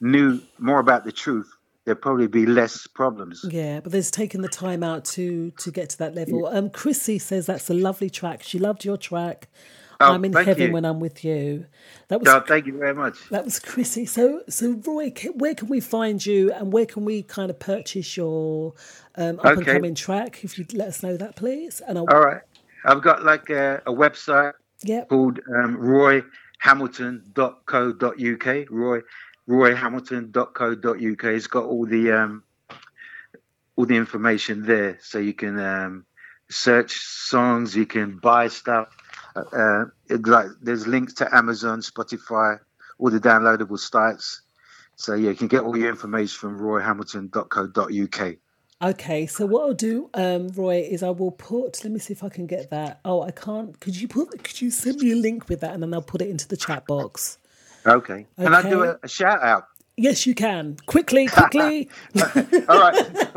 knew 0.00 0.40
more 0.58 0.78
about 0.78 1.04
the 1.04 1.12
truth, 1.12 1.48
there'd 1.84 2.00
probably 2.00 2.26
be 2.26 2.46
less 2.46 2.86
problems. 2.86 3.44
Yeah, 3.48 3.80
but 3.80 3.92
there's 3.92 4.10
taken 4.10 4.40
the 4.40 4.48
time 4.48 4.82
out 4.82 5.04
to 5.06 5.50
to 5.52 5.70
get 5.70 5.90
to 5.90 5.98
that 5.98 6.14
level. 6.14 6.46
Um, 6.46 6.70
Chrissy 6.70 7.18
says 7.18 7.46
that's 7.46 7.70
a 7.70 7.74
lovely 7.74 8.10
track. 8.10 8.42
She 8.42 8.58
loved 8.58 8.84
your 8.84 8.96
track. 8.96 9.48
Oh, 10.00 10.12
I'm 10.12 10.24
in 10.24 10.32
heaven 10.32 10.68
you. 10.68 10.72
when 10.72 10.84
I'm 10.84 10.98
with 10.98 11.24
you. 11.24 11.66
That 12.08 12.18
was 12.18 12.26
No, 12.26 12.40
thank 12.40 12.66
you 12.66 12.76
very 12.76 12.94
much. 12.94 13.28
that 13.28 13.44
was 13.44 13.60
Chrissy. 13.60 14.06
So 14.06 14.42
so 14.48 14.72
Roy, 14.84 15.12
where 15.34 15.54
can 15.54 15.68
we 15.68 15.80
find 15.80 16.24
you, 16.24 16.52
and 16.52 16.72
where 16.72 16.86
can 16.86 17.04
we 17.04 17.22
kind 17.22 17.50
of 17.50 17.60
purchase 17.60 18.16
your 18.16 18.74
um, 19.16 19.38
up 19.40 19.56
and 19.56 19.66
coming 19.66 19.94
track? 19.94 20.42
If 20.42 20.58
you'd 20.58 20.74
let 20.74 20.88
us 20.88 21.02
know 21.02 21.16
that, 21.16 21.36
please. 21.36 21.80
And 21.86 21.98
I'll, 21.98 22.06
All 22.10 22.20
right. 22.20 22.42
I've 22.84 23.02
got 23.02 23.24
like 23.24 23.50
a, 23.50 23.82
a 23.86 23.92
website 23.92 24.52
yeah, 24.82 25.04
called 25.04 25.38
um, 25.48 25.78
royhamilton.co.uk, 25.78 28.70
Roy 28.70 29.00
royhamilton.co.uk. 29.48 31.24
It's 31.24 31.46
got 31.46 31.64
all 31.64 31.86
the 31.86 32.12
um, 32.12 32.42
all 33.76 33.86
the 33.86 33.96
information 33.96 34.62
there, 34.62 34.98
so 35.00 35.18
you 35.18 35.34
can 35.34 35.58
um, 35.58 36.06
search 36.48 36.96
songs, 36.96 37.76
you 37.76 37.86
can 37.86 38.18
buy 38.18 38.48
stuff. 38.48 38.88
Uh, 39.36 39.42
uh, 39.52 39.84
like 40.26 40.46
there's 40.62 40.86
links 40.86 41.14
to 41.14 41.34
Amazon, 41.34 41.80
Spotify, 41.80 42.58
all 42.98 43.10
the 43.10 43.20
downloadable 43.20 43.78
sites. 43.78 44.42
So 44.96 45.14
yeah, 45.14 45.30
you 45.30 45.36
can 45.36 45.48
get 45.48 45.62
all 45.62 45.76
your 45.76 45.88
information 45.88 46.38
from 46.38 46.60
royhamilton.co.uk. 46.60 48.36
Okay, 48.82 49.26
so 49.26 49.46
what 49.46 49.62
I'll 49.62 49.74
do, 49.74 50.10
um, 50.14 50.48
Roy, 50.48 50.86
is 50.90 51.02
I 51.02 51.10
will 51.10 51.30
put. 51.30 51.82
Let 51.84 51.92
me 51.92 51.98
see 51.98 52.12
if 52.12 52.22
I 52.22 52.28
can 52.28 52.46
get 52.46 52.70
that. 52.70 53.00
Oh, 53.04 53.22
I 53.22 53.30
can't. 53.30 53.78
Could 53.80 53.98
you 53.98 54.08
put? 54.08 54.44
Could 54.44 54.60
you 54.60 54.70
send 54.70 55.00
me 55.00 55.12
a 55.12 55.16
link 55.16 55.48
with 55.48 55.60
that, 55.60 55.72
and 55.72 55.82
then 55.82 55.94
I'll 55.94 56.02
put 56.02 56.20
it 56.20 56.28
into 56.28 56.46
the 56.46 56.56
chat 56.56 56.86
box. 56.86 57.38
Okay. 57.86 58.26
Can 58.38 58.54
I 58.54 58.62
do 58.62 58.84
a, 58.84 58.98
a 59.02 59.08
shout 59.08 59.42
out? 59.42 59.66
Yes, 59.96 60.26
you 60.26 60.34
can. 60.34 60.76
Quickly, 60.86 61.26
quickly. 61.26 61.88
All 62.68 62.80
right. 62.80 63.36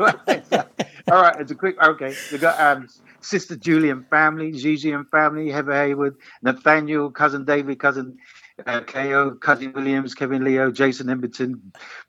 All 1.10 1.22
right. 1.22 1.40
It's 1.40 1.50
a 1.52 1.54
quick. 1.54 1.80
Okay. 1.80 2.14
We 2.32 2.38
got 2.38 2.58
um, 2.60 2.88
Sister 3.20 3.56
Julie 3.56 3.90
and 3.90 4.08
family, 4.08 4.52
Gigi 4.52 4.90
and 4.92 5.08
family, 5.08 5.50
Heather 5.50 5.72
Haywood, 5.72 6.16
Nathaniel, 6.42 7.10
cousin 7.10 7.44
David, 7.44 7.78
cousin 7.78 8.18
uh, 8.66 8.80
KO, 8.80 9.32
cousin 9.32 9.72
Williams, 9.72 10.14
Kevin 10.14 10.44
Leo, 10.44 10.70
Jason 10.70 11.06
Emberton, 11.06 11.60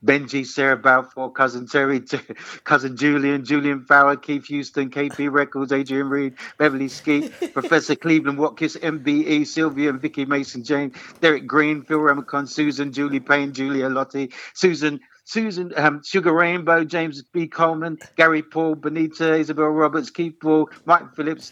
Benji, 0.03 0.45
Sarah 0.45 0.77
Balfour, 0.77 1.31
cousin 1.31 1.67
Terry, 1.67 2.01
cousin 2.63 2.97
Julian, 2.97 3.45
Julian 3.45 3.85
Fowler, 3.85 4.15
Keith 4.15 4.45
Houston, 4.47 4.89
KP 4.89 5.31
Records, 5.31 5.71
Adrian 5.71 6.09
Reed, 6.09 6.35
Beverly 6.57 6.87
Skeet, 6.87 7.31
Professor 7.53 7.95
Cleveland 7.95 8.37
Watkins, 8.37 8.75
MBE, 8.75 9.45
Sylvia 9.45 9.89
and 9.89 10.01
Vicky 10.01 10.25
Mason 10.25 10.63
Jane, 10.63 10.93
Derek 11.21 11.45
Green, 11.45 11.83
Phil 11.83 11.99
Remicon, 11.99 12.47
Susan, 12.47 12.91
Julie 12.91 13.19
Payne, 13.19 13.53
Julia 13.53 13.89
Lotti, 13.89 14.31
Susan. 14.53 14.99
Susan, 15.25 15.71
um, 15.77 16.01
Sugar 16.03 16.33
Rainbow, 16.33 16.83
James 16.83 17.21
B. 17.21 17.45
Coleman, 17.45 17.99
Gary 18.15 18.41
Paul, 18.41 18.73
Benita, 18.73 19.35
Isabel 19.35 19.67
Roberts, 19.67 20.09
Keith 20.09 20.33
Paul, 20.41 20.71
Mike 20.85 21.13
Phillips, 21.15 21.51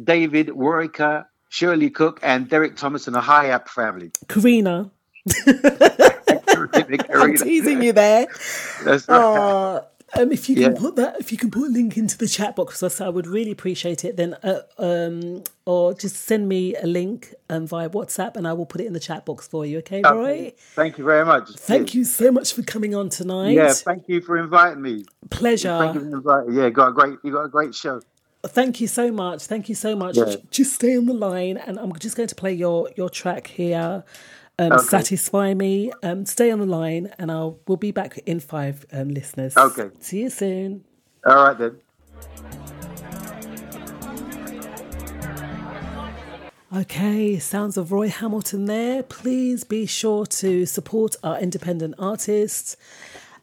David 0.00 0.46
Warwicker, 0.50 1.24
Shirley 1.48 1.90
Cook, 1.90 2.20
and 2.22 2.48
Derek 2.48 2.76
Thomas 2.76 3.06
and 3.06 3.16
the 3.16 3.20
High 3.20 3.50
Up 3.50 3.68
family. 3.68 4.10
Karina. 4.28 4.90
I'm 7.14 7.36
teasing 7.36 7.82
you 7.82 7.92
there. 7.92 8.26
That's 8.84 9.06
Oh, 9.08 9.84
um, 10.16 10.32
if 10.32 10.48
you 10.48 10.54
can 10.56 10.72
Yeah. 10.72 10.78
put 10.78 10.96
that, 10.96 11.20
if 11.20 11.32
you 11.32 11.38
can 11.38 11.50
put 11.50 11.68
a 11.68 11.70
link 11.70 11.96
into 11.96 12.16
the 12.16 12.26
chat 12.26 12.56
box, 12.56 12.82
I 13.00 13.08
would 13.08 13.26
really 13.26 13.50
appreciate 13.50 14.04
it. 14.04 14.16
Then, 14.16 14.34
uh, 14.42 14.60
um, 14.78 15.44
or 15.66 15.92
just 15.92 16.16
send 16.16 16.48
me 16.48 16.74
a 16.76 16.86
link 16.86 17.34
um, 17.50 17.66
via 17.66 17.90
WhatsApp, 17.90 18.36
and 18.36 18.48
I 18.48 18.54
will 18.54 18.64
put 18.66 18.80
it 18.80 18.86
in 18.86 18.94
the 18.94 19.00
chat 19.00 19.26
box 19.26 19.46
for 19.46 19.66
you. 19.66 19.78
Okay, 19.78 20.02
Roy? 20.02 20.30
Okay. 20.30 20.54
Thank 20.74 20.98
you 20.98 21.04
very 21.04 21.26
much. 21.26 21.50
Thank 21.56 21.94
you 21.94 22.04
so 22.04 22.32
much 22.32 22.54
for 22.54 22.62
coming 22.62 22.94
on 22.94 23.10
tonight. 23.10 23.52
Yeah, 23.52 23.72
thank 23.74 24.04
you 24.08 24.20
for 24.22 24.38
inviting 24.38 24.80
me. 24.80 25.04
Pleasure. 25.30 25.76
Thank 25.78 25.94
you 25.94 26.00
for 26.00 26.16
inviting. 26.16 26.54
Yeah, 26.54 26.70
got 26.70 26.88
a 26.88 26.92
great. 26.92 27.18
You 27.22 27.32
got 27.32 27.44
a 27.44 27.48
great 27.48 27.74
show. 27.74 28.00
Thank 28.46 28.80
you 28.80 28.86
so 28.86 29.10
much. 29.10 29.42
Thank 29.46 29.68
you 29.68 29.74
so 29.74 29.96
much. 29.96 30.16
Yeah. 30.16 30.36
Just 30.50 30.74
stay 30.74 30.96
on 30.96 31.06
the 31.06 31.14
line, 31.14 31.56
and 31.56 31.78
I'm 31.78 31.92
just 31.98 32.16
going 32.16 32.28
to 32.28 32.34
play 32.34 32.52
your 32.52 32.88
your 32.96 33.10
track 33.10 33.46
here. 33.48 34.04
Um, 34.60 34.72
Okay. 34.72 34.84
Satisfy 34.86 35.54
me. 35.54 35.92
Um, 36.02 36.26
stay 36.26 36.50
on 36.50 36.58
the 36.58 36.66
line, 36.66 37.12
and 37.18 37.30
I'll 37.30 37.58
we'll 37.66 37.76
be 37.76 37.92
back 37.92 38.18
in 38.26 38.40
five, 38.40 38.84
um, 38.92 39.08
listeners. 39.08 39.56
Okay. 39.56 39.90
See 40.00 40.22
you 40.22 40.30
soon. 40.30 40.84
All 41.26 41.34
right 41.34 41.58
then. 41.58 41.76
Okay, 46.76 47.38
sounds 47.38 47.78
of 47.78 47.92
Roy 47.92 48.08
Hamilton 48.08 48.66
there. 48.66 49.02
Please 49.02 49.64
be 49.64 49.86
sure 49.86 50.26
to 50.26 50.66
support 50.66 51.16
our 51.24 51.38
independent 51.40 51.94
artists 51.98 52.76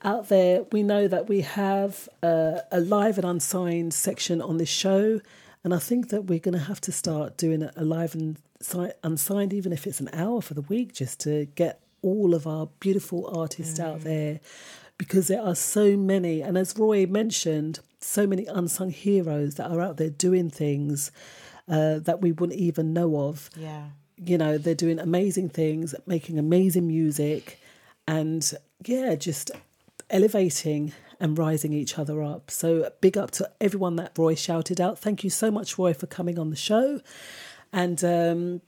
out 0.05 0.29
there. 0.29 0.63
We 0.71 0.83
know 0.83 1.07
that 1.07 1.27
we 1.27 1.41
have 1.41 2.07
uh, 2.23 2.59
a 2.71 2.79
live 2.79 3.17
and 3.17 3.25
unsigned 3.25 3.93
section 3.93 4.41
on 4.41 4.57
this 4.57 4.69
show, 4.69 5.19
and 5.63 5.73
I 5.73 5.79
think 5.79 6.09
that 6.09 6.25
we're 6.25 6.39
going 6.39 6.57
to 6.57 6.65
have 6.65 6.79
to 6.81 6.91
start 6.91 7.37
doing 7.37 7.67
a 7.75 7.83
live 7.83 8.13
and 8.13 8.37
si- 8.61 8.91
unsigned, 9.03 9.51
even 9.51 9.73
if 9.73 9.85
it's 9.87 9.99
an 9.99 10.09
hour 10.13 10.41
for 10.41 10.53
the 10.53 10.61
week, 10.61 10.93
just 10.93 11.19
to 11.21 11.45
get 11.55 11.81
all 12.01 12.35
of 12.35 12.45
our 12.45 12.67
beautiful 12.79 13.27
artists 13.35 13.79
out 13.79 14.01
there 14.01 14.39
because 14.97 15.27
there 15.27 15.41
are 15.41 15.55
so 15.55 15.97
many. 15.97 16.41
And 16.41 16.57
as 16.57 16.77
Roy 16.77 17.05
mentioned, 17.05 17.79
so 17.99 18.27
many 18.27 18.45
unsung 18.45 18.91
heroes 18.91 19.55
that 19.55 19.71
are 19.71 19.81
out 19.81 19.97
there 19.97 20.11
doing 20.11 20.49
things 20.49 21.11
uh, 21.67 21.99
that 21.99 22.21
we 22.21 22.31
wouldn't 22.31 22.59
even 22.59 22.93
know 22.93 23.17
of. 23.17 23.49
Yeah. 23.57 23.85
You 24.17 24.37
know, 24.37 24.57
they're 24.57 24.75
doing 24.75 24.99
amazing 24.99 25.49
things, 25.49 25.93
making 26.05 26.39
amazing 26.39 26.87
music, 26.87 27.59
and 28.07 28.49
yeah, 28.85 29.15
just 29.15 29.51
elevating 30.09 30.93
and 31.19 31.37
rising 31.37 31.73
each 31.73 31.97
other 31.97 32.21
up. 32.23 32.51
So 32.51 32.91
big 33.01 33.17
up 33.17 33.31
to 33.31 33.49
everyone 33.61 33.95
that 33.97 34.17
Roy 34.17 34.35
shouted 34.35 34.81
out. 34.81 34.99
Thank 34.99 35.23
you 35.23 35.29
so 35.29 35.49
much, 35.49 35.77
Roy, 35.77 35.93
for 35.93 36.07
coming 36.07 36.37
on 36.37 36.49
the 36.49 36.55
show. 36.55 36.99
And 37.71 38.03
um, 38.03 38.61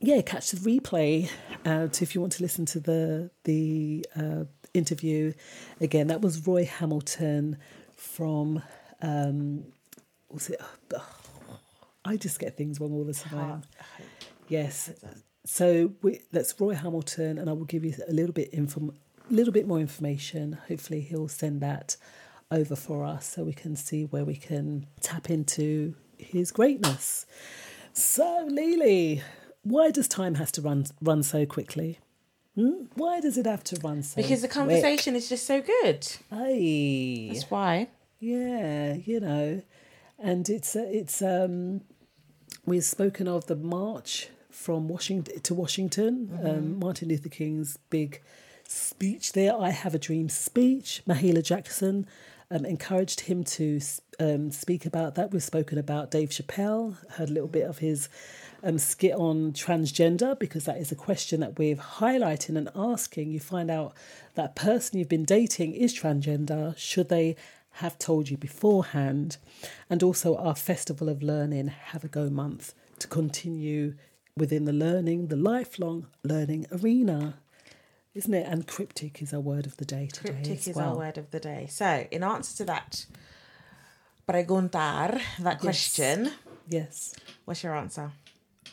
yeah, 0.00 0.22
catch 0.22 0.50
the 0.50 0.56
replay 0.58 1.30
uh, 1.64 1.88
to, 1.88 2.02
if 2.04 2.14
you 2.14 2.20
want 2.20 2.32
to 2.34 2.42
listen 2.42 2.64
to 2.66 2.80
the 2.80 3.30
the 3.44 4.06
uh, 4.16 4.44
interview 4.74 5.32
again. 5.80 6.06
That 6.08 6.20
was 6.20 6.46
Roy 6.46 6.64
Hamilton 6.64 7.58
from 7.96 8.62
um, 9.02 9.64
was 10.30 10.50
it? 10.50 10.60
I 12.04 12.16
just 12.16 12.38
get 12.38 12.56
things 12.56 12.80
wrong 12.80 12.92
all 12.92 13.04
the 13.04 13.12
time. 13.12 13.62
Yes. 14.48 14.90
So 15.44 15.92
we, 16.02 16.20
that's 16.32 16.58
Roy 16.60 16.74
Hamilton, 16.74 17.38
and 17.38 17.48
I 17.48 17.52
will 17.52 17.64
give 17.64 17.84
you 17.84 17.94
a 18.08 18.12
little 18.12 18.32
bit 18.32 18.50
inform, 18.50 18.94
little 19.30 19.52
bit 19.52 19.66
more 19.66 19.80
information. 19.80 20.58
Hopefully, 20.68 21.00
he'll 21.00 21.28
send 21.28 21.60
that 21.60 21.96
over 22.50 22.74
for 22.76 23.04
us 23.04 23.26
so 23.26 23.44
we 23.44 23.52
can 23.52 23.76
see 23.76 24.04
where 24.04 24.24
we 24.24 24.36
can 24.36 24.86
tap 25.00 25.30
into 25.30 25.94
his 26.18 26.50
greatness. 26.50 27.26
So, 27.92 28.46
Lily, 28.48 29.22
why 29.62 29.90
does 29.90 30.08
time 30.08 30.34
has 30.36 30.50
to 30.52 30.62
run 30.62 30.86
run 31.00 31.22
so 31.22 31.46
quickly? 31.46 31.98
Hmm? 32.56 32.84
Why 32.94 33.20
does 33.20 33.38
it 33.38 33.46
have 33.46 33.64
to 33.64 33.80
run 33.82 34.02
so? 34.02 34.20
Because 34.20 34.42
the 34.42 34.48
quick? 34.48 34.54
conversation 34.54 35.14
is 35.16 35.28
just 35.28 35.46
so 35.46 35.60
good. 35.60 36.06
Hey, 36.30 37.28
That's 37.28 37.50
why. 37.50 37.88
yeah, 38.18 38.94
you 38.94 39.20
know, 39.20 39.62
and 40.18 40.48
it's 40.48 40.74
uh, 40.74 40.86
it's 40.90 41.22
um, 41.22 41.82
we've 42.66 42.84
spoken 42.84 43.28
of 43.28 43.46
the 43.46 43.56
march 43.56 44.28
from 44.50 44.88
Washington 44.88 45.40
to 45.40 45.54
Washington, 45.54 46.38
um, 46.44 46.78
Martin 46.78 47.08
Luther 47.08 47.28
King's 47.28 47.78
big 47.88 48.20
speech 48.70 49.32
there. 49.32 49.54
I 49.56 49.70
have 49.70 49.94
a 49.94 49.98
dream 49.98 50.28
speech. 50.28 51.02
Mahalia 51.06 51.44
Jackson 51.44 52.06
um, 52.50 52.64
encouraged 52.64 53.20
him 53.20 53.44
to 53.44 53.80
um, 54.18 54.50
speak 54.50 54.86
about 54.86 55.14
that. 55.16 55.32
We've 55.32 55.42
spoken 55.42 55.78
about 55.78 56.10
Dave 56.10 56.30
Chappelle. 56.30 56.96
Heard 57.12 57.30
a 57.30 57.32
little 57.32 57.48
bit 57.48 57.66
of 57.66 57.78
his 57.78 58.08
um, 58.62 58.78
skit 58.78 59.14
on 59.14 59.52
transgender 59.52 60.38
because 60.38 60.64
that 60.64 60.76
is 60.76 60.92
a 60.92 60.96
question 60.96 61.40
that 61.40 61.58
we're 61.58 61.76
highlighting 61.76 62.56
and 62.56 62.68
asking. 62.74 63.30
You 63.30 63.40
find 63.40 63.70
out 63.70 63.94
that 64.34 64.56
person 64.56 64.98
you've 64.98 65.08
been 65.08 65.24
dating 65.24 65.74
is 65.74 65.98
transgender. 65.98 66.76
Should 66.76 67.08
they 67.08 67.36
have 67.74 67.98
told 67.98 68.30
you 68.30 68.36
beforehand? 68.36 69.36
And 69.88 70.02
also 70.02 70.36
our 70.36 70.56
Festival 70.56 71.08
of 71.08 71.22
Learning 71.22 71.68
Have 71.68 72.04
a 72.04 72.08
Go 72.08 72.30
month 72.30 72.74
to 72.98 73.08
continue 73.08 73.94
within 74.36 74.64
the 74.64 74.72
learning, 74.72 75.28
the 75.28 75.36
lifelong 75.36 76.06
learning 76.22 76.66
arena. 76.72 77.34
Isn't 78.14 78.34
it? 78.34 78.46
And 78.48 78.66
cryptic 78.66 79.22
is 79.22 79.32
our 79.32 79.40
word 79.40 79.66
of 79.66 79.76
the 79.76 79.84
day 79.84 80.08
today. 80.12 80.32
Cryptic 80.32 80.66
is 80.68 80.76
well. 80.76 80.90
our 80.90 80.96
word 80.96 81.18
of 81.18 81.30
the 81.30 81.38
day. 81.40 81.66
So, 81.70 82.06
in 82.10 82.24
answer 82.24 82.56
to 82.58 82.64
that, 82.64 83.06
preguntar, 84.28 85.20
that 85.40 85.60
question, 85.60 86.32
Yes. 86.68 87.14
what's 87.44 87.62
your 87.62 87.74
answer? 87.76 88.12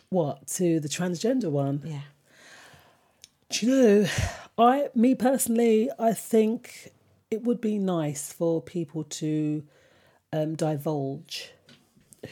What 0.09 0.47
to 0.47 0.79
the 0.79 0.87
transgender 0.89 1.51
one? 1.51 1.81
Yeah. 1.83 2.01
Do 3.49 3.65
you 3.65 3.71
know, 3.75 4.07
I, 4.57 4.89
me 4.95 5.15
personally, 5.15 5.89
I 5.99 6.13
think 6.13 6.91
it 7.29 7.43
would 7.43 7.61
be 7.61 7.77
nice 7.77 8.31
for 8.33 8.61
people 8.61 9.03
to 9.03 9.63
um, 10.33 10.55
divulge 10.55 11.51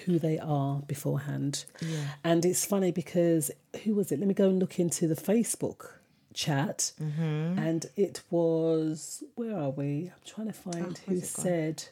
who 0.06 0.19
they 0.19 0.40
are 0.40 0.82
beforehand. 0.82 1.65
Yeah. 1.82 1.99
And 2.23 2.45
it's 2.45 2.65
funny 2.65 2.91
because 2.91 3.52
who 3.84 3.95
was 3.95 4.11
it? 4.11 4.19
Let 4.19 4.27
me 4.27 4.34
go 4.34 4.49
and 4.49 4.60
look 4.60 4.80
into 4.80 5.07
the 5.07 5.15
Facebook 5.15 5.86
chat. 6.36 6.91
Mhm. 7.02 7.57
And 7.57 7.86
it 7.95 8.22
was, 8.30 9.24
where 9.36 9.56
are 9.57 9.70
we? 9.72 10.12
I'm 10.14 10.22
trying 10.26 10.48
to 10.48 10.53
find 10.53 10.98
who 10.99 11.14
where's 11.16 11.34
gone? 11.36 11.45
said 11.45 11.84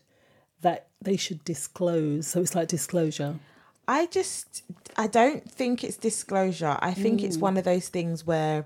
that 0.61 0.87
they 1.01 1.17
should 1.17 1.43
disclose. 1.43 2.27
So 2.27 2.41
it's 2.41 2.53
like 2.55 2.67
disclosure. 2.67 3.39
I 3.87 4.05
just 4.07 4.63
I 4.95 5.07
don't 5.07 5.49
think 5.49 5.83
it's 5.83 5.97
disclosure. 5.97 6.77
I 6.81 6.93
think 6.93 7.21
it's 7.23 7.37
Mm. 7.37 7.41
one 7.41 7.57
of 7.57 7.63
those 7.65 7.89
things 7.89 8.25
where 8.25 8.65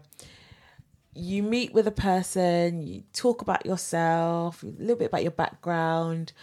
you 1.14 1.42
meet 1.42 1.74
with 1.74 1.88
a 1.88 1.92
person, 1.92 2.82
you 2.86 3.04
talk 3.14 3.42
about 3.42 3.66
yourself, 3.66 4.62
a 4.62 4.68
little 4.68 4.96
bit 4.96 5.06
about 5.08 5.24
your 5.24 5.32
background. 5.32 6.34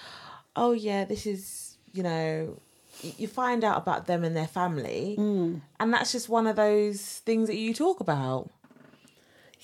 Oh 0.56 0.72
yeah, 0.72 1.04
this 1.04 1.26
is, 1.26 1.76
you 1.92 2.02
know, 2.02 2.58
you 3.02 3.28
find 3.28 3.62
out 3.62 3.76
about 3.78 4.06
them 4.06 4.24
and 4.24 4.34
their 4.34 4.48
family. 4.48 5.14
Mm. 5.18 5.60
And 5.78 5.92
that's 5.92 6.10
just 6.10 6.28
one 6.28 6.46
of 6.48 6.56
those 6.56 7.18
things 7.24 7.46
that 7.48 7.56
you 7.56 7.72
talk 7.74 8.00
about. 8.00 8.50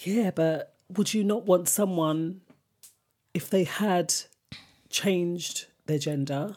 Yeah, 0.02 0.30
but 0.30 0.74
would 0.96 1.12
you 1.14 1.24
not 1.24 1.44
want 1.46 1.68
someone 1.68 2.40
if 3.34 3.48
they 3.50 3.64
had 3.64 4.14
changed 4.88 5.66
their 5.86 5.98
gender 5.98 6.56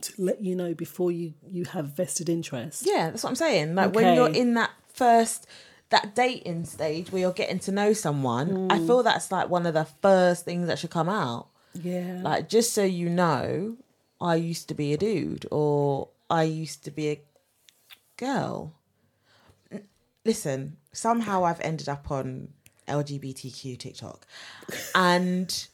to 0.00 0.12
let 0.16 0.40
you 0.42 0.54
know 0.56 0.72
before 0.74 1.10
you 1.12 1.34
you 1.46 1.64
have 1.66 1.86
vested 1.88 2.28
interest? 2.28 2.84
Yeah, 2.86 3.10
that's 3.10 3.22
what 3.24 3.30
I'm 3.30 3.36
saying. 3.36 3.74
Like 3.74 3.94
when 3.94 4.14
you're 4.14 4.28
in 4.30 4.54
that 4.54 4.70
first 4.88 5.46
that 5.90 6.14
dating 6.14 6.64
stage 6.64 7.12
where 7.12 7.20
you're 7.20 7.32
getting 7.32 7.58
to 7.58 7.72
know 7.72 7.92
someone, 7.92 8.70
I 8.70 8.78
Mm. 8.78 8.86
feel 8.86 9.02
that's 9.02 9.30
like 9.30 9.50
one 9.50 9.66
of 9.66 9.74
the 9.74 9.84
first 10.00 10.44
things 10.46 10.66
that 10.68 10.78
should 10.78 10.90
come 10.90 11.08
out. 11.10 11.48
Yeah. 11.74 12.20
Like 12.22 12.48
just 12.48 12.72
so 12.72 12.82
you 12.84 13.10
know, 13.10 13.76
I 14.20 14.36
used 14.36 14.68
to 14.68 14.74
be 14.74 14.94
a 14.94 14.96
dude 14.96 15.44
or 15.50 16.08
I 16.30 16.44
used 16.44 16.84
to 16.84 16.90
be 16.90 17.10
a 17.10 17.20
girl. 18.16 18.72
Listen, 20.24 20.76
somehow 20.92 21.44
I've 21.44 21.60
ended 21.60 21.88
up 21.88 22.10
on 22.10 22.48
LGBTQ 22.88 23.78
TikTok. 23.78 24.26
And 24.94 25.66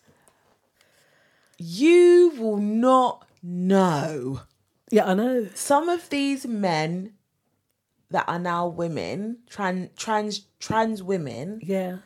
you 1.58 2.32
will 2.38 2.58
not 2.58 3.26
know. 3.42 4.42
Yeah, 4.90 5.06
I 5.10 5.14
know. 5.14 5.48
Some 5.54 5.88
of 5.88 6.08
these 6.10 6.46
men 6.46 7.12
that 8.10 8.24
are 8.28 8.38
now 8.38 8.66
women, 8.66 9.38
trans 9.50 9.90
trans 9.96 10.46
trans 10.60 11.02
women, 11.02 11.60
Yeah. 11.62 11.98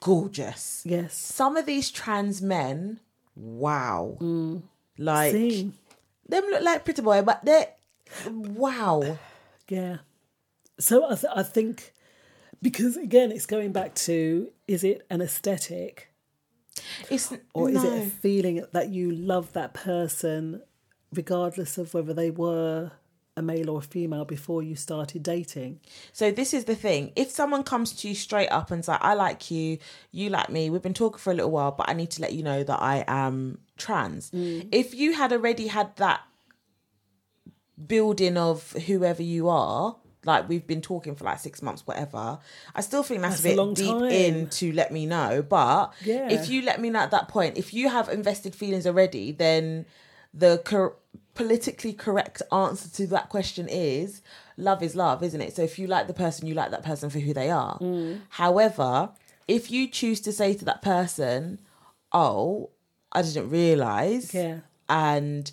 gorgeous. 0.00 0.82
Yes. 0.84 1.14
Some 1.14 1.56
of 1.56 1.64
these 1.66 1.90
trans 1.90 2.42
men, 2.42 3.00
wow. 3.34 4.18
Mm. 4.20 4.62
Like 4.98 5.32
Same. 5.32 5.74
them 6.28 6.44
look 6.50 6.62
like 6.62 6.84
pretty 6.84 7.02
boy, 7.02 7.22
but 7.22 7.44
they 7.44 7.66
wow. 8.30 9.18
Yeah. 9.68 9.98
So 10.78 11.04
I, 11.10 11.14
th- 11.14 11.32
I 11.34 11.42
think 11.42 11.92
because 12.60 12.96
again, 12.96 13.30
it's 13.30 13.46
going 13.46 13.72
back 13.72 13.94
to 13.94 14.50
is 14.66 14.84
it 14.84 15.06
an 15.10 15.20
aesthetic 15.20 16.08
It's 17.10 17.32
or 17.52 17.70
is 17.70 17.84
it 17.84 18.06
a 18.06 18.10
feeling 18.10 18.64
that 18.72 18.88
you 18.90 19.12
love 19.12 19.52
that 19.52 19.74
person 19.74 20.62
regardless 21.12 21.78
of 21.78 21.94
whether 21.94 22.14
they 22.14 22.30
were 22.30 22.90
a 23.36 23.42
male 23.42 23.68
or 23.70 23.80
a 23.80 23.82
female 23.82 24.24
before 24.24 24.62
you 24.62 24.76
started 24.76 25.22
dating? 25.22 25.80
So 26.12 26.30
this 26.30 26.54
is 26.54 26.64
the 26.64 26.74
thing. 26.74 27.12
If 27.16 27.30
someone 27.30 27.64
comes 27.64 27.92
to 27.96 28.08
you 28.08 28.14
straight 28.14 28.48
up 28.48 28.70
and 28.70 28.84
says, 28.84 28.98
I 29.00 29.14
like 29.14 29.50
you, 29.50 29.78
you 30.10 30.30
like 30.30 30.50
me, 30.50 30.70
we've 30.70 30.82
been 30.82 30.94
talking 30.94 31.18
for 31.18 31.32
a 31.32 31.34
little 31.34 31.50
while, 31.50 31.72
but 31.72 31.88
I 31.88 31.92
need 31.92 32.10
to 32.12 32.22
let 32.22 32.32
you 32.32 32.42
know 32.42 32.64
that 32.64 32.80
I 32.80 33.04
am 33.06 33.58
trans. 33.76 34.30
Mm. 34.30 34.68
If 34.72 34.94
you 34.94 35.12
had 35.12 35.32
already 35.32 35.66
had 35.66 35.94
that 35.96 36.22
building 37.86 38.36
of 38.36 38.72
whoever 38.72 39.22
you 39.22 39.48
are, 39.48 39.96
like 40.26 40.48
we've 40.48 40.66
been 40.66 40.80
talking 40.80 41.14
for 41.14 41.24
like 41.24 41.38
six 41.38 41.62
months, 41.62 41.86
whatever, 41.86 42.38
I 42.74 42.80
still 42.80 43.02
think 43.02 43.20
that's, 43.22 43.40
That's 43.40 43.44
a 43.44 43.48
a 43.48 43.50
bit 43.52 43.58
long 43.58 43.74
deep 43.74 43.88
time. 43.98 44.04
in 44.10 44.48
to 44.50 44.72
let 44.72 44.92
me 44.92 45.06
know. 45.06 45.42
But 45.42 45.92
Yeah. 46.04 46.30
if 46.30 46.48
you 46.48 46.62
let 46.62 46.80
me 46.80 46.90
know 46.90 47.00
at 47.00 47.10
that 47.10 47.28
point, 47.28 47.56
if 47.58 47.72
you 47.74 47.88
have 47.88 48.08
invested 48.08 48.54
feelings 48.54 48.86
already, 48.86 49.32
then 49.32 49.86
the 50.32 50.62
cor- 50.64 50.96
politically 51.34 51.92
correct 51.92 52.42
answer 52.52 52.88
to 52.88 53.06
that 53.08 53.28
question 53.28 53.68
is 53.68 54.22
love 54.56 54.82
is 54.82 54.94
love, 54.94 55.22
isn't 55.22 55.40
it? 55.40 55.54
So 55.56 55.62
if 55.62 55.78
you 55.78 55.86
like 55.86 56.06
the 56.06 56.14
person, 56.14 56.46
you 56.46 56.54
like 56.54 56.70
that 56.70 56.84
person 56.84 57.10
for 57.10 57.18
who 57.18 57.32
they 57.34 57.50
are. 57.50 57.78
Mm. 57.80 58.20
However, 58.30 59.10
if 59.48 59.70
you 59.70 59.88
choose 59.88 60.20
to 60.22 60.32
say 60.32 60.54
to 60.54 60.64
that 60.64 60.80
person, 60.80 61.58
"Oh, 62.12 62.70
I 63.12 63.22
didn't 63.22 63.50
realize," 63.50 64.32
Yeah. 64.32 64.58
and 64.88 65.50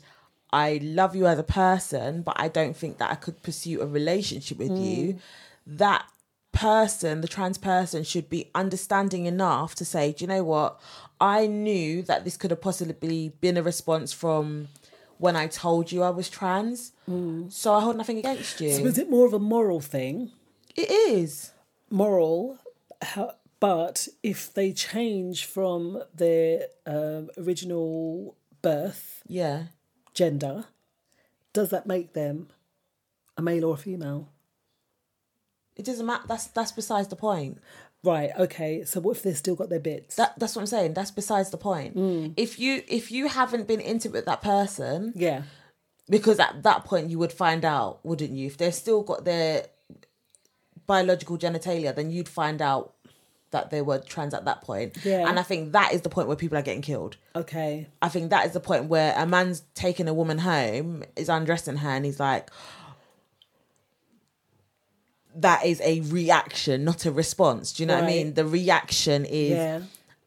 I 0.53 0.80
love 0.84 1.15
you 1.15 1.28
as 1.28 1.40
a 1.40 1.44
person, 1.44 2.22
but 2.22 2.36
I 2.38 2.48
don't 2.48 2.76
think 2.76 2.98
that 2.98 3.10
I 3.11 3.15
could 3.15 3.41
pursue 3.41 3.82
a 3.82 3.88
relationship 3.88 4.57
with 4.57 4.78
you, 4.78 5.19
that 5.65 6.06
person, 6.52 7.22
the 7.22 7.28
trans 7.28 7.57
person, 7.57 8.03
should 8.03 8.30
be 8.30 8.52
understanding 8.53 9.26
enough 9.26 9.76
to 9.76 9.86
say, 9.86 10.11
do 10.11 10.23
you 10.23 10.28
know 10.28 10.44
what? 10.44 10.80
I 11.22 11.48
knew 11.48 12.02
that 12.03 12.26
this 12.26 12.36
could 12.36 12.52
have 12.52 12.61
possibly 12.61 13.30
been 13.40 13.56
a 13.56 13.64
response 13.64 14.11
from 14.11 14.68
when 15.19 15.36
I 15.36 15.48
told 15.48 15.91
you 15.91 16.03
I 16.03 16.10
was 16.10 16.30
trans. 16.30 16.91
So 17.49 17.73
I 17.73 17.82
hold 17.82 17.98
nothing 17.98 18.18
against 18.18 18.60
you. 18.60 18.72
So 18.73 18.86
is 18.86 18.98
it 18.98 19.10
more 19.10 19.26
of 19.26 19.34
a 19.34 19.40
moral 19.40 19.80
thing? 19.80 20.32
it 20.76 20.90
is. 20.90 21.52
Moral, 21.90 22.57
how, 23.02 23.36
but 23.60 24.07
if 24.23 24.53
they 24.53 24.72
change 24.72 25.45
from 25.45 26.02
their 26.15 26.68
um, 26.86 27.30
original 27.38 28.36
birth 28.61 29.22
Yeah. 29.28 29.64
Gender, 30.14 30.66
does 31.54 31.70
that 31.70 31.88
make 31.88 32.14
them 32.14 32.48
a 33.38 33.42
male 33.42 33.66
or 33.66 33.76
a 33.76 33.78
female? 33.78 34.30
It 35.76 35.86
doesn't 35.86 36.06
matter. 36.06 36.24
That's 36.28 36.48
that's 36.48 36.72
besides 36.72 37.08
the 37.08 37.16
point. 37.16 37.60
Right. 38.04 38.32
Okay. 38.38 38.84
So 38.84 39.00
what 39.00 39.18
if 39.18 39.24
they've 39.24 39.38
still 39.38 39.56
got 39.56 39.70
their 39.70 39.80
bits? 39.80 40.16
That 40.16 40.38
that's 40.38 40.56
what 40.56 40.64
I'm 40.64 40.68
saying. 40.68 40.94
That's 40.94 41.12
besides 41.12 41.50
the 41.50 41.58
point. 41.58 41.96
Mm. 41.96 42.34
If 42.36 42.60
you 42.60 42.84
if 42.88 43.12
you 43.12 43.28
haven't 43.28 43.68
been 43.68 43.80
intimate 43.80 44.14
with 44.14 44.26
that 44.26 44.42
person, 44.42 45.14
yeah. 45.16 45.44
because 46.10 46.40
at 46.40 46.64
that 46.64 46.84
point 46.86 47.10
you 47.10 47.20
would 47.20 47.32
find 47.32 47.64
out, 47.64 48.04
wouldn't 48.04 48.32
you? 48.32 48.48
If 48.48 48.58
they've 48.58 48.74
still 48.74 49.04
got 49.04 49.24
their 49.24 49.68
biological 50.88 51.38
genitalia, 51.38 51.96
then 51.96 52.12
you'd 52.12 52.30
find 52.30 52.62
out 52.62 52.96
that 53.52 53.69
they 53.69 53.82
were 53.82 53.99
trans 53.99 54.34
at 54.34 54.45
that 54.45 54.61
point. 54.61 54.98
Yeah. 55.03 55.28
And 55.28 55.40
I 55.40 55.44
think 55.44 55.73
that 55.73 55.94
is 55.94 56.02
the 56.02 56.10
point 56.10 56.28
where 56.28 56.38
people 56.38 56.57
are 56.57 56.61
getting 56.61 56.82
killed. 56.82 57.18
Okay. 57.36 57.88
I 58.02 58.10
think 58.10 58.30
that 58.32 58.45
is 58.45 58.53
the 58.53 58.60
point 58.60 58.86
where 58.86 59.14
a 59.15 59.26
man's 59.26 59.64
taking 59.76 60.07
a 60.07 60.14
woman 60.14 60.40
home, 60.40 61.03
is 61.15 61.30
undressing 61.30 61.78
her, 61.78 61.90
and 61.90 62.06
he's 62.06 62.19
like, 62.19 62.49
that 65.36 65.65
is 65.65 65.80
a 65.82 66.02
reaction, 66.02 66.84
not 66.84 67.06
a 67.06 67.11
response. 67.11 67.73
Do 67.73 67.84
you 67.84 67.88
know 67.88 67.95
what 67.95 68.06
I 68.06 68.07
mean? 68.07 68.34
The 68.34 68.45
reaction 68.45 69.26
is, 69.26 69.52
Yeah. 69.52 69.82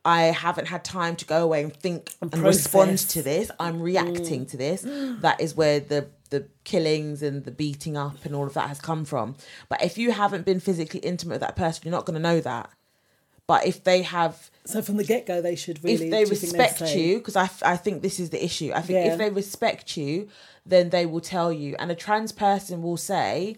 I 0.06 0.24
haven't 0.24 0.68
had 0.68 0.84
time 0.84 1.16
to 1.16 1.24
go 1.24 1.42
away 1.42 1.62
and 1.62 1.74
think 1.74 2.12
and, 2.20 2.30
process. 2.30 2.64
respond 2.66 2.98
to 2.98 3.22
this. 3.22 3.50
I'm 3.58 3.80
reacting 3.80 4.44
mm. 4.44 4.50
to 4.50 4.56
this. 4.58 4.82
That 5.22 5.40
is 5.40 5.54
where 5.54 5.80
the 5.80 6.08
the 6.28 6.46
killings 6.64 7.22
and 7.22 7.44
the 7.44 7.50
beating 7.50 7.96
up 7.96 8.24
and 8.24 8.34
all 8.34 8.46
of 8.46 8.54
that 8.54 8.68
has 8.68 8.80
come 8.80 9.04
from. 9.04 9.36
But 9.68 9.82
if 9.82 9.96
you 9.96 10.10
haven't 10.10 10.44
been 10.44 10.60
physically 10.60 11.00
intimate 11.00 11.34
with 11.34 11.40
that 11.42 11.56
person, 11.56 11.82
you're 11.84 11.92
not 11.92 12.06
going 12.06 12.14
to 12.14 12.20
know 12.20 12.40
that. 12.40 12.70
But 13.46 13.66
if 13.66 13.84
they 13.84 14.02
have 14.02 14.50
So 14.64 14.80
from 14.80 14.96
the 14.96 15.04
get 15.04 15.26
go, 15.26 15.42
they 15.42 15.54
should 15.56 15.82
really. 15.84 16.06
if 16.06 16.10
they 16.10 16.24
respect 16.24 16.94
you 16.96 17.18
because 17.18 17.36
I, 17.36 17.50
I 17.62 17.76
think 17.76 18.00
this 18.02 18.18
is 18.18 18.30
the 18.30 18.42
issue 18.42 18.70
i 18.74 18.80
think 18.80 18.96
Yeah. 19.04 19.12
if 19.12 19.18
they 19.18 19.28
respect 19.30 19.96
you 19.98 20.28
then 20.64 20.88
they 20.90 21.04
will 21.04 21.20
tell 21.20 21.52
you 21.52 21.76
and 21.78 21.90
a 21.90 21.94
trans 21.94 22.32
person 22.32 22.80
will 22.82 22.96
say 22.96 23.56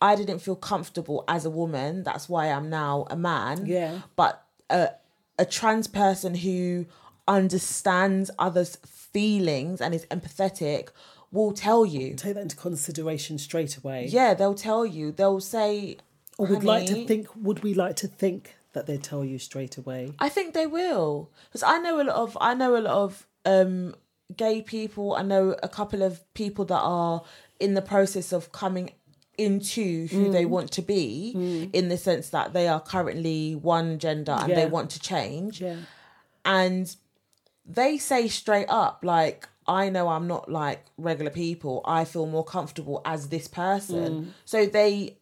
i 0.00 0.14
didn't 0.14 0.38
feel 0.38 0.54
comfortable 0.54 1.24
as 1.26 1.44
a 1.44 1.50
woman 1.50 2.04
that's 2.04 2.28
why 2.28 2.44
i'm 2.54 2.68
now 2.70 3.06
a 3.10 3.16
man 3.16 3.66
Yeah. 3.66 4.02
but 4.14 4.44
a, 4.70 4.90
a 5.38 5.44
trans 5.44 5.88
person 5.88 6.36
who 6.36 6.86
understands 7.26 8.30
others 8.38 8.76
feelings 8.86 9.80
and 9.80 9.94
is 9.94 10.06
empathetic 10.06 10.88
will 11.32 11.52
tell 11.52 11.84
you 11.84 12.14
take 12.14 12.34
that 12.34 12.42
into 12.42 12.56
consideration 12.56 13.38
straight 13.38 13.76
away. 13.76 14.06
yeah 14.08 14.34
they'll 14.34 14.54
tell 14.54 14.86
you 14.86 15.10
they'll 15.10 15.40
say 15.40 15.96
Or 16.38 16.46
would 16.46 16.64
like 16.64 16.86
to 16.86 17.04
think? 17.06 17.26
Would 17.36 17.62
we 17.62 17.74
like 17.74 17.96
to 17.96 18.08
think 18.08 18.56
that 18.74 18.86
they'd 18.86 19.02
tell 19.02 19.24
you 19.24 19.38
straight 19.38 19.76
away? 19.78 20.12
I 20.18 20.28
think 20.28 20.52
they 20.54 20.66
will 20.66 21.30
because 21.46 21.62
I 21.62 21.78
know 21.78 22.00
a 22.00 22.04
lot 22.04 22.16
of 22.16 22.36
I 22.40 22.54
know 22.54 22.76
a 22.76 22.78
lot 22.88 22.94
of 22.94 23.26
um, 23.46 23.94
gay 24.36 24.62
people. 24.62 25.14
I 25.14 25.22
know 25.22 25.56
a 25.62 25.68
couple 25.68 26.02
of 26.02 26.12
people 26.34 26.64
that 26.66 26.80
are 26.80 27.22
in 27.58 27.74
the 27.74 27.82
process 27.82 28.32
of 28.32 28.52
coming 28.52 28.90
into 29.36 30.06
who 30.08 30.30
they 30.30 30.44
Mm. 30.44 30.48
want 30.50 30.70
to 30.72 30.82
be 30.82 31.68
in 31.72 31.88
the 31.88 31.96
sense 31.96 32.30
that 32.30 32.52
they 32.52 32.68
are 32.68 32.80
currently 32.80 33.54
one 33.56 33.98
gender 33.98 34.30
and 34.32 34.52
they 34.56 34.66
want 34.66 34.90
to 34.90 35.00
change 35.00 35.60
Yeah. 35.60 35.76
and 36.44 36.94
they 37.66 37.98
say 37.98 38.28
straight 38.28 38.68
up 38.68 39.00
like 39.02 39.48
I 39.66 39.88
know 39.88 40.08
I'm 40.08 40.26
not 40.28 40.50
like 40.50 40.84
regular 40.98 41.30
people. 41.30 41.80
I 41.86 42.04
feel 42.04 42.26
more 42.26 42.44
comfortable 42.44 43.00
as 43.06 43.28
this 43.28 43.48
person. 43.48 44.24
Mm. 44.26 44.28
So 44.44 44.66
they 44.66 45.16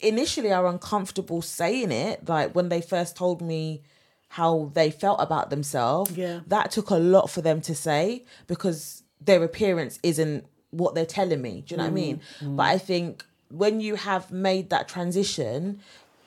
initially 0.00 0.52
are 0.52 0.66
uncomfortable 0.66 1.42
saying 1.42 1.90
it 1.90 2.28
like 2.28 2.54
when 2.54 2.68
they 2.68 2.80
first 2.80 3.16
told 3.16 3.42
me 3.42 3.82
how 4.28 4.70
they 4.74 4.90
felt 4.90 5.20
about 5.20 5.50
themselves 5.50 6.12
Yeah. 6.16 6.40
that 6.46 6.70
took 6.70 6.90
a 6.90 6.96
lot 6.96 7.30
for 7.30 7.40
them 7.40 7.60
to 7.62 7.74
say 7.74 8.24
because 8.46 9.02
their 9.20 9.42
appearance 9.42 9.98
isn't 10.02 10.44
what 10.70 10.94
they're 10.94 11.06
telling 11.06 11.40
me. 11.40 11.62
Do 11.66 11.72
you 11.72 11.76
know 11.78 11.84
what 11.84 11.90
i 11.90 11.94
mean? 11.94 12.20
Mm. 12.40 12.48
Mm. 12.48 12.56
But 12.56 12.66
i 12.66 12.78
think 12.78 13.24
when 13.50 13.80
you 13.80 13.94
have 13.96 14.30
made 14.30 14.68
that 14.70 14.86
transition 14.88 15.80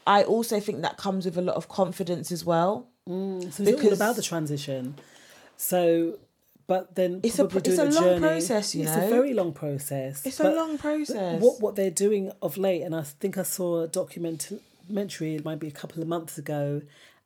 i 0.08 0.24
also 0.24 0.60
think 0.60 0.82
that 0.82 0.98
comes 0.98 1.26
with 1.26 1.38
a 1.38 1.42
lot 1.42 1.56
of 1.56 1.68
confidence 1.70 2.32
as 2.32 2.44
well. 2.44 2.88
Mm. 3.08 3.52
So 3.54 3.64
it's 3.64 3.84
all 3.84 3.94
about 3.94 4.16
the 4.16 4.22
transition. 4.24 4.96
So, 5.58 6.18
but 6.72 6.84
then 7.00 7.12
It's 7.28 7.40
a 7.40 7.46
it's 7.70 7.78
a 7.78 7.86
long 7.86 7.92
journey- 8.04 8.20
process, 8.28 8.66
you 8.76 8.84
it's 8.84 8.96
know? 8.96 9.06
a 9.08 9.10
very 9.18 9.34
long 9.42 9.52
process. 9.64 10.26
It's 10.30 10.40
a 10.40 10.52
long 10.62 10.78
process. 10.86 11.42
What 11.44 11.56
what 11.64 11.74
they're 11.78 11.98
doing 12.08 12.24
of 12.42 12.52
late, 12.68 12.84
and 12.86 12.94
I 13.02 13.04
think 13.22 13.34
I 13.44 13.46
saw 13.58 13.70
a 13.86 13.88
documentary, 14.02 15.36
it 15.40 15.44
might 15.50 15.60
be 15.60 15.68
a 15.76 15.78
couple 15.82 16.02
of 16.02 16.08
months 16.08 16.38
ago, 16.38 16.82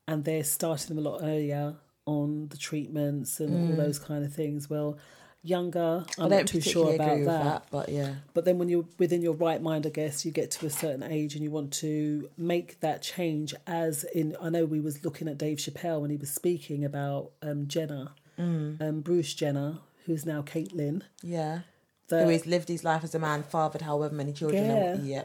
and 0.08 0.18
they're 0.28 0.44
starting 0.58 0.90
them 0.96 1.00
a 1.06 1.10
lot 1.10 1.20
earlier 1.34 1.76
on 2.06 2.48
the 2.54 2.58
treatments 2.58 3.40
and 3.40 3.52
all 3.54 3.74
Mm. 3.76 3.78
those 3.84 4.00
kind 4.00 4.24
of 4.26 4.32
things. 4.42 4.70
Well, 4.70 4.98
younger. 5.44 6.04
I'm 6.18 6.30
don't 6.30 6.48
too 6.48 6.62
sure 6.62 6.94
about 6.96 7.18
that. 7.20 7.44
that, 7.44 7.62
but 7.70 7.90
yeah. 7.90 8.16
But 8.34 8.46
then 8.46 8.58
when 8.60 8.68
you're 8.70 8.88
within 8.98 9.22
your 9.22 9.34
right 9.48 9.62
mind, 9.62 9.86
I 9.86 9.90
guess 9.90 10.26
you 10.26 10.32
get 10.32 10.50
to 10.58 10.66
a 10.66 10.70
certain 10.72 11.04
age 11.04 11.36
and 11.36 11.44
you 11.44 11.52
want 11.52 11.72
to 11.86 12.30
make 12.38 12.80
that 12.80 13.04
change. 13.04 13.54
As 13.68 14.04
in, 14.06 14.36
I 14.42 14.50
know 14.50 14.66
we 14.66 14.80
was 14.80 15.04
looking 15.06 15.28
at 15.28 15.38
Dave 15.38 15.60
Chappelle 15.60 16.02
when 16.02 16.10
he 16.10 16.18
was 16.18 16.32
speaking 16.32 16.84
about 16.84 17.24
um, 17.44 17.68
Jenner, 17.68 18.08
Mm. 18.38 18.82
um, 18.82 19.02
Bruce 19.02 19.34
Jenner, 19.34 19.80
who's 20.06 20.26
now 20.26 20.42
Caitlyn. 20.42 21.02
Yeah. 21.24 21.62
The- 22.08 22.24
Who 22.24 22.30
has 22.30 22.46
lived 22.46 22.68
his 22.68 22.84
life 22.84 23.04
as 23.04 23.16
a 23.16 23.20
man, 23.20 23.44
fathered 23.44 23.82
however 23.82 24.14
many 24.14 24.32
children. 24.34 24.64
and- 24.70 25.08
Yeah. 25.08 25.24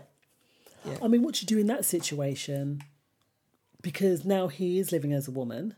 yeah. 0.85 0.99
I 1.03 1.09
mean, 1.09 1.23
what 1.23 1.35
do 1.35 1.41
you 1.43 1.47
do 1.47 1.59
in 1.59 1.67
that 1.67 1.85
situation? 1.85 2.83
Because 3.83 4.25
now 4.25 4.49
he 4.49 4.79
is 4.79 4.93
living 4.93 5.13
as 5.13 5.29
a 5.29 5.31
woman. 5.31 5.75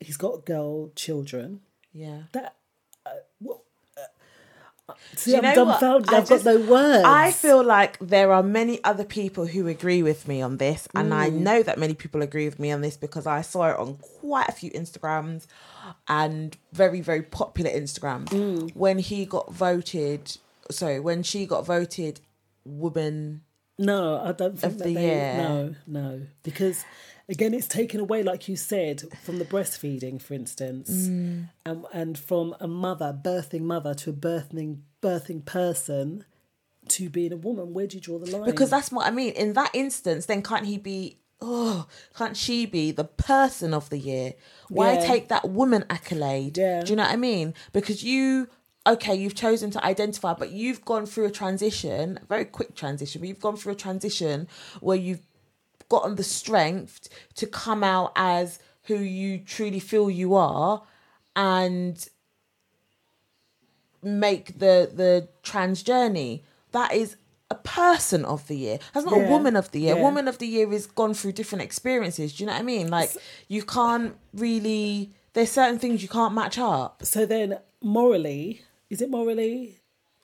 He's 0.00 0.16
got 0.16 0.44
girl, 0.44 0.90
children. 0.96 1.60
Yeah. 1.92 2.24
That. 2.32 2.56
Uh, 3.06 3.10
what, 3.38 3.60
see, 5.14 5.32
you 5.32 5.36
I'm 5.38 5.54
dumbfounded. 5.54 6.12
I 6.12 6.18
I've 6.18 6.28
just- 6.28 6.44
got 6.44 6.54
no 6.54 6.60
words. 6.70 7.04
I 7.04 7.30
feel 7.32 7.62
like 7.64 7.98
there 8.00 8.32
are 8.32 8.42
many 8.42 8.82
other 8.84 9.04
people 9.04 9.46
who 9.46 9.66
agree 9.68 10.02
with 10.02 10.26
me 10.28 10.42
on 10.42 10.56
this, 10.58 10.88
and 10.94 11.12
I 11.14 11.30
Mm. 11.30 11.40
know 11.40 11.62
that 11.62 11.78
many 11.78 11.94
people 11.94 12.22
agree 12.22 12.44
with 12.46 12.58
me 12.58 12.70
on 12.72 12.80
this 12.80 12.96
because 12.96 13.26
I 13.26 13.42
saw 13.42 13.70
it 13.70 13.76
on 13.78 13.94
quite 14.20 14.48
a 14.48 14.52
few 14.52 14.70
Instagrams 14.72 15.46
and 16.08 16.56
very, 16.72 17.00
very 17.00 17.22
popular 17.22 17.70
Instagrams 17.70 18.28
Mm. 18.28 18.74
when 18.74 18.98
he 18.98 19.24
got 19.24 19.52
voted. 19.52 20.36
Sorry, 20.70 20.98
when 21.00 21.22
she 21.22 21.46
got 21.46 21.64
voted 21.66 22.20
woman. 22.64 23.42
No, 23.78 24.20
I 24.22 24.32
don't 24.32 24.58
think 24.58 24.72
of 24.74 24.78
the 24.78 24.84
they, 24.84 25.02
year. 25.02 25.34
No, 25.36 25.74
no, 25.86 26.20
because 26.42 26.84
again, 27.28 27.54
it's 27.54 27.68
taken 27.68 28.00
away, 28.00 28.22
like 28.22 28.48
you 28.48 28.56
said, 28.56 29.02
from 29.22 29.38
the 29.38 29.44
breastfeeding, 29.44 30.20
for 30.20 30.34
instance, 30.34 30.90
Mm. 30.90 31.48
and 31.64 31.84
and 31.92 32.18
from 32.18 32.54
a 32.60 32.68
mother, 32.68 33.16
birthing 33.24 33.62
mother, 33.62 33.94
to 33.94 34.10
a 34.10 34.12
birthing 34.12 34.78
birthing 35.02 35.44
person, 35.44 36.24
to 36.88 37.08
being 37.08 37.32
a 37.32 37.36
woman. 37.36 37.72
Where 37.74 37.86
do 37.86 37.96
you 37.96 38.00
draw 38.00 38.18
the 38.18 38.30
line? 38.36 38.44
Because 38.44 38.70
that's 38.70 38.90
what 38.92 39.06
I 39.06 39.10
mean. 39.10 39.32
In 39.34 39.52
that 39.54 39.70
instance, 39.74 40.26
then 40.26 40.42
can't 40.42 40.66
he 40.66 40.78
be? 40.78 41.18
Oh, 41.44 41.86
can't 42.16 42.36
she 42.36 42.66
be 42.66 42.92
the 42.92 43.02
person 43.04 43.74
of 43.74 43.90
the 43.90 43.98
year? 43.98 44.34
Why 44.68 44.92
Yeah. 44.92 45.06
take 45.06 45.28
that 45.28 45.50
woman 45.50 45.84
accolade? 45.90 46.56
Yeah. 46.56 46.82
Do 46.82 46.90
you 46.92 46.96
know 46.96 47.02
what 47.02 47.10
I 47.12 47.16
mean? 47.16 47.52
Because 47.72 48.04
you, 48.04 48.48
okay, 48.86 49.16
you've 49.16 49.34
chosen 49.34 49.72
to 49.72 49.84
identify, 49.84 50.34
but 50.34 50.52
you've 50.52 50.84
gone 50.84 51.04
through 51.04 51.24
a 51.26 51.32
transition, 51.32 52.20
a 52.22 52.26
very 52.26 52.44
quick 52.44 52.76
transition, 52.76 53.20
but 53.20 53.26
you've 53.28 53.40
gone 53.40 53.56
through 53.56 53.72
a 53.72 53.76
transition 53.76 54.46
where 54.80 54.96
you've 54.96 55.26
gotten 55.94 56.14
the 56.16 56.28
strength 56.40 57.08
to 57.40 57.44
come 57.46 57.82
out 57.96 58.10
as 58.16 58.58
who 58.88 58.96
you 58.96 59.30
truly 59.54 59.80
feel 59.90 60.08
you 60.22 60.30
are 60.34 60.82
and 61.36 61.96
make 64.02 64.58
the 64.58 64.90
the 65.02 65.28
trans 65.42 65.82
journey. 65.82 66.44
That 66.72 66.92
is 66.92 67.16
a 67.50 67.54
person 67.54 68.24
of 68.24 68.46
the 68.48 68.56
year. 68.56 68.78
That's 68.92 69.06
not 69.06 69.16
Yeah, 69.18 69.26
a 69.26 69.30
woman 69.30 69.56
of 69.56 69.70
the 69.72 69.80
year. 69.80 69.96
Yeah. 69.96 70.02
woman 70.08 70.26
of 70.26 70.38
the 70.38 70.46
year 70.46 70.72
is 70.72 70.86
gone 70.86 71.14
through 71.14 71.32
different 71.32 71.62
experiences. 71.62 72.32
Do 72.34 72.38
you 72.42 72.46
know 72.46 72.54
what 72.54 72.60
i 72.60 72.74
mean? 72.74 72.88
Like 72.88 73.10
you 73.48 73.62
can't 73.62 74.16
really 74.32 75.12
there's 75.34 75.50
certain 75.50 75.78
things 75.78 76.02
you 76.02 76.08
can't 76.18 76.34
match 76.34 76.58
up. 76.58 77.02
So 77.04 77.24
then, 77.24 77.58
morally, 77.82 78.62
is 78.90 79.00
it 79.00 79.10
morally 79.10 79.78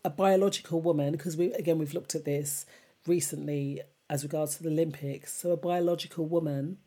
a 0.04 0.10
biological 0.10 0.80
woman? 0.88 1.12
Because 1.12 1.36
we 1.36 1.52
again 1.62 1.78
we've 1.78 1.94
looked 1.94 2.14
at 2.14 2.24
this 2.24 2.66
recently 3.06 3.80
as 4.10 4.22
regards 4.22 4.56
to 4.56 4.62
the 4.62 4.70
Olympics. 4.70 5.32
So 5.34 5.50
a 5.52 5.56
biological 5.56 6.26
woman 6.26 6.78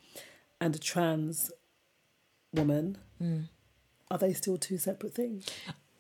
and 0.60 0.76
a 0.76 0.80
trans 0.80 1.52
woman 2.53 2.98
Mm. 3.22 3.48
are 4.10 4.18
they 4.18 4.34
still 4.34 4.57
two 4.57 4.77
separate 4.77 5.14
things? 5.14 5.45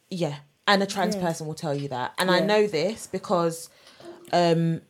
Yeah, 0.09 0.39
and 0.67 0.81
a 0.83 0.85
trans 0.85 1.15
Yeah. 1.15 1.21
person 1.21 1.47
will 1.47 1.53
tell 1.55 1.73
you 1.75 1.87
that. 1.89 2.13
And 2.17 2.29
I 2.31 2.39
know 2.39 2.67
this 2.67 3.07
because 3.07 3.69
um, 4.33 4.81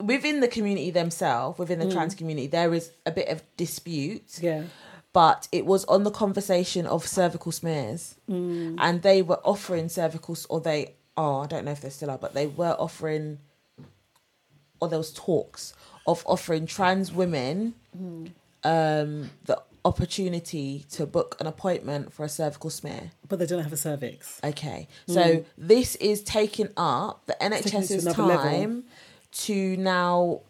within 0.00 0.40
the 0.40 0.48
community 0.48 0.90
themselves, 0.90 1.58
within 1.58 1.78
the 1.78 1.86
Mm. 1.86 1.92
trans 1.92 2.14
community, 2.14 2.46
there 2.48 2.72
is 2.74 2.90
a 3.06 3.10
bit 3.12 3.28
of 3.28 3.42
dispute. 3.56 4.38
Yeah. 4.42 4.64
But 5.12 5.48
it 5.52 5.66
was 5.66 5.84
on 5.86 6.04
the 6.04 6.10
conversation 6.10 6.86
of 6.86 7.06
cervical 7.06 7.52
smears, 7.52 8.14
Mm. 8.28 8.76
and 8.78 9.02
they 9.02 9.22
were 9.22 9.40
offering 9.44 9.88
cervical, 9.88 10.36
or 10.48 10.60
they 10.60 10.94
are, 11.16 11.44
I 11.44 11.46
don't 11.46 11.64
know 11.64 11.72
if 11.72 11.80
they 11.80 11.90
still 11.90 12.10
are, 12.10 12.18
but 12.18 12.32
they 12.34 12.46
were 12.46 12.76
offering, 12.78 13.38
or 14.80 14.88
there 14.88 14.98
was 14.98 15.12
talks 15.12 15.74
of 16.06 16.22
offering 16.26 16.66
trans 16.66 17.12
women 17.12 17.74
Mm. 17.96 18.30
um, 18.64 19.30
the 19.46 19.60
opportunity 19.84 20.84
to 20.90 21.06
book 21.06 21.36
an 21.40 21.46
appointment 21.46 22.12
for 22.12 22.24
a 22.24 22.28
cervical 22.28 22.70
smear. 22.70 23.10
But 23.28 23.38
they 23.38 23.46
don't 23.46 23.62
have 23.62 23.72
a 23.72 23.76
cervix. 23.76 24.38
Okay. 24.44 24.86
Mm. 25.08 25.14
So 25.14 25.44
this 25.58 25.96
is 25.96 26.22
taking 26.22 26.68
up 26.76 27.24
the 27.26 27.32
it 27.40 27.62
to 27.64 27.68
NHS's 27.70 28.04
level. 28.04 28.28
time 28.28 28.84
to 29.46 29.76
now 29.78 30.40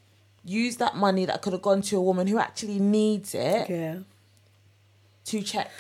use 0.45 0.77
that 0.79 0.97
money 0.97 1.25
that 1.27 1.43
could 1.43 1.53
have 1.53 1.63
gone 1.63 1.83
to 1.83 1.97
a 1.97 2.03
woman 2.03 2.27
who 2.27 2.39
actually 2.39 2.79
needs 2.79 3.35
it 3.35 3.69
Yeah. 3.71 3.99
to 5.27 5.43
check 5.43 5.71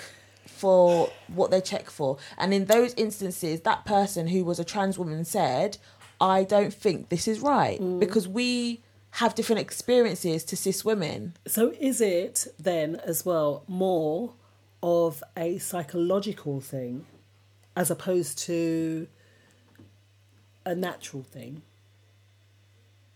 for 0.46 1.10
what 1.28 1.50
they 1.50 1.60
check 1.60 1.90
for. 1.90 2.18
And 2.38 2.52
in 2.54 2.66
those 2.66 2.92
instances, 2.94 3.62
that 3.62 3.84
person 3.84 4.28
who 4.28 4.44
was 4.44 4.58
a 4.60 4.64
trans 4.64 4.98
woman 4.98 5.24
said, 5.24 5.78
I 6.20 6.44
don't 6.44 6.72
think 6.74 7.08
this 7.08 7.26
is 7.26 7.40
right 7.40 7.80
Mm. 7.80 7.98
because 8.00 8.28
we 8.28 8.82
have 9.12 9.34
different 9.34 9.60
experiences 9.60 10.44
to 10.44 10.56
cis 10.56 10.84
women. 10.84 11.34
So 11.46 11.72
is 11.80 12.00
it 12.00 12.46
then 12.58 12.96
as 12.96 13.24
well 13.24 13.64
more 13.66 14.34
of 14.82 15.22
a 15.36 15.58
psychological 15.58 16.60
thing 16.60 17.06
as 17.76 17.90
opposed 17.90 18.38
to 18.46 19.08
a 20.64 20.74
natural 20.74 21.22
thing? 21.22 21.62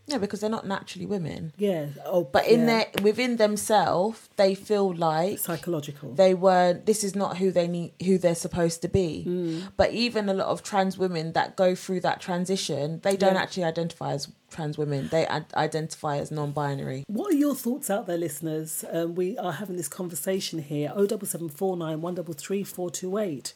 Yeah, 0.07 0.19
because 0.19 0.41
they're 0.41 0.51
not 0.51 0.67
naturally 0.67 1.07
women. 1.07 1.53
Yeah. 1.57 1.87
Oh, 2.05 2.25
But 2.25 2.47
in 2.47 2.61
yeah. 2.61 2.67
their 2.67 2.87
within 3.03 3.37
themselves, 3.37 4.29
they 4.37 4.55
feel 4.55 4.93
like 4.95 5.39
psychological. 5.39 6.13
They 6.13 6.35
were. 6.35 6.75
This 6.75 7.03
is 7.05 7.15
not 7.15 7.39
who 7.39 7.51
they 7.51 7.67
need. 7.67 7.93
Who 8.05 8.19
they're 8.19 8.35
supposed 8.35 8.83
to 8.83 8.89
be. 8.89 9.25
Mm. 9.27 9.73
But 9.77 9.93
even 9.93 10.29
a 10.29 10.35
lot 10.35 10.49
of 10.49 10.63
trans 10.63 10.99
women 10.99 11.33
that 11.33 11.57
go 11.57 11.75
through 11.75 12.01
that 12.01 12.21
transition, 12.21 13.01
they 13.03 13.17
don't 13.17 13.35
Yeah. 13.35 13.41
actually 13.43 13.65
identify 13.65 14.13
as 14.13 14.29
trans 14.51 14.77
women. 14.77 15.09
They 15.11 15.27
ad- 15.27 15.47
identify 15.55 16.19
as 16.19 16.31
non-binary. 16.31 17.05
What 17.09 17.33
are 17.33 17.37
your 17.37 17.55
thoughts 17.55 17.89
out 17.91 18.07
there, 18.07 18.19
listeners? 18.19 18.85
Um, 18.93 19.15
we 19.15 19.39
are 19.39 19.53
having 19.53 19.77
this 19.77 19.89
conversation 19.89 20.59
here. 20.61 20.93
O 20.95 21.07
double 21.07 21.27
seven 21.27 21.49
four 21.49 21.77
nine 21.77 22.03
one 22.03 22.15
double 22.15 22.35
three 22.35 22.63
four 22.63 22.91
two 22.91 23.17
eight. 23.19 23.55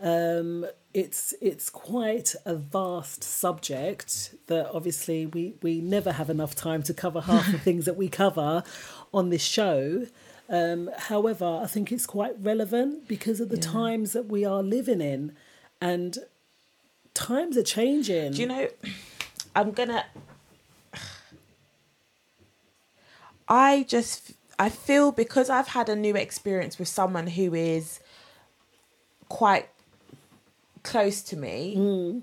Um, 0.00 0.66
it's 0.92 1.34
it's 1.40 1.70
quite 1.70 2.34
a 2.44 2.54
vast 2.56 3.22
subject 3.22 4.34
that 4.48 4.70
obviously 4.72 5.26
we 5.26 5.54
we 5.62 5.80
never 5.80 6.12
have 6.12 6.30
enough 6.30 6.54
time 6.54 6.82
to 6.84 6.94
cover 6.94 7.20
half 7.20 7.50
the 7.52 7.58
things 7.66 7.84
that 7.84 7.96
we 7.96 8.08
cover 8.08 8.64
on 9.12 9.30
this 9.30 9.42
show. 9.42 10.06
Um, 10.48 10.90
however, 10.96 11.60
I 11.62 11.66
think 11.66 11.92
it's 11.92 12.06
quite 12.06 12.34
relevant 12.40 13.06
because 13.06 13.40
of 13.40 13.50
the 13.50 13.56
times 13.56 14.12
that 14.14 14.26
we 14.26 14.44
are 14.44 14.62
living 14.62 15.00
in, 15.00 15.36
and 15.80 16.18
times 17.14 17.56
are 17.56 17.62
changing. 17.62 18.32
Do 18.32 18.40
you 18.40 18.48
know? 18.48 18.68
I'm 19.54 19.70
gonna. 19.70 20.06
I 23.48 23.84
just 23.88 24.32
I 24.58 24.70
feel 24.70 25.12
because 25.12 25.50
I've 25.50 25.68
had 25.68 25.88
a 25.88 25.94
new 25.94 26.16
experience 26.16 26.78
with 26.78 26.88
someone 26.88 27.28
who 27.28 27.54
is 27.54 28.00
quite 29.28 29.68
close 30.82 31.22
to 31.22 31.36
me. 31.36 31.74
Mm. 31.76 32.22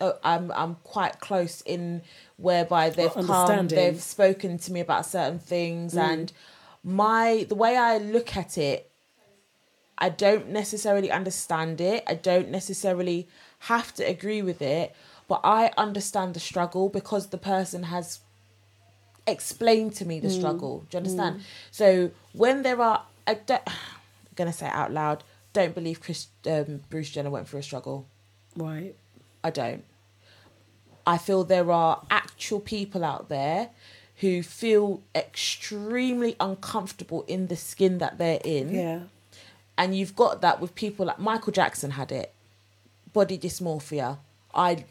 Oh, 0.00 0.14
I'm 0.22 0.52
I'm 0.52 0.74
quite 0.84 1.20
close 1.20 1.62
in 1.62 2.02
whereby 2.36 2.90
they've 2.90 3.10
come, 3.12 3.68
they've 3.68 4.02
spoken 4.02 4.58
to 4.58 4.72
me 4.72 4.80
about 4.80 5.06
certain 5.06 5.38
things, 5.38 5.94
Mm. 5.94 5.98
and 6.10 6.32
my 6.84 7.46
the 7.48 7.54
way 7.54 7.76
I 7.76 7.96
look 7.98 8.36
at 8.36 8.58
it, 8.58 8.90
I 9.98 10.10
don't 10.10 10.48
necessarily 10.50 11.10
understand 11.10 11.80
it. 11.80 12.04
I 12.06 12.14
don't 12.14 12.50
necessarily 12.50 13.26
have 13.60 13.94
to 13.94 14.02
agree 14.04 14.42
with 14.42 14.60
it, 14.60 14.94
but 15.28 15.40
I 15.42 15.72
understand 15.78 16.34
the 16.34 16.40
struggle 16.40 16.88
because 16.90 17.28
the 17.28 17.38
person 17.38 17.84
has 17.84 18.20
explained 19.26 19.94
to 19.96 20.04
me 20.04 20.20
the 20.20 20.28
Mm. 20.28 20.38
struggle. 20.38 20.80
Do 20.90 20.96
you 20.96 20.98
understand? 20.98 21.36
Mm. 21.36 21.42
So 21.70 22.10
when 22.32 22.62
there 22.62 22.80
are, 22.80 23.02
I 23.26 23.34
don't, 23.34 23.62
I'm 23.66 23.74
gonna 24.34 24.52
say 24.52 24.66
it 24.66 24.72
out 24.74 24.92
loud. 24.92 25.24
Don't 25.56 25.74
believe 25.74 26.02
Chris, 26.02 26.26
um, 26.46 26.82
Bruce 26.90 27.08
Jenner 27.08 27.30
went 27.30 27.48
through 27.48 27.60
a 27.60 27.62
struggle. 27.62 28.06
Right. 28.56 28.94
I 29.42 29.48
don't. 29.48 29.84
I 31.06 31.16
feel 31.16 31.44
there 31.44 31.72
are 31.72 32.02
actual 32.10 32.60
people 32.60 33.02
out 33.02 33.30
there 33.30 33.70
who 34.16 34.42
feel 34.42 35.00
extremely 35.14 36.36
uncomfortable 36.40 37.22
in 37.26 37.46
the 37.46 37.56
skin 37.56 37.96
that 37.98 38.18
they're 38.18 38.40
in. 38.44 38.74
Yeah. 38.74 39.00
And 39.78 39.96
you've 39.96 40.14
got 40.14 40.42
that 40.42 40.60
with 40.60 40.74
people 40.74 41.06
like 41.06 41.18
Michael 41.18 41.52
Jackson 41.54 41.92
had 41.92 42.12
it. 42.12 42.34
Body 43.14 43.38
dysmorphia. 43.38 44.18
I 44.54 44.84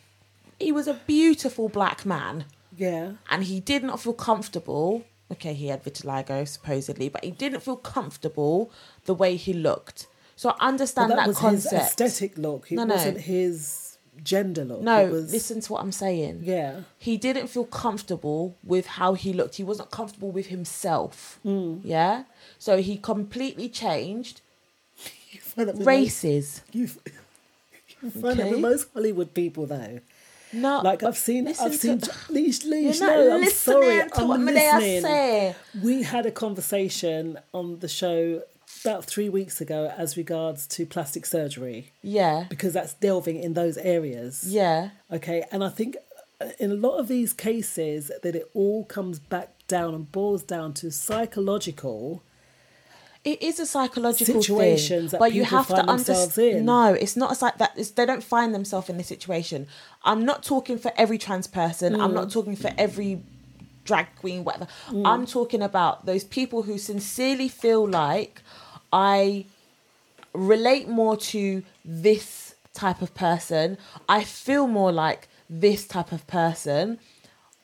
he 0.59 0.71
was 0.71 0.87
a 0.87 0.95
beautiful 1.05 1.69
black 1.69 2.07
man 2.07 2.45
Yeah. 2.75 3.11
and 3.29 3.43
he 3.43 3.59
did 3.59 3.83
not 3.83 3.99
feel 3.99 4.13
comfortable. 4.13 5.03
Okay, 5.31 5.53
he 5.53 5.67
had 5.67 5.83
vitiligo 5.83 6.47
supposedly, 6.47 7.07
but 7.09 7.23
he 7.23 7.29
didn't 7.29 7.59
feel 7.61 7.75
comfortable 7.77 8.71
the 9.05 9.13
way 9.13 9.35
he 9.35 9.53
looked. 9.53 10.07
So 10.35 10.53
I 10.59 10.67
understand 10.67 11.09
But 11.09 11.15
that, 11.17 11.27
was 11.27 11.37
concept. 11.37 11.73
his 11.73 11.81
aesthetic 11.83 12.37
look. 12.37 12.71
It 12.71 12.75
No, 12.75 12.83
no. 12.83 12.95
wasn't 12.95 13.21
his 13.21 13.97
gender 14.23 14.65
look. 14.65 14.81
No, 14.81 15.05
was, 15.07 15.31
listen 15.31 15.61
to 15.61 15.73
what 15.73 15.81
I'm 15.81 15.91
saying. 15.91 16.41
Yeah. 16.43 16.81
He 16.97 17.15
didn't 17.17 17.47
feel 17.47 17.65
comfortable 17.65 18.55
with 18.63 18.85
how 18.85 19.13
he 19.13 19.31
looked. 19.33 19.55
He 19.55 19.63
wasn't 19.63 19.91
comfortable 19.91 20.31
with 20.31 20.47
himself. 20.47 21.39
Mm. 21.45 21.81
Yeah. 21.83 22.23
So 22.59 22.77
he 22.81 22.97
completely 22.97 23.69
changed 23.69 24.41
that 25.55 25.75
races. 25.85 26.61
You, 26.71 26.81
you 28.01 28.09
find 28.09 28.37
that 28.39 28.39
Okay. 28.47 28.51
with 28.51 28.59
most 28.59 28.87
Hollywood 28.93 29.33
people 29.33 29.65
though. 29.65 29.99
No, 30.53 30.81
like 30.83 31.03
I've 31.03 31.17
seen, 31.17 31.47
I've 31.47 31.75
seen. 31.75 31.99
to- 31.99 32.13
Leash, 32.29 32.63
leash, 32.63 32.99
no, 33.01 33.35
I'm 33.35 33.45
sorry, 33.49 33.97
to 34.07 34.21
I'm 34.21 34.45
listening. 34.45 35.01
say. 35.01 35.55
We 35.83 36.03
had 36.03 36.25
a 36.25 36.31
conversation 36.31 37.39
on 37.53 37.79
the 37.79 37.87
show 37.89 38.43
about 38.85 39.05
three 39.05 39.29
weeks 39.29 39.59
ago 39.61 39.91
as 39.97 40.15
regards 40.17 40.67
to 40.67 40.85
plastic 40.85 41.25
surgery. 41.25 41.91
Yeah. 42.01 42.45
because 42.49 42.73
that's 42.73 42.93
delving 42.93 43.37
in 43.41 43.53
those 43.53 43.77
areas. 43.77 44.43
Yeah. 44.47 44.89
Okay, 45.11 45.43
and 45.51 45.63
I 45.63 45.69
think 45.69 45.97
uh, 46.41 46.49
in 46.59 46.71
a 46.71 46.75
lot 46.75 46.97
of 46.97 47.07
these 47.07 47.33
cases 47.33 48.11
that 48.23 48.35
it 48.35 48.49
all 48.53 48.85
comes 48.85 49.17
back 49.19 49.49
down 49.67 49.93
and 49.95 50.11
boils 50.11 50.43
down 50.43 50.73
to 50.75 50.91
psychological. 50.91 52.21
It 53.23 53.41
is 53.41 53.59
a 53.59 53.65
psychological 53.65 54.39
situation 54.43 55.09
but 55.17 55.33
you 55.33 55.45
have 55.45 55.67
to 55.69 55.83
understand. 55.89 56.63
No, 56.65 56.93
it's 56.93 57.15
not 57.15 57.35
a 57.41 57.43
like 57.45 57.57
that. 57.57 57.71
It's, 57.75 57.89
they 57.91 58.05
don't 58.05 58.23
find 58.23 58.53
themselves 58.53 58.87
in 58.89 58.97
this 58.97 59.07
situation. 59.07 59.65
I'm 60.03 60.23
not 60.25 60.43
talking 60.43 60.77
for 60.77 60.91
every 60.95 61.17
trans 61.17 61.47
person. 61.47 61.99
I'm 61.99 62.11
Mm. 62.11 62.13
not 62.21 62.29
talking 62.31 62.55
for 62.55 62.71
every 62.77 63.23
drag 63.83 64.07
queen, 64.17 64.43
whatever. 64.43 64.67
Mm. 64.89 65.07
I'm 65.07 65.25
talking 65.25 65.61
about 65.63 66.05
those 66.05 66.23
people 66.23 66.63
who 66.63 66.77
sincerely 66.77 67.47
feel 67.47 67.87
like 67.87 68.41
I 68.95 69.45
relate 70.34 70.88
more 70.88 71.17
to 71.17 71.63
this 71.84 72.55
type 72.73 73.01
of 73.01 73.13
person. 73.13 73.77
I 74.07 74.23
feel 74.23 74.67
more 74.67 74.93
like 74.93 75.27
this 75.49 75.85
type 75.85 76.13
of 76.13 76.26
person. 76.27 76.99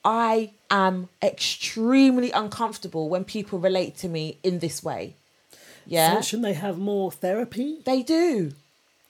I 0.04 0.52
am 0.70 1.08
extremely 1.24 2.32
uncomfortable 2.32 3.08
when 3.08 3.24
people 3.24 3.60
relate 3.60 3.96
to 3.98 4.10
me 4.10 4.40
in 4.44 4.60
this 4.60 4.84
way. 4.84 5.16
Yeah. 5.86 6.16
So 6.16 6.22
shouldn't 6.22 6.44
they 6.44 6.54
have 6.54 6.78
more 6.78 7.12
therapy? 7.12 7.80
They 7.86 8.04
do. 8.04 8.52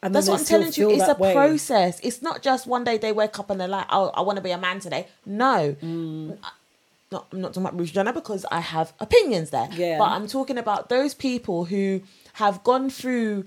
And 0.04 0.14
That's 0.14 0.28
what 0.28 0.40
I'm 0.40 0.46
telling 0.46 0.72
you. 0.76 0.92
It's 0.92 1.08
a 1.08 1.16
way. 1.16 1.34
process. 1.34 2.00
It's 2.04 2.22
not 2.22 2.42
just 2.44 2.66
one 2.68 2.84
day 2.84 2.98
they 2.98 3.12
wake 3.12 3.38
up 3.40 3.50
and 3.52 3.60
they're 3.62 3.68
like, 3.68 3.86
"Oh, 3.92 4.10
I 4.16 4.22
want 4.22 4.38
to 4.38 4.42
be 4.42 4.52
a 4.52 4.58
man 4.58 4.80
today." 4.80 5.08
No, 5.26 5.76
Mm. 5.82 6.38
Not, 7.12 7.28
I'm 7.32 7.42
not 7.42 7.50
talking 7.50 7.64
about 7.64 7.78
Bruce 7.78 7.92
Jenner 7.92 8.14
because 8.14 8.46
I 8.52 8.62
have 8.62 8.94
opinions 9.00 9.50
there. 9.50 9.68
Yeah. 9.74 9.98
But 9.98 10.12
I'm 10.12 10.28
talking 10.28 10.58
about 10.58 10.88
those 10.90 11.14
people 11.14 11.66
who 11.66 12.02
have 12.34 12.64
gone 12.64 12.90
through 12.90 13.46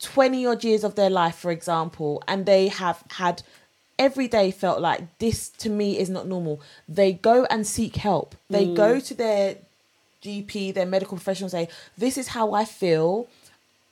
20 0.00 0.46
odd 0.46 0.64
years 0.64 0.84
of 0.84 0.94
their 0.94 1.10
life, 1.10 1.34
for 1.36 1.50
example, 1.50 2.22
and 2.26 2.46
they 2.46 2.68
have 2.68 3.02
had 3.10 3.42
every 3.98 4.28
day 4.28 4.50
felt 4.50 4.80
like 4.80 5.18
this 5.18 5.48
to 5.50 5.68
me 5.68 5.98
is 5.98 6.08
not 6.08 6.26
normal. 6.26 6.60
They 6.88 7.12
go 7.12 7.44
and 7.50 7.66
seek 7.66 7.96
help. 7.96 8.34
They 8.48 8.64
Mm. 8.66 8.74
go 8.76 9.00
to 9.00 9.14
their 9.14 9.56
GP, 10.22 10.72
their 10.72 10.86
medical 10.86 11.16
professional, 11.16 11.50
say, 11.50 11.68
"This 11.96 12.16
is 12.16 12.28
how 12.28 12.52
I 12.52 12.64
feel. 12.64 13.26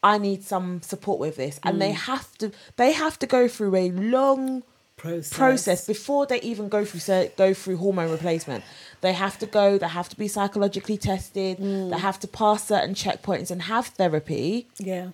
I 0.02 0.18
need 0.18 0.44
some 0.44 0.80
support 0.82 1.18
with 1.18 1.36
this," 1.36 1.58
and 1.64 1.82
they 1.82 1.90
Mm. 1.92 2.06
have 2.06 2.38
to. 2.38 2.52
They 2.76 2.92
have 2.92 3.18
to 3.18 3.26
go 3.26 3.46
through 3.48 3.74
a 3.76 3.90
long 3.90 4.62
process, 4.96 5.32
process 5.32 5.86
before 5.86 6.26
they 6.26 6.40
even 6.40 6.68
go 6.68 6.84
through 6.84 7.28
go 7.36 7.52
through 7.54 7.76
hormone 7.76 8.10
replacement. 8.10 8.64
They 9.02 9.12
have 9.12 9.38
to 9.38 9.46
go. 9.46 9.78
They 9.78 9.88
have 9.88 10.08
to 10.08 10.16
be 10.16 10.28
psychologically 10.28 10.96
tested. 10.96 11.58
Mm. 11.58 11.90
They 11.90 11.98
have 11.98 12.18
to 12.20 12.28
pass 12.28 12.66
certain 12.66 12.94
checkpoints 12.94 13.50
and 13.50 13.62
have 13.62 13.86
therapy 13.88 14.66
Yeah. 14.78 15.08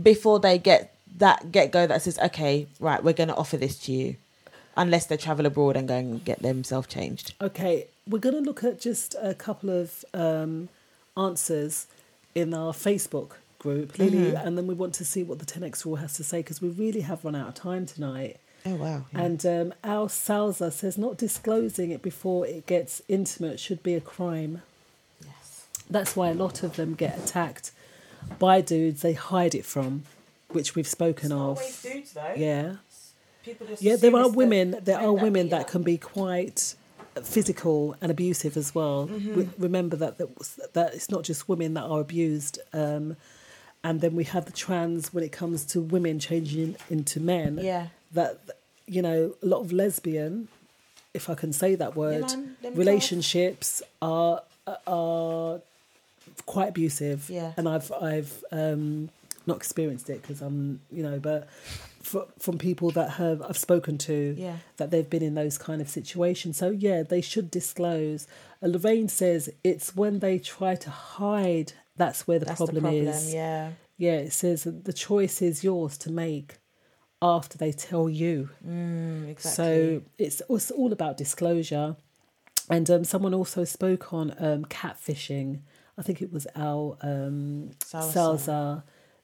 before 0.00 0.40
they 0.40 0.58
get 0.58 0.94
that 1.18 1.52
get 1.52 1.70
go 1.70 1.86
that 1.86 2.02
says, 2.02 2.18
okay, 2.18 2.66
right, 2.80 3.02
we're 3.02 3.12
going 3.12 3.28
to 3.28 3.36
offer 3.36 3.56
this 3.56 3.78
to 3.80 3.92
you, 3.92 4.16
unless 4.76 5.06
they 5.06 5.16
travel 5.16 5.46
abroad 5.46 5.76
and 5.76 5.86
go 5.86 5.96
and 5.96 6.24
get 6.24 6.40
themselves 6.42 6.88
changed. 6.88 7.34
Okay, 7.40 7.86
we're 8.08 8.18
going 8.18 8.34
to 8.34 8.40
look 8.40 8.64
at 8.64 8.80
just 8.80 9.14
a 9.22 9.34
couple 9.34 9.70
of 9.70 10.04
um, 10.14 10.68
answers 11.16 11.86
in 12.34 12.54
our 12.54 12.72
Facebook 12.72 13.32
group, 13.58 13.98
Lily, 13.98 14.32
Mhm. 14.32 14.46
and 14.46 14.56
then 14.58 14.66
we 14.66 14.74
want 14.74 14.94
to 14.94 15.04
see 15.04 15.22
what 15.22 15.38
the 15.38 15.44
10x 15.44 15.84
rule 15.84 15.96
has 15.96 16.14
to 16.14 16.24
say 16.24 16.38
because 16.38 16.60
we 16.62 16.68
really 16.70 17.02
have 17.02 17.24
run 17.24 17.36
out 17.36 17.48
of 17.48 17.54
time 17.54 17.84
tonight. 17.86 18.38
Oh 18.64 18.74
wow! 18.76 19.06
And 19.12 19.44
um, 19.44 19.74
Al 19.82 20.08
Salza 20.08 20.70
says 20.72 20.96
not 20.96 21.16
disclosing 21.16 21.90
it 21.90 22.00
before 22.02 22.46
it 22.46 22.66
gets 22.66 23.02
intimate 23.08 23.58
should 23.58 23.82
be 23.82 23.94
a 23.94 24.00
crime. 24.00 24.62
Yes. 25.24 25.66
That's 25.90 26.14
why 26.14 26.28
a 26.30 26.34
lot 26.34 26.62
of 26.62 26.76
them 26.76 26.94
get 26.94 27.18
attacked 27.18 27.72
by 28.38 28.60
dudes 28.60 29.02
they 29.02 29.14
hide 29.14 29.54
it 29.54 29.66
from, 29.66 30.04
which 30.50 30.74
we've 30.76 30.86
spoken 30.86 31.32
of. 31.32 31.58
dudes 31.82 32.12
though. 32.12 32.34
Yeah. 32.36 32.76
People 33.44 33.66
just 33.66 33.82
Yeah, 33.82 33.96
there 33.96 34.14
are 34.16 34.28
women. 34.28 34.76
There 34.84 34.96
are 34.98 35.12
that 35.14 35.22
women 35.22 35.46
beat 35.46 35.50
that 35.50 35.66
can 35.66 35.82
be 35.82 35.98
quite 35.98 36.76
physical 37.24 37.96
and 38.00 38.10
abusive 38.12 38.56
as 38.56 38.74
well. 38.74 39.08
Mhm. 39.08 39.36
Re- 39.36 39.48
remember 39.58 39.96
that, 39.96 40.18
that 40.18 40.28
that 40.74 40.94
it's 40.94 41.10
not 41.10 41.24
just 41.24 41.48
women 41.48 41.74
that 41.74 41.82
are 41.82 42.00
abused. 42.00 42.60
Um, 42.72 43.16
and 43.82 44.00
then 44.00 44.14
we 44.14 44.22
have 44.24 44.44
the 44.44 44.52
trans 44.52 45.12
when 45.12 45.24
it 45.24 45.32
comes 45.32 45.64
to 45.66 45.80
women 45.80 46.20
changing 46.20 46.76
into 46.88 47.18
men. 47.18 47.58
Yeah. 47.60 47.88
That 48.14 48.38
you 48.86 49.00
know, 49.02 49.34
a 49.42 49.46
lot 49.46 49.60
of 49.60 49.72
lesbian, 49.72 50.48
if 51.14 51.30
I 51.30 51.34
can 51.34 51.52
say 51.52 51.74
that 51.76 51.96
word, 51.96 52.28
them 52.28 52.56
relationships 52.74 53.82
are 54.00 54.42
are 54.86 55.60
quite 56.46 56.68
abusive. 56.70 57.28
Yeah. 57.30 57.52
And 57.56 57.68
I've 57.68 57.90
I've 57.92 58.44
um, 58.52 59.10
not 59.46 59.56
experienced 59.56 60.08
it 60.10 60.22
because 60.22 60.40
I'm 60.42 60.80
you 60.90 61.02
know, 61.02 61.18
but 61.18 61.48
fr- 62.02 62.30
from 62.38 62.58
people 62.58 62.90
that 62.92 63.10
have 63.12 63.42
I've 63.42 63.58
spoken 63.58 63.98
to 63.98 64.34
Yeah. 64.38 64.56
that 64.76 64.90
they've 64.90 65.08
been 65.08 65.22
in 65.22 65.34
those 65.34 65.58
kind 65.58 65.80
of 65.80 65.88
situations. 65.88 66.56
So 66.58 66.70
yeah, 66.70 67.02
they 67.02 67.20
should 67.20 67.50
disclose. 67.50 68.26
Uh, 68.62 68.68
Lorraine 68.68 69.08
says 69.08 69.50
it's 69.64 69.96
when 69.96 70.18
they 70.20 70.38
try 70.38 70.74
to 70.76 70.90
hide 70.90 71.72
that's 71.96 72.26
where 72.26 72.38
the, 72.38 72.46
That's 72.46 72.58
the 72.58 72.64
problem, 72.66 72.82
problem, 72.84 73.06
is. 73.08 73.34
yeah. 73.34 73.72
Yeah, 73.98 74.14
it 74.16 74.32
says 74.32 74.64
the 74.64 74.92
choice 74.94 75.42
is 75.42 75.62
yours 75.62 75.98
to 75.98 76.10
make 76.10 76.54
after 77.22 77.56
they 77.56 77.72
tell 77.72 78.10
you. 78.10 78.50
Mm, 78.66 79.28
exactly. 79.28 79.64
So 79.64 80.02
it's, 80.18 80.42
it's 80.48 80.70
all 80.72 80.92
about 80.92 81.16
disclosure. 81.16 81.96
And 82.68 82.90
um, 82.90 83.04
someone 83.04 83.32
also 83.34 83.64
spoke 83.64 84.12
on 84.12 84.34
um, 84.38 84.64
catfishing. 84.64 85.60
I 85.96 86.02
think 86.02 86.20
it 86.20 86.32
was 86.32 86.46
Al 86.54 86.98
um, 87.02 87.70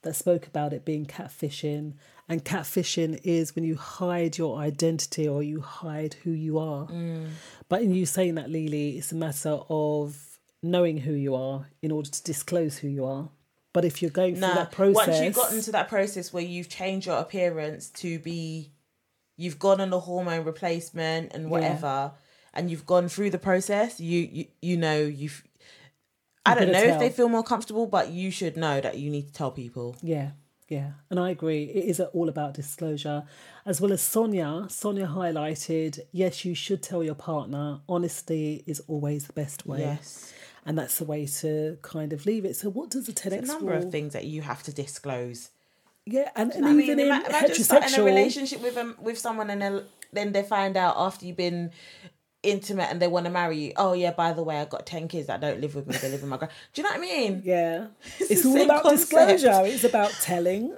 that 0.02 0.14
spoke 0.14 0.46
about 0.46 0.72
it 0.72 0.84
being 0.84 1.06
catfishing. 1.06 1.94
And 2.28 2.44
catfishing 2.44 3.20
is 3.24 3.54
when 3.54 3.64
you 3.64 3.76
hide 3.76 4.38
your 4.38 4.58
identity 4.58 5.26
or 5.26 5.42
you 5.42 5.60
hide 5.60 6.14
who 6.24 6.30
you 6.30 6.58
are. 6.58 6.86
Mm. 6.86 7.28
But 7.68 7.82
in 7.82 7.94
you 7.94 8.06
saying 8.06 8.34
that, 8.36 8.50
Lily, 8.50 8.98
it's 8.98 9.12
a 9.12 9.16
matter 9.16 9.60
of 9.70 10.38
knowing 10.62 10.98
who 10.98 11.12
you 11.12 11.34
are 11.34 11.68
in 11.80 11.90
order 11.90 12.10
to 12.10 12.22
disclose 12.22 12.78
who 12.78 12.88
you 12.88 13.04
are. 13.04 13.30
But 13.72 13.84
if 13.84 14.00
you're 14.00 14.10
going 14.10 14.34
through 14.34 14.48
Nah, 14.48 14.54
that 14.54 14.72
process, 14.72 15.06
once 15.08 15.20
you've 15.20 15.34
gotten 15.34 15.60
to 15.62 15.72
that 15.72 15.88
process 15.88 16.32
where 16.32 16.42
you've 16.42 16.68
changed 16.68 17.06
your 17.06 17.18
appearance 17.18 17.90
to 17.90 18.18
be, 18.18 18.72
you've 19.36 19.58
gone 19.58 19.80
on 19.80 19.90
the 19.90 20.00
hormone 20.00 20.44
replacement 20.44 21.32
and 21.34 21.44
Yeah. 21.44 21.50
whatever, 21.50 22.12
and 22.54 22.70
you've 22.70 22.86
gone 22.86 23.08
through 23.08 23.30
the 23.30 23.38
process, 23.38 24.00
you 24.00 24.20
you, 24.32 24.46
you 24.62 24.76
know 24.76 24.98
you've. 25.00 25.44
I 26.46 26.54
don't 26.54 26.68
know 26.68 26.80
gotta 26.80 26.94
if 26.94 26.98
they 26.98 27.10
feel 27.10 27.28
more 27.28 27.42
comfortable, 27.42 27.86
but 27.86 28.08
you 28.10 28.30
should 28.30 28.56
know 28.56 28.80
that 28.80 28.98
you 28.98 29.10
need 29.10 29.26
to 29.26 29.32
tell 29.32 29.50
people. 29.50 29.96
Yeah, 30.02 30.30
yeah. 30.68 30.92
And 31.10 31.20
I 31.20 31.28
agree. 31.30 31.64
It 31.64 31.84
is 31.84 32.00
all 32.00 32.28
about 32.30 32.54
disclosure. 32.54 33.24
As 33.66 33.82
well 33.82 33.92
as 33.92 34.00
Sonia, 34.00 34.64
Sonia 34.70 35.06
highlighted 35.06 36.00
yes, 36.10 36.46
you 36.46 36.54
should 36.54 36.82
tell 36.82 37.04
your 37.04 37.14
partner. 37.14 37.80
Honesty 37.86 38.64
is 38.66 38.80
always 38.88 39.26
the 39.26 39.34
best 39.34 39.66
way. 39.66 39.80
Yes. 39.80 40.32
And 40.68 40.76
that's 40.78 40.98
the 40.98 41.04
way 41.04 41.24
to 41.40 41.78
kind 41.82 42.12
of 42.12 42.26
leave 42.26 42.44
it. 42.44 42.54
So, 42.54 42.68
what 42.68 42.90
does 42.90 43.06
the 43.06 43.12
10x 43.12 43.30
There's 43.30 43.48
a 43.48 43.52
number 43.54 43.72
rule? 43.72 43.84
of 43.86 43.90
things 43.90 44.12
that 44.12 44.26
you 44.26 44.42
have 44.42 44.62
to 44.64 44.72
disclose. 44.72 45.50
Yeah, 46.04 46.30
and, 46.36 46.52
and 46.52 46.64
I 46.66 46.72
even 46.72 46.76
mean? 46.76 46.90
in 46.90 47.00
Ima- 47.06 47.24
Imagine 47.28 47.64
starting 47.64 47.98
a 47.98 48.02
relationship 48.04 48.60
with 48.62 48.76
um, 48.76 48.94
with 49.00 49.18
someone 49.18 49.48
and 49.50 49.60
then 49.62 49.82
then 50.12 50.32
they 50.32 50.42
find 50.42 50.76
out 50.76 50.94
after 50.98 51.24
you've 51.26 51.36
been 51.36 51.70
intimate 52.42 52.88
and 52.90 53.00
they 53.02 53.08
want 53.08 53.26
to 53.26 53.32
marry 53.32 53.58
you. 53.58 53.72
Oh 53.76 53.92
yeah, 53.94 54.12
by 54.12 54.32
the 54.32 54.42
way, 54.42 54.60
I 54.60 54.64
got 54.66 54.86
ten 54.86 55.08
kids 55.08 55.26
that 55.28 55.40
don't 55.40 55.60
live 55.60 55.74
with 55.74 55.86
me. 55.86 55.96
They 55.96 56.10
live 56.10 56.20
with 56.22 56.30
my 56.30 56.36
grand. 56.36 56.52
Do 56.74 56.80
you 56.82 56.84
know 56.84 56.90
what 56.90 56.98
I 56.98 57.00
mean? 57.00 57.42
Yeah, 57.44 57.86
It's 58.20 58.30
it's 58.30 58.46
all 58.46 58.60
about 58.60 58.82
concept. 58.82 59.10
disclosure. 59.38 59.66
It's 59.66 59.84
about 59.84 60.10
telling 60.22 60.76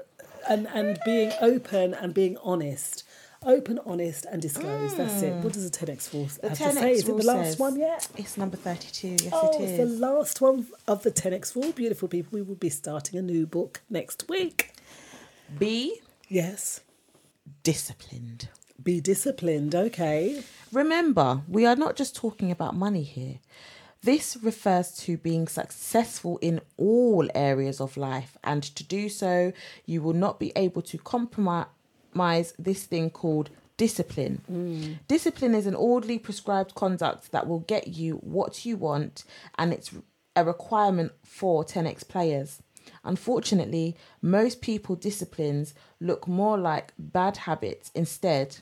and 0.49 0.67
and 0.73 0.99
being 1.05 1.33
open 1.41 1.95
and 1.95 2.15
being 2.15 2.37
honest. 2.43 3.05
Open, 3.45 3.79
honest, 3.87 4.27
and 4.31 4.43
disclose. 4.43 4.95
That's 4.97 5.23
it. 5.23 5.33
What 5.37 5.55
does 5.55 5.69
the 5.71 5.75
10x 5.87 6.13
rule 6.13 6.27
Hmm. 6.27 6.41
The 6.43 6.49
have 6.51 6.59
10X 6.59 6.75
say? 6.75 6.93
Is 6.93 7.09
it 7.09 7.17
the 7.17 7.25
last 7.25 7.59
one 7.59 7.79
yet? 7.79 8.07
It's 8.19 8.37
number 8.37 8.59
thirty-two. 8.59 9.17
Yes, 9.25 9.31
oh, 9.33 9.59
it 9.59 9.65
it's 9.65 9.79
the 9.79 9.87
last 9.87 10.41
one 10.43 10.67
of 10.87 11.03
the 11.05 11.11
10x 11.11 11.57
rule. 11.57 11.73
Beautiful 11.73 12.07
people. 12.09 12.31
We 12.37 12.43
will 12.43 12.55
be 12.57 12.69
starting 12.69 13.19
a 13.19 13.23
new 13.23 13.47
book 13.47 13.81
next 13.89 14.29
week. 14.29 14.73
Be 15.59 16.01
Yes. 16.29 16.81
disciplined. 17.63 18.51
Be 18.83 19.01
disciplined. 19.01 19.75
Okay. 19.75 20.43
Remember, 20.71 21.41
we 21.49 21.65
are 21.65 21.77
not 21.77 21.97
just 21.97 22.15
talking 22.15 22.51
about 22.51 22.77
money 22.77 23.03
here. 23.03 23.39
This 24.03 24.37
refers 24.43 24.93
to 24.99 25.17
being 25.17 25.49
successful 25.49 26.39
in 26.43 26.61
all 26.77 27.29
areas 27.35 27.81
of 27.81 27.97
life, 27.97 28.37
and 28.45 28.63
to 28.63 28.85
do 28.85 29.09
so, 29.09 29.53
you 29.87 30.01
will 30.03 30.15
not 30.15 30.39
be 30.39 30.53
able 30.57 30.83
to 30.83 30.99
compromise 30.99 31.67
this 32.59 32.85
thing 32.85 33.11
called 33.11 33.51
discipline. 33.77 34.43
Mm. 34.51 34.99
Discipline 35.09 35.55
is 35.55 35.67
an 35.67 35.75
orderly 35.75 36.19
prescribed 36.19 36.75
conduct 36.75 37.33
that 37.33 37.47
will 37.47 37.61
get 37.61 37.89
you 37.89 38.17
what 38.17 38.67
you 38.67 38.77
want, 38.77 39.25
and 39.57 39.73
it's 39.73 39.91
a 40.37 40.45
requirement 40.45 41.13
for 41.25 41.65
10x 41.65 42.07
players. 42.07 42.63
Unfortunately, 43.05 43.97
most 44.21 44.61
people 44.61 44.97
disciplines 44.97 45.75
look 46.01 46.29
more 46.29 46.59
like 46.59 46.93
bad 46.99 47.39
habits 47.39 47.91
instead 47.95 48.59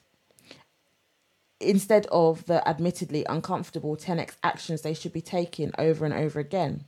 instead 1.61 2.07
of 2.12 2.47
the 2.47 2.66
admittedly 2.69 3.25
uncomfortable 3.29 3.97
10x 3.97 4.37
actions 4.45 4.83
they 4.83 4.95
should 4.95 5.12
be 5.12 5.20
taking 5.20 5.73
over 5.77 6.05
and 6.05 6.15
over 6.15 6.39
again. 6.39 6.85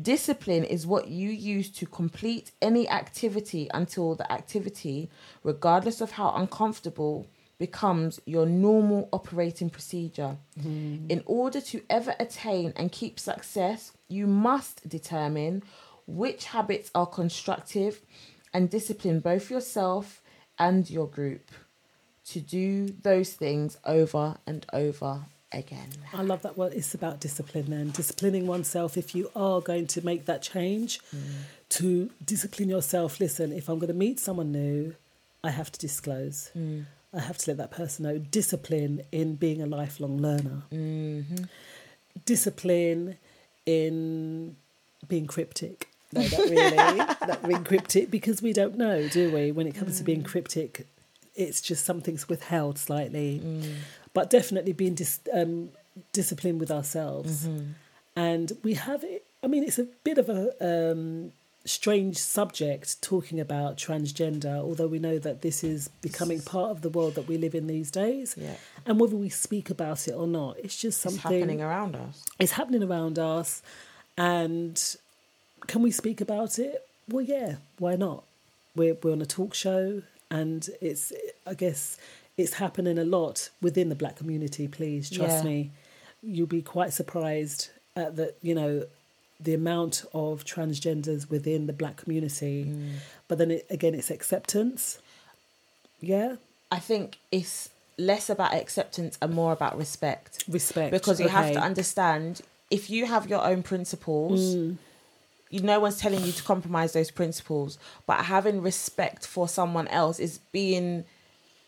Discipline 0.00 0.64
is 0.64 0.86
what 0.86 1.08
you 1.08 1.30
use 1.30 1.70
to 1.72 1.86
complete 1.86 2.52
any 2.62 2.88
activity 2.88 3.68
until 3.74 4.14
the 4.14 4.30
activity, 4.32 5.10
regardless 5.42 6.00
of 6.00 6.12
how 6.12 6.32
uncomfortable, 6.34 7.26
becomes 7.58 8.20
your 8.24 8.46
normal 8.46 9.08
operating 9.12 9.68
procedure. 9.68 10.38
Hmm. 10.60 11.06
In 11.08 11.22
order 11.26 11.60
to 11.60 11.82
ever 11.90 12.14
attain 12.18 12.72
and 12.76 12.90
keep 12.90 13.20
success, 13.20 13.92
you 14.08 14.26
must 14.26 14.88
determine 14.88 15.62
which 16.06 16.46
habits 16.46 16.90
are 16.94 17.06
constructive 17.06 18.00
and 18.54 18.70
discipline 18.70 19.20
both 19.20 19.50
yourself 19.50 20.22
and 20.58 20.88
your 20.88 21.06
group 21.06 21.50
to 22.24 22.40
do 22.40 22.86
those 23.02 23.32
things 23.32 23.76
over 23.84 24.36
and 24.46 24.64
over 24.72 25.26
again. 25.52 25.88
I 26.12 26.22
love 26.22 26.42
that 26.42 26.56
word. 26.56 26.72
It's 26.74 26.94
about 26.94 27.20
discipline 27.20 27.66
then. 27.68 27.90
Disciplining 27.90 28.46
oneself 28.46 28.96
if 28.96 29.14
you 29.14 29.30
are 29.34 29.60
going 29.60 29.86
to 29.88 30.04
make 30.04 30.26
that 30.26 30.42
change, 30.42 31.00
mm. 31.14 31.20
to 31.70 32.10
discipline 32.24 32.68
yourself. 32.68 33.20
Listen, 33.20 33.52
if 33.52 33.68
I'm 33.68 33.78
going 33.78 33.88
to 33.88 33.94
meet 33.94 34.20
someone 34.20 34.52
new, 34.52 34.94
I 35.42 35.50
have 35.50 35.72
to 35.72 35.78
disclose. 35.78 36.50
Mm. 36.56 36.86
I 37.12 37.20
have 37.20 37.38
to 37.38 37.50
let 37.50 37.56
that 37.58 37.70
person 37.70 38.04
know. 38.04 38.18
Discipline 38.18 39.02
in 39.10 39.34
being 39.34 39.62
a 39.62 39.66
lifelong 39.66 40.18
learner. 40.18 40.62
Mm-hmm. 40.72 41.44
Discipline 42.24 43.16
in 43.66 44.56
being 45.08 45.26
cryptic. 45.26 45.88
No, 46.12 46.22
not 46.22 46.38
really. 46.38 46.96
not 47.26 47.46
being 47.46 47.64
cryptic 47.64 48.10
because 48.10 48.42
we 48.42 48.52
don't 48.52 48.76
know, 48.76 49.08
do 49.08 49.32
we? 49.32 49.50
When 49.52 49.66
it 49.66 49.74
comes 49.74 49.98
to 49.98 50.04
being 50.04 50.22
mm. 50.22 50.26
cryptic, 50.26 50.86
it's 51.34 51.60
just 51.60 51.84
something's 51.84 52.28
withheld 52.28 52.78
slightly. 52.78 53.40
But 54.12 54.30
definitely 54.30 54.72
being 54.72 54.94
dis- 54.94 55.20
um, 55.32 55.70
disciplined 56.12 56.60
with 56.60 56.70
ourselves. 56.70 57.48
And 58.16 58.52
we 58.62 58.74
have 58.74 59.04
it, 59.04 59.24
I 59.42 59.46
mean, 59.46 59.62
it's 59.64 59.78
a 59.78 59.86
bit 60.04 60.18
of 60.18 60.28
a 60.28 60.52
um, 60.92 61.32
strange 61.64 62.16
subject 62.18 63.00
talking 63.02 63.38
about 63.38 63.76
transgender, 63.76 64.56
although 64.56 64.88
we 64.88 64.98
know 64.98 65.18
that 65.18 65.42
this 65.42 65.62
is 65.62 65.88
becoming 66.02 66.40
part 66.40 66.70
of 66.70 66.82
the 66.82 66.88
world 66.88 67.14
that 67.14 67.28
we 67.28 67.38
live 67.38 67.54
in 67.54 67.66
these 67.68 67.90
days. 67.90 68.34
Yeah. 68.36 68.54
And 68.84 68.98
whether 69.00 69.14
we 69.16 69.28
speak 69.28 69.70
about 69.70 70.08
it 70.08 70.12
or 70.12 70.26
not, 70.26 70.58
it's 70.58 70.76
just 70.80 71.04
It's 71.04 71.14
something 71.14 71.40
happening 71.40 71.62
around 71.62 71.94
us. 71.96 72.24
it's 72.38 72.52
happening 72.52 72.82
around 72.82 73.18
us 73.18 73.62
and 74.18 74.96
can 75.66 75.82
we 75.82 75.90
speak 75.90 76.20
about 76.20 76.58
it 76.58 76.84
well 77.08 77.24
yeah 77.24 77.56
why 77.78 77.94
not 77.94 78.24
we're, 78.74 78.94
we're 79.02 79.12
on 79.12 79.22
a 79.22 79.26
talk 79.26 79.54
show 79.54 80.02
and 80.30 80.68
it's 80.80 81.12
i 81.46 81.54
guess 81.54 81.96
it's 82.40 82.54
happening 82.54 82.98
a 82.98 83.04
lot 83.04 83.50
within 83.60 83.88
the 83.88 83.94
black 83.94 84.16
community 84.16 84.66
please 84.68 85.10
trust 85.10 85.38
Yeah. 85.44 85.50
me 85.50 85.70
you'll 86.22 86.46
be 86.46 86.62
quite 86.62 86.92
surprised 86.92 87.68
at 87.96 88.16
the 88.16 88.34
you 88.42 88.54
know 88.54 88.84
the 89.48 89.54
amount 89.54 90.04
of 90.12 90.44
transgenders 90.44 91.30
within 91.30 91.66
the 91.66 91.72
black 91.72 91.96
community 91.96 92.56
Mm. 92.64 92.92
but 93.28 93.38
then 93.38 93.50
it, 93.52 93.66
again 93.70 93.94
it's 93.94 94.10
acceptance 94.10 94.98
yeah 96.00 96.36
I 96.72 96.78
think 96.78 97.18
it's 97.32 97.70
less 97.98 98.30
about 98.30 98.54
acceptance 98.54 99.18
and 99.20 99.34
more 99.34 99.52
about 99.52 99.76
respect. 99.76 100.44
Respect, 100.48 100.92
Because 100.92 101.18
you 101.20 101.28
have 101.28 101.52
to 101.52 101.58
understand 101.60 102.42
if 102.70 102.88
you 102.88 103.06
have 103.06 103.28
your 103.28 103.42
own 103.44 103.62
principles, 103.64 104.40
Mm. 104.54 104.76
you 105.50 105.60
no 105.62 105.80
one's 105.80 105.98
telling 105.98 106.22
you 106.24 106.30
to 106.32 106.42
compromise 106.44 106.92
those 106.92 107.10
principles, 107.10 107.76
but 108.06 108.18
having 108.26 108.62
respect 108.62 109.26
for 109.26 109.48
someone 109.48 109.88
else 109.88 110.20
is 110.20 110.38
being 110.52 111.04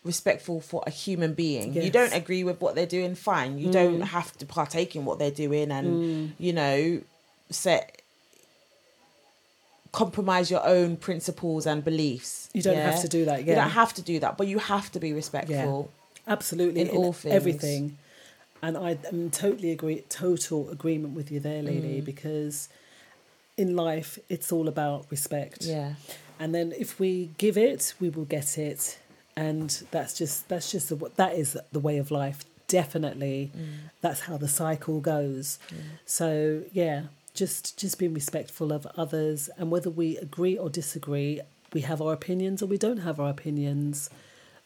respectful 0.03 0.59
for 0.59 0.83
a 0.85 0.89
human 0.89 1.33
being. 1.33 1.73
You 1.73 1.89
don't 1.89 2.13
agree 2.13 2.43
with 2.43 2.59
what 2.61 2.75
they're 2.75 2.85
doing, 2.85 3.15
fine. 3.15 3.57
You 3.57 3.67
Mm. 3.69 3.71
don't 3.71 4.01
have 4.01 4.37
to 4.39 4.45
partake 4.45 4.95
in 4.95 5.05
what 5.05 5.17
they're 5.19 5.31
doing 5.31 5.71
and 5.71 5.87
Mm. 5.87 6.31
you 6.39 6.53
know, 6.53 7.01
set 7.49 8.01
compromise 9.91 10.49
your 10.49 10.65
own 10.65 10.97
principles 10.97 11.67
and 11.67 11.83
beliefs. 11.83 12.49
You 12.53 12.61
don't 12.63 12.77
have 12.77 13.01
to 13.01 13.07
do 13.07 13.25
that, 13.25 13.45
You 13.45 13.53
don't 13.55 13.69
have 13.69 13.93
to 13.93 14.01
do 14.01 14.19
that, 14.21 14.37
but 14.37 14.47
you 14.47 14.57
have 14.59 14.91
to 14.93 14.99
be 14.99 15.13
respectful. 15.13 15.89
absolutely 16.25 16.81
in 16.81 16.89
all 16.89 17.11
things. 17.11 17.35
everything 17.35 17.97
and 18.61 18.77
i 18.77 18.97
am 19.11 19.29
totally 19.29 19.71
agree 19.71 19.99
total 20.07 20.69
agreement 20.69 21.13
with 21.13 21.29
you 21.29 21.37
there 21.37 21.61
lily 21.61 21.99
Mm. 22.01 22.05
because 22.05 22.69
in 23.57 23.75
life 23.75 24.17
it's 24.29 24.49
all 24.49 24.69
about 24.69 25.05
respect 25.11 25.63
Yeah. 25.65 25.95
and 26.39 26.55
then 26.55 26.71
if 26.79 26.97
we 26.97 27.31
give 27.37 27.57
it 27.57 27.93
we 27.99 28.07
will 28.09 28.23
get 28.23 28.57
it 28.57 28.97
and 29.35 29.83
that's 29.91 30.13
just 30.17 30.47
that's 30.49 30.71
just 30.71 30.89
the, 30.89 30.95
that 31.15 31.33
is 31.35 31.57
the 31.71 31.79
way 31.79 31.97
of 31.97 32.11
life 32.11 32.43
definitely. 32.67 33.51
That's 34.01 34.21
how 34.21 34.37
the 34.37 34.47
cycle 34.47 34.99
goes. 34.99 35.59
So 36.05 36.63
yeah 36.71 37.03
just 37.33 37.77
just 37.79 37.97
being 37.99 38.13
respectful 38.13 38.71
of 38.71 38.85
others. 38.95 39.49
And 39.57 39.71
whether 39.71 39.89
we 39.89 40.17
agree 40.17 40.57
or 40.57 40.69
disagree 40.69 41.41
we 41.73 41.81
have 41.81 42.01
our 42.01 42.13
opinions 42.13 42.61
or 42.61 42.67
we 42.67 42.77
don't 42.77 42.97
have 43.09 43.19
our 43.19 43.29
opinions. 43.29 44.09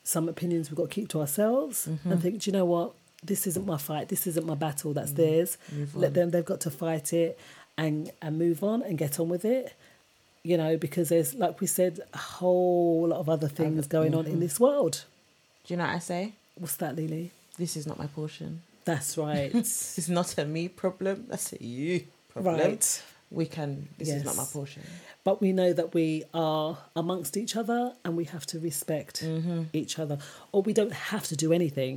Some 0.03 0.29
opinions 0.29 0.69
we've 0.69 0.77
got 0.77 0.89
to 0.89 0.95
keep 0.95 1.09
to 1.09 1.19
ourselves 1.21 1.87
Mhm. 1.89 2.11
and 2.11 2.21
think 2.21 2.41
do 2.41 2.49
you 2.49 2.53
know 2.57 2.65
what? 2.65 2.93
This 3.23 3.47
isn't 3.47 3.65
my 3.65 3.77
fight. 3.77 4.09
This 4.09 4.27
isn't 4.27 4.45
my 4.45 4.55
battle. 4.55 4.93
That's 4.93 5.13
theirs. 5.13 5.57
Let 5.95 6.13
them 6.13 6.29
they've 6.31 6.45
got 6.53 6.61
to 6.61 6.71
fight 6.71 7.13
it 7.13 7.37
and 7.77 8.11
and 8.21 8.37
move 8.37 8.63
on 8.63 8.81
and 8.83 8.97
get 8.97 9.19
on 9.19 9.27
with 9.29 9.43
it 9.45 9.73
you 10.49 10.55
know 10.61 10.73
because 10.85 11.07
there's 11.13 11.31
like 11.43 11.55
we 11.63 11.67
said 11.79 11.93
a 12.13 12.21
whole 12.37 13.07
lot 13.11 13.19
of 13.23 13.27
other 13.35 13.49
things 13.59 13.87
going 13.97 14.13
on 14.19 14.25
in 14.31 14.37
mhm. 14.37 14.45
this 14.45 14.57
world 14.65 14.95
Do 15.65 15.67
you 15.73 15.77
know 15.79 15.85
what 15.87 15.95
I 15.95 15.99
say? 16.13 16.23
what's 16.61 16.77
that 16.83 16.93
lily 17.01 17.25
This 17.63 17.73
is 17.79 17.85
not 17.89 17.97
my 18.03 18.07
portion. 18.19 18.49
that's 18.89 19.11
right 19.27 19.51
it's 19.99 20.09
not 20.19 20.29
a 20.37 20.45
me 20.55 20.63
problem. 20.83 21.15
That's 21.31 21.49
a 21.53 21.59
you 21.63 21.93
problem. 22.33 22.55
Right. 22.71 22.87
We 23.39 23.45
can. 23.45 23.69
This 23.99 24.07
is 24.17 24.23
not 24.23 24.35
my 24.43 24.45
portion. 24.57 24.83
but 25.27 25.35
we 25.43 25.49
know 25.59 25.71
that 25.79 25.89
we 25.99 26.09
are 26.33 26.69
amongst 26.95 27.35
each 27.41 27.53
other 27.61 27.81
and 28.03 28.11
we 28.21 28.25
have 28.35 28.45
to 28.51 28.57
respect 28.69 29.15
Mm-hmm. 29.23 29.59
each 29.81 29.93
other 30.03 30.17
or 30.53 30.59
we 30.67 30.73
don't 30.79 30.95
have 31.11 31.25
to 31.31 31.35
do 31.43 31.49
anything 31.59 31.95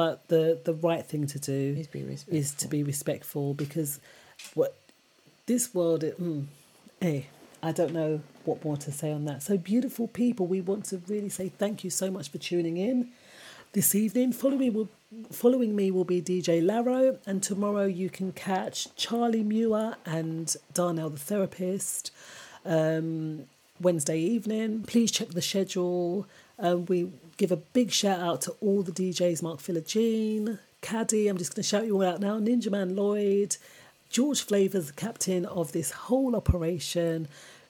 but 0.00 0.14
the 0.32 0.44
the 0.68 0.74
right 0.88 1.04
thing 1.12 1.24
to 1.34 1.38
do 1.52 1.60
Is 1.82 1.86
be 1.98 2.02
respectful. 2.02 2.38
is 2.40 2.48
to 2.62 2.66
be 2.76 2.80
respectful 2.92 3.46
because 3.64 3.90
what 4.58 4.72
this 5.50 5.64
world 5.76 6.02
it, 6.08 6.14
mm, 6.20 6.46
eh, 7.10 7.22
I 7.62 7.72
don't 7.72 7.92
know 7.92 8.20
what 8.44 8.64
more 8.64 8.76
to 8.78 8.90
say 8.90 9.12
on 9.12 9.24
that. 9.26 9.42
So 9.42 9.56
beautiful 9.56 10.08
people, 10.08 10.46
we 10.46 10.60
want 10.60 10.86
to 10.86 11.00
really 11.08 11.28
say 11.28 11.48
thank 11.48 11.84
you 11.84 11.90
so 11.90 12.10
much 12.10 12.30
for 12.30 12.38
tuning 12.38 12.76
in 12.76 13.10
this 13.72 13.94
evening. 13.94 14.32
Following 14.32 14.72
will 14.72 14.88
following 15.30 15.76
me 15.76 15.90
will 15.90 16.04
be 16.04 16.20
DJ 16.20 16.64
Laro, 16.64 17.18
and 17.26 17.42
tomorrow 17.42 17.84
you 17.84 18.10
can 18.10 18.32
catch 18.32 18.94
Charlie 18.96 19.44
Muir 19.44 19.96
and 20.04 20.54
Darnell 20.74 21.10
the 21.10 21.18
therapist. 21.18 22.10
Um, 22.64 23.46
Wednesday 23.80 24.18
evening. 24.18 24.84
Please 24.84 25.10
check 25.10 25.30
the 25.30 25.42
schedule. 25.42 26.26
Um, 26.58 26.86
we 26.86 27.10
give 27.36 27.50
a 27.50 27.56
big 27.56 27.90
shout 27.90 28.20
out 28.20 28.40
to 28.42 28.52
all 28.60 28.82
the 28.82 28.92
DJs 28.92 29.42
Mark 29.42 29.58
Philogene, 29.58 30.58
Caddy, 30.80 31.28
I'm 31.28 31.38
just 31.38 31.54
going 31.54 31.62
to 31.62 31.68
shout 31.68 31.86
you 31.86 31.94
all 31.94 32.04
out 32.06 32.20
now, 32.20 32.38
Ninja 32.38 32.70
Man 32.70 32.96
Lloyd, 32.96 33.56
George 34.12 34.42
Flavors, 34.42 34.88
the 34.88 34.92
captain 34.92 35.46
of 35.46 35.72
this 35.72 35.90
whole 35.90 36.36
operation. 36.36 37.28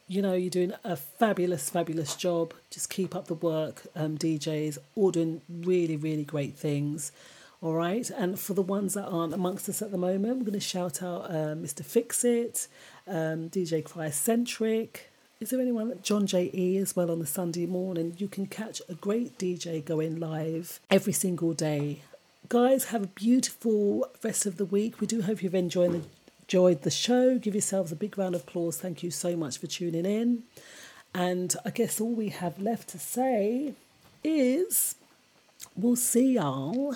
You 0.08 0.22
know, 0.22 0.34
you're 0.34 0.50
doing 0.50 0.72
a 0.82 0.96
fabulous, 0.96 1.70
fabulous 1.70 2.16
job. 2.16 2.52
Just 2.68 2.90
keep 2.90 3.14
up 3.14 3.28
the 3.28 3.34
work, 3.34 3.82
um, 3.94 4.18
DJs, 4.18 4.76
all 4.96 5.12
doing 5.12 5.40
really, 5.48 5.96
really 5.96 6.24
great 6.24 6.56
things. 6.56 7.12
All 7.60 7.74
right. 7.74 8.10
And 8.10 8.40
for 8.40 8.54
the 8.54 8.62
ones 8.62 8.94
that 8.94 9.06
aren't 9.06 9.32
amongst 9.32 9.68
us 9.68 9.82
at 9.82 9.92
the 9.92 9.98
moment, 9.98 10.38
we're 10.38 10.46
going 10.46 10.52
to 10.54 10.60
shout 10.60 11.00
out 11.00 11.30
uh, 11.30 11.54
Mr. 11.54 11.84
Fixit, 11.84 12.66
um, 13.06 13.48
DJ 13.48 13.84
Cryocentric. 13.84 15.02
Is 15.38 15.50
there 15.50 15.60
anyone, 15.60 15.96
John 16.02 16.26
J.E. 16.26 16.76
as 16.78 16.96
well 16.96 17.12
on 17.12 17.20
the 17.20 17.26
Sunday 17.26 17.66
morning? 17.66 18.14
You 18.18 18.26
can 18.26 18.46
catch 18.46 18.82
a 18.88 18.94
great 18.94 19.38
DJ 19.38 19.84
going 19.84 20.18
live 20.18 20.80
every 20.90 21.12
single 21.12 21.52
day. 21.52 22.00
Guys, 22.48 22.86
have 22.86 23.04
a 23.04 23.06
beautiful 23.06 24.08
rest 24.24 24.44
of 24.44 24.56
the 24.56 24.64
week. 24.64 25.00
We 25.00 25.06
do 25.06 25.22
hope 25.22 25.40
you've 25.42 25.54
enjoyed 25.54 25.92
the, 25.92 26.02
enjoyed 26.52 26.82
the 26.82 26.90
show. 26.90 27.38
Give 27.38 27.54
yourselves 27.54 27.92
a 27.92 27.96
big 27.96 28.18
round 28.18 28.34
of 28.34 28.42
applause. 28.42 28.76
Thank 28.76 29.02
you 29.02 29.10
so 29.10 29.34
much 29.36 29.56
for 29.56 29.66
tuning 29.66 30.04
in. 30.04 30.42
And 31.14 31.56
I 31.64 31.70
guess 31.70 31.98
all 31.98 32.12
we 32.12 32.28
have 32.28 32.60
left 32.60 32.90
to 32.90 32.98
say 32.98 33.72
is 34.22 34.96
we'll 35.74 35.96
see 35.96 36.34
y'all 36.34 36.94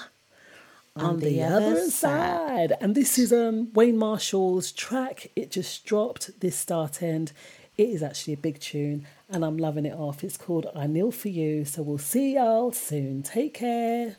on, 0.94 1.20
the, 1.20 1.42
other, 1.42 1.88
side. 1.88 2.74
And 2.82 2.94
this 2.94 3.16
is 3.16 3.32
um 3.32 3.72
Wayne 3.72 3.96
Marshall's 3.96 4.72
track. 4.72 5.30
It 5.34 5.52
just 5.52 5.86
dropped 5.86 6.38
this 6.40 6.56
start 6.56 7.02
end. 7.02 7.32
It 7.78 7.88
is 7.88 8.02
actually 8.02 8.34
a 8.34 8.38
big 8.38 8.60
tune 8.60 9.06
and 9.30 9.42
I'm 9.42 9.56
loving 9.56 9.86
it 9.86 9.94
off. 9.94 10.22
It's 10.22 10.36
called 10.36 10.66
I 10.76 10.86
Kneel 10.86 11.12
For 11.12 11.30
You. 11.30 11.64
So 11.64 11.80
we'll 11.80 11.96
see 11.96 12.34
y'all 12.34 12.72
soon. 12.72 13.22
Take 13.22 13.54
care. 13.54 14.16